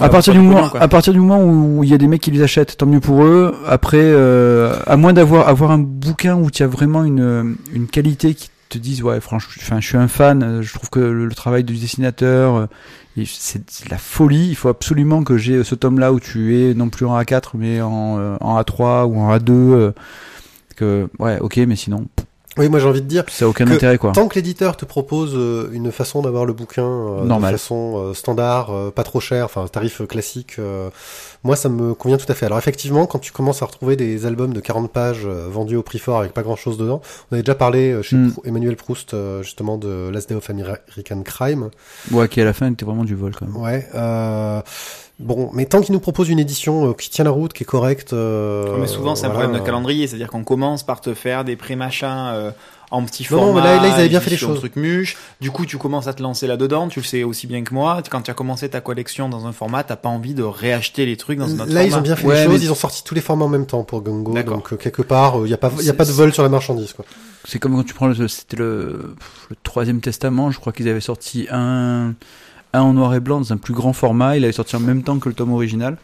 À 0.01 0.05
là 0.05 0.09
partir, 0.09 0.33
du 0.33 0.41
moment, 0.41 0.71
à 0.75 0.89
partir 0.89 1.13
du 1.13 1.21
moment 1.21 1.43
où 1.45 1.85
il 1.85 1.91
y 1.91 1.95
a 1.95 1.99
des 1.99 2.07
mecs 2.09 2.21
qui 2.23 2.31
les 2.31 2.43
achètent, 2.43 2.77
tant 2.77 2.87
mieux 2.87 3.01
pour 3.01 3.25
eux. 3.25 3.55
Après, 3.67 4.01
euh, 4.01 4.75
à 4.87 4.97
moins 4.97 5.13
d'avoir 5.13 5.49
avoir 5.49 5.71
un 5.71 5.79
bouquin 5.79 6.37
où 6.37 6.51
tu 6.51 6.63
as 6.63 6.67
vraiment 6.67 7.05
une, 7.05 7.57
une 7.73 7.87
qualité 7.87 8.35
qui 8.35 8.51
te 8.69 8.79
dise, 8.79 9.03
ouais, 9.03 9.21
franchement, 9.21 9.81
je 9.81 9.87
suis 9.87 9.97
un 9.97 10.09
fan, 10.09 10.43
euh, 10.43 10.63
je 10.63 10.75
trouve 10.75 10.91
que 10.91 11.01
le, 11.01 11.27
le 11.27 11.35
travail 11.35 11.65
du 11.65 11.75
dessinateur, 11.75 12.57
euh, 12.57 12.67
c'est 13.25 13.59
de 13.59 13.91
la 13.91 13.99
folie. 13.99 14.49
Il 14.49 14.57
faut 14.57 14.69
absolument 14.69 15.23
que 15.25 15.37
j'ai 15.39 15.65
ce 15.65 15.75
tome-là 15.75 16.13
où 16.13 16.21
tu 16.21 16.59
es 16.61 16.75
non 16.75 16.89
plus 16.89 17.07
en 17.07 17.19
A4, 17.19 17.51
mais 17.55 17.81
en, 17.81 18.19
euh, 18.19 18.37
en 18.41 18.61
A3 18.61 19.07
ou 19.07 19.19
en 19.21 19.35
A2. 19.37 19.51
euh, 19.51 19.93
que, 20.77 21.09
ouais, 21.19 21.39
ok, 21.41 21.57
mais 21.67 21.75
sinon, 21.75 22.07
Oui, 22.59 22.69
moi 22.69 22.81
j'ai 22.81 22.87
envie 22.87 23.01
de 23.03 23.07
dire, 23.07 23.25
ça 23.29 23.45
a 23.45 23.49
aucun 23.49 23.65
Que 23.65 23.73
intérêt, 23.75 23.99
quoi. 23.99 24.13
tant 24.13 24.29
que 24.29 24.35
l'éditeur 24.35 24.77
te 24.77 24.85
propose 24.85 25.33
euh, 25.35 25.69
une 25.73 25.93
façon 25.93 26.23
d'avoir 26.23 26.45
le 26.45 26.53
bouquin 26.53 26.83
euh, 26.85 27.25
Normal. 27.25 27.53
de 27.53 27.59
façon 27.59 27.95
euh, 27.97 28.15
standard, 28.15 28.71
pas 28.93 29.05
trop 29.05 29.21
cher, 29.21 29.45
enfin 29.45 29.67
tarif 29.69 30.03
classique, 30.07 30.57
moi 31.45 31.57
ça 31.57 31.69
me 31.69 31.95
convient 31.95 32.17
tout 32.19 32.31
à 32.31 32.35
fait. 32.35 32.47
Alors 32.47 32.59
effectivement, 32.59 33.07
quand 33.07 33.19
tu 33.19 33.33
commences 33.33 33.63
à 33.63 33.67
retrouver 33.67 33.97
des 33.97 34.27
albums 34.27 34.53
de 34.53 34.61
40 34.61 34.91
pages 34.91 35.23
euh, 35.25 35.47
vendus 35.51 35.77
au 35.77 35.83
prix 35.83 35.99
fort 35.99 36.19
avec 36.21 36.33
pas 36.33 36.43
grand-chose 36.43 36.77
dedans, 36.79 37.01
on 37.31 37.35
avait 37.35 37.43
déjà 37.43 37.55
parlé 37.55 37.93
euh, 37.93 38.03
chez 38.03 38.17
Mm. 38.17 38.33
Emmanuel 38.45 38.77
Proust 38.77 39.15
euh, 39.15 39.43
justement 39.43 39.79
de 39.79 40.09
Last 40.13 40.29
Day 40.29 40.35
of 40.35 40.49
American 40.51 41.23
Crime. 41.25 41.71
Ouais, 42.11 42.29
qui 42.29 42.41
à 42.41 42.45
la 42.45 42.53
fin 42.53 42.71
était 42.73 42.85
vraiment 42.85 43.05
du 43.05 43.15
vol, 43.15 43.33
quand 43.35 43.47
même. 43.47 43.57
Ouais. 43.57 43.87
Euh, 43.95 44.61
bon, 45.21 45.51
mais 45.53 45.67
tant 45.67 45.81
qu'il 45.81 45.93
nous 45.93 46.01
propose 46.01 46.29
une 46.29 46.39
édition 46.41 46.91
euh, 46.91 46.93
qui 46.95 47.11
tient 47.11 47.25
la 47.25 47.31
route, 47.31 47.53
qui 47.53 47.63
est 47.63 47.67
correcte. 47.67 48.13
euh, 48.13 48.77
mais 48.81 48.87
souvent, 48.87 49.15
c'est 49.15 49.27
un 49.27 49.29
voilà, 49.29 49.45
problème 49.45 49.61
de 49.63 49.67
calendrier, 49.67 50.07
c'est-à-dire 50.07 50.29
qu'on 50.29 50.45
commence 50.45 50.83
par 50.83 51.01
te 51.01 51.15
faire 51.15 51.45
des 51.45 51.55
pré-machins 51.57 52.09
euh, 52.33 52.51
en 52.91 53.05
petit 53.05 53.27
Non, 53.31 53.37
non, 53.39 53.43
format. 53.47 53.61
mais 53.61 53.67
là- 53.77 53.83
là, 53.83 53.89
ils 53.89 53.93
avaient 54.01 54.09
bien 54.09 54.21
fait 54.21 54.31
les 54.31 54.37
choses. 54.37 54.59
truc 54.59 54.77
muche. 54.77 55.17
Du 55.41 55.51
coup, 55.51 55.67
tu 55.67 55.77
commences 55.77 56.07
à 56.07 56.15
te 56.15 56.23
lancer 56.23 56.47
là-dedans, 56.47 56.89
tu 56.89 57.01
le 57.01 57.05
sais 57.05 57.23
aussi 57.23 57.47
bien 57.47 57.63
que 57.63 57.75
moi. 57.75 58.03
Quand 58.11 58.23
tu 58.23 58.31
as 58.31 58.35
commencé 58.35 58.69
ta 58.71 58.81
collection 58.81 59.29
dans 59.29 59.47
un 59.47 59.53
format, 59.53 59.85
t'as 59.85 59.97
pas 59.97 60.09
envie 60.09 60.33
de 60.35 60.43
réacheter 60.43 61.05
les 61.05 61.17
trucs 61.17 61.39
dans 61.39 61.49
un 61.51 61.61
autre 61.61 61.73
Là, 61.73 61.83
ils 61.85 61.91
format. 61.91 61.99
ont 62.01 62.03
bien 62.03 62.17
fait 62.17 62.27
Ouais, 62.27 62.35
les 62.37 62.45
choses. 62.45 62.53
mais- 62.61 62.65
Ils 62.67 62.73
ont 62.73 62.77
sorti 62.77 63.05
tous 63.05 63.15
les 63.15 63.21
formats 63.21 63.45
en 63.45 63.49
même 63.49 63.67
temps 63.67 63.85
pour 63.85 64.01
Gungo. 64.03 64.33
D'accord. 64.33 64.57
Donc, 64.57 64.73
euh, 64.73 64.77
quelque 64.77 65.03
part, 65.03 65.35
il 65.39 65.45
n'y 65.45 65.53
a 65.53 65.59
pas, 65.59 65.71
y 65.83 65.91
a 65.91 65.95
pas 65.95 66.05
de 66.07 66.13
vol 66.13 66.33
sur 66.33 66.43
la 66.43 66.49
marchandise, 66.49 66.93
quoi. 66.95 67.05
C'est 67.45 67.59
comme 67.59 67.75
quand 67.77 67.85
tu 67.85 67.95
prends 67.95 68.09
le, 68.09 68.29
c'était 68.29 68.57
le, 68.57 69.15
le 69.51 69.57
troisième 69.63 70.01
testament, 70.01 70.51
je 70.51 70.59
crois 70.59 70.73
qu'ils 70.73 70.89
avaient 70.89 71.01
sorti 71.01 71.47
un, 71.51 72.15
un 72.73 72.81
en 72.81 72.93
noir 72.95 73.15
et 73.15 73.21
blanc 73.21 73.39
dans 73.41 73.53
un 73.53 73.57
plus 73.59 73.75
grand 73.75 73.93
format, 73.93 74.37
il 74.37 74.45
avait 74.45 74.53
sorti 74.53 74.77
en 74.77 74.81
même 74.81 75.03
temps 75.03 75.19
que 75.19 75.29
le 75.29 75.35
tome 75.35 75.53
original. 75.53 75.97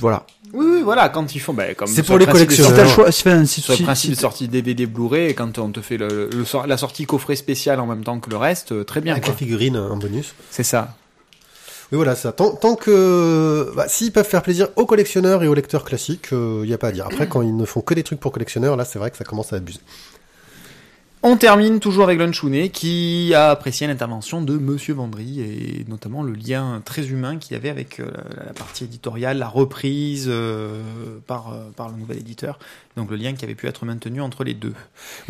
Voilà. 0.00 0.26
Oui, 0.54 0.64
oui, 0.76 0.82
voilà, 0.82 1.08
quand 1.08 1.34
ils 1.34 1.40
font, 1.40 1.52
bah, 1.52 1.74
comme 1.74 1.88
C'est 1.88 2.02
pour 2.04 2.16
le 2.16 2.20
les 2.20 2.26
des 2.26 2.38
Si 2.38 2.44
collectionneurs. 2.46 2.74
t'as 2.76 2.84
le 2.84 2.88
choix, 2.88 3.08
enfin, 3.08 3.44
si, 3.44 3.60
Sur 3.60 3.76
le 3.76 3.82
principe 3.82 4.10
de 4.12 4.16
sortie 4.16 4.46
DVD 4.48 4.86
Blu-ray, 4.86 5.34
quand 5.34 5.58
on 5.58 5.70
te 5.70 5.80
fait 5.80 5.96
le, 5.96 6.30
le 6.32 6.44
sor- 6.44 6.66
la 6.66 6.76
sortie 6.76 7.06
coffret 7.06 7.34
spécial 7.36 7.80
en 7.80 7.86
même 7.86 8.04
temps 8.04 8.20
que 8.20 8.30
le 8.30 8.36
reste, 8.36 8.72
euh, 8.72 8.84
très 8.84 9.00
bien. 9.00 9.12
Avec 9.12 9.24
quoi. 9.24 9.32
la 9.32 9.38
figurine 9.38 9.76
en 9.76 9.96
bonus. 9.96 10.34
C'est 10.50 10.62
ça. 10.62 10.96
Oui, 11.92 11.96
voilà, 11.96 12.14
ça. 12.16 12.32
Tant, 12.32 12.50
tant 12.54 12.76
que, 12.76 13.72
bah, 13.76 13.86
s'ils 13.88 14.10
peuvent 14.12 14.26
faire 14.26 14.42
plaisir 14.42 14.68
aux 14.76 14.86
collectionneurs 14.86 15.42
et 15.42 15.48
aux 15.48 15.54
lecteurs 15.54 15.84
classiques, 15.84 16.28
il 16.32 16.62
n'y 16.66 16.72
a 16.72 16.78
pas 16.78 16.88
à 16.88 16.92
dire. 16.92 17.06
Après, 17.06 17.26
quand 17.28 17.42
ils 17.42 17.56
ne 17.56 17.64
font 17.64 17.80
que 17.80 17.94
des 17.94 18.02
trucs 18.02 18.20
pour 18.20 18.32
collectionneurs, 18.32 18.76
là, 18.76 18.84
c'est 18.84 18.98
vrai 18.98 19.10
que 19.10 19.16
ça 19.16 19.24
commence 19.24 19.52
à 19.52 19.56
abuser. 19.56 19.80
On 21.26 21.38
termine 21.38 21.80
toujours 21.80 22.04
avec 22.04 22.18
Lunchounet 22.18 22.68
qui 22.68 23.32
a 23.34 23.48
apprécié 23.48 23.86
l'intervention 23.86 24.42
de 24.42 24.58
Monsieur 24.58 24.92
Vendry 24.92 25.40
et 25.40 25.86
notamment 25.88 26.22
le 26.22 26.34
lien 26.34 26.82
très 26.84 27.06
humain 27.06 27.38
qu'il 27.38 27.54
y 27.54 27.56
avait 27.56 27.70
avec 27.70 27.98
euh, 27.98 28.10
la 28.36 28.52
partie 28.52 28.84
éditoriale, 28.84 29.38
la 29.38 29.48
reprise 29.48 30.26
euh, 30.28 30.82
par, 31.26 31.48
euh, 31.48 31.70
par 31.74 31.88
le 31.88 31.96
nouvel 31.96 32.18
éditeur. 32.18 32.58
Donc 32.98 33.10
le 33.10 33.16
lien 33.16 33.32
qui 33.32 33.46
avait 33.46 33.54
pu 33.54 33.66
être 33.66 33.86
maintenu 33.86 34.20
entre 34.20 34.44
les 34.44 34.52
deux. 34.52 34.74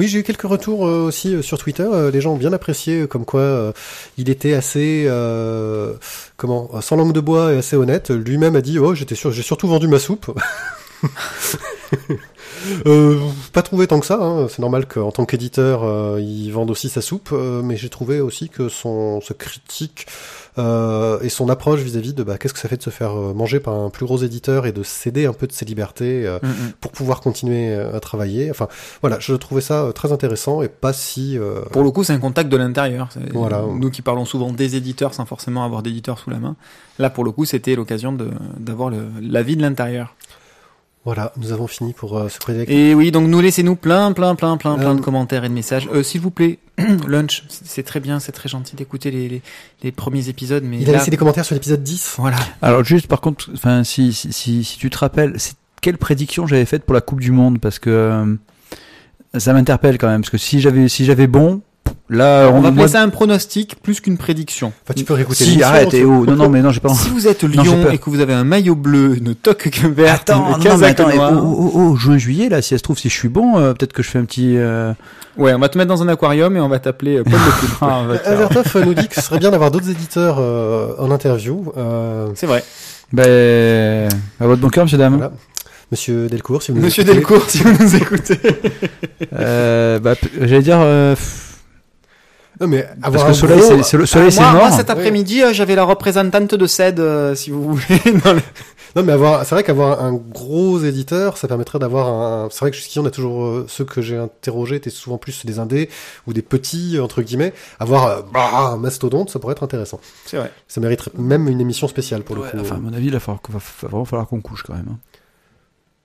Oui, 0.00 0.08
j'ai 0.08 0.18
eu 0.18 0.22
quelques 0.24 0.42
retours 0.42 0.80
aussi 0.80 1.40
sur 1.44 1.58
Twitter. 1.58 1.88
Les 2.12 2.20
gens 2.20 2.32
ont 2.32 2.38
bien 2.38 2.52
apprécié, 2.52 3.06
comme 3.06 3.24
quoi 3.24 3.72
il 4.18 4.28
était 4.28 4.54
assez, 4.54 5.04
euh, 5.06 5.94
comment, 6.36 6.80
sans 6.80 6.96
langue 6.96 7.12
de 7.12 7.20
bois 7.20 7.52
et 7.52 7.58
assez 7.58 7.76
honnête. 7.76 8.10
Lui-même 8.10 8.56
a 8.56 8.62
dit, 8.62 8.80
oh, 8.80 8.96
j'étais 8.96 9.14
sûr, 9.14 9.30
j'ai 9.30 9.42
surtout 9.42 9.68
vendu 9.68 9.86
ma 9.86 10.00
soupe. 10.00 10.36
Euh, 12.86 13.18
pas 13.52 13.62
trouvé 13.62 13.86
tant 13.86 14.00
que 14.00 14.06
ça. 14.06 14.18
Hein. 14.20 14.46
C'est 14.48 14.60
normal 14.60 14.86
qu'en 14.86 15.10
tant 15.12 15.24
qu'éditeur, 15.24 15.82
euh, 15.84 16.20
il 16.20 16.50
vende 16.50 16.70
aussi 16.70 16.88
sa 16.88 17.00
soupe, 17.00 17.30
euh, 17.32 17.62
mais 17.62 17.76
j'ai 17.76 17.88
trouvé 17.88 18.20
aussi 18.20 18.48
que 18.48 18.68
son 18.68 19.20
ce 19.20 19.32
critique 19.32 20.06
euh, 20.58 21.18
et 21.20 21.28
son 21.28 21.48
approche 21.48 21.80
vis-à-vis 21.80 22.14
de 22.14 22.22
bah, 22.22 22.38
qu'est-ce 22.38 22.54
que 22.54 22.60
ça 22.60 22.68
fait 22.68 22.76
de 22.76 22.82
se 22.82 22.90
faire 22.90 23.18
euh, 23.18 23.34
manger 23.34 23.58
par 23.60 23.74
un 23.74 23.90
plus 23.90 24.06
gros 24.06 24.18
éditeur 24.18 24.66
et 24.66 24.72
de 24.72 24.82
céder 24.84 25.26
un 25.26 25.32
peu 25.32 25.46
de 25.48 25.52
ses 25.52 25.64
libertés 25.64 26.26
euh, 26.26 26.38
pour 26.80 26.92
pouvoir 26.92 27.20
continuer 27.20 27.74
à 27.74 27.98
travailler. 28.00 28.50
Enfin, 28.50 28.68
voilà, 29.00 29.18
je 29.20 29.34
trouvais 29.34 29.60
ça 29.60 29.90
très 29.94 30.12
intéressant 30.12 30.62
et 30.62 30.68
pas 30.68 30.92
si. 30.92 31.36
euh, 31.38 31.62
Pour 31.72 31.82
le 31.82 31.90
coup, 31.90 32.04
c'est 32.04 32.12
un 32.12 32.18
contact 32.20 32.50
de 32.50 32.56
l'intérieur. 32.56 33.08
C'est- 33.12 33.32
Voilà. 33.32 33.62
Nous 33.78 33.90
qui 33.90 34.02
parlons 34.02 34.24
souvent 34.24 34.52
des 34.52 34.76
éditeurs 34.76 35.12
sans 35.14 35.26
forcément 35.26 35.64
avoir 35.64 35.82
d'éditeur 35.82 36.18
sous 36.18 36.30
la 36.30 36.38
main. 36.38 36.54
Là, 36.98 37.10
pour 37.10 37.24
le 37.24 37.32
coup, 37.32 37.44
c'était 37.44 37.74
l'occasion 37.74 38.12
de- 38.12 38.30
d'avoir 38.58 38.90
le- 38.90 39.08
l'avis 39.20 39.56
de 39.56 39.62
l'intérieur. 39.62 40.14
Voilà, 41.04 41.32
nous 41.36 41.52
avons 41.52 41.66
fini 41.66 41.92
pour 41.92 42.16
euh, 42.16 42.28
ce 42.30 42.38
projet. 42.38 42.64
Et 42.68 42.94
oui, 42.94 43.10
donc 43.10 43.28
nous 43.28 43.40
laissez-nous 43.40 43.76
plein, 43.76 44.12
plein, 44.12 44.34
plein, 44.34 44.56
plein, 44.56 44.76
plein 44.76 44.92
Euh, 44.92 44.94
de 44.94 45.00
commentaires 45.00 45.44
et 45.44 45.48
de 45.50 45.54
messages. 45.54 45.86
Euh, 45.92 46.02
S'il 46.02 46.22
vous 46.22 46.30
plaît, 46.30 46.58
Lunch, 47.06 47.44
c'est 47.48 47.82
très 47.82 48.00
bien, 48.00 48.20
c'est 48.20 48.32
très 48.32 48.48
gentil 48.48 48.74
d'écouter 48.74 49.10
les, 49.10 49.28
les, 49.28 49.42
les 49.82 49.92
premiers 49.92 50.28
épisodes, 50.30 50.64
mais 50.64 50.78
Il 50.80 50.88
a 50.88 50.94
laissé 50.94 51.10
des 51.10 51.16
commentaires 51.18 51.44
sur 51.44 51.54
l'épisode 51.54 51.82
10. 51.82 52.14
voilà. 52.18 52.38
Alors 52.62 52.82
juste 52.84 53.06
par 53.06 53.20
contre, 53.20 53.50
enfin 53.52 53.84
si, 53.84 54.12
si, 54.14 54.32
si, 54.32 54.64
si 54.64 54.78
tu 54.78 54.88
te 54.88 54.96
rappelles, 54.96 55.36
quelle 55.82 55.98
prédiction 55.98 56.46
j'avais 56.46 56.64
faite 56.64 56.84
pour 56.84 56.94
la 56.94 57.02
Coupe 57.02 57.20
du 57.20 57.32
Monde? 57.32 57.60
Parce 57.60 57.78
que 57.78 57.90
euh, 57.90 58.34
ça 59.38 59.52
m'interpelle 59.52 59.98
quand 59.98 60.08
même 60.08 60.22
parce 60.22 60.30
que 60.30 60.38
si 60.38 60.60
j'avais 60.60 60.88
si 60.88 61.04
j'avais 61.04 61.26
bon, 61.26 61.60
Là, 62.10 62.48
On 62.50 62.54
va 62.54 62.60
moi- 62.60 62.68
appeler 62.70 62.88
ça 62.88 63.02
un 63.02 63.08
pronostic 63.08 63.76
plus 63.82 64.00
qu'une 64.00 64.18
prédiction. 64.18 64.74
Enfin, 64.84 64.92
tu 64.94 65.04
peux 65.04 65.14
réécouter 65.14 65.44
Si, 65.44 65.62
arrête, 65.62 65.94
et 65.94 66.04
oh, 66.04 66.26
non, 66.26 66.36
non, 66.36 66.48
mais 66.50 66.60
non, 66.60 66.70
j'ai 66.70 66.80
pas. 66.80 66.90
Si 66.90 67.08
vous 67.08 67.26
êtes 67.26 67.44
Lyon 67.44 67.90
et 67.90 67.96
que 67.96 68.10
vous 68.10 68.20
avez 68.20 68.34
un 68.34 68.44
maillot 68.44 68.74
bleu, 68.74 69.16
une 69.16 69.34
toque 69.34 69.68
verte, 69.84 70.28
Attends, 70.28 70.58
une 70.58 70.64
non, 70.68 70.76
mais 70.76 70.88
attends, 70.88 71.08
et 71.08 71.16
noire. 71.16 71.32
oh, 71.34 71.40
oh, 71.42 71.70
oh, 71.74 71.80
oh, 71.92 71.96
juin, 71.96 72.18
juillet, 72.18 72.50
là, 72.50 72.60
si 72.60 72.70
ça 72.70 72.78
se 72.78 72.82
trouve, 72.82 72.98
si 72.98 73.08
je 73.08 73.14
suis 73.14 73.30
bon, 73.30 73.56
euh, 73.58 73.72
peut-être 73.72 73.94
que 73.94 74.02
je 74.02 74.10
fais 74.10 74.18
un 74.18 74.26
petit. 74.26 74.54
Euh... 74.58 74.92
Ouais, 75.38 75.54
on 75.54 75.58
va 75.58 75.70
te 75.70 75.78
mettre 75.78 75.88
dans 75.88 76.02
un 76.02 76.08
aquarium 76.08 76.54
et 76.56 76.60
on 76.60 76.68
va 76.68 76.78
t'appeler 76.78 77.16
euh, 77.16 77.24
Paul 77.24 77.34
ah, 77.80 78.02
on 78.02 78.06
va 78.06 78.84
nous 78.84 78.94
dit 78.94 79.08
que 79.08 79.14
ce 79.14 79.22
serait 79.22 79.38
bien 79.38 79.50
d'avoir 79.50 79.70
d'autres 79.70 79.88
éditeurs 79.88 80.36
euh, 80.38 80.92
en 80.98 81.10
interview. 81.10 81.72
Euh, 81.78 82.28
C'est 82.34 82.46
vrai. 82.46 82.62
Ben, 83.14 84.10
à 84.40 84.46
votre 84.46 84.60
bon 84.60 84.68
cœur, 84.68 84.84
monsieur 84.84 84.98
dame. 84.98 85.16
Voilà. 85.16 85.32
Monsieur 85.90 86.28
Delcourt, 86.28 86.62
si 86.62 86.72
vous 86.72 86.78
nous 86.78 86.84
Monsieur 86.84 87.02
écoutez. 87.02 87.16
Delcourt, 87.16 87.44
si 87.48 87.58
vous 87.62 87.82
nous 87.82 87.96
écoutez. 87.96 88.38
Euh, 89.38 89.98
bah, 90.00 90.14
j'allais 90.38 90.62
dire. 90.62 90.80
Euh, 92.60 92.64
Non, 92.66 92.68
mais 92.68 92.82
parce 93.00 93.06
avoir 93.06 93.22
que 93.24 93.26
un 93.26 93.28
le 93.28 93.34
soleil, 93.34 93.58
gros- 93.60 93.68
c'est, 93.76 93.82
c'est 93.82 93.96
le 93.96 94.06
soleil, 94.06 94.28
Ah, 94.28 94.30
c'est 94.30 94.40
moi, 94.40 94.52
mort. 94.52 94.60
moi, 94.68 94.70
cet 94.76 94.90
après-midi, 94.90 95.42
euh, 95.42 95.52
j'avais 95.52 95.74
la 95.74 95.84
représentante 95.84 96.54
de 96.54 96.66
CED, 96.66 97.00
euh, 97.00 97.34
si 97.34 97.50
vous 97.50 97.74
voulez. 97.74 98.00
dans 98.24 98.32
le- 98.32 98.40
Non, 98.94 99.02
mais 99.02 99.12
avoir, 99.12 99.44
c'est 99.44 99.56
vrai 99.56 99.64
qu'avoir 99.64 100.00
un 100.04 100.12
gros 100.12 100.78
éditeur, 100.80 101.36
ça 101.36 101.48
permettrait 101.48 101.80
d'avoir 101.80 102.06
un. 102.08 102.48
C'est 102.52 102.60
vrai 102.60 102.70
que 102.70 102.76
jusqu'ici, 102.76 103.00
on 103.00 103.06
a 103.06 103.10
toujours 103.10 103.44
euh, 103.44 103.66
ceux 103.68 103.84
que 103.84 104.00
j'ai 104.00 104.16
interrogés 104.16 104.76
étaient 104.76 104.88
souvent 104.90 105.18
plus 105.18 105.44
des 105.44 105.58
indés 105.58 105.90
ou 106.28 106.32
des 106.32 106.42
petits 106.42 107.00
entre 107.00 107.22
guillemets. 107.22 107.52
Avoir 107.80 108.06
euh, 108.06 108.22
bah, 108.32 108.48
un 108.72 108.76
mastodonte, 108.76 109.30
ça 109.30 109.40
pourrait 109.40 109.52
être 109.54 109.64
intéressant. 109.64 109.98
C'est 110.26 110.36
vrai. 110.36 110.52
Ça 110.68 110.80
mériterait 110.80 111.10
même 111.18 111.48
une 111.48 111.60
émission 111.60 111.88
spéciale 111.88 112.22
pour 112.22 112.36
le 112.36 112.42
Ouais, 112.42 112.50
coup. 112.52 112.58
enfin, 112.60 112.76
à 112.76 112.78
mon 112.78 112.92
avis, 112.92 113.06
il 113.06 113.12
va, 113.12 113.18
falloir, 113.18 113.40
va, 113.48 113.58
va 113.58 113.88
vraiment 113.88 114.04
falloir 114.04 114.28
qu'on 114.28 114.40
couche 114.40 114.62
quand 114.62 114.74
même. 114.74 114.86
hein. 114.92 114.98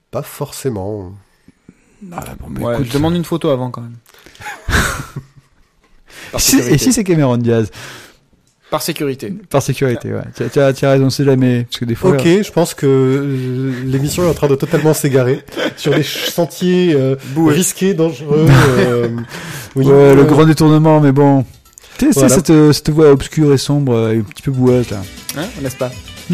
Pas 0.10 0.24
forcément. 0.24 1.12
Ah, 2.12 2.24
bon, 2.40 2.48
mais 2.50 2.64
Ouais, 2.66 2.74
écoute, 2.74 2.88
je 2.88 2.94
demande 2.94 3.14
une 3.14 3.24
photo 3.26 3.50
avant 3.52 3.70
quand 3.70 3.82
même. 3.82 3.98
Si- 6.38 6.56
et 6.56 6.60
sécurité. 6.60 6.78
si 6.84 6.94
c'est 6.94 7.04
Cameron 7.04 7.38
Diaz 7.38 7.70
Par 8.70 8.82
sécurité. 8.82 9.34
Par 9.50 9.62
sécurité, 9.62 10.14
ouais. 10.14 10.22
Tu 10.36 10.44
as, 10.44 10.50
tu 10.50 10.60
as- 10.60 10.74
tu 10.74 10.86
as 10.86 10.92
raison, 10.92 11.10
c'est 11.10 11.26
jamais. 11.26 11.64
Parce 11.64 11.80
que 11.80 11.86
des 11.86 11.96
fois. 11.96 12.12
Ok, 12.12 12.24
je 12.24 12.52
pense 12.52 12.74
que 12.76 12.86
euh, 12.86 13.74
l'émission 13.86 14.24
est 14.24 14.30
en 14.30 14.34
train 14.34 14.48
de 14.48 14.56
totalement 14.56 14.94
s'égarer 14.94 15.44
sur 15.78 15.94
des 15.96 16.04
sentiers 16.04 16.94
euh, 16.94 17.16
risqués, 17.36 17.94
dangereux. 17.96 18.46
euh, 18.80 19.08
oui, 19.76 19.86
Ouais, 19.86 19.92
euh, 19.94 20.16
le 20.16 20.24
grand 20.26 20.46
détournement, 20.46 21.00
mais 21.00 21.12
bon. 21.12 21.46
Tu 21.98 22.06
sais, 22.06 22.12
Voilà. 22.20 22.30
cette, 22.30 22.72
cette 22.72 22.90
voie 22.92 23.12
obscure 23.12 23.54
et 23.54 23.58
sombre, 23.58 23.98
un 24.16 24.22
petit 24.22 24.44
peu 24.44 24.52
boueuse, 24.52 24.90
là. 24.92 25.02
Hein, 25.38 25.46
n'est-ce 25.62 25.76
pas? 25.76 25.92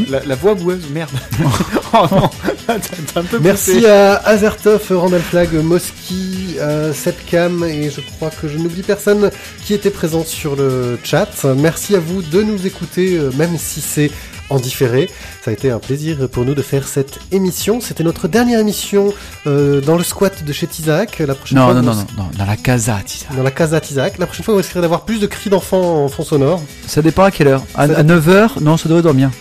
La, 0.09 0.23
la 0.25 0.35
voix 0.35 0.53
boueuse, 0.55 0.89
merde. 0.91 1.09
oh 1.93 2.05
non, 2.11 2.29
t'as 2.67 3.19
un 3.19 3.23
peu 3.23 3.39
Merci 3.39 3.75
poussé. 3.75 3.85
à 3.87 4.15
Azertov, 4.27 4.81
Randall 4.91 5.21
Flag, 5.21 5.53
Moski, 5.53 6.55
euh, 6.59 6.93
Setcam 6.93 7.63
et 7.63 7.89
je 7.89 8.01
crois 8.01 8.29
que 8.29 8.47
je 8.47 8.57
n'oublie 8.57 8.83
personne 8.83 9.31
qui 9.63 9.73
était 9.73 9.89
présent 9.91 10.23
sur 10.25 10.55
le 10.55 10.97
chat. 11.03 11.29
Merci 11.57 11.95
à 11.95 11.99
vous 11.99 12.21
de 12.21 12.41
nous 12.41 12.65
écouter, 12.67 13.15
euh, 13.17 13.31
même 13.37 13.57
si 13.57 13.81
c'est 13.81 14.11
en 14.49 14.57
différé. 14.59 15.09
Ça 15.43 15.49
a 15.51 15.53
été 15.53 15.71
un 15.71 15.79
plaisir 15.79 16.29
pour 16.29 16.45
nous 16.45 16.53
de 16.53 16.61
faire 16.61 16.87
cette 16.87 17.17
émission. 17.31 17.81
C'était 17.81 18.03
notre 18.03 18.27
dernière 18.27 18.59
émission 18.59 19.11
euh, 19.47 19.81
dans 19.81 19.97
le 19.97 20.03
squat 20.03 20.43
de 20.43 20.53
chez 20.53 20.67
Tizak. 20.67 21.19
La 21.19 21.33
prochaine 21.33 21.57
Non, 21.57 21.65
fois, 21.65 21.73
non, 21.73 21.81
non, 21.81 21.95
non, 21.95 22.05
non, 22.17 22.29
dans 22.37 22.45
la 22.45 22.55
casa, 22.57 22.99
Tisa. 23.03 23.25
Dans 23.35 23.41
la 23.43 23.51
casa 23.51 23.79
Tizak. 23.81 24.17
La 24.19 24.27
prochaine 24.27 24.43
fois, 24.45 24.53
vous 24.53 24.59
risquerez 24.59 24.81
d'avoir 24.81 25.05
plus 25.05 25.19
de 25.19 25.25
cris 25.25 25.49
d'enfants 25.49 26.03
en 26.05 26.09
fond 26.09 26.23
sonore. 26.23 26.61
Ça 26.85 27.01
dépend 27.01 27.23
à 27.23 27.31
quelle 27.31 27.47
heure. 27.47 27.63
À, 27.75 27.83
à 27.83 28.03
9h, 28.03 28.61
non, 28.61 28.77
ça 28.77 28.87
doit 28.87 29.01
dormir. 29.01 29.31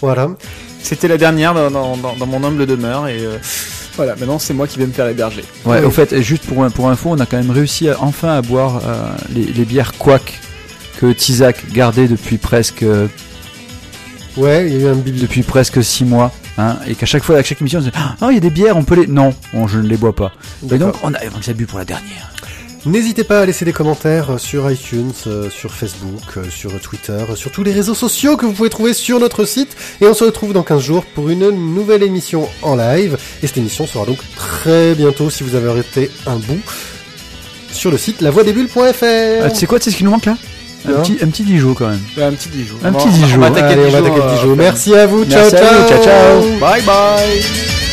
Voilà. 0.00 0.28
C'était 0.82 1.08
la 1.08 1.18
dernière 1.18 1.54
dans, 1.54 1.70
dans, 1.70 1.96
dans- 1.96 2.14
dans 2.16 2.26
mon 2.26 2.42
humble 2.44 2.66
demeure 2.66 3.08
et 3.08 3.18
euh, 3.18 3.38
voilà, 3.96 4.14
maintenant 4.16 4.38
c'est 4.38 4.54
moi 4.54 4.66
qui 4.66 4.78
vais 4.78 4.86
me 4.86 4.92
faire 4.92 5.08
héberger. 5.08 5.42
Ouais, 5.64 5.78
Oui. 5.80 5.84
au 5.84 5.90
fait, 5.90 6.20
juste 6.22 6.44
pour, 6.44 6.64
pour 6.70 6.88
info, 6.90 7.10
on 7.12 7.18
a 7.18 7.26
quand 7.26 7.36
même 7.38 7.50
réussi 7.50 7.88
à- 7.88 7.96
enfin 8.00 8.36
à 8.36 8.42
boire 8.42 8.80
euh, 8.86 9.08
les, 9.34 9.44
les 9.44 9.64
bières 9.64 9.92
Quack 9.98 10.38
que 11.00 11.12
Tizak 11.12 11.72
gardait 11.72 12.08
depuis 12.08 12.38
presque, 12.38 12.82
euh, 12.82 13.08
Ouais, 14.36 14.66
il 14.70 14.74
y 14.74 14.84
a 14.84 14.88
eu 14.88 14.92
un 14.92 14.96
depuis 14.96 15.42
presque 15.42 15.82
6 15.82 16.04
mois. 16.04 16.30
Hein, 16.58 16.76
et 16.86 16.94
qu'à 16.94 17.04
chaque 17.06 17.22
fois, 17.22 17.36
à 17.38 17.42
chaque 17.42 17.60
émission, 17.60 17.80
on 17.80 17.82
se 17.82 17.88
dit 17.88 17.96
Ah, 17.96 18.28
il 18.30 18.34
y 18.34 18.36
a 18.38 18.40
des 18.40 18.50
bières, 18.50 18.76
on 18.76 18.82
peut 18.84 18.94
les. 18.94 19.06
Non, 19.06 19.34
bon, 19.52 19.66
je 19.66 19.78
ne 19.78 19.86
les 19.88 19.96
bois 19.98 20.14
pas. 20.14 20.32
Et 20.70 20.78
donc, 20.78 20.94
on 21.02 21.12
a, 21.14 21.18
on 21.18 21.50
a 21.50 21.52
bu 21.54 21.66
pour 21.66 21.78
la 21.78 21.84
dernière. 21.84 22.32
N'hésitez 22.86 23.24
pas 23.24 23.40
à 23.40 23.46
laisser 23.46 23.64
des 23.64 23.72
commentaires 23.72 24.30
euh, 24.30 24.38
sur 24.38 24.70
iTunes, 24.70 25.12
euh, 25.26 25.50
sur 25.50 25.74
Facebook, 25.74 26.22
euh, 26.36 26.44
sur 26.48 26.70
Twitter, 26.80 27.24
sur 27.34 27.50
tous 27.50 27.64
les 27.64 27.72
réseaux 27.72 27.94
sociaux 27.94 28.36
que 28.36 28.46
vous 28.46 28.52
pouvez 28.52 28.70
trouver 28.70 28.94
sur 28.94 29.18
notre 29.18 29.44
site. 29.44 29.76
Et 30.00 30.06
on 30.06 30.14
se 30.14 30.22
retrouve 30.22 30.52
dans 30.52 30.62
15 30.62 30.80
jours 30.80 31.04
pour 31.04 31.28
une 31.28 31.50
nouvelle 31.50 32.04
émission 32.04 32.48
en 32.62 32.76
live. 32.76 33.18
Et 33.42 33.46
cette 33.48 33.58
émission 33.58 33.86
sera 33.86 34.06
donc 34.06 34.18
très 34.36 34.94
bientôt, 34.94 35.30
si 35.30 35.42
vous 35.42 35.56
avez 35.56 35.68
arrêté 35.68 36.10
un 36.26 36.36
bout, 36.36 36.60
sur 37.72 37.90
le 37.90 37.98
site 37.98 38.20
lavoidesbulles.fr. 38.20 39.44
Ah, 39.44 39.50
tu 39.50 39.56
sais 39.56 39.66
quoi, 39.66 39.78
tu 39.78 39.86
sais 39.86 39.90
ce 39.90 39.96
qui 39.96 40.04
nous 40.04 40.10
manque 40.12 40.26
là? 40.26 40.36
Un 40.88 41.00
petit, 41.00 41.18
un 41.20 41.28
petit 41.28 41.42
Dijon 41.42 41.74
quand 41.74 41.88
même. 41.88 42.00
Ouais, 42.16 42.22
un 42.22 42.32
petit 42.32 42.48
Dijon. 42.48 42.76
Un 42.84 42.92
petit 42.92 43.08
Dijon. 43.08 43.38
On 43.38 43.40
va 43.40 43.46
attaquer 43.46 43.72
Allez, 43.72 43.82
le 43.82 43.88
on 43.88 43.90
va 43.90 44.00
Dijon, 44.00 44.06
attaquer 44.06 44.20
le 44.20 44.30
euh, 44.30 44.34
Dijon. 44.36 44.56
Merci 44.56 44.94
à 44.94 45.06
vous. 45.06 45.24
Merci 45.28 45.56
ciao, 45.56 45.64
à 45.64 45.72
vous, 45.72 45.88
ciao, 45.88 46.02
ciao. 46.04 46.42
Bye 46.60 46.82
bye 46.82 47.85